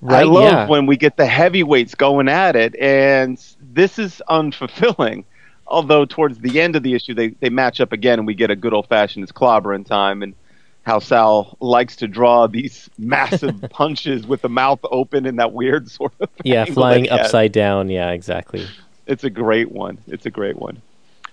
Right, 0.00 0.20
I 0.20 0.22
love 0.24 0.52
yeah. 0.52 0.68
when 0.68 0.86
we 0.86 0.96
get 0.96 1.16
the 1.16 1.26
heavyweights 1.26 1.94
going 1.94 2.28
at 2.28 2.56
it, 2.56 2.74
and 2.76 3.42
this 3.60 3.98
is 3.98 4.22
unfulfilling. 4.28 5.24
Although 5.66 6.04
towards 6.04 6.38
the 6.38 6.60
end 6.60 6.76
of 6.76 6.82
the 6.82 6.94
issue, 6.94 7.14
they, 7.14 7.28
they 7.28 7.48
match 7.48 7.80
up 7.80 7.92
again, 7.92 8.18
and 8.18 8.26
we 8.26 8.34
get 8.34 8.50
a 8.50 8.56
good 8.56 8.74
old 8.74 8.88
fashioned 8.88 9.32
clobbering 9.34 9.86
time, 9.86 10.22
and 10.22 10.34
how 10.82 10.98
Sal 10.98 11.56
likes 11.60 11.96
to 11.96 12.08
draw 12.08 12.46
these 12.46 12.90
massive 12.98 13.60
punches 13.70 14.26
with 14.26 14.42
the 14.42 14.48
mouth 14.48 14.80
open 14.84 15.26
in 15.26 15.36
that 15.36 15.52
weird 15.52 15.90
sort 15.90 16.12
of 16.20 16.28
Yeah, 16.42 16.64
flying 16.64 17.04
that 17.04 17.10
he 17.10 17.16
has. 17.16 17.26
upside 17.26 17.52
down. 17.52 17.88
Yeah, 17.88 18.10
exactly. 18.10 18.66
It's 19.06 19.24
a 19.24 19.30
great 19.30 19.70
one. 19.70 19.98
It's 20.06 20.26
a 20.26 20.30
great 20.30 20.56
one. 20.56 20.80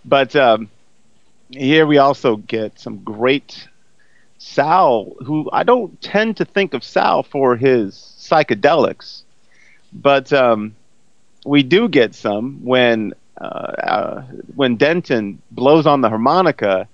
But 0.05 0.35
um, 0.35 0.69
here 1.51 1.85
we 1.85 1.97
also 1.97 2.37
get 2.37 2.79
some 2.79 3.03
great 3.03 3.67
Sal, 4.37 5.13
who 5.25 5.49
I 5.51 5.63
don't 5.63 6.01
tend 6.01 6.37
to 6.37 6.45
think 6.45 6.73
of 6.73 6.83
Sal 6.83 7.23
for 7.23 7.57
his 7.57 7.93
psychedelics, 8.17 9.23
but 9.91 10.31
um, 10.31 10.75
we 11.45 11.61
do 11.61 11.89
get 11.89 12.15
some 12.15 12.63
when 12.63 13.13
uh, 13.39 13.43
uh, 13.43 14.21
when 14.55 14.77
Denton 14.77 15.41
blows 15.51 15.85
on 15.85 16.01
the 16.01 16.09
harmonica, 16.09 16.87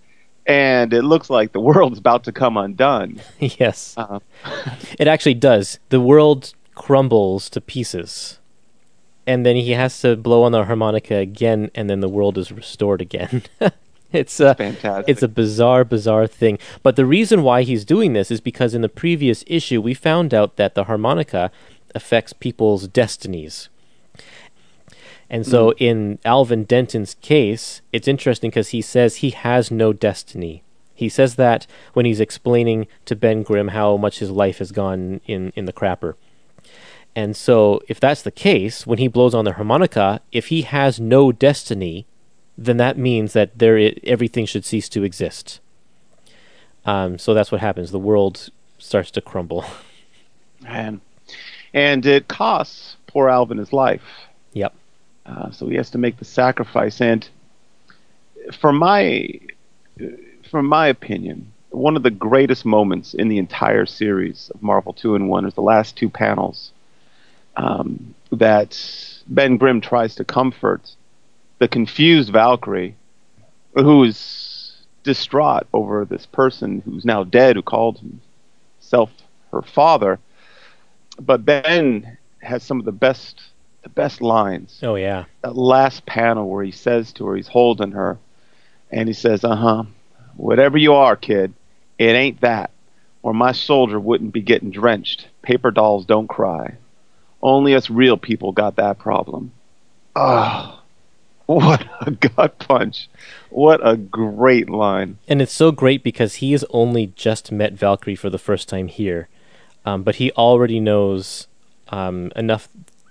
and 0.48 0.92
it 0.94 1.04
looks 1.04 1.30
like 1.30 1.52
the 1.52 1.60
world's 1.60 2.00
about 2.00 2.24
to 2.24 2.32
come 2.32 2.58
undone. 2.58 3.22
yes. 3.40 3.94
Uh, 3.96 4.20
It 5.00 5.08
actually 5.08 5.34
does. 5.36 5.80
The 5.90 6.02
world 6.02 6.54
crumbles 6.74 7.50
to 7.52 7.62
pieces. 7.62 8.40
And 9.28 9.46
then 9.46 9.56
he 9.56 9.72
has 9.72 10.00
to 10.02 10.16
blow 10.16 10.44
on 10.44 10.52
the 10.52 10.66
harmonica 10.66 11.16
again, 11.16 11.72
and 11.74 11.90
then 11.90 12.00
the 12.00 12.10
world 12.10 12.38
is 12.38 12.52
restored 12.52 13.02
again. 13.02 13.44
it's 14.12 14.40
a, 14.40 14.54
Fantastic. 14.56 15.10
It's 15.10 15.24
a 15.24 15.28
bizarre, 15.28 15.84
bizarre 15.84 16.28
thing. 16.28 16.60
But 16.84 16.96
the 16.96 17.06
reason 17.06 17.42
why 17.42 17.64
he's 17.64 17.86
doing 17.86 18.14
this 18.14 18.30
is 18.30 18.40
because 18.40 18.74
in 18.74 18.82
the 18.82 18.90
previous 18.90 19.44
issue, 19.48 19.82
we 19.82 19.94
found 19.94 20.34
out 20.34 20.58
that 20.58 20.76
the 20.76 20.84
harmonica 20.84 21.52
affects 21.96 22.34
people's 22.34 22.88
destinies. 22.88 23.70
And 25.30 25.46
so 25.46 25.72
mm. 25.72 25.76
in 25.80 26.20
Alvin 26.24 26.66
Denton's 26.66 27.16
case, 27.16 27.82
it's 27.92 28.08
interesting 28.08 28.52
because 28.52 28.70
he 28.70 28.82
says 28.82 29.18
he 29.18 29.32
has 29.32 29.72
no 29.72 29.92
destiny. 29.92 30.64
He 30.94 31.10
says 31.10 31.36
that 31.36 31.68
when 31.94 32.06
he's 32.06 32.20
explaining 32.20 32.88
to 33.06 33.16
Ben 33.16 33.44
Grimm 33.44 33.70
how 33.70 33.98
much 33.98 34.20
his 34.20 34.32
life 34.32 34.60
has 34.60 34.72
gone 34.72 35.20
in, 35.26 35.52
in 35.56 35.66
the 35.66 35.74
crapper. 35.74 36.14
And 37.16 37.36
so, 37.36 37.82
if 37.88 38.00
that's 38.00 38.22
the 38.24 38.32
case, 38.32 38.86
when 38.86 38.98
he 39.00 39.08
blows 39.08 39.34
on 39.34 39.46
the 39.46 39.54
harmonica, 39.54 40.20
if 40.34 40.48
he 40.48 40.64
has 40.64 41.00
no 41.00 41.32
destiny, 41.32 42.06
then 42.58 42.78
that 42.78 42.98
means 42.98 43.34
that 43.34 43.58
there 43.58 43.78
i- 43.78 43.96
everything 44.04 44.46
should 44.46 44.66
cease 44.66 44.90
to 44.90 45.04
exist. 45.04 45.60
Um, 46.86 47.18
so 47.18 47.34
that's 47.34 47.52
what 47.52 47.62
happens. 47.62 47.92
The 47.92 48.00
world 48.00 48.50
starts 48.78 49.12
to 49.12 49.22
crumble. 49.22 49.64
and 50.68 51.00
and 51.74 52.06
it 52.06 52.28
costs 52.28 52.96
poor 53.08 53.30
Alvin 53.30 53.58
his 53.58 53.74
life. 53.74 54.04
Yep. 54.54 54.74
Uh, 55.26 55.52
so 55.52 55.68
he 55.68 55.76
has 55.76 55.90
to 55.92 55.98
make 55.98 56.18
the 56.18 56.26
sacrifice. 56.26 57.02
And 57.02 57.28
from 58.54 58.78
my 58.78 59.30
from 60.50 60.66
my 60.68 60.88
opinion, 60.88 61.52
one 61.70 61.96
of 61.96 62.04
the 62.04 62.12
greatest 62.12 62.66
moments 62.66 63.14
in 63.14 63.28
the 63.30 63.38
entire 63.38 63.86
series 63.86 64.52
of 64.54 64.62
Marvel 64.62 64.94
Two 64.94 65.16
and 65.16 65.30
One 65.30 65.46
is 65.46 65.54
the 65.54 65.62
last 65.62 65.96
two 65.98 66.10
panels 66.10 66.72
um, 67.58 68.16
that 68.32 68.78
Ben 69.28 69.58
Grimm 69.58 69.82
tries 69.82 70.16
to 70.16 70.24
comfort 70.24 70.96
the 71.60 71.68
confused 71.68 72.32
Valkyrie, 72.32 72.96
who's 73.74 74.86
distraught 75.04 75.68
over 75.74 76.04
this 76.06 76.26
person 76.26 76.82
who's 76.84 77.06
now 77.06 77.24
dead, 77.24 77.56
who 77.56 77.62
called 77.62 78.00
himself 78.80 79.12
her 79.52 79.62
father. 79.62 80.20
But 81.20 81.46
Ben 81.46 82.18
has 82.42 82.64
some 82.64 82.80
of 82.80 82.86
the 82.86 82.92
best 82.92 83.42
the 83.84 83.90
best 83.90 84.20
lines. 84.22 84.80
Oh 84.82 84.96
yeah. 84.96 85.26
That 85.42 85.56
last 85.56 86.06
panel 86.06 86.50
where 86.50 86.64
he 86.64 86.72
says 86.72 87.14
to 87.14 87.28
her, 87.28 87.36
he's 87.36 87.48
holding 87.48 87.92
her, 87.92 88.18
and 88.92 89.08
he 89.08 89.14
says, 89.14 89.44
"Uh 89.44 89.56
huh, 89.56 89.84
whatever 90.36 90.78
you 90.78 90.94
are, 90.94 91.16
kid, 91.16 91.54
it 91.98 92.16
ain't 92.16 92.42
that, 92.42 92.72
or 93.22 93.34
my 93.34 93.52
soldier 93.52 94.00
wouldn't 94.00 94.34
be 94.34 94.42
getting 94.42 94.72
drenched. 94.72 95.28
Paper 95.42 95.72
dolls 95.72 96.06
don't 96.06 96.28
cry. 96.28 96.76
Only 97.46 97.76
us 97.76 97.90
real 97.90 98.18
people 98.18 98.52
got 98.52 98.76
that 98.78 98.98
problem." 98.98 99.52
Ah, 100.16 100.82
what 101.46 101.86
a 102.02 102.12
gut 102.12 102.58
punch! 102.60 103.08
What 103.50 103.80
a 103.88 103.96
great 103.98 104.70
line. 104.70 105.18
And 105.28 105.42
it's 105.42 105.54
so 105.54 105.72
great 105.72 106.04
because 106.04 106.36
he 106.36 106.52
has 106.54 106.66
only 106.72 107.08
just 107.16 107.52
met 107.52 107.74
Valkyrie 107.74 108.16
for 108.16 108.30
the 108.30 108.38
first 108.40 108.68
time 108.70 108.88
here, 108.88 109.28
um, 109.86 110.04
but 110.04 110.16
he 110.16 110.32
already 110.32 110.80
knows 110.80 111.48
um, 111.90 112.32
enough 112.36 112.68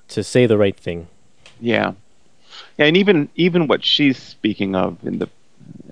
to 0.08 0.22
say 0.24 0.46
the 0.46 0.58
right 0.58 0.76
thing. 0.76 1.06
Yeah, 1.60 1.92
yeah. 2.78 2.86
and 2.86 2.96
even 2.96 3.28
even 3.36 3.68
what 3.68 3.84
she's 3.84 4.18
speaking 4.18 4.74
of 4.74 4.96
in 5.06 5.18
the 5.18 5.28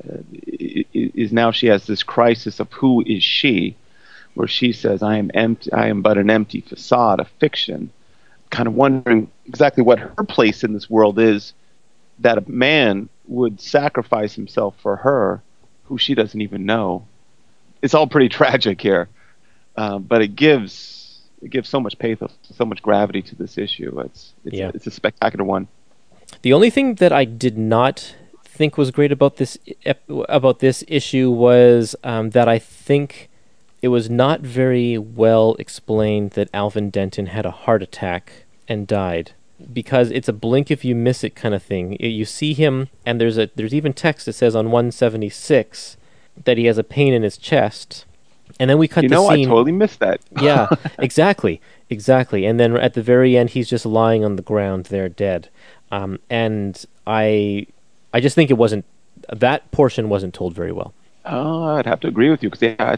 uh, 0.08 0.18
i- 0.48 0.84
i- 0.94 1.12
is 1.14 1.32
now 1.32 1.50
she 1.52 1.68
has 1.68 1.86
this 1.86 2.02
crisis 2.02 2.58
of 2.60 2.72
who 2.72 3.02
is 3.06 3.22
she, 3.22 3.76
where 4.34 4.48
she 4.48 4.72
says, 4.72 5.02
"I 5.02 5.16
am 5.18 5.30
empty. 5.34 5.72
I 5.72 5.86
am 5.88 6.02
but 6.02 6.18
an 6.18 6.28
empty 6.30 6.60
facade, 6.60 7.20
a 7.20 7.24
fiction, 7.40 7.90
kind 8.52 8.68
of 8.68 8.74
wondering 8.74 9.28
exactly 9.46 9.82
what 9.82 9.98
her 9.98 10.24
place 10.24 10.62
in 10.62 10.72
this 10.74 10.88
world 10.88 11.18
is 11.18 11.54
that 12.20 12.38
a 12.38 12.44
man 12.48 13.08
would 13.26 13.60
sacrifice 13.60 14.34
himself 14.34 14.76
for 14.80 14.96
her 14.96 15.42
who 15.84 15.96
she 15.98 16.14
doesn't 16.14 16.40
even 16.40 16.64
know. 16.66 17.04
It's 17.80 17.94
all 17.94 18.06
pretty 18.06 18.28
tragic 18.40 18.80
here, 18.80 19.08
uh, 19.76 19.98
but 19.98 20.22
it 20.22 20.36
gives 20.36 21.00
it 21.40 21.50
gives 21.50 21.68
so 21.68 21.80
much 21.80 21.98
pathos, 21.98 22.30
so 22.54 22.64
much 22.64 22.82
gravity 22.82 23.22
to 23.22 23.34
this 23.34 23.58
issue. 23.58 23.98
It's 24.00 24.32
it's, 24.44 24.54
Yeah. 24.54 24.66
a, 24.66 24.70
it's 24.74 24.86
a 24.86 24.92
spectacular 24.92 25.44
one. 25.44 25.66
The 26.42 26.52
only 26.52 26.70
thing 26.70 26.96
that 26.96 27.12
I 27.12 27.24
did 27.24 27.58
not 27.58 28.14
think 28.44 28.76
was 28.76 28.90
great 28.90 29.10
about 29.10 29.36
this 29.38 29.58
about 30.28 30.58
this 30.60 30.84
issue 30.86 31.30
was 31.30 31.96
um, 32.04 32.30
that 32.30 32.48
I 32.48 32.58
think 32.58 33.30
it 33.80 33.88
was 33.88 34.08
not 34.08 34.40
very 34.40 34.98
well 34.98 35.56
explained 35.58 36.32
that 36.32 36.48
Alvin 36.54 36.90
Denton 36.90 37.26
had 37.26 37.44
a 37.46 37.50
heart 37.50 37.82
attack 37.82 38.41
and 38.72 38.86
died 38.86 39.32
because 39.72 40.10
it's 40.10 40.28
a 40.28 40.32
blink 40.32 40.70
if 40.70 40.84
you 40.84 40.94
miss 40.94 41.22
it 41.22 41.36
kind 41.36 41.54
of 41.54 41.62
thing. 41.62 41.96
You 42.00 42.24
see 42.24 42.54
him, 42.54 42.88
and 43.06 43.20
there's 43.20 43.38
a 43.38 43.50
there's 43.54 43.74
even 43.74 43.92
text 43.92 44.26
that 44.26 44.32
says 44.32 44.56
on 44.56 44.66
176 44.66 45.96
that 46.44 46.58
he 46.58 46.64
has 46.64 46.78
a 46.78 46.84
pain 46.84 47.12
in 47.12 47.22
his 47.22 47.36
chest, 47.36 48.04
and 48.58 48.68
then 48.68 48.78
we 48.78 48.88
cut 48.88 49.04
you 49.04 49.10
the 49.10 49.14
know, 49.14 49.28
I 49.28 49.44
totally 49.44 49.72
missed 49.72 50.00
that. 50.00 50.20
yeah, 50.40 50.68
exactly, 50.98 51.60
exactly. 51.90 52.46
And 52.46 52.58
then 52.58 52.76
at 52.76 52.94
the 52.94 53.02
very 53.02 53.36
end, 53.36 53.50
he's 53.50 53.68
just 53.68 53.86
lying 53.86 54.24
on 54.24 54.36
the 54.36 54.42
ground 54.42 54.86
there, 54.86 55.08
dead. 55.08 55.48
Um, 55.90 56.18
and 56.30 56.82
I, 57.06 57.66
I 58.14 58.20
just 58.20 58.34
think 58.34 58.50
it 58.50 58.54
wasn't 58.54 58.86
that 59.30 59.70
portion 59.70 60.08
wasn't 60.08 60.34
told 60.34 60.54
very 60.54 60.72
well. 60.72 60.94
Oh, 61.24 61.76
I'd 61.76 61.86
have 61.86 62.00
to 62.00 62.08
agree 62.08 62.30
with 62.30 62.42
you 62.42 62.50
because 62.50 62.62
yeah, 62.62 62.96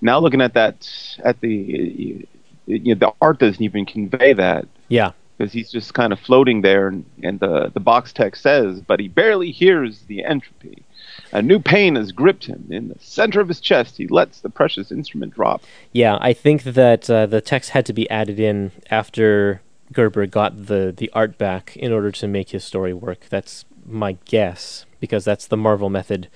now 0.00 0.18
looking 0.18 0.40
at 0.40 0.54
that, 0.54 0.88
at 1.22 1.40
the 1.40 2.26
you 2.66 2.94
know, 2.94 2.98
the 2.98 3.12
art 3.20 3.38
doesn't 3.38 3.62
even 3.62 3.86
convey 3.86 4.32
that 4.32 4.66
Yeah, 4.88 5.12
because 5.36 5.52
he's 5.52 5.70
just 5.70 5.94
kind 5.94 6.12
of 6.12 6.20
floating 6.20 6.62
there, 6.62 6.88
and, 6.88 7.04
and 7.22 7.40
the 7.40 7.70
the 7.72 7.80
box 7.80 8.12
text 8.12 8.42
says, 8.42 8.80
but 8.80 9.00
he 9.00 9.08
barely 9.08 9.50
hears 9.50 10.00
the 10.02 10.24
entropy. 10.24 10.84
A 11.32 11.42
new 11.42 11.58
pain 11.58 11.96
has 11.96 12.12
gripped 12.12 12.44
him 12.44 12.66
in 12.70 12.88
the 12.88 12.98
center 12.98 13.40
of 13.40 13.48
his 13.48 13.60
chest. 13.60 13.96
He 13.96 14.06
lets 14.06 14.40
the 14.40 14.50
precious 14.50 14.92
instrument 14.92 15.34
drop. 15.34 15.62
yeah. 15.92 16.18
I 16.20 16.32
think 16.32 16.62
that 16.62 17.08
uh, 17.10 17.26
the 17.26 17.40
text 17.40 17.70
had 17.70 17.86
to 17.86 17.92
be 17.92 18.08
added 18.10 18.38
in 18.38 18.70
after 18.90 19.62
Gerber 19.92 20.26
got 20.26 20.66
the 20.66 20.94
the 20.96 21.10
art 21.12 21.38
back 21.38 21.76
in 21.76 21.92
order 21.92 22.10
to 22.12 22.28
make 22.28 22.50
his 22.50 22.64
story 22.64 22.92
work. 22.92 23.26
That's 23.28 23.64
my 23.84 24.16
guess 24.24 24.86
because 25.00 25.24
that's 25.24 25.46
the 25.46 25.56
Marvel 25.56 25.90
method 25.90 26.28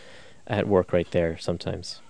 at 0.47 0.67
work 0.67 0.93
right 0.93 1.11
there. 1.11 1.39
Sometimes. 1.39 2.01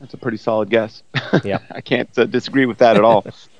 That's 0.00 0.14
a 0.14 0.18
pretty 0.18 0.38
solid 0.38 0.68
guess. 0.68 1.02
Yeah. 1.44 1.60
I 1.70 1.80
can't 1.80 2.10
uh, 2.18 2.26
disagree 2.26 2.66
with 2.66 2.78
that 2.78 2.96
at 2.96 3.04
all. 3.04 3.24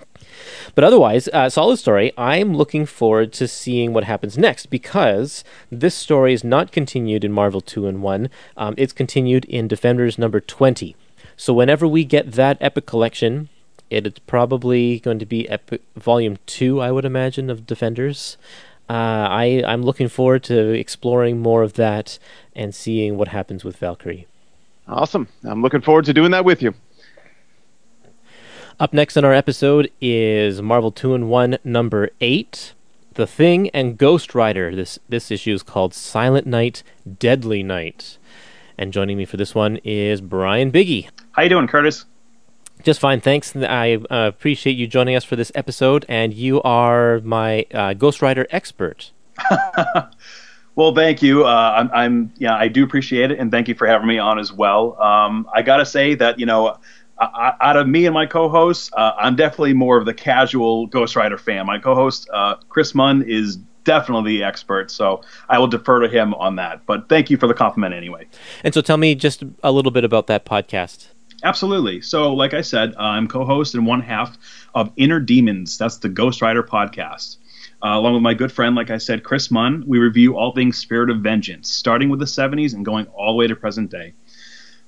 But 0.74 0.85
otherwise, 0.85 1.28
uh, 1.28 1.48
solid 1.48 1.78
story. 1.78 2.12
I'm 2.16 2.55
looking 2.55 2.86
forward 2.86 3.32
to 3.35 3.48
seeing 3.48 3.93
what 3.93 4.05
happens 4.05 4.39
next 4.39 4.66
because 4.66 5.44
this 5.70 5.94
story 5.94 6.32
is 6.32 6.44
not 6.44 6.73
continued 6.73 7.24
in 7.24 7.32
Marvel 7.32 7.60
2 7.60 7.86
and 7.86 8.02
1. 8.02 8.28
Um, 8.56 8.74
it's 8.77 8.93
continued 8.93 9.44
in 9.47 9.69
Defenders 9.69 10.19
number 10.19 10.40
20. 10.40 10.97
So 11.36 11.52
whenever 11.52 11.89
we 11.89 12.05
get 12.05 12.32
that 12.32 12.59
epic 12.60 12.86
collection, 12.86 13.48
it's 13.90 14.19
probably 14.20 15.01
going 15.01 15.19
to 15.19 15.27
be 15.27 15.48
epic, 15.48 15.82
volume 15.97 16.39
2, 16.47 16.81
I 16.81 16.90
would 16.93 17.05
imagine, 17.05 17.51
of 17.51 17.66
Defenders. 17.66 18.36
Uh, 18.89 19.27
I, 19.28 19.62
I'm 19.66 19.82
looking 19.82 20.09
forward 20.09 20.43
to 20.44 20.70
exploring 20.70 21.40
more 21.40 21.62
of 21.62 21.74
that 21.74 22.19
and 22.55 22.74
seeing 22.74 23.16
what 23.16 23.28
happens 23.28 23.64
with 23.64 23.77
Valkyrie. 23.77 24.27
awesome. 24.89 25.28
I'm 25.44 25.62
looking 25.62 25.81
forward 25.81 26.05
to 26.06 26.12
doing 26.12 26.31
that 26.32 26.44
with 26.44 26.62
you. 26.62 26.74
Up 28.82 28.92
next 28.92 29.16
on 29.16 29.24
our 29.24 29.32
episode 29.32 29.92
is 30.00 30.60
Marvel 30.60 30.90
2 30.90 31.14
in 31.14 31.28
1 31.28 31.59
number 31.62 32.10
8, 32.20 32.74
The 33.14 33.28
Thing 33.28 33.70
and 33.70 33.96
Ghost 33.96 34.34
Rider. 34.34 34.74
This 34.74 34.98
this 35.09 35.30
issue 35.30 35.54
is 35.54 35.62
called 35.62 35.94
Silent 35.94 36.48
Night, 36.48 36.82
Deadly 37.20 37.62
Night. 37.62 38.18
And 38.76 38.92
joining 38.92 39.16
me 39.16 39.24
for 39.24 39.36
this 39.36 39.54
one 39.54 39.76
is 39.84 40.20
Brian 40.20 40.72
Biggie. 40.72 41.09
How 41.30 41.44
you 41.44 41.48
doing, 41.48 41.68
Curtis? 41.68 42.06
Just 42.82 42.98
fine, 42.98 43.20
thanks. 43.20 43.54
I 43.54 44.00
uh, 44.10 44.26
appreciate 44.26 44.72
you 44.72 44.88
joining 44.88 45.14
us 45.14 45.22
for 45.22 45.36
this 45.36 45.52
episode, 45.54 46.04
and 46.09 46.34
you 46.34 46.60
are 46.62 47.20
my 47.20 47.66
uh, 47.72 47.94
Ghost 47.94 48.20
Rider 48.20 48.48
expert. 48.50 49.12
Well, 50.74 50.94
thank 50.94 51.22
you. 51.22 51.44
Uh, 51.44 51.74
I'm, 51.76 51.90
I'm, 51.92 52.32
yeah, 52.38 52.56
I 52.56 52.68
do 52.68 52.82
appreciate 52.82 53.30
it, 53.30 53.38
and 53.38 53.50
thank 53.50 53.68
you 53.68 53.74
for 53.74 53.86
having 53.86 54.09
me 54.09 54.18
on 54.18 54.38
as 54.38 54.52
well. 54.52 55.00
Um, 55.02 55.46
I 55.52 55.60
gotta 55.60 55.84
say 55.84 56.14
that 56.14 56.38
you 56.38 56.46
know, 56.46 56.78
I, 57.18 57.24
I, 57.60 57.70
out 57.70 57.76
of 57.76 57.86
me 57.89 58.06
and 58.06 58.14
my 58.14 58.26
co-hosts, 58.26 58.90
uh, 58.93 59.12
I'm 59.18 59.36
definitely 59.36 59.74
more 59.74 59.97
of 59.97 60.06
the 60.06 60.14
casual 60.14 60.86
Ghost 60.86 61.16
Rider 61.16 61.39
fan. 61.39 61.66
My 61.66 61.78
co-host 61.78 62.28
uh, 62.32 62.56
Chris 62.68 62.94
Munn 62.94 63.22
is 63.22 63.56
definitely 63.84 64.39
the 64.39 64.44
expert, 64.44 64.90
so 64.90 65.22
I 65.48 65.59
will 65.59 65.66
defer 65.66 66.01
to 66.01 66.09
him 66.09 66.34
on 66.34 66.56
that. 66.56 66.86
But 66.86 67.09
thank 67.09 67.30
you 67.30 67.36
for 67.36 67.47
the 67.47 67.55
compliment 67.55 67.94
anyway. 67.94 68.26
And 68.64 68.72
so 68.72 68.80
tell 68.80 68.97
me 68.97 69.14
just 69.14 69.43
a 69.62 69.72
little 69.72 69.90
bit 69.90 70.05
about 70.05 70.26
that 70.28 70.44
podcast. 70.44 71.09
Absolutely. 71.44 72.01
So, 72.01 72.34
like 72.34 72.55
I 72.55 72.60
said, 72.60 72.94
I'm 72.97 73.26
co-host 73.26 73.74
and 73.74 73.84
one 73.86 74.01
half 74.01 74.39
of 74.74 74.93
Inner 74.97 75.18
Demons. 75.18 75.76
That's 75.76 75.98
the 75.98 76.09
Ghost 76.09 76.40
Rider 76.40 76.62
podcast. 76.62 77.39
Uh, 77.84 77.98
along 77.98 78.14
with 78.14 78.22
my 78.22 78.32
good 78.32 78.52
friend, 78.52 78.76
like 78.76 78.90
I 78.90 78.98
said, 78.98 79.24
Chris 79.24 79.51
Munn, 79.51 79.82
we 79.89 79.98
review 79.98 80.36
all 80.36 80.52
things 80.52 80.78
Spirit 80.78 81.10
of 81.10 81.18
Vengeance, 81.18 81.68
starting 81.68 82.10
with 82.10 82.20
the 82.20 82.26
70s 82.26 82.74
and 82.74 82.84
going 82.84 83.06
all 83.06 83.32
the 83.32 83.36
way 83.36 83.48
to 83.48 83.56
present 83.56 83.90
day. 83.90 84.14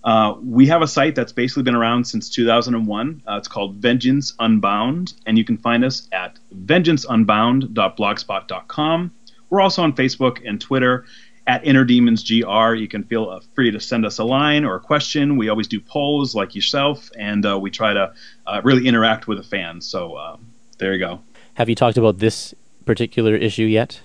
Uh, 0.05 0.37
we 0.45 0.67
have 0.67 0.83
a 0.83 0.87
site 0.87 1.15
that's 1.15 1.33
basically 1.33 1.63
been 1.63 1.75
around 1.75 2.05
since 2.05 2.29
2001. 2.29 3.23
Uh, 3.27 3.37
it's 3.37 3.49
called 3.49 3.77
Vengeance 3.77 4.35
Unbound, 4.39 5.15
and 5.25 5.39
you 5.39 5.45
can 5.45 5.57
find 5.57 5.83
us 5.83 6.07
at 6.13 6.39
vengeanceunbound.blogspot.com. 6.55 9.15
We're 9.49 9.63
also 9.63 9.83
on 9.83 9.95
Facebook 9.95 10.47
and 10.47 10.61
Twitter 10.61 11.07
at 11.47 11.67
Inner 11.67 11.85
Demons 11.85 12.23
GR. 12.23 12.75
You 12.75 12.89
can 12.89 13.05
feel 13.05 13.31
uh, 13.31 13.41
free 13.55 13.71
to 13.71 13.81
send 13.81 14.05
us 14.05 14.19
a 14.19 14.25
line 14.25 14.67
or 14.67 14.77
a 14.77 14.81
question. 14.81 15.39
We 15.39 15.49
always 15.49 15.69
do 15.69 15.81
polls 15.81 16.35
like 16.35 16.55
yourself, 16.55 17.11
and 17.19 17.47
uh, 17.47 17.59
we 17.59 17.71
try 17.71 17.95
to 17.95 18.13
uh, 18.47 18.61
really 18.63 18.87
interact 18.87 19.27
with 19.27 19.39
the 19.39 19.45
fans. 19.45 19.87
So 19.87 20.39
there 20.79 20.93
you 20.93 20.99
go. 20.99 21.21
Have 21.55 21.71
you 21.71 21.75
talked 21.75 21.97
about 21.97 22.19
this 22.19 22.53
particular 22.85 23.35
issue 23.35 23.65
yet? 23.65 24.03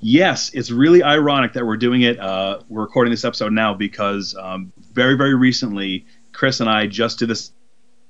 Yes, 0.00 0.50
it's 0.54 0.70
really 0.70 1.02
ironic 1.02 1.54
that 1.54 1.66
we're 1.66 1.76
doing 1.76 2.02
it. 2.02 2.20
Uh, 2.20 2.60
we're 2.68 2.82
recording 2.82 3.10
this 3.10 3.24
episode 3.24 3.52
now 3.52 3.74
because 3.74 4.36
um, 4.38 4.72
very, 4.92 5.16
very 5.16 5.34
recently, 5.34 6.06
Chris 6.32 6.60
and 6.60 6.70
I 6.70 6.86
just 6.86 7.18
did 7.18 7.28
this 7.28 7.52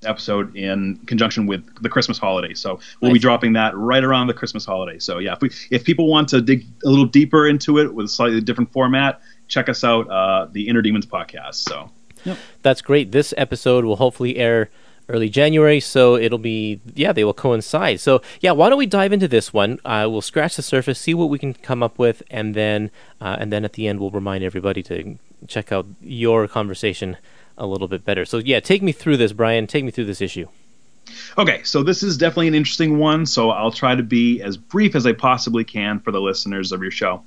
episode 0.04 0.54
in 0.54 0.98
conjunction 1.06 1.46
with 1.46 1.64
the 1.82 1.88
Christmas 1.88 2.18
holiday. 2.18 2.54
So 2.54 2.78
we'll 3.00 3.12
be 3.12 3.18
dropping 3.18 3.54
that 3.54 3.76
right 3.76 4.04
around 4.04 4.28
the 4.28 4.34
Christmas 4.34 4.64
holiday. 4.64 4.98
So 4.98 5.18
yeah, 5.18 5.32
if, 5.32 5.40
we, 5.40 5.50
if 5.70 5.84
people 5.84 6.08
want 6.08 6.28
to 6.28 6.40
dig 6.40 6.66
a 6.84 6.88
little 6.88 7.06
deeper 7.06 7.48
into 7.48 7.78
it 7.78 7.92
with 7.92 8.06
a 8.06 8.08
slightly 8.08 8.40
different 8.40 8.72
format, 8.72 9.20
check 9.48 9.68
us 9.68 9.82
out, 9.82 10.08
uh, 10.10 10.46
the 10.52 10.68
Inner 10.68 10.82
Demons 10.82 11.06
podcast. 11.06 11.56
So 11.56 11.90
That's 12.62 12.82
great. 12.82 13.12
This 13.12 13.32
episode 13.36 13.84
will 13.84 13.96
hopefully 13.96 14.36
air 14.36 14.70
early 15.08 15.28
January, 15.28 15.80
so 15.80 16.16
it'll 16.16 16.38
be 16.38 16.80
yeah, 16.94 17.12
they 17.12 17.24
will 17.24 17.34
coincide. 17.34 18.00
So 18.00 18.22
yeah, 18.40 18.52
why 18.52 18.68
don't 18.68 18.78
we 18.78 18.86
dive 18.86 19.12
into 19.12 19.28
this 19.28 19.52
one? 19.52 19.78
Uh, 19.84 20.06
we'll 20.10 20.20
scratch 20.20 20.56
the 20.56 20.62
surface, 20.62 20.98
see 20.98 21.14
what 21.14 21.30
we 21.30 21.38
can 21.38 21.54
come 21.54 21.82
up 21.82 21.98
with, 21.98 22.22
and 22.30 22.54
then 22.54 22.90
uh, 23.20 23.36
and 23.40 23.52
then 23.52 23.64
at 23.64 23.74
the 23.74 23.88
end 23.88 24.00
we'll 24.00 24.10
remind 24.10 24.44
everybody 24.44 24.82
to 24.84 25.18
check 25.46 25.72
out 25.72 25.86
your 26.00 26.48
conversation 26.48 27.16
a 27.56 27.66
little 27.66 27.88
bit 27.88 28.04
better. 28.04 28.24
So 28.24 28.38
yeah, 28.38 28.60
take 28.60 28.82
me 28.82 28.92
through 28.92 29.16
this, 29.16 29.32
Brian. 29.32 29.66
Take 29.66 29.84
me 29.84 29.90
through 29.90 30.06
this 30.06 30.20
issue. 30.20 30.46
Okay, 31.38 31.62
so 31.62 31.82
this 31.82 32.02
is 32.02 32.18
definitely 32.18 32.48
an 32.48 32.54
interesting 32.54 32.98
one, 32.98 33.24
so 33.24 33.50
I'll 33.50 33.72
try 33.72 33.94
to 33.94 34.02
be 34.02 34.42
as 34.42 34.58
brief 34.58 34.94
as 34.94 35.06
I 35.06 35.14
possibly 35.14 35.64
can 35.64 36.00
for 36.00 36.12
the 36.12 36.20
listeners 36.20 36.70
of 36.70 36.82
your 36.82 36.90
show. 36.90 37.22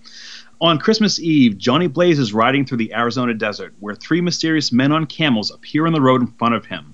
On 0.62 0.78
Christmas 0.78 1.20
Eve, 1.20 1.58
Johnny 1.58 1.88
Blaze 1.88 2.20
is 2.20 2.34
riding 2.34 2.64
through 2.64 2.78
the 2.78 2.94
Arizona 2.94 3.34
desert 3.34 3.74
where 3.80 3.95
three 3.95 4.22
mysterious 4.22 4.72
men 4.72 4.91
on 4.91 5.08
camels 5.08 5.49
appear 5.49 5.88
on 5.88 5.94
the 5.94 6.02
road 6.02 6.22
in 6.22 6.28
front 6.28 6.53
of 6.53 6.68
him. 6.68 6.94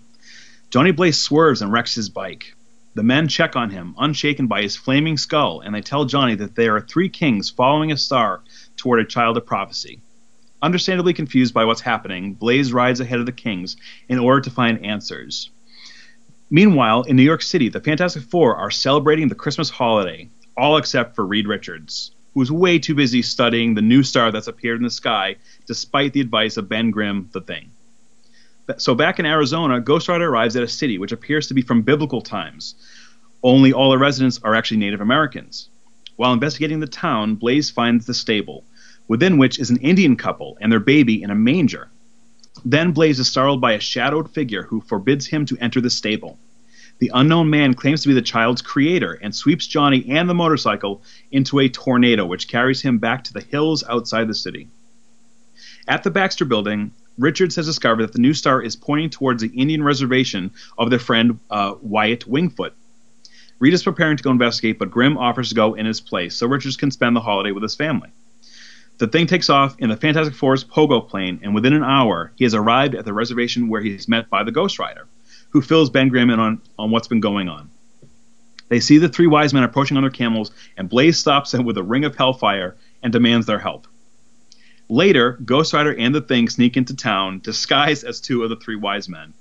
Johnny 0.69 0.91
Blaze 0.91 1.18
swerves 1.18 1.61
and 1.61 1.72
wrecks 1.72 1.95
his 1.95 2.10
bike. 2.10 2.53
The 2.94 3.03
men 3.03 3.30
check 3.30 3.56
on 3.56 3.69
him, 3.69 3.95
unshaken 3.98 4.48
by 4.48 4.64
his 4.64 4.76
flaming 4.76 5.15
skull, 5.15 5.61
and 5.61 5.73
they 5.73 5.80
tell 5.80 6.03
Johnny 6.03 6.35
that 6.35 6.56
there 6.56 6.76
are 6.76 6.81
three 6.81 7.07
kings 7.07 7.49
following 7.49 7.94
a 7.94 7.98
star 7.98 8.41
toward 8.76 8.99
a 8.99 9.06
child 9.06 9.38
of 9.38 9.45
prophecy. 9.45 10.02
Understandably 10.61 11.14
confused 11.14 11.53
by 11.53 11.64
what's 11.64 11.80
happening, 11.80 12.34
Blaze 12.34 12.73
rides 12.73 12.99
ahead 12.99 13.22
of 13.22 13.26
the 13.26 13.31
kings 13.31 13.77
in 14.10 14.19
order 14.19 14.41
to 14.41 14.49
find 14.49 14.85
answers. 14.85 15.52
Meanwhile, 16.49 17.03
in 17.03 17.15
New 17.15 17.23
York 17.23 17.44
City, 17.44 17.69
the 17.69 17.80
Fantastic 17.80 18.23
Four 18.23 18.57
are 18.57 18.72
celebrating 18.72 19.30
the 19.30 19.35
Christmas 19.35 19.69
holiday, 19.69 20.30
all 20.57 20.76
except 20.76 21.15
for 21.15 21.26
Reed 21.26 21.48
Richards, 21.48 22.11
who 22.34 22.41
is 22.41 22.52
way 22.52 22.77
too 22.77 22.95
busy 22.95 23.22
studying 23.22 23.73
the 23.73 23.81
new 23.81 24.03
star 24.03 24.34
that's 24.34 24.48
appeared 24.48 24.80
in 24.80 24.84
the 24.84 24.89
sky, 24.89 25.38
despite 25.65 26.11
the 26.11 26.22
advice 26.22 26.57
of 26.57 26.68
Ben 26.68 26.91
Grimm, 26.91 27.30
the 27.31 27.39
Thing. 27.41 27.72
So 28.76 28.95
back 28.95 29.18
in 29.18 29.26
Arizona, 29.26 29.80
Ghost 29.80 30.10
Rider 30.10 30.30
arrives 30.30 30.56
at 30.57 30.64
a 30.64 30.68
city 30.68 30.98
which 30.98 31.14
appears 31.14 31.48
to 31.48 31.53
be 31.53 31.61
from 31.61 31.84
biblical 31.84 32.22
times. 32.22 32.76
Only 33.41 33.72
all 33.72 33.91
the 33.91 33.98
residents 33.98 34.41
are 34.44 34.56
actually 34.56 34.77
Native 34.77 34.99
Americans. 34.99 35.69
While 36.18 36.34
investigating 36.34 36.81
the 36.81 36.88
town, 36.88 37.35
Blaze 37.35 37.69
finds 37.69 38.06
the 38.06 38.14
stable, 38.14 38.65
within 39.07 39.38
which 39.38 39.60
is 39.60 39.69
an 39.69 39.77
Indian 39.77 40.18
couple 40.18 40.57
and 40.60 40.72
their 40.72 40.81
baby 40.81 41.23
in 41.23 41.30
a 41.30 41.35
manger. 41.35 41.89
Then 42.65 42.91
Blaze 42.91 43.19
is 43.19 43.30
startled 43.30 43.61
by 43.61 43.73
a 43.73 43.80
shadowed 43.80 44.31
figure 44.31 44.64
who 44.64 44.81
forbids 44.81 45.27
him 45.27 45.45
to 45.45 45.57
enter 45.60 45.80
the 45.80 45.89
stable. 45.89 46.38
The 46.99 47.11
unknown 47.14 47.49
man 47.49 47.76
claims 47.76 48.02
to 48.02 48.07
be 48.07 48.15
the 48.15 48.22
child's 48.22 48.64
creator 48.64 49.14
and 49.14 49.34
sweeps 49.34 49.68
Johnny 49.68 50.03
and 50.10 50.27
the 50.27 50.34
motorcycle 50.34 51.03
into 51.31 51.60
a 51.60 51.69
tornado, 51.69 52.26
which 52.26 52.48
carries 52.48 52.81
him 52.81 52.98
back 52.98 53.23
to 53.26 53.34
the 53.34 53.41
hills 53.41 53.84
outside 53.88 54.27
the 54.27 54.34
city. 54.34 54.68
At 55.88 56.03
the 56.03 56.11
Baxter 56.11 56.44
building, 56.44 56.91
Richards 57.18 57.56
has 57.56 57.65
discovered 57.65 58.03
that 58.03 58.14
the 58.14 58.19
new 58.19 58.34
star 58.34 58.61
is 58.61 58.76
pointing 58.76 59.10
towards 59.10 59.41
the 59.41 59.49
Indian 59.49 59.84
reservation 59.84 60.52
of 60.77 60.89
their 60.89 60.99
friend 60.99 61.39
uh, 61.49 61.76
Wyatt 61.81 62.30
Wingfoot. 62.30 62.72
Reed 63.60 63.73
is 63.73 63.84
preparing 63.84 64.18
to 64.18 64.23
go 64.23 64.30
investigate, 64.30 64.77
but 64.77 64.91
Grimm 64.91 65.18
offers 65.18 65.49
to 65.49 65.56
go 65.56 65.73
in 65.73 65.88
his 65.88 65.99
place 65.99 66.35
so 66.35 66.48
Richards 66.48 66.77
can 66.77 66.91
spend 66.91 67.15
the 67.15 67.22
holiday 67.22 67.52
with 67.52 67.64
his 67.64 67.73
family. 67.73 68.10
The 68.99 69.07
thing 69.07 69.26
takes 69.26 69.49
off 69.49 69.76
in 69.80 69.89
the 69.89 69.98
Fantastic 69.98 70.35
Four's 70.35 70.64
pogo 70.64 71.07
plane, 71.07 71.39
and 71.44 71.56
within 71.56 71.73
an 71.73 71.84
hour, 71.84 72.31
he 72.35 72.44
has 72.45 72.53
arrived 72.53 72.95
at 72.95 73.06
the 73.06 73.14
reservation 73.14 73.68
where 73.68 73.81
he 73.81 73.95
is 73.95 74.07
met 74.07 74.30
by 74.30 74.44
the 74.44 74.52
Ghost 74.52 74.80
Rider, 74.80 75.07
who 75.49 75.61
fills 75.61 75.89
Ben 75.89 76.10
Grimm 76.10 76.30
in 76.30 76.39
on, 76.39 76.61
on 76.77 76.91
what's 76.91 77.07
been 77.07 77.19
going 77.19 77.49
on. 77.49 77.69
They 78.69 78.80
see 78.80 78.98
the 78.98 79.10
three 79.10 79.27
wise 79.27 79.53
men 79.53 79.64
approaching 79.64 79.98
on 79.98 80.03
their 80.03 80.11
camels, 80.11 80.52
and 80.77 80.89
Blaze 80.89 81.18
stops 81.18 81.52
them 81.52 81.65
with 81.65 81.77
a 81.77 81.84
ring 81.84 82.06
of 82.06 82.15
hellfire 82.15 82.76
and 83.02 83.14
demands 83.14 83.45
their 83.45 83.60
help. 83.60 83.88
Later, 84.89 85.38
Ghost 85.43 85.73
Rider 85.73 85.93
and 85.93 86.15
the 86.15 86.22
Thing 86.22 86.47
sneak 86.47 86.77
into 86.77 86.95
town, 86.95 87.41
disguised 87.43 88.05
as 88.05 88.22
two 88.22 88.43
of 88.43 88.49
the 88.49 88.55
three 88.55 88.77
wise 88.77 89.09
men. 89.09 89.34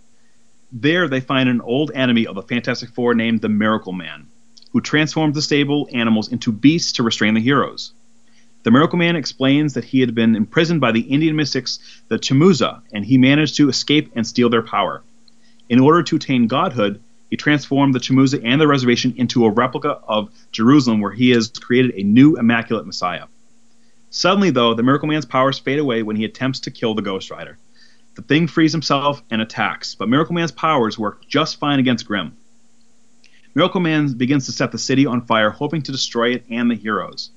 There, 0.73 1.07
they 1.07 1.21
find 1.21 1.49
an 1.49 1.61
old 1.61 1.93
enemy 1.95 2.27
of 2.27 2.35
the 2.35 2.43
Fantastic 2.43 2.91
Four 2.91 3.15
named 3.15 3.43
the 3.43 3.49
Miracle 3.49 3.93
Man, 3.93 4.27
who 4.73 4.81
transforms 4.81 5.37
the 5.37 5.43
stable 5.43 5.89
animals 5.93 6.33
into 6.33 6.51
beasts 6.51 6.91
to 6.93 7.05
restrain 7.05 7.35
the 7.35 7.41
heroes. 7.41 7.93
The 8.65 8.73
Miracle 8.73 8.99
Man 8.99 9.15
explains 9.15 9.75
that 9.75 9.85
he 9.85 10.01
had 10.01 10.17
been 10.17 10.35
imprisoned 10.35 10.81
by 10.81 10.91
the 10.91 11.03
Indian 11.03 11.37
mystics, 11.37 11.79
the 12.09 12.19
Chimuza, 12.19 12.83
and 12.93 13.05
he 13.05 13.17
managed 13.17 13.57
to 13.59 13.69
escape 13.69 14.11
and 14.17 14.27
steal 14.27 14.51
their 14.51 14.63
power. 14.63 15.05
In 15.69 15.79
order 15.79 16.03
to 16.03 16.17
attain 16.17 16.49
godhood, 16.49 17.01
he 17.31 17.37
transformed 17.37 17.95
the 17.95 18.01
Chimuza 18.01 18.41
and 18.45 18.61
the 18.61 18.67
reservation 18.67 19.15
into 19.17 19.45
a 19.45 19.51
replica 19.51 20.01
of 20.09 20.31
Jerusalem, 20.51 21.01
where 21.01 21.13
he 21.13 21.31
has 21.31 21.51
created 21.51 21.93
a 21.95 22.03
new 22.03 22.37
Immaculate 22.37 22.87
Messiah. 22.87 23.27
Suddenly, 24.11 24.51
though, 24.51 24.75
the 24.75 24.83
Miracle 24.83 25.09
Man's 25.09 25.25
powers 25.25 25.59
fade 25.59 25.79
away 25.79 26.03
when 26.03 26.17
he 26.17 26.25
attempts 26.25 26.61
to 26.61 26.71
kill 26.71 26.95
the 26.95 27.03
Ghost 27.03 27.31
Rider. 27.31 27.59
The 28.15 28.23
Thing 28.23 28.47
frees 28.47 28.73
himself 28.73 29.23
and 29.31 29.43
attacks, 29.43 29.95
but 29.95 30.09
Miracle 30.09 30.35
Man's 30.35 30.53
powers 30.53 30.99
work 30.99 31.27
just 31.29 31.59
fine 31.59 31.79
against 31.79 32.07
Grimm. 32.07 32.37
Miracle 33.55 33.81
Man 33.81 34.13
begins 34.15 34.47
to 34.47 34.53
set 34.53 34.73
the 34.73 34.79
city 34.79 35.07
on 35.07 35.27
fire, 35.27 35.51
hoping 35.51 35.83
to 35.83 35.93
destroy 35.93 36.35
it 36.35 36.45
and 36.51 36.71
the 36.71 36.75
heroes. 36.75 37.31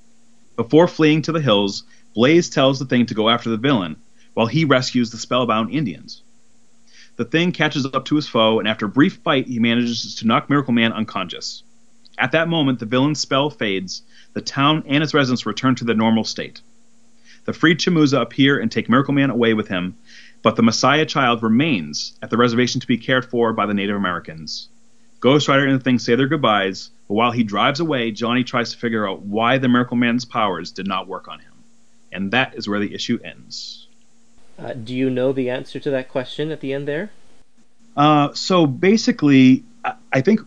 Before 0.56 0.88
fleeing 0.88 1.22
to 1.24 1.32
the 1.32 1.42
hills, 1.42 1.84
Blaze 2.14 2.50
tells 2.50 2.80
the 2.80 2.86
Thing 2.86 3.06
to 3.08 3.14
go 3.14 3.30
after 3.30 3.50
the 3.50 3.58
villain, 3.58 3.98
while 4.34 4.48
he 4.48 4.66
rescues 4.66 5.12
the 5.12 5.18
spellbound 5.18 5.72
Indians. 5.72 6.22
The 7.16 7.26
Thing 7.26 7.52
catches 7.52 7.86
up 7.86 8.06
to 8.06 8.16
his 8.16 8.28
foe, 8.28 8.60
and 8.60 8.68
after 8.68 8.86
a 8.86 8.90
brief 8.90 9.16
fight, 9.24 9.48
he 9.48 9.60
manages 9.60 10.16
to 10.16 10.28
knock 10.28 10.50
Miracle 10.50 10.74
Man 10.74 10.94
unconscious. 10.94 11.64
At 12.18 12.32
that 12.32 12.48
moment, 12.50 12.80
the 12.80 12.86
villain's 12.86 13.20
spell 13.20 13.50
fades, 13.50 14.04
the 14.34 14.42
town 14.42 14.84
and 14.88 15.04
its 15.04 15.14
residents 15.14 15.46
return 15.46 15.76
to 15.76 15.86
their 15.86 15.96
normal 15.96 16.24
state. 16.24 16.62
The 17.46 17.54
freed 17.54 17.80
Chimuza 17.80 18.22
appear 18.22 18.60
and 18.60 18.72
take 18.72 18.90
Miracle 18.90 19.14
Man 19.14 19.30
away 19.30 19.54
with 19.54 19.68
him, 19.68 19.98
but 20.42 20.56
the 20.56 20.64
Messiah 20.64 21.06
child 21.06 21.44
remains 21.44 22.14
at 22.22 22.30
the 22.30 22.38
reservation 22.38 22.80
to 22.82 22.88
be 22.88 22.98
cared 22.98 23.26
for 23.26 23.54
by 23.54 23.66
the 23.66 23.74
Native 23.74 23.96
Americans. 23.96 24.70
Ghost 25.20 25.48
Rider 25.48 25.66
and 25.66 25.80
the 25.80 25.84
Thing 25.84 26.00
say 26.00 26.16
their 26.16 26.28
goodbyes, 26.28 26.92
but 27.08 27.16
while 27.16 27.32
he 27.32 27.44
drives 27.44 27.80
away, 27.80 28.12
Johnny 28.12 28.44
tries 28.44 28.72
to 28.72 28.78
figure 28.78 29.08
out 29.08 29.22
why 29.22 29.58
the 29.58 29.68
Miracle 29.68 29.98
Man's 29.98 30.26
powers 30.26 30.72
did 30.72 30.88
not 30.88 31.08
work 31.08 31.28
on 31.28 31.40
him. 31.40 31.54
And 32.12 32.32
that 32.32 32.56
is 32.56 32.68
where 32.68 32.80
the 32.80 32.94
issue 32.94 33.20
ends. 33.24 33.88
Uh, 34.58 34.74
do 34.74 34.94
you 34.94 35.10
know 35.10 35.32
the 35.32 35.50
answer 35.50 35.80
to 35.80 35.90
that 35.90 36.10
question 36.10 36.52
at 36.52 36.60
the 36.60 36.74
end 36.74 36.88
there? 36.88 37.12
Uh, 37.98 38.34
so 38.34 38.66
basically, 38.66 39.64
I, 39.84 39.94
I 40.14 40.22
think 40.22 40.42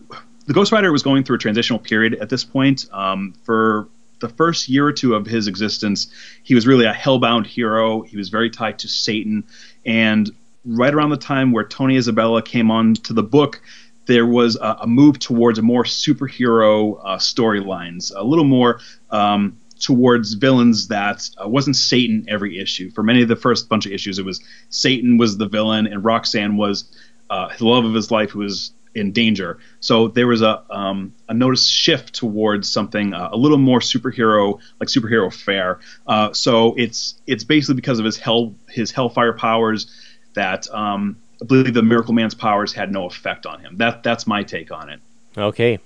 the 0.45 0.53
Ghost 0.53 0.71
Rider 0.71 0.91
was 0.91 1.03
going 1.03 1.23
through 1.23 1.37
a 1.37 1.39
transitional 1.39 1.79
period 1.79 2.15
at 2.15 2.29
this 2.29 2.43
point. 2.43 2.85
Um, 2.91 3.33
for 3.43 3.87
the 4.19 4.29
first 4.29 4.69
year 4.69 4.87
or 4.87 4.93
two 4.93 5.15
of 5.15 5.25
his 5.25 5.47
existence, 5.47 6.07
he 6.43 6.55
was 6.55 6.67
really 6.67 6.85
a 6.85 6.93
hellbound 6.93 7.45
hero. 7.45 8.01
He 8.01 8.17
was 8.17 8.29
very 8.29 8.49
tied 8.49 8.79
to 8.79 8.87
Satan. 8.87 9.43
And 9.85 10.29
right 10.65 10.93
around 10.93 11.09
the 11.09 11.17
time 11.17 11.51
where 11.51 11.63
Tony 11.63 11.97
Isabella 11.97 12.41
came 12.41 12.71
on 12.71 12.93
to 12.95 13.13
the 13.13 13.23
book, 13.23 13.61
there 14.05 14.25
was 14.25 14.55
a, 14.57 14.77
a 14.81 14.87
move 14.87 15.19
towards 15.19 15.59
a 15.59 15.61
more 15.61 15.83
superhero 15.83 16.99
uh, 17.03 17.17
storylines, 17.17 18.11
a 18.15 18.23
little 18.23 18.45
more 18.45 18.79
um, 19.11 19.57
towards 19.79 20.33
villains 20.33 20.87
that 20.89 21.29
uh, 21.41 21.47
wasn't 21.47 21.75
Satan 21.75 22.25
every 22.27 22.59
issue. 22.59 22.91
For 22.91 23.03
many 23.03 23.21
of 23.21 23.27
the 23.27 23.35
first 23.35 23.69
bunch 23.69 23.85
of 23.85 23.91
issues, 23.91 24.19
it 24.19 24.25
was 24.25 24.41
Satan 24.69 25.17
was 25.17 25.37
the 25.37 25.47
villain 25.47 25.87
and 25.87 26.03
Roxanne 26.03 26.57
was 26.57 26.85
uh, 27.29 27.49
the 27.57 27.65
love 27.65 27.85
of 27.85 27.93
his 27.93 28.11
life 28.11 28.31
who 28.31 28.39
was 28.39 28.71
in 28.95 29.11
danger. 29.11 29.59
So 29.79 30.07
there 30.07 30.27
was 30.27 30.41
a 30.41 30.63
um, 30.69 31.13
a 31.27 31.33
notice 31.33 31.67
shift 31.67 32.13
towards 32.13 32.69
something 32.69 33.13
uh, 33.13 33.29
a 33.31 33.37
little 33.37 33.57
more 33.57 33.79
superhero, 33.79 34.59
like 34.79 34.89
superhero 34.89 35.33
fare. 35.33 35.79
Uh, 36.07 36.33
so 36.33 36.75
it's 36.77 37.15
it's 37.27 37.43
basically 37.43 37.75
because 37.75 37.99
of 37.99 38.05
his 38.05 38.17
hell 38.17 38.53
his 38.69 38.91
hellfire 38.91 39.33
powers 39.33 39.87
that 40.33 40.69
um, 40.73 41.17
I 41.41 41.45
believe 41.45 41.73
the 41.73 41.83
Miracle 41.83 42.13
Man's 42.13 42.35
powers 42.35 42.73
had 42.73 42.91
no 42.91 43.05
effect 43.05 43.45
on 43.45 43.59
him. 43.59 43.77
That 43.77 44.03
that's 44.03 44.27
my 44.27 44.43
take 44.43 44.71
on 44.71 44.89
it. 44.89 44.99
Okay. 45.37 45.79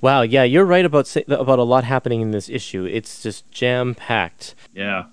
Wow, 0.00 0.22
yeah, 0.22 0.44
you're 0.44 0.64
right 0.64 0.84
about 0.84 1.14
about 1.26 1.58
a 1.58 1.64
lot 1.64 1.84
happening 1.84 2.20
in 2.20 2.30
this 2.30 2.48
issue. 2.48 2.84
It's 2.84 3.22
just 3.22 3.50
jam 3.50 3.94
packed. 3.94 4.54
Yeah. 4.72 5.06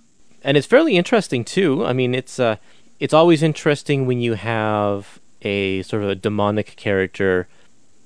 And 0.44 0.57
it's 0.57 0.68
fairly 0.68 0.95
interesting 0.95 1.44
too. 1.44 1.84
I 1.84 1.94
mean, 1.94 2.14
it's 2.14 2.40
uh 2.40 2.57
it's 2.99 3.14
always 3.14 3.41
interesting 3.41 4.06
when 4.06 4.20
you 4.20 4.36
have 4.36 5.20
a 5.45 5.81
sort 5.84 6.03
of 6.03 6.09
a 6.09 6.15
demonic 6.15 6.76
character 6.76 7.47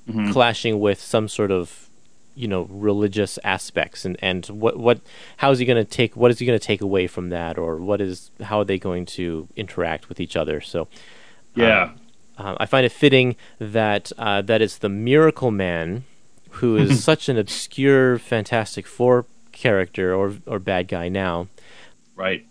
Mhm. 0.09 0.31
clashing 0.33 0.79
with 0.79 0.99
some 0.99 1.27
sort 1.27 1.51
of 1.51 1.87
you 2.35 2.47
know 2.47 2.63
religious 2.71 3.37
aspects 3.43 4.05
and 4.05 4.17
and 4.21 4.45
what 4.47 4.77
what 4.77 4.99
how 5.37 5.51
is 5.51 5.59
he 5.59 5.65
going 5.65 5.83
to 5.83 5.89
take 5.99 6.15
what 6.15 6.31
is 6.31 6.39
he 6.39 6.45
going 6.45 6.57
to 6.57 6.65
take 6.65 6.81
away 6.81 7.05
from 7.05 7.29
that 7.29 7.57
or 7.57 7.75
what 7.77 8.01
is 8.01 8.31
how 8.41 8.59
are 8.61 8.65
they 8.65 8.79
going 8.79 9.05
to 9.05 9.47
interact 9.55 10.09
with 10.09 10.19
each 10.19 10.35
other 10.35 10.59
so 10.61 10.87
Yeah. 11.55 11.91
um, 12.37 12.45
uh, 12.47 12.55
I 12.59 12.65
find 12.65 12.85
it 12.85 12.91
fitting 12.91 13.35
that 13.59 14.11
uh, 14.17 14.41
that 14.43 14.61
it's 14.61 14.77
the 14.77 14.89
Miracle 14.89 15.51
Man 15.51 16.05
who 16.59 16.75
is 16.77 17.03
such 17.03 17.29
an 17.29 17.37
obscure 17.37 18.17
Fantastic 18.17 18.87
Four 18.87 19.25
character 19.51 20.13
or 20.15 20.35
or 20.47 20.57
bad 20.59 20.87
guy 20.87 21.07
now 21.09 21.47
Right. 22.15 22.45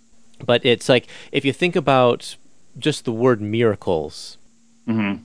but 0.44 0.64
it's 0.64 0.88
like 0.88 1.06
if 1.32 1.44
you 1.44 1.52
think 1.52 1.74
about 1.76 2.36
just 2.78 3.04
the 3.04 3.12
word 3.12 3.40
miracles 3.40 4.37
Mhm. 4.88 5.20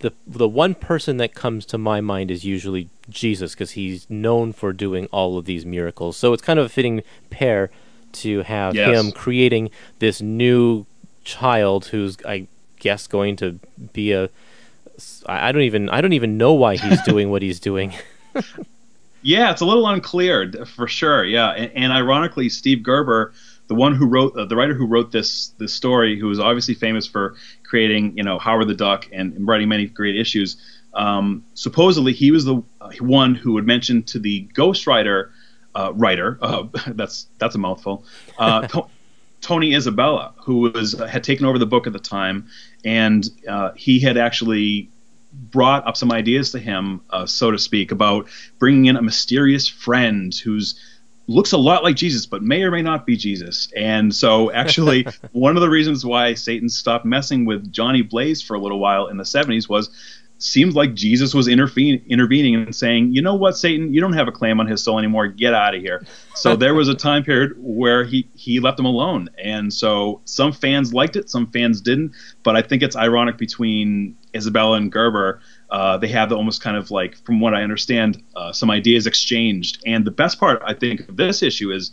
the 0.00 0.12
the 0.26 0.48
one 0.48 0.74
person 0.74 1.16
that 1.18 1.34
comes 1.34 1.64
to 1.66 1.78
my 1.78 2.00
mind 2.00 2.30
is 2.30 2.44
usually 2.44 2.88
Jesus 3.08 3.52
because 3.54 3.72
he's 3.72 4.08
known 4.10 4.52
for 4.52 4.72
doing 4.72 5.06
all 5.12 5.38
of 5.38 5.44
these 5.44 5.64
miracles. 5.66 6.16
So 6.16 6.32
it's 6.32 6.42
kind 6.42 6.58
of 6.58 6.66
a 6.66 6.68
fitting 6.68 7.02
pair 7.30 7.70
to 8.14 8.42
have 8.42 8.74
Yes. 8.74 8.88
him 8.98 9.12
creating 9.12 9.70
this 9.98 10.20
new 10.22 10.86
child 11.24 11.86
who's 11.86 12.16
I 12.26 12.46
guess 12.80 13.06
going 13.06 13.36
to 13.36 13.58
be 13.92 14.12
a 14.12 14.28
I 15.26 15.52
don't 15.52 15.62
even 15.62 15.88
I 15.90 16.00
don't 16.00 16.12
even 16.12 16.36
know 16.38 16.52
why 16.52 16.76
he's 16.76 17.00
doing 17.06 17.30
what 17.30 17.42
he's 17.42 17.60
doing. 17.60 17.92
Yeah, 19.26 19.50
it's 19.50 19.62
a 19.62 19.64
little 19.64 19.88
unclear 19.88 20.52
for 20.76 20.86
sure. 20.86 21.24
Yeah, 21.24 21.52
and, 21.52 21.70
and 21.74 21.92
ironically, 21.94 22.50
Steve 22.50 22.82
Gerber, 22.82 23.32
the 23.66 23.74
one 23.74 23.94
who 23.94 24.06
wrote 24.06 24.36
uh, 24.36 24.44
the 24.44 24.56
writer 24.56 24.74
who 24.74 24.86
wrote 24.86 25.12
this 25.12 25.48
this 25.58 25.72
story, 25.72 26.18
who 26.18 26.26
was 26.26 26.40
obviously 26.40 26.74
famous 26.74 27.06
for 27.06 27.34
creating 27.62 28.16
you 28.16 28.22
know 28.22 28.38
Howard 28.38 28.68
the 28.68 28.74
Duck 28.74 29.08
and, 29.12 29.34
and 29.34 29.46
writing 29.46 29.68
many 29.68 29.86
great 29.86 30.16
issues. 30.16 30.56
Um, 30.92 31.44
supposedly, 31.54 32.12
he 32.12 32.30
was 32.30 32.44
the 32.44 32.62
uh, 32.80 32.90
one 33.00 33.34
who 33.34 33.54
would 33.54 33.66
mention 33.66 34.02
to 34.04 34.18
the 34.18 34.40
Ghost 34.54 34.86
Rider 34.86 35.32
uh, 35.74 35.92
writer. 35.94 36.38
Uh, 36.44 36.64
that's 36.88 37.26
that's 37.38 37.54
a 37.54 37.58
mouthful. 37.58 38.04
Uh, 38.38 38.68
Tony 39.40 39.74
Isabella, 39.74 40.32
who 40.44 40.60
was 40.60 40.92
had 40.92 41.22
taken 41.22 41.44
over 41.44 41.58
the 41.58 41.66
book 41.66 41.86
at 41.86 41.92
the 41.92 41.98
time, 41.98 42.48
and 42.84 43.28
uh, 43.46 43.72
he 43.76 44.00
had 44.00 44.16
actually 44.16 44.88
brought 45.32 45.86
up 45.86 45.96
some 45.96 46.12
ideas 46.12 46.52
to 46.52 46.58
him, 46.58 47.00
uh, 47.10 47.26
so 47.26 47.50
to 47.50 47.58
speak, 47.58 47.92
about 47.92 48.28
bringing 48.58 48.86
in 48.86 48.96
a 48.96 49.02
mysterious 49.02 49.68
friend 49.68 50.34
who's 50.34 50.78
looks 51.26 51.52
a 51.52 51.58
lot 51.58 51.82
like 51.82 51.96
Jesus, 51.96 52.26
but 52.26 52.42
may 52.42 52.62
or 52.62 52.70
may 52.70 52.82
not 52.82 53.06
be 53.06 53.16
Jesus. 53.16 53.68
And 53.76 54.14
so, 54.14 54.50
actually, 54.52 55.06
one 55.32 55.56
of 55.56 55.62
the 55.62 55.70
reasons 55.70 56.04
why 56.04 56.34
Satan 56.34 56.68
stopped 56.68 57.04
messing 57.04 57.44
with 57.44 57.72
Johnny 57.72 58.02
Blaze 58.02 58.42
for 58.42 58.54
a 58.54 58.58
little 58.58 58.78
while 58.78 59.06
in 59.06 59.16
the 59.16 59.24
70s 59.24 59.68
was 59.68 59.90
seemed 60.38 60.74
like 60.74 60.94
Jesus 60.94 61.32
was 61.32 61.48
intervene, 61.48 62.04
intervening 62.06 62.54
and 62.54 62.74
saying, 62.74 63.14
you 63.14 63.22
know 63.22 63.34
what, 63.34 63.56
Satan, 63.56 63.94
you 63.94 64.00
don't 64.00 64.12
have 64.12 64.28
a 64.28 64.32
claim 64.32 64.60
on 64.60 64.66
his 64.66 64.82
soul 64.82 64.98
anymore. 64.98 65.28
Get 65.28 65.54
out 65.54 65.74
of 65.74 65.80
here. 65.80 66.04
So 66.34 66.56
there 66.56 66.74
was 66.74 66.88
a 66.88 66.94
time 66.94 67.22
period 67.22 67.52
where 67.56 68.04
he, 68.04 68.28
he 68.34 68.60
left 68.60 68.78
him 68.78 68.84
alone. 68.84 69.30
And 69.38 69.72
so 69.72 70.20
some 70.24 70.52
fans 70.52 70.92
liked 70.92 71.16
it, 71.16 71.30
some 71.30 71.50
fans 71.50 71.80
didn't. 71.80 72.12
But 72.42 72.56
I 72.56 72.62
think 72.62 72.82
it's 72.82 72.96
ironic 72.96 73.38
between 73.38 74.16
Isabella 74.34 74.76
and 74.76 74.90
Gerber. 74.90 75.40
Uh, 75.70 75.96
they 75.98 76.08
have 76.08 76.28
the 76.28 76.36
almost 76.36 76.60
kind 76.60 76.76
of 76.76 76.90
like, 76.90 77.16
from 77.24 77.40
what 77.40 77.54
I 77.54 77.62
understand, 77.62 78.22
uh, 78.36 78.52
some 78.52 78.70
ideas 78.70 79.06
exchanged. 79.06 79.82
And 79.86 80.04
the 80.04 80.10
best 80.10 80.38
part, 80.38 80.62
I 80.64 80.74
think, 80.74 81.08
of 81.08 81.16
this 81.16 81.42
issue 81.42 81.72
is 81.72 81.92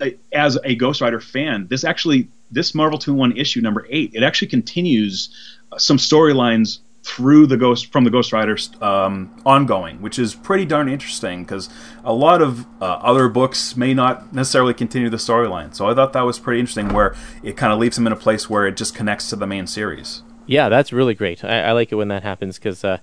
uh, 0.00 0.10
as 0.32 0.58
a 0.64 0.74
Ghost 0.74 1.00
Rider 1.00 1.20
fan, 1.20 1.66
this 1.68 1.84
actually, 1.84 2.28
this 2.50 2.74
Marvel 2.74 2.98
2 2.98 3.12
1 3.12 3.36
issue 3.36 3.60
number 3.60 3.86
eight, 3.90 4.12
it 4.14 4.22
actually 4.22 4.48
continues 4.48 5.28
uh, 5.72 5.78
some 5.78 5.96
storylines 5.96 6.78
through 7.02 7.46
the 7.46 7.56
Ghost 7.56 7.90
from 7.92 8.04
the 8.04 8.10
Ghost 8.10 8.32
Rider 8.32 8.56
um, 8.82 9.34
ongoing, 9.46 10.02
which 10.02 10.18
is 10.18 10.34
pretty 10.34 10.64
darn 10.64 10.88
interesting 10.88 11.44
because 11.44 11.70
a 12.04 12.12
lot 12.12 12.42
of 12.42 12.66
uh, 12.80 12.84
other 12.84 13.28
books 13.28 13.76
may 13.76 13.94
not 13.94 14.32
necessarily 14.32 14.74
continue 14.74 15.08
the 15.08 15.16
storyline. 15.16 15.74
So 15.74 15.88
I 15.88 15.94
thought 15.94 16.12
that 16.12 16.22
was 16.22 16.38
pretty 16.38 16.60
interesting, 16.60 16.90
where 16.90 17.14
it 17.42 17.56
kind 17.56 17.72
of 17.72 17.78
leaves 17.78 17.96
them 17.96 18.06
in 18.06 18.12
a 18.12 18.16
place 18.16 18.50
where 18.50 18.66
it 18.66 18.76
just 18.76 18.94
connects 18.94 19.30
to 19.30 19.36
the 19.36 19.46
main 19.46 19.66
series. 19.66 20.22
Yeah, 20.50 20.68
that's 20.68 20.92
really 20.92 21.14
great. 21.14 21.44
I, 21.44 21.62
I 21.62 21.72
like 21.72 21.92
it 21.92 21.96
when 21.96 22.08
that 22.08 22.22
happens 22.22 22.58
because 22.58 22.84
uh, 22.84 22.98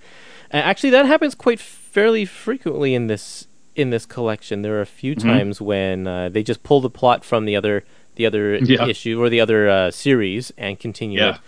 actually 0.51 0.89
that 0.91 1.05
happens 1.05 1.33
quite 1.35 1.59
fairly 1.59 2.25
frequently 2.25 2.93
in 2.93 3.07
this 3.07 3.47
in 3.75 3.89
this 3.91 4.05
collection. 4.05 4.61
There 4.63 4.75
are 4.77 4.81
a 4.81 4.85
few 4.85 5.15
Mm-hmm. 5.15 5.29
times 5.29 5.61
when 5.61 6.07
uh, 6.07 6.29
they 6.29 6.43
just 6.43 6.63
pull 6.63 6.81
the 6.81 6.89
plot 6.89 7.23
from 7.23 7.45
the 7.45 7.55
other 7.55 7.83
the 8.15 8.25
other 8.25 8.55
Yeah. 8.57 8.85
issue 8.87 9.21
or 9.21 9.29
the 9.29 9.39
other 9.39 9.69
uh, 9.69 9.91
series 9.91 10.51
and 10.57 10.79
continue 10.79 11.19
Yeah. 11.19 11.35
it. 11.35 11.41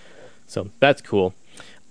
So 0.47 0.69
that's 0.79 1.01
cool. 1.01 1.33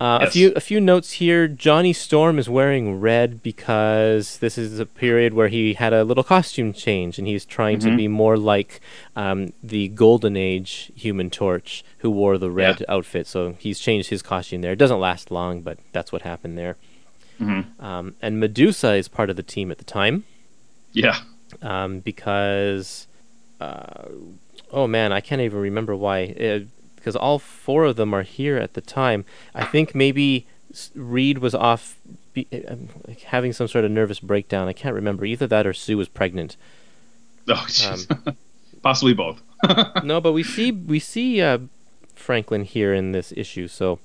Uh, 0.00 0.20
A 0.22 0.30
few 0.30 0.52
a 0.54 0.60
few 0.60 0.80
notes 0.80 1.12
here. 1.12 1.48
Johnny 1.48 1.92
Storm 1.92 2.38
is 2.38 2.48
wearing 2.48 3.00
red 3.00 3.42
because 3.42 4.38
this 4.38 4.56
is 4.56 4.78
a 4.78 4.86
period 4.86 5.34
where 5.34 5.48
he 5.48 5.74
had 5.74 5.92
a 5.92 6.04
little 6.04 6.22
costume 6.22 6.72
change, 6.72 7.18
and 7.18 7.26
he's 7.26 7.44
trying 7.44 7.80
to 7.80 7.88
Mhm. 7.88 7.96
be 7.96 8.08
more 8.08 8.36
like 8.36 8.80
um, 9.16 9.52
the 9.60 9.88
Golden 9.88 10.36
Age 10.36 10.92
Human 10.94 11.30
Torch, 11.30 11.82
who 11.98 12.10
wore 12.12 12.38
the 12.38 12.50
red 12.50 12.84
outfit. 12.88 13.26
So 13.26 13.56
he's 13.58 13.80
changed 13.80 14.10
his 14.10 14.22
costume 14.22 14.60
there. 14.60 14.70
It 14.72 14.78
doesn't 14.78 15.00
last 15.00 15.32
long, 15.32 15.62
but 15.62 15.78
that's 15.92 16.12
what 16.12 16.22
happened 16.22 16.56
there. 16.56 16.76
Mhm. 17.40 17.64
Um, 17.80 18.14
and 18.22 18.38
Medusa 18.38 18.94
is 18.94 19.08
part 19.08 19.30
of 19.30 19.34
the 19.36 19.42
team 19.42 19.72
at 19.72 19.78
the 19.78 19.84
time 19.84 20.22
Yeah. 20.92 21.16
um, 21.62 21.98
because, 21.98 23.08
uh, 23.60 24.04
oh 24.72 24.86
man, 24.86 25.12
I 25.12 25.20
can't 25.20 25.40
even 25.42 25.58
remember 25.58 25.96
why. 25.96 26.26
Uh, 26.38 26.60
because 26.98 27.16
all 27.16 27.38
four 27.38 27.84
of 27.84 27.96
them 27.96 28.14
are 28.14 28.22
here 28.22 28.56
at 28.58 28.74
the 28.74 28.80
time. 28.80 29.24
I 29.54 29.64
think 29.64 29.94
maybe 29.94 30.46
Reed 30.94 31.38
was 31.38 31.54
off, 31.54 31.96
be, 32.34 32.46
uh, 32.52 32.72
um, 32.72 32.88
having 33.26 33.52
some 33.52 33.68
sort 33.68 33.84
of 33.84 33.90
nervous 33.90 34.20
breakdown. 34.20 34.68
I 34.68 34.72
can't 34.72 34.94
remember 34.94 35.24
either 35.24 35.46
that 35.46 35.66
or 35.66 35.72
Sue 35.72 35.96
was 35.96 36.08
pregnant. 36.08 36.56
Oh, 37.50 37.54
jeez. 37.66 38.36
Possibly 38.82 39.14
both. 39.14 39.40
no, 40.04 40.20
but 40.20 40.32
we 40.32 40.42
see 40.42 40.70
we 40.70 40.98
see 40.98 41.40
uh, 41.40 41.58
Franklin 42.14 42.64
here 42.64 42.92
in 42.92 43.12
this 43.12 43.32
issue. 43.34 43.68
So 43.68 43.98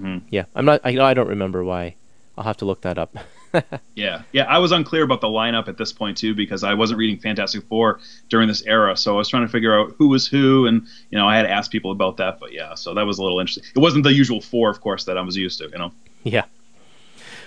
Mhm. 0.00 0.22
yeah, 0.30 0.46
I'm 0.56 0.64
not. 0.64 0.80
I, 0.84 0.98
I 1.00 1.14
don't 1.14 1.28
remember 1.28 1.62
why. 1.62 1.94
I'll 2.36 2.42
have 2.44 2.56
to 2.56 2.64
look 2.64 2.80
that 2.82 2.98
up. 2.98 3.14
Yeah, 3.94 4.22
yeah. 4.32 4.44
I 4.44 4.58
was 4.58 4.72
unclear 4.72 5.02
about 5.02 5.20
the 5.20 5.28
lineup 5.28 5.68
at 5.68 5.76
this 5.76 5.92
point 5.92 6.16
too 6.16 6.34
because 6.34 6.64
I 6.64 6.74
wasn't 6.74 6.98
reading 6.98 7.18
Fantastic 7.18 7.62
Four 7.64 8.00
during 8.30 8.48
this 8.48 8.62
era, 8.62 8.96
so 8.96 9.14
I 9.14 9.18
was 9.18 9.28
trying 9.28 9.46
to 9.46 9.52
figure 9.52 9.78
out 9.78 9.94
who 9.98 10.08
was 10.08 10.26
who, 10.26 10.66
and 10.66 10.86
you 11.10 11.18
know 11.18 11.28
I 11.28 11.36
had 11.36 11.42
to 11.42 11.50
ask 11.50 11.70
people 11.70 11.90
about 11.90 12.16
that. 12.16 12.40
But 12.40 12.52
yeah, 12.52 12.74
so 12.74 12.94
that 12.94 13.02
was 13.02 13.18
a 13.18 13.22
little 13.22 13.38
interesting. 13.38 13.64
It 13.76 13.78
wasn't 13.78 14.04
the 14.04 14.12
usual 14.12 14.40
four, 14.40 14.70
of 14.70 14.80
course, 14.80 15.04
that 15.04 15.18
I 15.18 15.22
was 15.22 15.36
used 15.36 15.58
to. 15.58 15.68
You 15.68 15.78
know. 15.78 15.92
Yeah. 16.24 16.44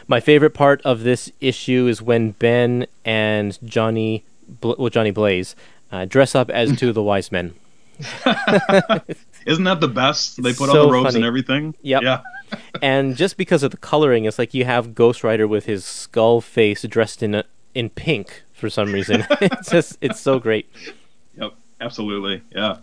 My 0.08 0.20
favorite 0.20 0.54
part 0.54 0.82
of 0.84 1.02
this 1.02 1.32
issue 1.42 1.88
is 1.88 2.02
when 2.02 2.32
Ben 2.32 2.86
and 3.04 3.58
Johnny, 3.68 4.24
well, 4.62 4.90
Johnny 4.90 5.10
Blaze, 5.10 5.56
uh, 5.92 6.06
dress 6.06 6.36
up 6.36 6.52
as 6.52 6.78
two 6.78 6.90
of 6.90 6.96
the 6.96 7.02
wise 7.02 7.32
men. 7.32 7.56
Isn't 9.46 9.64
that 9.66 9.80
the 9.80 9.88
best? 9.88 10.42
They 10.42 10.54
put 10.54 10.70
So 10.70 10.82
on 10.82 10.88
the 10.88 10.94
robes 10.94 11.08
funny. 11.08 11.18
and 11.18 11.26
everything. 11.26 11.76
Yep. 11.82 12.02
Yeah. 12.04 12.22
and 12.82 13.16
just 13.16 13.38
because 13.38 13.64
of 13.64 13.72
the 13.72 13.78
coloring, 13.78 14.26
it's 14.26 14.40
like 14.40 14.54
you 14.54 14.66
have 14.66 14.96
Ghost 14.96 15.24
Rider 15.24 15.48
with 15.48 15.66
his 15.66 15.86
skull 15.86 16.42
face 16.42 16.84
dressed 16.84 17.22
in 17.24 17.36
a, 17.36 17.44
in 17.74 17.90
pink 17.90 18.44
for 18.54 18.70
some 18.70 18.92
reason. 18.92 19.26
it's 19.42 19.70
just 19.70 19.98
it's 20.02 20.20
so 20.20 20.40
great. 20.40 20.70
Yep, 21.38 21.54
absolutely. 21.82 22.42
Yeah. 22.52 22.78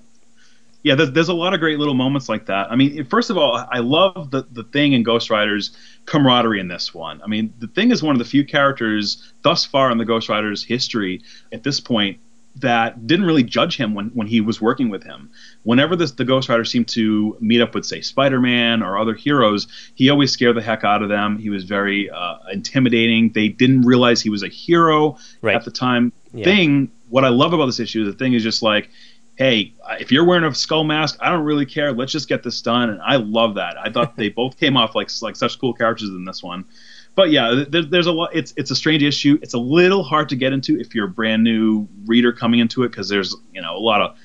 Yeah, 0.85 0.97
there's, 0.97 1.13
there's 1.13 1.29
a 1.29 1.35
lot 1.35 1.55
of 1.55 1.61
great 1.61 1.79
little 1.79 1.95
moments 1.95 2.29
like 2.29 2.47
that. 2.47 2.71
I 2.73 2.75
mean, 2.75 3.05
first 3.05 3.31
of 3.31 3.39
all, 3.39 3.55
I 3.71 3.79
love 3.79 4.33
the, 4.33 4.43
the 4.51 4.65
thing 4.65 4.95
in 4.95 5.05
Ghost 5.05 5.31
Rider's 5.31 5.77
camaraderie 6.07 6.59
in 6.59 6.67
this 6.67 6.93
one. 6.93 7.23
I 7.23 7.29
mean, 7.29 7.55
the 7.61 7.69
thing 7.69 7.93
is 7.93 8.03
one 8.03 8.17
of 8.17 8.19
the 8.19 8.25
few 8.25 8.45
characters 8.45 9.33
thus 9.43 9.65
far 9.65 9.93
in 9.93 9.99
the 9.99 10.05
Ghost 10.05 10.29
Rider's 10.29 10.65
history 10.65 11.23
at 11.53 11.63
this 11.63 11.79
point 11.79 12.19
that 12.57 13.07
didn't 13.07 13.25
really 13.25 13.43
judge 13.43 13.77
him 13.77 13.95
when, 13.95 14.09
when 14.09 14.27
he 14.27 14.41
was 14.41 14.61
working 14.61 14.91
with 14.91 15.03
him. 15.05 15.31
Whenever 15.63 15.97
this, 15.97 16.13
the 16.13 16.25
Ghost 16.25 16.49
Rider 16.49 16.65
seemed 16.65 16.89
to 16.89 17.37
meet 17.41 17.61
up 17.61 17.75
with, 17.75 17.85
say, 17.87 18.01
Spider 18.03 18.41
Man 18.41 18.83
or 18.83 18.99
other 18.99 19.15
heroes, 19.15 19.67
he 19.95 20.11
always 20.11 20.33
scared 20.33 20.57
the 20.57 20.63
heck 20.63 20.85
out 20.85 21.03
of 21.03 21.09
them. 21.09 21.39
He 21.39 21.49
was 21.51 21.65
very 21.65 22.11
uh, 22.11 22.37
intimidating. 22.53 23.31
They 23.33 23.49
didn't 23.49 23.83
realize 23.83 24.21
he 24.21 24.31
was 24.31 24.43
a 24.43 24.49
hero 24.49 25.17
Right. 25.41 25.57
at 25.57 25.65
the 25.65 25.71
time. 25.71 26.13
Yeah. 26.35 26.45
Thing, 26.45 26.91
what 27.09 27.25
I 27.25 27.29
love 27.29 27.53
about 27.53 27.67
this 27.67 27.81
issue, 27.81 28.05
the 28.05 28.13
thing 28.13 28.35
is 28.35 28.43
just 28.43 28.63
like, 28.63 28.91
hey, 29.37 29.73
if 29.99 30.13
you're 30.13 30.25
wearing 30.25 30.45
a 30.45 30.55
skull 30.55 30.85
mask, 30.85 31.17
I 31.21 31.31
don't 31.31 31.45
really 31.45 31.67
care. 31.67 31.93
Let's 31.93 32.13
just 32.13 32.29
get 32.29 32.43
this 32.43 32.61
done. 32.61 32.91
And 32.91 33.01
I 33.01 33.17
love 33.17 33.55
that. 33.55 33.77
I 33.79 33.91
thought 33.91 34.15
they 34.17 34.29
both 34.29 34.59
came 34.59 34.77
off 34.77 34.95
like 34.95 35.09
like 35.23 35.37
such 35.37 35.59
cool 35.59 35.73
characters 35.73 36.11
in 36.11 36.25
this 36.27 36.43
one. 36.43 36.67
But 37.15 37.31
yeah, 37.31 37.65
there, 37.69 37.83
there's 37.83 38.07
a 38.07 38.13
lot. 38.13 38.31
It's 38.35 38.55
it's 38.57 38.71
a 38.71 38.77
strange 38.77 39.03
issue. 39.03 39.39
It's 39.43 39.55
a 39.55 39.59
little 39.59 40.03
hard 40.03 40.31
to 40.31 40.37
get 40.37 40.53
into 40.53 40.81
if 40.81 40.95
you're 40.95 41.07
a 41.07 41.11
brand 41.11 41.45
new 41.45 41.87
reader 42.07 42.33
coming 42.33 42.61
into 42.61 42.85
it 42.85 42.89
because 42.89 43.09
there's 43.09 43.37
you 43.53 43.61
know 43.61 43.77
a 43.77 43.79
lot 43.79 44.01
of 44.01 44.17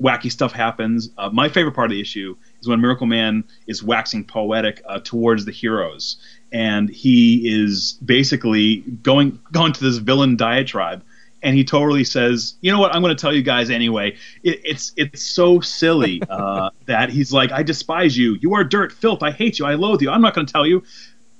wacky 0.00 0.30
stuff 0.30 0.52
happens. 0.52 1.10
Uh, 1.18 1.28
my 1.30 1.48
favorite 1.48 1.72
part 1.72 1.90
of 1.90 1.94
the 1.94 2.00
issue 2.00 2.36
is 2.60 2.68
when 2.68 2.80
Miracle 2.80 3.06
Man 3.06 3.44
is 3.66 3.82
waxing 3.82 4.24
poetic 4.24 4.82
uh, 4.86 5.00
towards 5.00 5.44
the 5.44 5.52
heroes, 5.52 6.16
and 6.52 6.88
he 6.88 7.62
is 7.62 7.98
basically 8.04 8.78
going 9.02 9.38
going 9.52 9.72
to 9.72 9.80
this 9.80 9.98
villain 9.98 10.36
diatribe, 10.36 11.04
and 11.42 11.56
he 11.56 11.64
totally 11.64 12.04
says, 12.04 12.54
"You 12.60 12.72
know 12.72 12.78
what? 12.78 12.94
I'm 12.94 13.02
going 13.02 13.14
to 13.14 13.20
tell 13.20 13.34
you 13.34 13.42
guys 13.42 13.70
anyway." 13.70 14.16
It, 14.42 14.60
it's 14.64 14.92
it's 14.96 15.22
so 15.22 15.60
silly 15.60 16.22
uh, 16.30 16.70
that 16.86 17.10
he's 17.10 17.32
like, 17.32 17.52
"I 17.52 17.62
despise 17.62 18.16
you. 18.16 18.36
You 18.40 18.54
are 18.54 18.64
dirt, 18.64 18.92
filth. 18.92 19.22
I 19.22 19.30
hate 19.30 19.58
you. 19.58 19.66
I 19.66 19.74
loathe 19.74 20.02
you. 20.02 20.10
I'm 20.10 20.22
not 20.22 20.34
going 20.34 20.46
to 20.46 20.52
tell 20.52 20.66
you." 20.66 20.82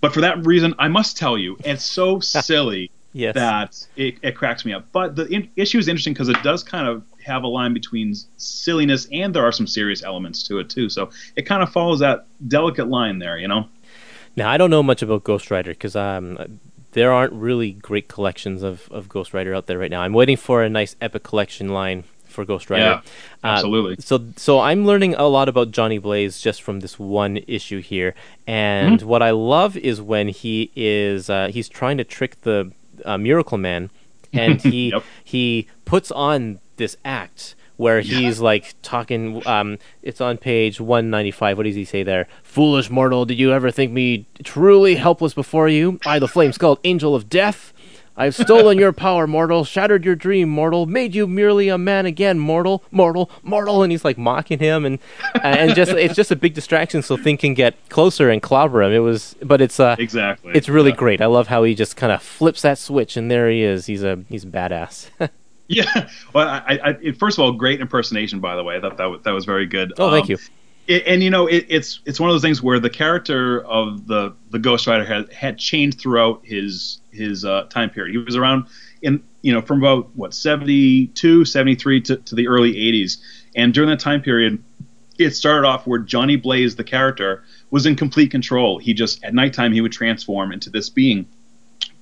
But 0.00 0.12
for 0.14 0.20
that 0.22 0.44
reason, 0.46 0.74
I 0.78 0.88
must 0.88 1.16
tell 1.16 1.36
you. 1.36 1.56
It's 1.64 1.84
so 1.84 2.20
silly 2.20 2.90
Yes. 3.12 3.34
that 3.34 3.86
it, 3.96 4.18
it 4.22 4.36
cracks 4.36 4.64
me 4.64 4.72
up. 4.72 4.86
But 4.92 5.16
the 5.16 5.26
in- 5.26 5.50
issue 5.56 5.78
is 5.78 5.88
interesting 5.88 6.12
because 6.12 6.28
it 6.28 6.40
does 6.44 6.62
kind 6.62 6.86
of 6.86 7.02
have 7.24 7.42
a 7.42 7.48
line 7.48 7.74
between 7.74 8.14
silliness 8.36 9.08
and 9.12 9.34
there 9.34 9.44
are 9.44 9.50
some 9.52 9.66
serious 9.66 10.04
elements 10.04 10.44
to 10.44 10.60
it 10.60 10.70
too. 10.70 10.88
So 10.88 11.10
it 11.34 11.42
kind 11.42 11.62
of 11.62 11.70
follows 11.72 11.98
that 11.98 12.26
delicate 12.46 12.88
line 12.88 13.18
there, 13.18 13.36
you 13.36 13.48
know. 13.48 13.66
Now 14.36 14.48
I 14.48 14.56
don't 14.56 14.70
know 14.70 14.82
much 14.82 15.02
about 15.02 15.24
Ghost 15.24 15.50
Rider 15.50 15.72
because 15.72 15.96
um, 15.96 16.60
there 16.92 17.12
aren't 17.12 17.32
really 17.32 17.72
great 17.72 18.06
collections 18.06 18.62
of, 18.62 18.88
of 18.92 19.08
Ghost 19.08 19.34
Rider 19.34 19.54
out 19.54 19.66
there 19.66 19.78
right 19.78 19.90
now. 19.90 20.02
I'm 20.02 20.12
waiting 20.12 20.36
for 20.36 20.62
a 20.62 20.68
nice 20.68 20.94
epic 21.00 21.24
collection 21.24 21.70
line 21.70 22.04
for 22.30 22.44
Ghost 22.44 22.70
Rider. 22.70 22.84
Yeah, 22.84 23.00
Uh, 23.44 23.54
absolutely. 23.56 23.96
so 24.00 24.24
so 24.36 24.60
I'm 24.60 24.86
learning 24.86 25.14
a 25.14 25.26
lot 25.26 25.48
about 25.48 25.70
Johnny 25.72 25.98
Blaze 25.98 26.40
just 26.40 26.62
from 26.62 26.80
this 26.80 26.98
one 26.98 27.38
issue 27.46 27.80
here, 27.80 28.14
and 28.46 29.00
Mhm. 29.00 29.04
what 29.04 29.22
I 29.22 29.30
love 29.30 29.76
is 29.76 30.00
when 30.00 30.28
he 30.28 30.70
is 30.76 31.28
uh, 31.28 31.48
he's 31.52 31.68
trying 31.68 31.98
to 31.98 32.04
trick 32.04 32.40
the 32.42 32.70
uh, 33.04 33.18
Miracle 33.18 33.58
Man, 33.58 33.90
and 34.32 34.60
he 34.72 34.90
Yep. 34.90 35.02
he 35.24 35.66
puts 35.84 36.10
on 36.12 36.58
this 36.76 36.96
act 37.04 37.54
where 37.76 38.00
he's 38.02 38.40
like 38.40 38.74
talking 38.82 39.42
um 39.46 39.78
it's 40.02 40.20
on 40.20 40.36
page 40.36 40.80
195 40.80 41.56
what 41.56 41.64
does 41.64 41.74
he 41.74 41.84
say 41.84 42.02
there 42.02 42.26
foolish 42.42 42.90
mortal 42.90 43.24
did 43.24 43.38
you 43.38 43.52
ever 43.54 43.70
think 43.70 43.90
me 43.90 44.26
truly 44.44 44.96
helpless 44.96 45.32
before 45.32 45.66
you 45.66 45.98
i 46.04 46.18
the 46.18 46.28
flame 46.28 46.52
skulled 46.52 46.78
angel 46.84 47.14
of 47.14 47.30
death 47.30 47.72
I've 48.20 48.36
stolen 48.36 48.78
your 48.78 48.92
power, 48.92 49.26
mortal, 49.26 49.64
shattered 49.64 50.04
your 50.04 50.14
dream, 50.14 50.48
mortal, 50.50 50.84
made 50.86 51.14
you 51.14 51.26
merely 51.26 51.68
a 51.70 51.78
man 51.78 52.04
again, 52.04 52.38
mortal, 52.38 52.84
mortal, 52.90 53.30
mortal, 53.42 53.82
and 53.82 53.90
he's 53.90 54.04
like 54.04 54.18
mocking 54.18 54.58
him, 54.58 54.84
and 54.84 54.98
and 55.42 55.74
just 55.74 55.92
it's 55.92 56.14
just 56.14 56.30
a 56.30 56.36
big 56.36 56.52
distraction, 56.54 57.02
so 57.02 57.16
Thing 57.16 57.38
can 57.38 57.54
get 57.54 57.74
closer 57.88 58.28
and 58.28 58.42
clobber 58.42 58.82
him. 58.82 58.92
It 58.92 58.98
was, 58.98 59.34
but 59.42 59.60
it's 59.62 59.80
uh, 59.80 59.96
Exactly. 59.98 60.52
it's 60.54 60.68
really 60.68 60.92
great. 60.92 61.20
I 61.22 61.26
love 61.26 61.48
how 61.48 61.64
he 61.64 61.74
just 61.74 61.96
kind 61.96 62.12
of 62.12 62.22
flips 62.22 62.62
that 62.62 62.76
switch, 62.78 63.16
and 63.16 63.30
there 63.30 63.48
he 63.50 63.62
is. 63.62 63.86
He's 63.86 64.02
a 64.02 64.22
he's 64.28 64.44
a 64.44 64.48
badass. 64.48 65.08
Yeah. 65.72 66.08
Well, 66.34 66.48
I, 66.48 66.80
I, 66.84 67.12
first 67.12 67.38
of 67.38 67.44
all, 67.44 67.52
great 67.52 67.80
impersonation, 67.80 68.40
by 68.40 68.56
the 68.56 68.64
way. 68.64 68.76
I 68.76 68.80
thought 68.80 68.96
that 68.96 69.04
was, 69.04 69.22
that 69.22 69.30
was 69.30 69.44
very 69.44 69.66
good. 69.66 69.92
Oh, 70.00 70.10
thank 70.10 70.24
Um, 70.24 70.30
you. 70.32 70.38
It, 70.90 71.06
and 71.06 71.22
you 71.22 71.30
know, 71.30 71.46
it, 71.46 71.66
it's 71.68 72.00
it's 72.04 72.18
one 72.18 72.28
of 72.28 72.34
those 72.34 72.42
things 72.42 72.60
where 72.60 72.80
the 72.80 72.90
character 72.90 73.64
of 73.64 74.08
the 74.08 74.34
the 74.50 74.58
Ghost 74.58 74.88
Rider 74.88 75.04
had 75.04 75.32
had 75.32 75.56
changed 75.56 76.00
throughout 76.00 76.40
his 76.44 77.00
his 77.12 77.44
uh, 77.44 77.66
time 77.70 77.90
period. 77.90 78.12
He 78.12 78.18
was 78.18 78.34
around 78.34 78.66
in 79.00 79.22
you 79.42 79.52
know 79.52 79.62
from 79.62 79.78
about 79.78 80.10
what 80.16 80.34
72, 80.34 81.44
73 81.44 82.00
to, 82.02 82.16
to 82.16 82.34
the 82.34 82.48
early 82.48 82.74
80s, 82.74 83.18
and 83.54 83.72
during 83.72 83.88
that 83.88 84.00
time 84.00 84.20
period, 84.20 84.62
it 85.16 85.30
started 85.30 85.66
off 85.66 85.86
where 85.86 86.00
Johnny 86.00 86.34
Blaze, 86.34 86.74
the 86.74 86.84
character, 86.84 87.44
was 87.70 87.86
in 87.86 87.94
complete 87.94 88.32
control. 88.32 88.78
He 88.78 88.92
just 88.92 89.22
at 89.22 89.32
nighttime 89.32 89.72
he 89.72 89.80
would 89.80 89.92
transform 89.92 90.50
into 90.50 90.70
this 90.70 90.90
being, 90.90 91.24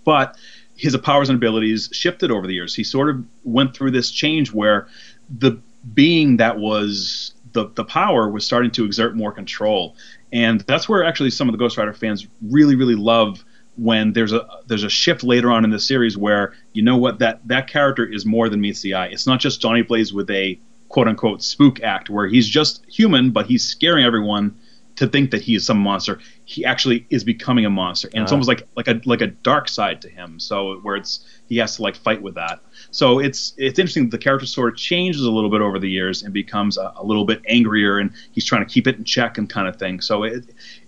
but 0.04 0.34
his 0.76 0.96
powers 0.96 1.28
and 1.28 1.36
abilities 1.36 1.90
shifted 1.92 2.30
over 2.30 2.46
the 2.46 2.54
years. 2.54 2.74
He 2.74 2.84
sort 2.84 3.10
of 3.10 3.22
went 3.44 3.74
through 3.74 3.90
this 3.90 4.10
change 4.10 4.50
where 4.50 4.88
the 5.28 5.60
being 5.92 6.38
that 6.38 6.58
was 6.58 7.34
the 7.58 7.70
the 7.74 7.84
power 7.84 8.28
was 8.30 8.44
starting 8.44 8.70
to 8.72 8.84
exert 8.84 9.16
more 9.16 9.32
control, 9.32 9.94
and 10.32 10.60
that's 10.62 10.88
where 10.88 11.04
actually 11.04 11.30
some 11.30 11.48
of 11.48 11.52
the 11.52 11.58
Ghost 11.58 11.76
Rider 11.78 11.92
fans 11.92 12.26
really 12.42 12.76
really 12.76 12.94
love 12.94 13.44
when 13.76 14.12
there's 14.12 14.32
a 14.32 14.46
there's 14.66 14.84
a 14.84 14.90
shift 14.90 15.22
later 15.22 15.50
on 15.50 15.64
in 15.64 15.70
the 15.70 15.78
series 15.80 16.16
where 16.16 16.52
you 16.72 16.82
know 16.82 16.96
what 16.96 17.18
that 17.20 17.46
that 17.48 17.68
character 17.68 18.04
is 18.04 18.24
more 18.26 18.48
than 18.48 18.60
meets 18.60 18.80
the 18.82 18.94
eye. 18.94 19.06
It's 19.06 19.26
not 19.26 19.40
just 19.40 19.60
Johnny 19.60 19.82
Blaze 19.82 20.12
with 20.12 20.30
a 20.30 20.58
quote 20.88 21.08
unquote 21.08 21.42
spook 21.42 21.82
act 21.82 22.08
where 22.10 22.26
he's 22.26 22.48
just 22.48 22.84
human 22.86 23.30
but 23.30 23.44
he's 23.46 23.62
scaring 23.64 24.04
everyone 24.04 24.56
to 24.96 25.06
think 25.06 25.30
that 25.30 25.42
he 25.42 25.54
is 25.54 25.64
some 25.64 25.78
monster. 25.78 26.18
He 26.44 26.64
actually 26.64 27.06
is 27.10 27.22
becoming 27.22 27.64
a 27.66 27.70
monster, 27.70 28.08
and 28.12 28.22
it's 28.22 28.32
Ah. 28.32 28.34
almost 28.36 28.48
like 28.48 28.66
like 28.76 28.88
a 28.88 29.00
like 29.04 29.20
a 29.20 29.28
dark 29.28 29.68
side 29.68 30.02
to 30.02 30.08
him. 30.08 30.40
So 30.40 30.80
where 30.82 30.96
it's 30.96 31.24
he 31.48 31.58
has 31.58 31.76
to 31.76 31.82
like 31.82 31.96
fight 31.96 32.20
with 32.22 32.34
that. 32.34 32.58
So 32.90 33.18
it's 33.18 33.52
it's 33.56 33.78
interesting. 33.78 34.10
The 34.10 34.18
character 34.18 34.46
sort 34.46 34.72
of 34.72 34.78
changes 34.78 35.22
a 35.22 35.30
little 35.30 35.50
bit 35.50 35.60
over 35.60 35.78
the 35.78 35.90
years 35.90 36.22
and 36.22 36.32
becomes 36.32 36.78
a, 36.78 36.92
a 36.96 37.04
little 37.04 37.24
bit 37.24 37.42
angrier, 37.46 37.98
and 37.98 38.12
he's 38.32 38.44
trying 38.44 38.64
to 38.64 38.72
keep 38.72 38.86
it 38.86 38.96
in 38.96 39.04
check 39.04 39.38
and 39.38 39.48
kind 39.48 39.68
of 39.68 39.76
thing. 39.76 40.00
So 40.00 40.24
it 40.24 40.44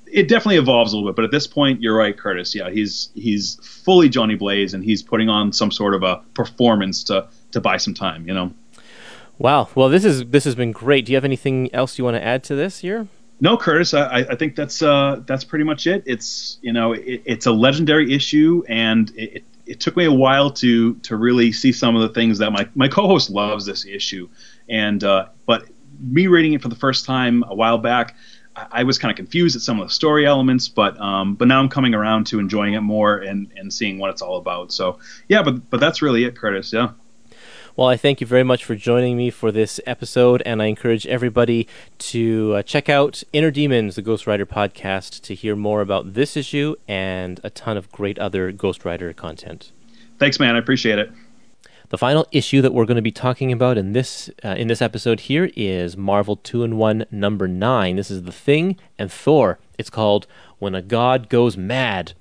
it 0.07 0.29
definitely 0.29 0.57
evolves 0.57 0.93
a 0.93 0.97
little 0.97 1.11
bit. 1.11 1.17
But 1.17 1.25
at 1.25 1.31
this 1.31 1.47
point, 1.47 1.81
you're 1.81 1.97
right, 1.97 2.17
Curtis. 2.17 2.55
Yeah, 2.55 2.71
he's 2.71 3.11
he's 3.15 3.57
fully 3.63 4.09
Johnny 4.09 4.35
Blaze, 4.35 4.75
and 4.75 4.83
he's 4.83 5.03
putting 5.03 5.29
on 5.29 5.53
some 5.53 5.71
sort 5.71 5.95
of 5.95 6.03
a 6.03 6.23
performance 6.35 7.05
to 7.05 7.29
to 7.53 7.61
buy 7.61 7.77
some 7.77 7.95
time. 7.95 8.27
You 8.27 8.35
know. 8.35 8.53
Wow. 9.39 9.69
Well, 9.75 9.89
this 9.89 10.05
is 10.05 10.27
this 10.27 10.45
has 10.45 10.55
been 10.55 10.73
great. 10.73 11.07
Do 11.07 11.13
you 11.13 11.17
have 11.17 11.25
anything 11.25 11.73
else 11.75 11.99
you 11.99 12.05
want 12.05 12.17
to 12.17 12.23
add 12.23 12.45
to 12.45 12.55
this 12.55 12.81
here? 12.81 13.09
No, 13.43 13.57
Curtis, 13.57 13.95
I, 13.95 14.19
I 14.19 14.35
think 14.35 14.55
that's 14.55 14.83
uh, 14.83 15.23
that's 15.27 15.45
pretty 15.45 15.65
much 15.65 15.87
it. 15.87 16.03
It's 16.05 16.59
you 16.61 16.73
know 16.73 16.93
it, 16.93 17.23
it's 17.25 17.47
a 17.47 17.53
legendary 17.53 18.13
issue, 18.13 18.63
and 18.69 19.11
it, 19.17 19.45
it, 19.71 19.81
took 19.81 19.97
me 19.97 20.05
a 20.05 20.13
while 20.13 20.51
to 20.51 20.95
to 20.95 21.17
really 21.17 21.53
see 21.53 21.73
some 21.73 21.97
of 21.97 22.03
the 22.03 22.09
things 22.11 22.39
that 22.39 22.51
my 22.53 22.69
my 22.75 22.89
co-host 22.89 23.31
loves 23.31 23.65
this 23.67 23.85
issue, 23.85 24.29
and 24.69 25.03
uh, 25.05 25.27
but 25.47 25.67
me 26.01 26.27
reading 26.27 26.53
it 26.53 26.63
for 26.63 26.69
the 26.69 26.77
first 26.77 27.05
time 27.05 27.45
a 27.49 27.55
while 27.55 27.79
back, 27.79 28.17
I, 28.57 28.67
I 28.71 28.83
was 28.85 28.99
kind 28.99 29.11
of 29.11 29.17
confused 29.17 29.57
at 29.57 29.63
some 29.63 29.81
of 29.81 29.89
the 29.89 29.95
story 29.95 30.27
elements, 30.27 30.69
but 30.69 31.01
um, 31.01 31.35
but 31.35 31.49
now 31.49 31.61
I'm 31.61 31.69
coming 31.69 31.95
around 31.95 32.27
to 32.29 32.39
enjoying 32.39 32.75
it 32.75 32.81
more 32.81 33.19
and 33.19 33.53
and 33.57 33.73
seeing 33.73 33.99
what 33.99 34.11
it's 34.11 34.23
all 34.23 34.37
about. 34.37 34.73
So 34.73 34.99
yeah, 35.29 35.43
but 35.43 35.71
but 35.71 35.81
that's 35.81 36.03
really 36.03 36.25
it, 36.25 36.37
Curtis. 36.37 36.73
Yeah. 36.73 36.91
Well, 37.81 37.89
I 37.89 37.97
thank 37.97 38.21
you 38.21 38.27
very 38.27 38.45
much 38.45 38.63
for 38.63 38.77
joining 38.77 39.17
me 39.17 39.31
for 39.31 39.51
this 39.51 39.81
episode, 39.87 40.43
and 40.45 40.61
I 40.61 40.67
encourage 40.67 41.07
everybody 41.07 41.67
to 42.11 42.57
uh, 42.57 42.63
check 42.63 42.91
out 42.91 43.23
Inner 43.33 43.51
Demons, 43.51 43.95
the 43.97 44.03
Ghost 44.03 44.27
Rider 44.27 44.45
podcast, 44.45 45.23
to 45.23 45.35
hear 45.35 45.57
more 45.57 45.81
about 45.81 46.13
this 46.13 46.37
issue 46.37 46.77
and 46.87 47.41
a 47.43 47.49
ton 47.49 47.79
of 47.79 47.91
great 47.91 48.19
other 48.19 48.53
Ghost 48.53 48.85
Rider 48.85 49.15
content. 49.15 49.73
Thanks, 50.19 50.39
man. 50.39 50.57
I 50.57 50.59
appreciate 50.59 50.99
it. 50.99 51.11
The 51.89 51.97
final 51.97 52.27
issue 52.33 52.61
that 52.61 52.75
we're 52.75 52.85
going 52.85 52.97
to 52.97 53.01
be 53.01 53.11
talking 53.11 53.51
about 53.51 53.79
in 53.79 53.95
this 53.95 54.29
uh, 54.45 54.49
in 54.59 54.69
this 54.69 54.83
episode 54.83 55.21
here 55.21 55.51
is 55.57 55.97
Marvel 55.97 56.37
Two 56.37 56.63
in 56.63 56.77
One 56.77 57.07
number 57.11 57.49
nine. 57.49 57.97
This 57.97 58.11
is 58.11 58.25
the 58.25 58.31
Thing 58.31 58.77
and 58.99 59.11
Thor. 59.11 59.59
It's 59.79 59.89
called 59.89 60.27
When 60.59 60.75
a 60.75 60.83
God 60.83 61.31
Goes 61.31 61.57
Mad. 61.57 62.13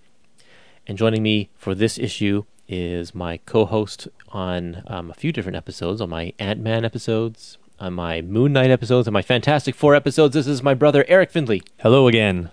And 0.88 0.98
joining 0.98 1.22
me 1.22 1.50
for 1.58 1.76
this 1.76 1.98
issue 1.98 2.46
is 2.70 3.16
my 3.16 3.38
co-host 3.38 4.08
on 4.30 4.84
um, 4.88 5.10
a 5.10 5.14
few 5.16 5.32
different 5.32 5.56
episodes, 5.58 6.00
on 6.00 6.10
my 6.10 6.34
Ant 6.38 6.62
Man 6.62 6.86
episodes, 6.86 7.58
on 7.80 7.94
my 7.94 8.22
Moon 8.22 8.54
Knight 8.54 8.70
episodes, 8.70 9.08
and 9.08 9.14
my 9.14 9.24
Fantastic 9.24 9.76
Four 9.76 9.96
episodes. 9.96 10.36
This 10.36 10.48
is 10.48 10.62
my 10.62 10.76
brother 10.76 11.04
Eric 11.08 11.32
Findley. 11.32 11.64
Hello 11.80 12.08
again. 12.08 12.52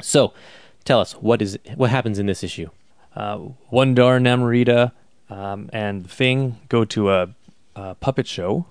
So, 0.00 0.34
tell 0.84 1.00
us 1.00 1.12
what 1.14 1.40
is 1.40 1.58
what 1.74 1.90
happens 1.90 2.18
in 2.18 2.26
this 2.26 2.44
issue. 2.44 2.68
Uh, 3.16 3.38
Wundarr 3.72 4.20
Namorita 4.20 4.92
um, 5.30 5.70
and 5.72 6.04
the 6.04 6.08
Thing 6.08 6.60
go 6.68 6.84
to 6.84 7.10
a, 7.10 7.34
a 7.74 7.94
puppet 7.94 8.26
show, 8.26 8.66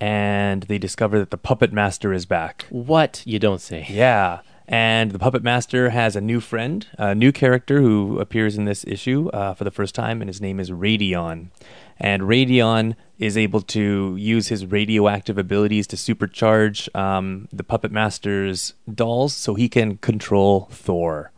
and 0.00 0.64
they 0.64 0.78
discover 0.78 1.18
that 1.18 1.30
the 1.30 1.38
puppet 1.38 1.72
master 1.72 2.12
is 2.12 2.26
back. 2.26 2.66
What 2.68 3.22
you 3.24 3.38
don't 3.38 3.60
say? 3.60 3.86
Yeah, 3.88 4.40
and 4.68 5.10
the 5.10 5.18
puppet 5.18 5.42
master 5.42 5.90
has 5.90 6.14
a 6.14 6.20
new 6.20 6.40
friend, 6.40 6.86
a 6.98 7.14
new 7.14 7.32
character 7.32 7.80
who 7.80 8.18
appears 8.20 8.56
in 8.58 8.66
this 8.66 8.84
issue 8.86 9.28
uh, 9.30 9.54
for 9.54 9.64
the 9.64 9.70
first 9.70 9.94
time, 9.94 10.20
and 10.20 10.28
his 10.28 10.40
name 10.40 10.60
is 10.60 10.70
Radion. 10.70 11.50
And 11.98 12.28
Radion 12.28 12.94
is 13.18 13.36
able 13.36 13.62
to 13.62 14.14
use 14.16 14.48
his 14.48 14.66
radioactive 14.66 15.38
abilities 15.38 15.86
to 15.88 15.96
supercharge 15.96 16.94
um, 16.94 17.48
the 17.52 17.64
puppet 17.64 17.90
master's 17.90 18.74
dolls, 18.92 19.34
so 19.34 19.54
he 19.54 19.68
can 19.68 19.96
control 19.96 20.68
Thor. 20.70 21.32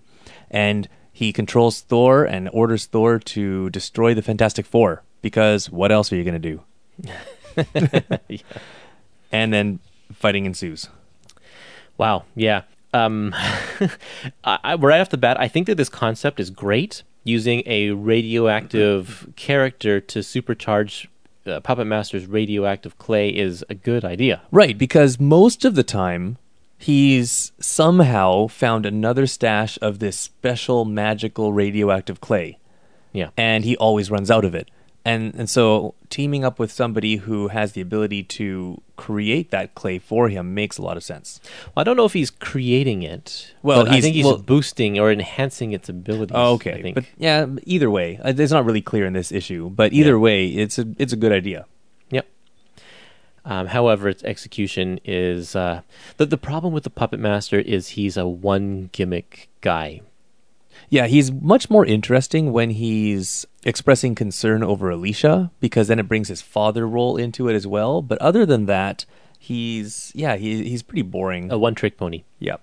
And 0.51 0.89
he 1.12 1.32
controls 1.32 1.81
Thor 1.81 2.24
and 2.24 2.51
orders 2.52 2.86
Thor 2.86 3.19
to 3.20 3.70
destroy 3.70 4.12
the 4.12 4.23
Fantastic 4.23 4.66
Four 4.66 5.02
because 5.23 5.70
what 5.70 5.93
else 5.93 6.12
are 6.12 6.16
you 6.16 6.24
going 6.24 6.40
to 6.43 6.61
do? 7.57 8.23
And 9.32 9.52
then 9.52 9.78
fighting 10.12 10.44
ensues. 10.44 10.89
Wow. 11.97 12.24
Yeah. 12.35 12.62
Um, 12.93 13.35
I, 14.45 14.75
right 14.75 15.01
off 15.01 15.11
the 15.11 15.17
bat, 15.17 15.41
I 15.41 15.49
think 15.49 15.67
that 15.67 15.77
this 15.77 15.89
concept 15.89 16.41
is 16.41 16.51
great. 16.51 17.03
Using 17.23 17.62
a 17.67 17.91
radioactive 17.91 19.29
character 19.37 20.01
to 20.01 20.21
supercharge 20.21 21.07
uh, 21.47 21.61
Puppet 21.61 21.87
Master's 21.87 22.27
radioactive 22.27 22.97
clay 22.99 23.29
is 23.29 23.65
a 23.69 23.75
good 23.75 24.05
idea. 24.05 24.43
Right, 24.51 24.77
because 24.77 25.21
most 25.21 25.65
of 25.65 25.75
the 25.75 25.83
time 25.83 26.39
he's 26.79 27.53
somehow 27.61 28.47
found 28.47 28.87
another 28.87 29.27
stash 29.27 29.79
of 29.83 29.99
this 29.99 30.19
special 30.19 30.85
magical 30.85 31.53
radioactive 31.53 32.21
clay. 32.21 32.59
Yeah. 33.12 33.31
And 33.37 33.65
he 33.65 33.77
always 33.77 34.11
runs 34.11 34.31
out 34.31 34.45
of 34.45 34.55
it. 34.55 34.71
And 35.05 35.35
and 35.35 35.48
so 35.48 35.94
teaming 36.10 36.44
up 36.44 36.59
with 36.59 36.70
somebody 36.70 37.16
who 37.16 37.48
has 37.48 37.72
the 37.72 37.81
ability 37.81 38.22
to 38.24 38.82
create 38.97 39.51
that 39.51 39.74
clay 39.74 39.98
for 39.98 40.28
him 40.28 40.52
makes 40.52 40.77
a 40.77 40.82
lot 40.82 40.98
of 40.98 41.02
sense. 41.02 41.40
Well, 41.74 41.81
I 41.81 41.85
don't 41.85 41.97
know 41.97 42.05
if 42.05 42.12
he's 42.12 42.31
creating 42.31 43.02
it. 43.02 43.55
Well, 43.62 43.86
I 43.89 43.93
he's- 43.93 44.05
think 44.05 44.14
he's 44.14 44.27
well- 44.27 44.36
boosting 44.39 44.98
or 44.98 45.10
enhancing 45.10 45.72
its 45.72 45.89
abilities. 45.89 46.35
Oh, 46.35 46.52
I 46.52 46.55
okay, 46.56 46.82
think. 46.82 46.94
but 46.97 47.05
yeah, 47.16 47.47
either 47.64 47.90
way, 47.90 48.18
uh, 48.22 48.35
it's 48.36 48.52
not 48.52 48.66
really 48.66 48.82
clear 48.82 49.06
in 49.06 49.14
this 49.14 49.32
issue. 49.32 49.70
But 49.70 49.94
either 49.94 50.18
way, 50.18 50.48
it's 50.48 50.78
a 50.78 50.86
it's 50.98 51.14
a 51.14 51.16
good 51.16 51.32
idea. 51.32 51.64
Yep. 52.10 52.27
Um, 53.47 53.68
however, 53.68 54.09
its 54.10 54.22
execution 54.24 55.01
is 55.05 55.56
uh, 55.56 55.81
the 56.18 56.27
the 56.27 56.36
problem 56.36 56.74
with 56.74 56.85
the 56.85 56.90
puppet 56.90 57.20
master 57.20 57.59
is 57.59 57.89
he's 57.97 58.18
a 58.18 58.27
one 58.28 58.90
gimmick 58.93 59.48
guy. 59.62 60.02
Yeah, 60.90 61.06
he's 61.06 61.31
much 61.32 61.70
more 61.70 61.86
interesting 61.86 62.52
when 62.52 62.70
he's 62.70 63.47
expressing 63.65 64.15
concern 64.15 64.62
over 64.62 64.91
Alicia 64.91 65.51
because 65.61 65.89
then 65.89 65.99
it 65.99 66.09
brings 66.09 66.28
his 66.28 66.43
father 66.43 66.87
role 66.87 67.16
into 67.16 67.49
it 67.49 67.55
as 67.55 67.66
well. 67.66 68.03
But 68.03 68.19
other 68.19 68.47
than 68.47 68.66
that, 68.66 69.05
he's 69.39 70.12
yeah, 70.15 70.37
he, 70.37 70.69
he's 70.69 70.82
pretty 70.82 71.03
boring. 71.03 71.51
A 71.51 71.59
one 71.59 71.74
trick 71.74 71.97
pony. 71.97 72.24
Yeah. 72.39 72.57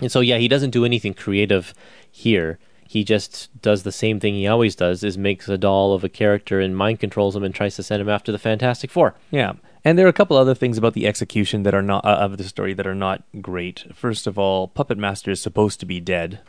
And 0.00 0.10
so 0.10 0.20
yeah, 0.20 0.38
he 0.38 0.48
doesn't 0.48 0.70
do 0.70 0.84
anything 0.84 1.14
creative 1.14 1.74
here. 2.10 2.58
He 2.86 3.04
just 3.04 3.48
does 3.62 3.84
the 3.84 3.92
same 3.92 4.20
thing 4.20 4.34
he 4.34 4.46
always 4.46 4.76
does: 4.76 5.02
is 5.02 5.16
makes 5.16 5.48
a 5.48 5.56
doll 5.56 5.94
of 5.94 6.04
a 6.04 6.08
character 6.08 6.60
and 6.60 6.76
mind 6.76 7.00
controls 7.00 7.34
him 7.34 7.44
and 7.44 7.54
tries 7.54 7.76
to 7.76 7.82
send 7.82 8.02
him 8.02 8.08
after 8.08 8.32
the 8.32 8.38
Fantastic 8.38 8.90
Four. 8.90 9.14
Yeah. 9.30 9.54
And 9.84 9.98
there 9.98 10.06
are 10.06 10.10
a 10.10 10.12
couple 10.12 10.36
other 10.36 10.54
things 10.54 10.78
about 10.78 10.92
the 10.92 11.08
execution 11.08 11.64
that 11.64 11.74
are 11.74 11.82
not 11.82 12.04
uh, 12.04 12.08
of 12.08 12.36
the 12.36 12.44
story 12.44 12.72
that 12.74 12.86
are 12.86 12.94
not 12.94 13.24
great. 13.40 13.86
First 13.94 14.26
of 14.26 14.38
all, 14.38 14.68
Puppet 14.68 14.98
Master 14.98 15.30
is 15.30 15.40
supposed 15.40 15.80
to 15.80 15.86
be 15.86 16.00
dead, 16.00 16.40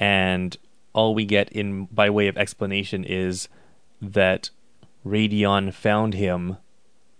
and 0.00 0.56
all 0.94 1.14
we 1.14 1.24
get 1.24 1.50
in 1.50 1.86
by 1.86 2.08
way 2.08 2.28
of 2.28 2.38
explanation 2.38 3.04
is 3.04 3.48
that 4.00 4.50
Radion 5.04 5.72
found 5.72 6.14
him 6.14 6.56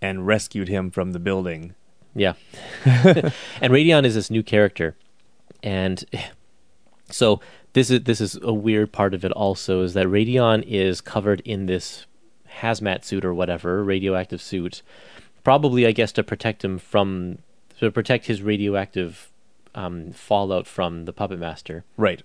and 0.01 0.25
rescued 0.25 0.67
him 0.67 0.89
from 0.89 1.11
the 1.11 1.19
building. 1.19 1.75
Yeah. 2.15 2.33
and 2.85 3.73
Radion 3.73 4.05
is 4.05 4.15
this 4.15 4.31
new 4.31 4.41
character. 4.41 4.95
And 5.61 6.03
so 7.09 7.39
this 7.73 7.91
is 7.91 8.03
this 8.03 8.21
is 8.21 8.39
a 8.41 8.53
weird 8.53 8.91
part 8.91 9.13
of 9.13 9.25
it 9.25 9.31
also 9.33 9.81
is 9.81 9.93
that 9.93 10.07
Radion 10.07 10.63
is 10.63 11.01
covered 11.01 11.41
in 11.41 11.65
this 11.65 12.05
hazmat 12.61 13.03
suit 13.03 13.25
or 13.25 13.33
whatever, 13.33 13.83
radioactive 13.83 14.41
suit. 14.41 14.81
Probably 15.43 15.85
I 15.85 15.91
guess 15.91 16.11
to 16.13 16.23
protect 16.23 16.63
him 16.63 16.79
from 16.79 17.39
to 17.79 17.91
protect 17.91 18.27
his 18.27 18.41
radioactive 18.41 19.31
um, 19.75 20.11
fallout 20.11 20.65
from 20.65 21.05
the 21.05 21.13
puppet 21.13 21.37
master. 21.37 21.83
Right. 21.97 22.23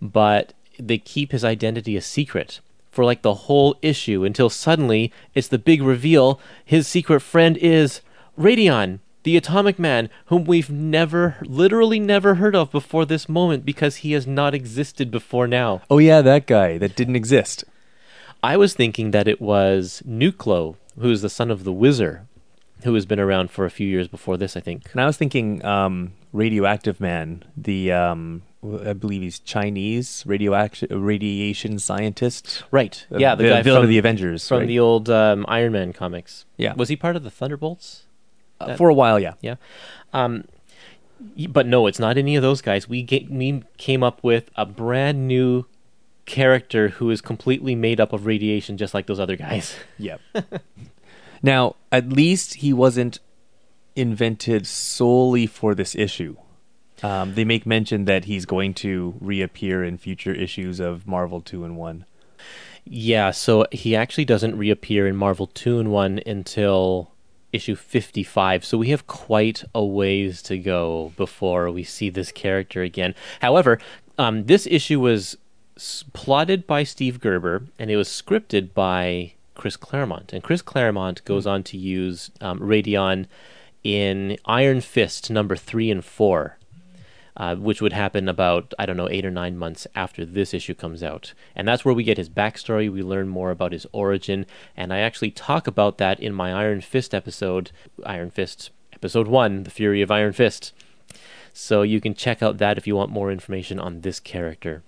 But 0.00 0.54
they 0.78 0.98
keep 0.98 1.32
his 1.32 1.44
identity 1.44 1.96
a 1.96 2.00
secret 2.00 2.60
for 2.90 3.04
like 3.04 3.22
the 3.22 3.34
whole 3.34 3.76
issue 3.82 4.24
until 4.24 4.50
suddenly 4.50 5.12
it's 5.34 5.48
the 5.48 5.58
big 5.58 5.82
reveal 5.82 6.40
his 6.64 6.86
secret 6.86 7.20
friend 7.20 7.56
is 7.58 8.00
Radion, 8.36 9.00
the 9.22 9.36
atomic 9.36 9.78
man 9.78 10.10
whom 10.26 10.44
we've 10.44 10.70
never 10.70 11.36
literally 11.42 12.00
never 12.00 12.36
heard 12.36 12.56
of 12.56 12.70
before 12.70 13.04
this 13.04 13.28
moment 13.28 13.64
because 13.64 13.96
he 13.96 14.12
has 14.12 14.26
not 14.26 14.54
existed 14.54 15.10
before 15.10 15.46
now. 15.46 15.82
Oh 15.90 15.98
yeah, 15.98 16.22
that 16.22 16.46
guy 16.46 16.78
that 16.78 16.96
didn't 16.96 17.16
exist. 17.16 17.64
I 18.42 18.56
was 18.56 18.74
thinking 18.74 19.10
that 19.10 19.28
it 19.28 19.40
was 19.40 20.02
Nuclo, 20.06 20.76
who's 20.98 21.22
the 21.22 21.28
son 21.28 21.50
of 21.50 21.64
the 21.64 21.72
Wizard, 21.72 22.26
who 22.84 22.94
has 22.94 23.06
been 23.06 23.20
around 23.20 23.50
for 23.50 23.64
a 23.64 23.70
few 23.70 23.86
years 23.86 24.08
before 24.08 24.36
this, 24.36 24.56
I 24.56 24.60
think. 24.60 24.90
And 24.92 25.00
I 25.00 25.06
was 25.06 25.16
thinking 25.16 25.64
um, 25.64 26.12
Radioactive 26.32 27.00
Man, 27.00 27.44
the 27.56 27.92
um, 27.92 28.42
I 28.62 28.92
believe 28.92 29.22
he's 29.22 29.38
Chinese 29.38 30.24
radioaction 30.26 30.88
radiation 30.90 31.78
scientist. 31.78 32.64
Right. 32.72 33.06
Uh, 33.12 33.18
yeah, 33.18 33.34
the 33.36 33.44
vi- 33.44 33.48
guy 33.50 33.62
villain 33.62 33.78
from 33.78 33.84
of 33.84 33.88
the 33.90 33.98
Avengers 33.98 34.48
from 34.48 34.58
right? 34.60 34.66
the 34.66 34.80
old 34.80 35.08
um, 35.08 35.44
Iron 35.48 35.72
Man 35.72 35.92
comics. 35.92 36.44
Yeah. 36.56 36.74
Was 36.74 36.88
he 36.88 36.96
part 36.96 37.14
of 37.14 37.22
the 37.22 37.30
Thunderbolts? 37.30 38.04
Uh, 38.60 38.76
for 38.76 38.88
a 38.88 38.94
while, 38.94 39.20
yeah. 39.20 39.34
Yeah. 39.40 39.54
Um, 40.12 40.44
but 41.48 41.66
no, 41.66 41.86
it's 41.86 42.00
not 42.00 42.18
any 42.18 42.34
of 42.34 42.42
those 42.42 42.60
guys. 42.60 42.88
We 42.88 43.02
ga- 43.04 43.28
we 43.30 43.62
came 43.76 44.02
up 44.02 44.22
with 44.24 44.50
a 44.56 44.66
brand 44.66 45.28
new 45.28 45.64
character 46.26 46.88
who 46.88 47.10
is 47.10 47.20
completely 47.20 47.74
made 47.76 48.00
up 48.00 48.12
of 48.12 48.26
radiation, 48.26 48.76
just 48.76 48.92
like 48.92 49.06
those 49.06 49.20
other 49.20 49.36
guys. 49.36 49.76
Yep. 49.98 50.20
now, 51.42 51.76
at 51.92 52.08
least 52.08 52.54
he 52.54 52.72
wasn't 52.72 53.20
invented 53.96 54.66
solely 54.66 55.46
for 55.46 55.74
this 55.74 55.94
issue. 55.94 56.36
Um, 57.02 57.34
they 57.34 57.44
make 57.44 57.64
mention 57.64 58.06
that 58.06 58.24
he's 58.24 58.44
going 58.44 58.74
to 58.74 59.14
reappear 59.20 59.84
in 59.84 59.98
future 59.98 60.32
issues 60.32 60.80
of 60.80 61.06
Marvel 61.06 61.40
Two 61.40 61.64
in 61.64 61.76
One. 61.76 62.04
Yeah, 62.90 63.32
so 63.32 63.66
he 63.70 63.94
actually 63.94 64.24
doesn't 64.24 64.56
reappear 64.56 65.06
in 65.06 65.14
Marvel 65.14 65.46
2 65.46 65.78
in 65.78 65.90
1 65.90 66.20
until 66.24 67.10
issue 67.52 67.76
55. 67.76 68.64
So 68.64 68.78
we 68.78 68.88
have 68.88 69.06
quite 69.06 69.62
a 69.74 69.84
ways 69.84 70.40
to 70.42 70.56
go 70.58 71.12
before 71.16 71.70
we 71.70 71.84
see 71.84 72.08
this 72.08 72.32
character 72.32 72.82
again. 72.82 73.14
However, 73.40 73.78
um, 74.16 74.44
this 74.44 74.66
issue 74.66 75.00
was 75.00 75.36
s- 75.76 76.04
plotted 76.14 76.66
by 76.66 76.82
Steve 76.82 77.20
Gerber 77.20 77.64
and 77.78 77.90
it 77.90 77.96
was 77.96 78.08
scripted 78.08 78.72
by 78.72 79.32
Chris 79.54 79.76
Claremont. 79.76 80.32
And 80.32 80.42
Chris 80.42 80.62
Claremont 80.62 81.24
goes 81.26 81.46
on 81.46 81.62
to 81.64 81.76
use 81.76 82.30
um, 82.40 82.58
Radion 82.58 83.26
in 83.84 84.38
Iron 84.46 84.80
Fist 84.80 85.30
number 85.30 85.56
3 85.56 85.90
and 85.90 86.04
4 86.04 86.57
uh, 87.38 87.54
which 87.54 87.80
would 87.80 87.92
happen 87.92 88.28
about 88.28 88.74
I 88.78 88.84
don't 88.84 88.96
know 88.96 89.08
eight 89.08 89.24
or 89.24 89.30
nine 89.30 89.56
months 89.56 89.86
after 89.94 90.24
this 90.24 90.52
issue 90.52 90.74
comes 90.74 91.02
out, 91.02 91.32
and 91.54 91.66
that's 91.66 91.84
where 91.84 91.94
we 91.94 92.04
get 92.04 92.18
his 92.18 92.28
backstory. 92.28 92.92
We 92.92 93.02
learn 93.02 93.28
more 93.28 93.50
about 93.50 93.72
his 93.72 93.86
origin, 93.92 94.44
and 94.76 94.92
I 94.92 94.98
actually 94.98 95.30
talk 95.30 95.66
about 95.66 95.98
that 95.98 96.20
in 96.20 96.34
my 96.34 96.52
Iron 96.52 96.80
Fist 96.80 97.14
episode, 97.14 97.70
Iron 98.04 98.30
Fist 98.30 98.70
episode 98.92 99.28
one, 99.28 99.62
The 99.62 99.70
Fury 99.70 100.02
of 100.02 100.10
Iron 100.10 100.32
Fist. 100.32 100.72
So 101.52 101.82
you 101.82 102.00
can 102.00 102.14
check 102.14 102.42
out 102.42 102.58
that 102.58 102.76
if 102.76 102.86
you 102.86 102.96
want 102.96 103.10
more 103.10 103.32
information 103.32 103.78
on 103.78 104.00
this 104.00 104.20
character. 104.20 104.82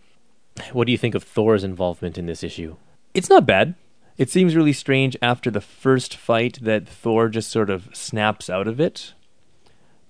What 0.73 0.87
do 0.87 0.93
you 0.93 0.99
think 0.99 1.15
of 1.15 1.23
Thor's 1.23 1.65
involvement 1.65 2.19
in 2.19 2.27
this 2.27 2.43
issue? 2.43 2.77
It's 3.15 3.31
not 3.31 3.47
bad. 3.47 3.75
It 4.19 4.29
seems 4.29 4.55
really 4.55 4.73
strange 4.75 5.17
after 5.23 5.51
the 5.51 5.63
first 5.63 6.15
fight 6.15 6.59
that 6.61 6.87
Thor 6.87 7.29
just 7.29 7.51
sort 7.51 7.71
of 7.71 7.89
snaps 7.95 8.51
out 8.51 8.69
of 8.69 8.79
it. 8.79 9.15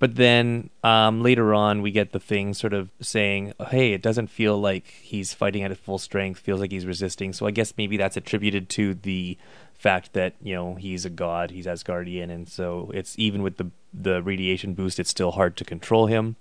But 0.01 0.17
then 0.17 0.71
um, 0.83 1.23
later 1.23 1.55
on, 1.55 1.83
we 1.83 1.93
get 1.93 2.13
the 2.13 2.19
thing 2.19 2.55
sort 2.55 2.73
of 2.73 2.89
saying, 3.03 3.53
hey, 3.69 3.93
it 3.93 4.01
doesn't 4.03 4.29
feel 4.29 4.59
like 4.59 4.87
he's 5.03 5.35
fighting 5.35 5.63
at 5.63 5.71
his 5.71 5.79
full 5.79 5.99
strength, 5.99 6.41
feels 6.41 6.59
like 6.59 6.73
he's 6.73 6.87
resisting. 6.87 7.35
So 7.35 7.47
I 7.47 7.51
guess 7.51 7.75
maybe 7.77 7.99
that's 7.99 8.17
attributed 8.17 8.71
to 8.71 8.95
the 8.95 9.37
fact 9.75 10.15
that, 10.15 10.35
you 10.43 10.55
know, 10.55 10.75
he's 10.75 11.05
a 11.05 11.11
god, 11.11 11.51
he's 11.51 11.67
Asgardian, 11.67 12.31
and 12.31 12.49
so 12.49 12.91
it's 12.95 13.19
even 13.19 13.43
with 13.43 13.59
the, 13.59 13.71
the 13.93 14.23
radiation 14.23 14.73
boost, 14.73 14.99
it's 14.99 15.11
still 15.11 15.33
hard 15.33 15.57
to 15.59 15.65
control 15.65 16.07
him. 16.07 16.37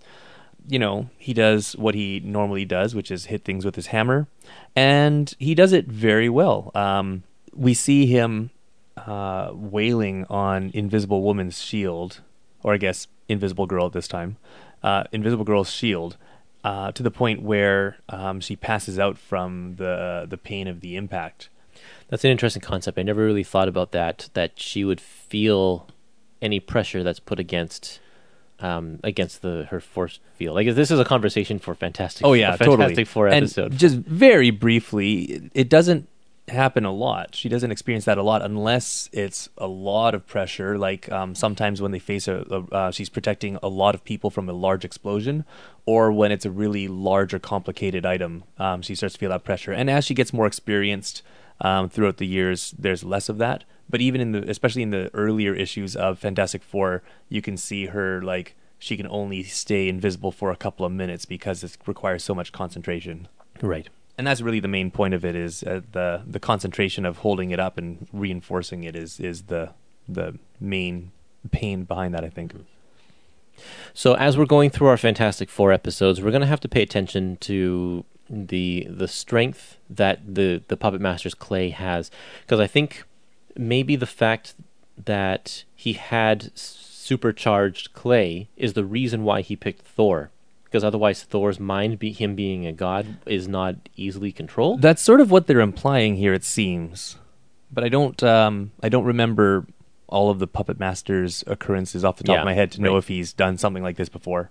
You 0.68 0.80
know, 0.80 1.10
he 1.18 1.34
does 1.34 1.74
what 1.76 1.96
he 1.96 2.22
normally 2.22 2.64
does, 2.64 2.96
which 2.96 3.12
is 3.12 3.26
hit 3.26 3.44
things 3.44 3.66
with 3.66 3.76
his 3.76 3.88
hammer, 3.88 4.28
and 4.74 5.34
he 5.38 5.54
does 5.54 5.74
it 5.74 5.86
very 5.88 6.30
well. 6.30 6.72
Um, 6.76 7.24
we 7.54 7.74
see 7.74 8.06
him 8.06 8.52
uh, 8.96 9.52
wailing 9.54 10.26
on 10.30 10.72
Invisible 10.74 11.24
Woman's 11.24 11.62
shield, 11.62 12.22
or 12.64 12.74
I 12.74 12.78
guess 12.78 13.08
Invisible 13.28 13.66
Girl 13.66 13.86
at 13.86 13.94
this 13.94 14.08
time, 14.08 14.38
uh, 14.84 15.04
Invisible 15.12 15.46
Girl's 15.46 15.72
shield, 15.72 16.18
uh, 16.64 16.92
to 16.92 17.04
the 17.04 17.12
point 17.12 17.42
where 17.42 17.98
um, 18.10 18.40
she 18.40 18.56
passes 18.56 19.00
out 19.00 19.18
from 19.18 19.76
the 19.78 20.26
the 20.30 20.38
pain 20.38 20.68
of 20.68 20.82
the 20.82 20.96
impact. 20.96 21.50
That's 22.10 22.24
an 22.24 22.32
interesting 22.32 22.62
concept. 22.62 22.98
I 22.98 23.04
never 23.04 23.24
really 23.24 23.44
thought 23.44 23.68
about 23.68 23.92
that. 23.92 24.30
That 24.34 24.60
she 24.60 24.84
would 24.84 25.00
feel 25.00 25.88
any 26.42 26.60
pressure 26.60 27.04
that's 27.04 27.20
put 27.20 27.40
against 27.40 28.00
um, 28.60 29.00
against 29.04 29.42
the 29.42 29.68
her 29.70 29.80
force 29.80 30.20
field. 30.36 30.56
Like 30.56 30.74
this 30.76 30.92
is 30.92 31.00
a 31.00 31.06
conversation 31.06 31.60
for 31.60 31.76
Fantastic. 31.76 32.26
Oh 32.26 32.34
yeah, 32.34 32.56
Fantastic 32.56 32.78
totally. 32.78 33.04
Four 33.06 33.28
and 33.28 33.46
episode. 33.46 33.78
just 33.78 33.96
very 33.98 34.52
briefly, 34.52 35.50
it 35.54 35.70
doesn't 35.70 36.08
happen 36.50 36.86
a 36.86 36.92
lot. 36.92 37.36
She 37.36 37.50
doesn't 37.50 37.72
experience 37.72 38.06
that 38.06 38.18
a 38.18 38.24
lot 38.24 38.42
unless 38.42 39.10
it's 39.12 39.50
a 39.58 39.68
lot 39.68 40.14
of 40.16 40.26
pressure. 40.28 40.78
Like 40.78 41.12
um, 41.12 41.36
sometimes 41.36 41.82
when 41.82 41.92
they 41.92 42.00
face 42.00 42.28
a, 42.28 42.46
a 42.50 42.76
uh, 42.76 42.92
she's 42.92 43.10
protecting 43.10 43.58
a 43.62 43.68
lot 43.68 43.96
of 43.96 44.04
people 44.04 44.30
from 44.30 44.50
a 44.50 44.54
large 44.54 44.86
explosion, 44.86 45.46
or 45.86 46.12
when 46.12 46.32
it's 46.32 46.46
a 46.46 46.52
really 46.52 46.88
large 46.88 47.34
or 47.34 47.40
complicated 47.40 48.06
item, 48.06 48.44
um, 48.58 48.82
she 48.82 48.96
starts 48.96 49.14
to 49.14 49.20
feel 49.20 49.30
that 49.30 49.44
pressure. 49.44 49.72
And 49.72 49.90
as 49.90 50.06
she 50.06 50.14
gets 50.14 50.34
more 50.34 50.48
experienced 50.48 51.22
um, 51.62 51.90
throughout 51.90 52.18
the 52.18 52.28
years, 52.28 52.74
there's 52.78 53.04
less 53.04 53.30
of 53.30 53.38
that. 53.40 53.64
But 53.90 54.02
even 54.02 54.22
in 54.22 54.32
the, 54.34 54.50
especially 54.50 54.84
in 54.84 54.92
the 54.92 55.10
earlier 55.14 55.54
issues 55.54 55.96
of 55.96 56.20
Fantastic 56.20 56.64
Four, 56.64 57.02
you 57.28 57.42
can 57.42 57.58
see 57.58 57.88
her 57.88 58.22
like 58.22 58.56
she 58.78 58.96
can 58.96 59.08
only 59.08 59.44
stay 59.44 59.90
invisible 59.90 60.32
for 60.32 60.52
a 60.52 60.56
couple 60.56 60.86
of 60.86 60.92
minutes 60.92 61.26
because 61.26 61.64
it 61.64 61.78
requires 61.86 62.24
so 62.24 62.34
much 62.34 62.52
concentration. 62.52 63.28
Right. 63.62 63.90
And 64.20 64.28
that's 64.28 64.42
really 64.42 64.60
the 64.60 64.68
main 64.68 64.92
point 64.92 65.14
of 65.14 65.24
it 65.24 65.34
is 65.34 65.64
uh, 65.64 65.80
the 65.94 66.24
the 66.28 66.42
concentration 66.42 67.06
of 67.06 67.20
holding 67.20 67.52
it 67.52 67.60
up 67.60 67.78
and 67.78 68.06
reinforcing 68.12 68.84
it 68.84 68.94
is 68.94 69.18
is 69.18 69.44
the 69.44 69.70
the 70.10 70.38
main 70.60 71.12
pain 71.52 71.86
behind 71.86 72.14
that 72.14 72.26
I 72.26 72.30
think. 72.30 72.54
So 73.94 74.16
as 74.16 74.38
we're 74.38 74.46
going 74.46 74.72
through 74.72 74.88
our 74.88 74.98
Fantastic 74.98 75.50
Four 75.50 75.72
episodes, 75.72 76.20
we're 76.20 76.32
going 76.32 76.42
to 76.42 76.48
have 76.48 76.60
to 76.60 76.68
pay 76.68 76.82
attention 76.82 77.38
to 77.38 78.04
the 78.30 78.86
the 78.90 79.08
strength 79.08 79.78
that 79.90 80.36
the 80.36 80.64
the 80.68 80.76
Puppet 80.76 81.00
Master's 81.00 81.34
clay 81.34 81.70
has, 81.70 82.12
because 82.42 82.60
I 82.60 82.68
think 82.68 83.06
maybe 83.56 83.96
the 83.96 84.06
fact 84.06 84.54
that 84.98 85.64
he 85.74 85.94
had 85.94 86.52
supercharged 86.58 87.94
clay 87.94 88.50
is 88.58 88.74
the 88.74 88.84
reason 88.84 89.24
why 89.24 89.40
he 89.40 89.56
picked 89.56 89.88
Thor. 89.88 90.30
Because 90.70 90.84
otherwise, 90.84 91.24
Thor's 91.24 91.60
mind, 91.60 91.98
be, 91.98 92.12
him 92.12 92.36
being 92.36 92.68
a 92.68 92.72
god, 92.72 93.18
is 93.26 93.48
not 93.48 93.76
easily 93.96 94.32
controlled. 94.32 94.82
That's 94.84 95.02
sort 95.02 95.20
of 95.20 95.32
what 95.32 95.48
they're 95.48 95.60
implying 95.62 96.16
here 96.18 96.34
it 96.34 96.44
seems. 96.44 97.18
But 97.72 97.84
I 97.84 97.90
don't 97.90 98.22
um 98.24 98.72
I 98.84 98.90
don't 98.90 99.06
remember 99.06 99.66
all 100.08 100.30
of 100.30 100.40
the 100.40 100.48
Puppet 100.48 100.80
Master's 100.80 101.44
occurrences 101.48 102.04
off 102.04 102.18
the 102.18 102.24
top 102.24 102.36
Yeah, 102.36 102.40
of 102.42 102.46
my 102.46 102.54
head 102.54 102.72
to 102.74 102.82
know 102.82 102.94
right. 102.94 102.98
if 103.00 103.08
he's 103.08 103.32
done 103.34 103.58
something 103.58 103.84
like 103.84 103.96
this 103.96 104.10
before. 104.10 104.50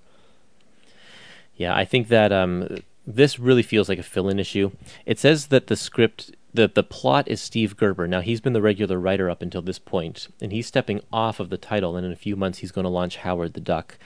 Yeah, 1.56 1.74
I 1.74 1.84
think 1.84 2.08
that 2.08 2.30
um, 2.32 2.78
this 3.04 3.38
really 3.40 3.64
feels 3.64 3.88
like 3.88 3.98
a 3.98 4.04
fill-in 4.04 4.38
issue. 4.38 4.70
It 5.04 5.18
says 5.18 5.48
that 5.48 5.66
the 5.66 5.74
script, 5.74 6.30
the 6.54 6.68
the 6.68 6.84
plot 6.84 7.26
is 7.26 7.40
Steve 7.40 7.76
Gerber. 7.76 8.06
Now 8.06 8.20
he's 8.20 8.40
been 8.40 8.52
the 8.52 8.62
regular 8.62 9.00
writer 9.00 9.28
up 9.28 9.42
until 9.42 9.62
this 9.62 9.80
point, 9.80 10.28
and 10.40 10.52
he's 10.52 10.68
stepping 10.68 11.00
off 11.12 11.40
of 11.40 11.50
the 11.50 11.58
title. 11.58 11.96
And 11.96 12.06
in 12.06 12.12
a 12.12 12.16
few 12.16 12.36
months, 12.36 12.58
he's 12.58 12.70
going 12.70 12.84
to 12.84 12.88
launch 12.90 13.16
Howard 13.16 13.54
the 13.54 13.60
Duck, 13.60 13.98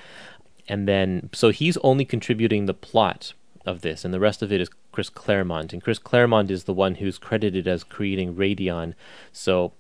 and 0.73 0.89
then 0.89 1.29
so 1.33 1.47
he's 1.51 1.77
only 1.91 2.05
contributing 2.15 2.67
the 2.67 2.75
plot 2.89 3.35
of 3.67 3.77
this, 3.87 4.05
and 4.05 4.13
the 4.13 4.21
rest 4.29 4.43
of 4.43 4.51
it 4.53 4.61
is 4.61 4.69
Chris 4.95 5.09
Claremont. 5.11 5.73
And 5.73 5.83
Chris 5.83 5.99
Claremont 5.99 6.51
is 6.51 6.65
the 6.65 6.75
one 6.85 6.95
who's 6.97 7.19
credited 7.29 7.67
as 7.69 7.85
creating 7.85 8.35
Radion. 8.37 8.95
So 9.33 9.73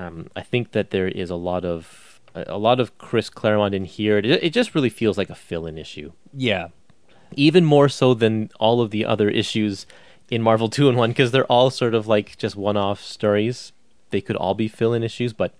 um, 0.00 0.16
I 0.36 0.42
think 0.42 0.72
that 0.72 0.90
there 0.90 1.08
is 1.22 1.30
a 1.30 1.36
lot 1.50 1.64
of 1.64 2.20
a 2.34 2.58
lot 2.58 2.78
of 2.80 2.96
Chris 2.98 3.28
Claremont 3.30 3.74
in 3.74 3.84
here. 3.84 4.18
It, 4.18 4.26
it 4.26 4.52
just 4.52 4.74
really 4.74 4.90
feels 5.00 5.16
like 5.18 5.30
a 5.30 5.34
fill-in 5.48 5.76
issue 5.78 6.12
Yeah. 6.32 6.68
even 7.48 7.64
more 7.64 7.88
so 7.88 8.14
than 8.14 8.50
all 8.60 8.80
of 8.80 8.90
the 8.92 9.04
other 9.04 9.28
issues 9.42 9.84
in 10.30 10.40
Marvel 10.42 10.68
2 10.68 10.88
in 10.88 10.94
1 10.96 11.10
because 11.10 11.32
they're 11.32 11.52
all 11.56 11.70
sort 11.70 11.92
of 11.94 12.06
like 12.06 12.38
just 12.38 12.54
one-off 12.54 13.00
stories. 13.02 13.72
They 14.10 14.20
could 14.20 14.36
all 14.36 14.54
be 14.54 14.68
fill-in 14.68 15.02
issues, 15.02 15.32
but 15.32 15.50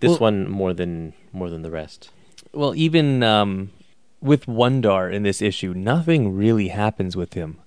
this 0.00 0.10
Well- 0.10 0.18
one 0.28 0.48
more 0.48 0.72
than 0.72 1.14
more 1.32 1.50
than 1.50 1.62
the 1.62 1.70
rest. 1.72 2.10
Well, 2.52 2.74
even 2.76 3.24
um, 3.24 3.70
with 4.24 4.46
Wundarr 4.46 5.12
in 5.12 5.22
this 5.22 5.40
issue, 5.42 5.74
nothing 5.74 6.34
really 6.34 6.68
happens 6.68 7.16
with 7.16 7.34
him. 7.34 7.58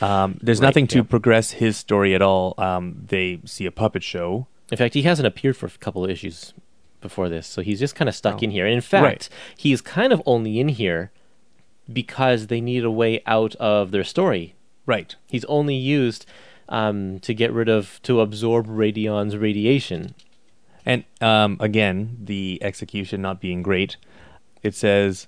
Um, 0.00 0.38
there's 0.40 0.60
Right, 0.60 0.68
nothing 0.68 0.86
to 0.88 0.98
yeah. 0.98 1.02
progress 1.04 1.50
his 1.52 1.76
story 1.76 2.14
at 2.14 2.22
all. 2.22 2.54
Um, 2.56 3.02
they 3.08 3.40
see 3.44 3.66
a 3.66 3.70
puppet 3.70 4.02
show. 4.02 4.46
In 4.70 4.78
fact, 4.78 4.94
he 4.94 5.02
hasn't 5.02 5.26
appeared 5.26 5.56
for 5.56 5.66
a 5.66 5.70
couple 5.70 6.04
of 6.04 6.10
issues 6.10 6.54
before 7.02 7.28
this, 7.28 7.46
so 7.46 7.60
he's 7.60 7.80
just 7.80 7.94
kind 7.94 8.08
of 8.08 8.14
stuck 8.14 8.36
Oh. 8.36 8.44
in 8.44 8.50
here. 8.50 8.64
And 8.64 8.74
in 8.74 8.80
fact, 8.80 9.04
Right. 9.04 9.28
he's 9.58 9.80
kind 9.82 10.12
of 10.12 10.22
only 10.24 10.58
in 10.60 10.68
here 10.68 11.10
because 11.92 12.46
they 12.46 12.60
need 12.60 12.84
a 12.84 12.90
way 12.90 13.20
out 13.26 13.54
of 13.56 13.90
their 13.90 14.04
story. 14.04 14.54
Right. 14.86 15.14
He's 15.26 15.44
only 15.46 15.74
used 15.74 16.24
um, 16.68 17.18
to 17.20 17.34
get 17.34 17.52
rid 17.52 17.68
of 17.68 17.98
to 18.04 18.20
absorb 18.20 18.68
Radion's 18.68 19.36
radiation. 19.36 20.14
And 20.86 21.02
um, 21.20 21.56
again, 21.58 22.16
the 22.22 22.58
execution 22.62 23.20
not 23.20 23.40
being 23.40 23.60
great. 23.62 23.96
It 24.62 24.74
says 24.76 25.26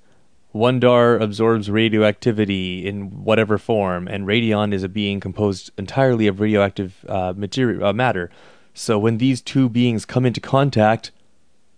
Wundarr 0.54 1.20
absorbs 1.20 1.70
radioactivity 1.70 2.86
in 2.86 3.24
whatever 3.24 3.58
form, 3.58 4.06
and 4.06 4.26
radion 4.26 4.72
is 4.72 4.82
a 4.82 4.88
being 4.88 5.20
composed 5.20 5.70
entirely 5.78 6.26
of 6.26 6.40
radioactive 6.40 7.04
uh, 7.08 7.32
material 7.36 7.84
uh, 7.86 7.92
matter. 7.92 8.30
So 8.74 8.98
when 8.98 9.18
these 9.18 9.40
two 9.40 9.68
beings 9.68 10.04
come 10.04 10.26
into 10.26 10.40
contact, 10.40 11.10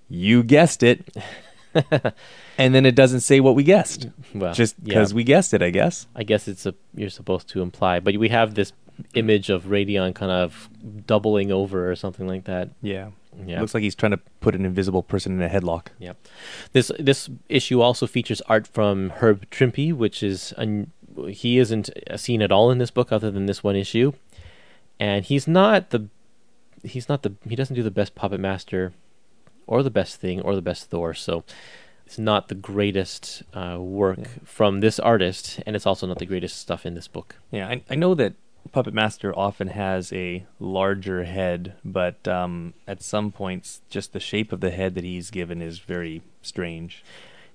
you 0.08 0.42
guessed 0.42 0.82
it, 0.82 1.16
and 2.58 2.74
then 2.74 2.86
it 2.86 2.94
doesn't 2.94 3.20
say 3.20 3.40
what 3.40 3.54
we 3.54 3.62
guessed, 3.62 4.08
Well, 4.34 4.54
just 4.54 4.76
yeah. 4.78 4.84
because 4.88 5.14
we 5.14 5.24
guessed 5.24 5.54
it, 5.54 5.62
I 5.62 5.70
guess. 5.70 6.06
I 6.14 6.22
guess 6.24 6.48
it's 6.48 6.66
a 6.66 6.74
you're 6.94 7.10
supposed 7.10 7.48
to 7.50 7.62
imply, 7.62 8.00
but 8.00 8.16
we 8.16 8.28
have 8.28 8.54
this 8.54 8.72
image 9.14 9.50
of 9.50 9.70
Radion 9.70 10.14
kind 10.14 10.30
of 10.30 10.68
doubling 11.06 11.50
over 11.50 11.90
or 11.90 11.96
something 11.96 12.28
like 12.28 12.44
that. 12.44 12.70
Yeah. 12.80 13.10
Yeah. 13.46 13.60
Looks 13.60 13.74
like 13.74 13.82
he's 13.82 13.94
trying 13.94 14.12
to 14.12 14.20
put 14.40 14.54
an 14.54 14.64
invisible 14.64 15.02
person 15.02 15.32
in 15.32 15.42
a 15.42 15.48
headlock. 15.48 15.88
Yep. 15.98 16.16
This 16.72 16.90
this 16.98 17.30
issue 17.48 17.80
also 17.80 18.06
features 18.06 18.40
art 18.42 18.66
from 18.66 19.10
Herb 19.10 19.48
Trimpe, 19.50 19.92
which 19.92 20.22
is 20.22 20.54
un- 20.56 20.90
he 21.28 21.58
isn't 21.58 21.90
seen 22.16 22.42
at 22.42 22.52
all 22.52 22.70
in 22.70 22.78
this 22.78 22.90
book 22.90 23.12
other 23.12 23.30
than 23.30 23.46
this 23.46 23.62
one 23.62 23.76
issue, 23.76 24.12
and 24.98 25.24
he's 25.24 25.46
not 25.48 25.90
the 25.90 26.08
he's 26.82 27.08
not 27.08 27.22
the 27.22 27.34
he 27.48 27.56
doesn't 27.56 27.76
do 27.76 27.82
the 27.82 27.90
best 27.90 28.14
puppet 28.14 28.40
master, 28.40 28.92
or 29.66 29.82
the 29.82 29.90
best 29.90 30.20
thing 30.20 30.40
or 30.40 30.54
the 30.54 30.62
best 30.62 30.90
Thor. 30.90 31.14
So 31.14 31.44
it's 32.06 32.18
not 32.18 32.48
the 32.48 32.54
greatest 32.54 33.42
uh, 33.54 33.78
work 33.80 34.18
from 34.44 34.80
this 34.80 34.98
artist, 34.98 35.60
and 35.66 35.74
it's 35.74 35.86
also 35.86 36.06
not 36.06 36.18
the 36.18 36.26
greatest 36.26 36.58
stuff 36.58 36.84
in 36.84 36.94
this 36.94 37.08
book. 37.08 37.36
Yeah, 37.50 37.68
I, 37.68 37.82
I 37.88 37.94
know 37.94 38.14
that 38.14 38.34
Puppet 38.72 38.94
Master 38.94 39.36
often 39.36 39.68
has 39.68 40.12
a 40.12 40.44
larger 40.58 41.24
head, 41.24 41.74
but 41.84 42.26
um, 42.26 42.74
at 42.88 43.02
some 43.02 43.30
points, 43.30 43.80
just 43.88 44.12
the 44.12 44.20
shape 44.20 44.52
of 44.52 44.60
the 44.60 44.70
head 44.70 44.94
that 44.94 45.04
he's 45.04 45.30
given 45.30 45.62
is 45.62 45.78
very 45.78 46.22
strange. 46.42 47.04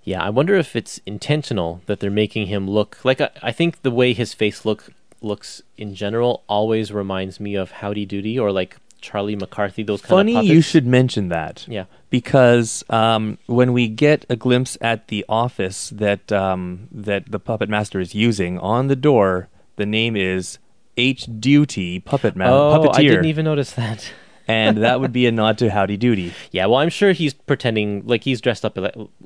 Yeah, 0.04 0.24
I 0.24 0.30
wonder 0.30 0.56
if 0.56 0.76
it's 0.76 1.00
intentional 1.06 1.82
that 1.86 2.00
they're 2.00 2.10
making 2.10 2.48
him 2.48 2.70
look 2.70 3.04
like. 3.04 3.20
I, 3.22 3.30
I 3.42 3.52
think 3.52 3.82
the 3.82 3.92
way 3.92 4.14
his 4.14 4.34
face 4.34 4.66
look 4.66 4.92
looks 5.22 5.62
in 5.78 5.94
general 5.96 6.44
always 6.48 6.92
reminds 6.92 7.40
me 7.40 7.56
of 7.56 7.72
Howdy 7.72 8.06
Doody 8.06 8.40
or 8.40 8.52
like 8.52 8.78
Charlie 9.02 9.36
McCarthy. 9.36 9.84
Those 9.84 10.02
kind 10.02 10.10
Funny 10.10 10.38
of 10.38 10.46
you 10.46 10.62
should 10.62 10.86
mention 10.86 11.30
that. 11.30 11.66
Yeah. 11.68 11.86
Because 12.10 12.84
um, 12.90 13.38
when 13.46 13.74
we 13.74 13.88
get 13.88 14.26
a 14.30 14.36
glimpse 14.36 14.78
at 14.82 15.10
the 15.10 15.26
office 15.28 15.90
that 15.90 16.32
um, 16.32 16.88
that 16.92 17.30
the 17.32 17.40
puppet 17.40 17.70
master 17.70 18.00
is 18.00 18.16
using 18.16 18.58
on 18.60 18.88
the 18.88 18.96
door, 18.96 19.50
the 19.76 19.86
name 19.86 20.16
is 20.16 20.58
H 21.00 21.28
Doody 21.40 22.00
Puppet 22.00 22.36
Ma- 22.36 22.46
Oh, 22.46 22.80
Puppeteer. 22.80 22.96
I 23.00 23.02
didn't 23.04 23.26
even 23.26 23.46
notice 23.46 23.72
that. 23.74 24.12
and 24.48 24.78
that 24.78 25.00
would 25.00 25.14
be 25.14 25.26
a 25.28 25.32
nod 25.32 25.58
to 25.60 25.70
Howdy 25.70 25.98
Doody. 25.98 26.34
Yeah, 26.52 26.66
well, 26.68 26.80
I'm 26.80 26.90
sure 26.90 27.12
he's 27.14 27.34
pretending 27.34 28.06
like 28.06 28.24
he's 28.24 28.42
dressed 28.42 28.66
up 28.66 28.78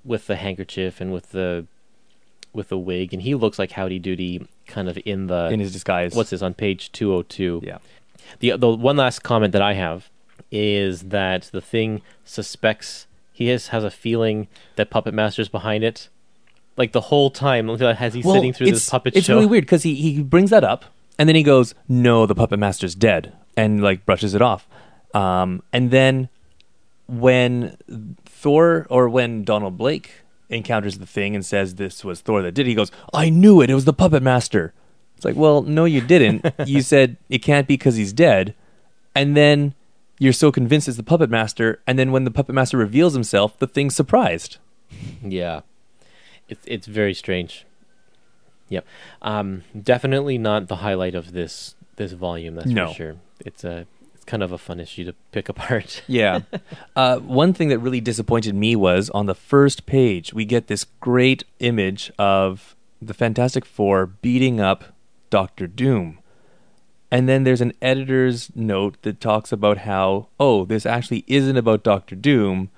with 0.03 0.27
the 0.27 0.35
handkerchief 0.35 1.01
and 1.01 1.11
with 1.13 1.31
the 1.31 1.65
with 2.53 2.69
the 2.69 2.77
wig, 2.77 3.13
and 3.13 3.21
he 3.23 3.33
looks 3.35 3.57
like 3.57 3.71
Howdy 3.71 3.99
Doody, 3.99 4.47
kind 4.67 4.87
of 4.87 4.97
in 5.05 5.27
the 5.27 5.49
In 5.49 5.59
his 5.59 5.73
disguise. 5.73 6.13
What's 6.15 6.29
this 6.29 6.41
on 6.41 6.53
page 6.53 6.91
two 6.91 7.11
hundred 7.11 7.29
two? 7.29 7.61
Yeah. 7.63 7.77
The 8.39 8.57
the 8.57 8.69
one 8.69 8.95
last 8.97 9.23
comment 9.23 9.51
that 9.53 9.61
I 9.61 9.73
have 9.73 10.09
is 10.51 11.03
that 11.09 11.49
the 11.51 11.61
thing 11.61 12.01
suspects 12.25 13.07
he 13.31 13.47
has 13.47 13.67
has 13.67 13.83
a 13.83 13.89
feeling 13.91 14.47
that 14.75 14.89
Puppet 14.89 15.13
Master's 15.13 15.49
behind 15.49 15.83
it, 15.83 16.09
like 16.77 16.91
the 16.91 17.01
whole 17.01 17.31
time 17.31 17.69
as 17.69 18.13
he's 18.13 18.23
Well, 18.25 18.35
sitting 18.35 18.53
through 18.53 18.71
this 18.71 18.89
puppet 18.89 19.15
it's 19.15 19.25
show. 19.25 19.35
really 19.35 19.47
weird 19.47 19.63
because 19.63 19.83
he, 19.83 19.95
he 19.95 20.21
brings 20.21 20.51
that 20.51 20.63
up 20.63 20.85
and 21.17 21.27
then 21.29 21.35
he 21.35 21.43
goes, 21.43 21.75
"No, 21.87 22.25
the 22.25 22.35
puppet 22.35 22.59
master's 22.59 22.95
dead," 22.95 23.33
and 23.55 23.81
like 23.81 24.05
brushes 24.05 24.33
it 24.33 24.41
off. 24.41 24.67
Um, 25.13 25.61
and 25.71 25.91
then 25.91 26.29
when 27.07 27.77
Thor 28.25 28.87
or 28.89 29.09
when 29.09 29.43
Donald 29.43 29.77
Blake 29.77 30.11
encounters 30.49 30.99
the 30.99 31.05
thing 31.05 31.35
and 31.35 31.45
says 31.45 31.75
this 31.75 32.03
was 32.03 32.21
Thor 32.21 32.41
that 32.41 32.53
did, 32.53 32.67
it, 32.67 32.69
he 32.69 32.75
goes, 32.75 32.91
"I 33.13 33.29
knew 33.29 33.61
it. 33.61 33.69
It 33.69 33.75
was 33.75 33.85
the 33.85 33.93
puppet 33.93 34.23
master." 34.23 34.73
It's 35.15 35.25
like, 35.25 35.35
well, 35.35 35.61
no, 35.61 35.85
you 35.85 36.01
didn't. 36.01 36.45
you 36.65 36.81
said 36.81 37.15
it 37.29 37.39
can't 37.39 37.65
be 37.65 37.75
because 37.75 37.95
he's 37.95 38.11
dead, 38.11 38.53
and 39.15 39.37
then 39.37 39.73
you're 40.19 40.33
so 40.33 40.51
convinced 40.51 40.87
it's 40.87 40.97
the 40.97 41.03
puppet 41.03 41.29
master, 41.29 41.81
and 41.87 41.97
then 41.97 42.11
when 42.11 42.25
the 42.25 42.31
puppet 42.31 42.53
master 42.53 42.77
reveals 42.77 43.13
himself, 43.13 43.57
the 43.57 43.67
thing's 43.67 43.95
surprised. 43.95 44.57
Yeah, 45.21 45.61
it's 46.49 46.65
it's 46.65 46.87
very 46.87 47.13
strange. 47.13 47.65
Yep, 48.73 48.85
um, 49.21 49.63
definitely 49.81 50.37
not 50.37 50.67
the 50.67 50.77
highlight 50.77 51.15
of 51.15 51.31
this 51.31 51.75
this 51.95 52.11
volume. 52.13 52.55
That's 52.55 52.67
No. 52.67 52.87
for 52.89 52.93
sure. 52.93 53.15
It's 53.45 53.63
a 53.63 53.85
it's 54.15 54.25
kind 54.25 54.41
of 54.43 54.51
a 54.51 54.57
fun 54.57 54.79
issue 54.79 55.03
to 55.05 55.13
pick 55.31 55.49
apart. 55.53 56.01
Yeah. 56.07 56.41
uh, 56.95 57.17
one 57.19 57.53
thing 57.53 57.69
that 57.69 57.79
really 57.79 58.01
disappointed 58.01 58.55
me 58.55 58.75
was 58.75 59.09
on 59.11 59.25
the 59.25 59.35
first 59.35 59.85
page, 59.85 60.33
we 60.33 60.45
get 60.45 60.67
this 60.67 60.85
great 60.99 61.43
image 61.59 62.11
of 62.17 62.75
the 63.01 63.13
Fantastic 63.13 63.65
Four 63.65 64.05
beating 64.07 64.59
up 64.59 64.85
Doctor 65.29 65.67
Doom. 65.67 66.19
And 67.11 67.29
then 67.29 67.43
there's 67.43 67.61
an 67.61 67.73
editor's 67.81 68.49
note 68.55 68.99
that 69.03 69.19
talks 69.21 69.51
about 69.51 69.79
how, 69.79 70.29
oh, 70.39 70.65
this 70.65 70.85
actually 70.85 71.23
isn't 71.27 71.57
about 71.57 71.83
Doctor 71.83 72.15
Doom. 72.15 72.69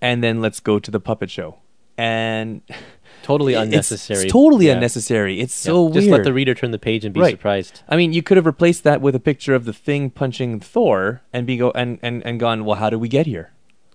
And 0.00 0.24
then 0.24 0.40
let's 0.40 0.58
go 0.60 0.78
to 0.80 0.90
the 0.90 0.98
puppet 0.98 1.30
show. 1.30 1.58
And 1.98 2.62
Totally 3.22 3.52
it's- 3.52 3.64
unnecessary. 3.66 4.24
It's, 4.24 4.32
totally 4.32 4.66
Yeah. 4.66 4.72
unnecessary. 4.74 5.40
It's 5.40 5.64
Yeah, 5.64 5.70
so 5.72 5.82
weird. 5.82 5.94
Just 5.94 6.08
let 6.08 6.24
the 6.24 6.32
reader 6.32 6.54
turn 6.54 6.70
the 6.70 6.78
page 6.78 7.04
and 7.04 7.12
be 7.14 7.20
Right. 7.20 7.32
surprised. 7.32 7.82
I 7.88 7.96
mean, 7.96 8.12
you 8.12 8.22
could 8.22 8.36
have 8.36 8.46
replaced 8.46 8.84
that 8.84 9.00
with 9.00 9.14
a 9.14 9.20
picture 9.20 9.54
of 9.54 9.64
the 9.64 9.72
thing 9.72 10.10
punching 10.10 10.60
Thor 10.60 11.22
and 11.32 11.46
be 11.46 11.56
go 11.56 11.70
and, 11.72 11.98
and, 12.02 12.24
and 12.24 12.38
gone, 12.40 12.64
well, 12.64 12.76
how 12.76 12.90
did 12.90 12.96
we 13.00 13.08
get 13.08 13.26
here? 13.26 13.50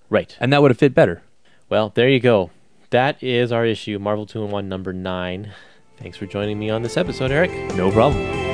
Right. 0.10 0.36
And 0.40 0.54
that 0.54 0.62
would 0.62 0.72
have 0.72 0.78
fit 0.78 0.94
better. 0.94 1.22
Well, 1.70 1.92
there 1.96 2.10
you 2.10 2.20
go. 2.20 2.52
That 2.92 3.22
is 3.24 3.52
our 3.52 3.66
issue, 3.66 3.98
Marvel 4.00 4.26
2 4.26 4.44
in 4.44 4.52
1, 4.52 4.70
number 4.70 4.94
9. 4.94 5.52
Thanks 5.98 6.18
for 6.18 6.26
joining 6.28 6.60
me 6.60 6.70
on 6.70 6.84
this 6.84 6.98
episode, 6.98 7.32
Eric. 7.32 7.52
No 7.76 7.90
problem. 7.92 8.45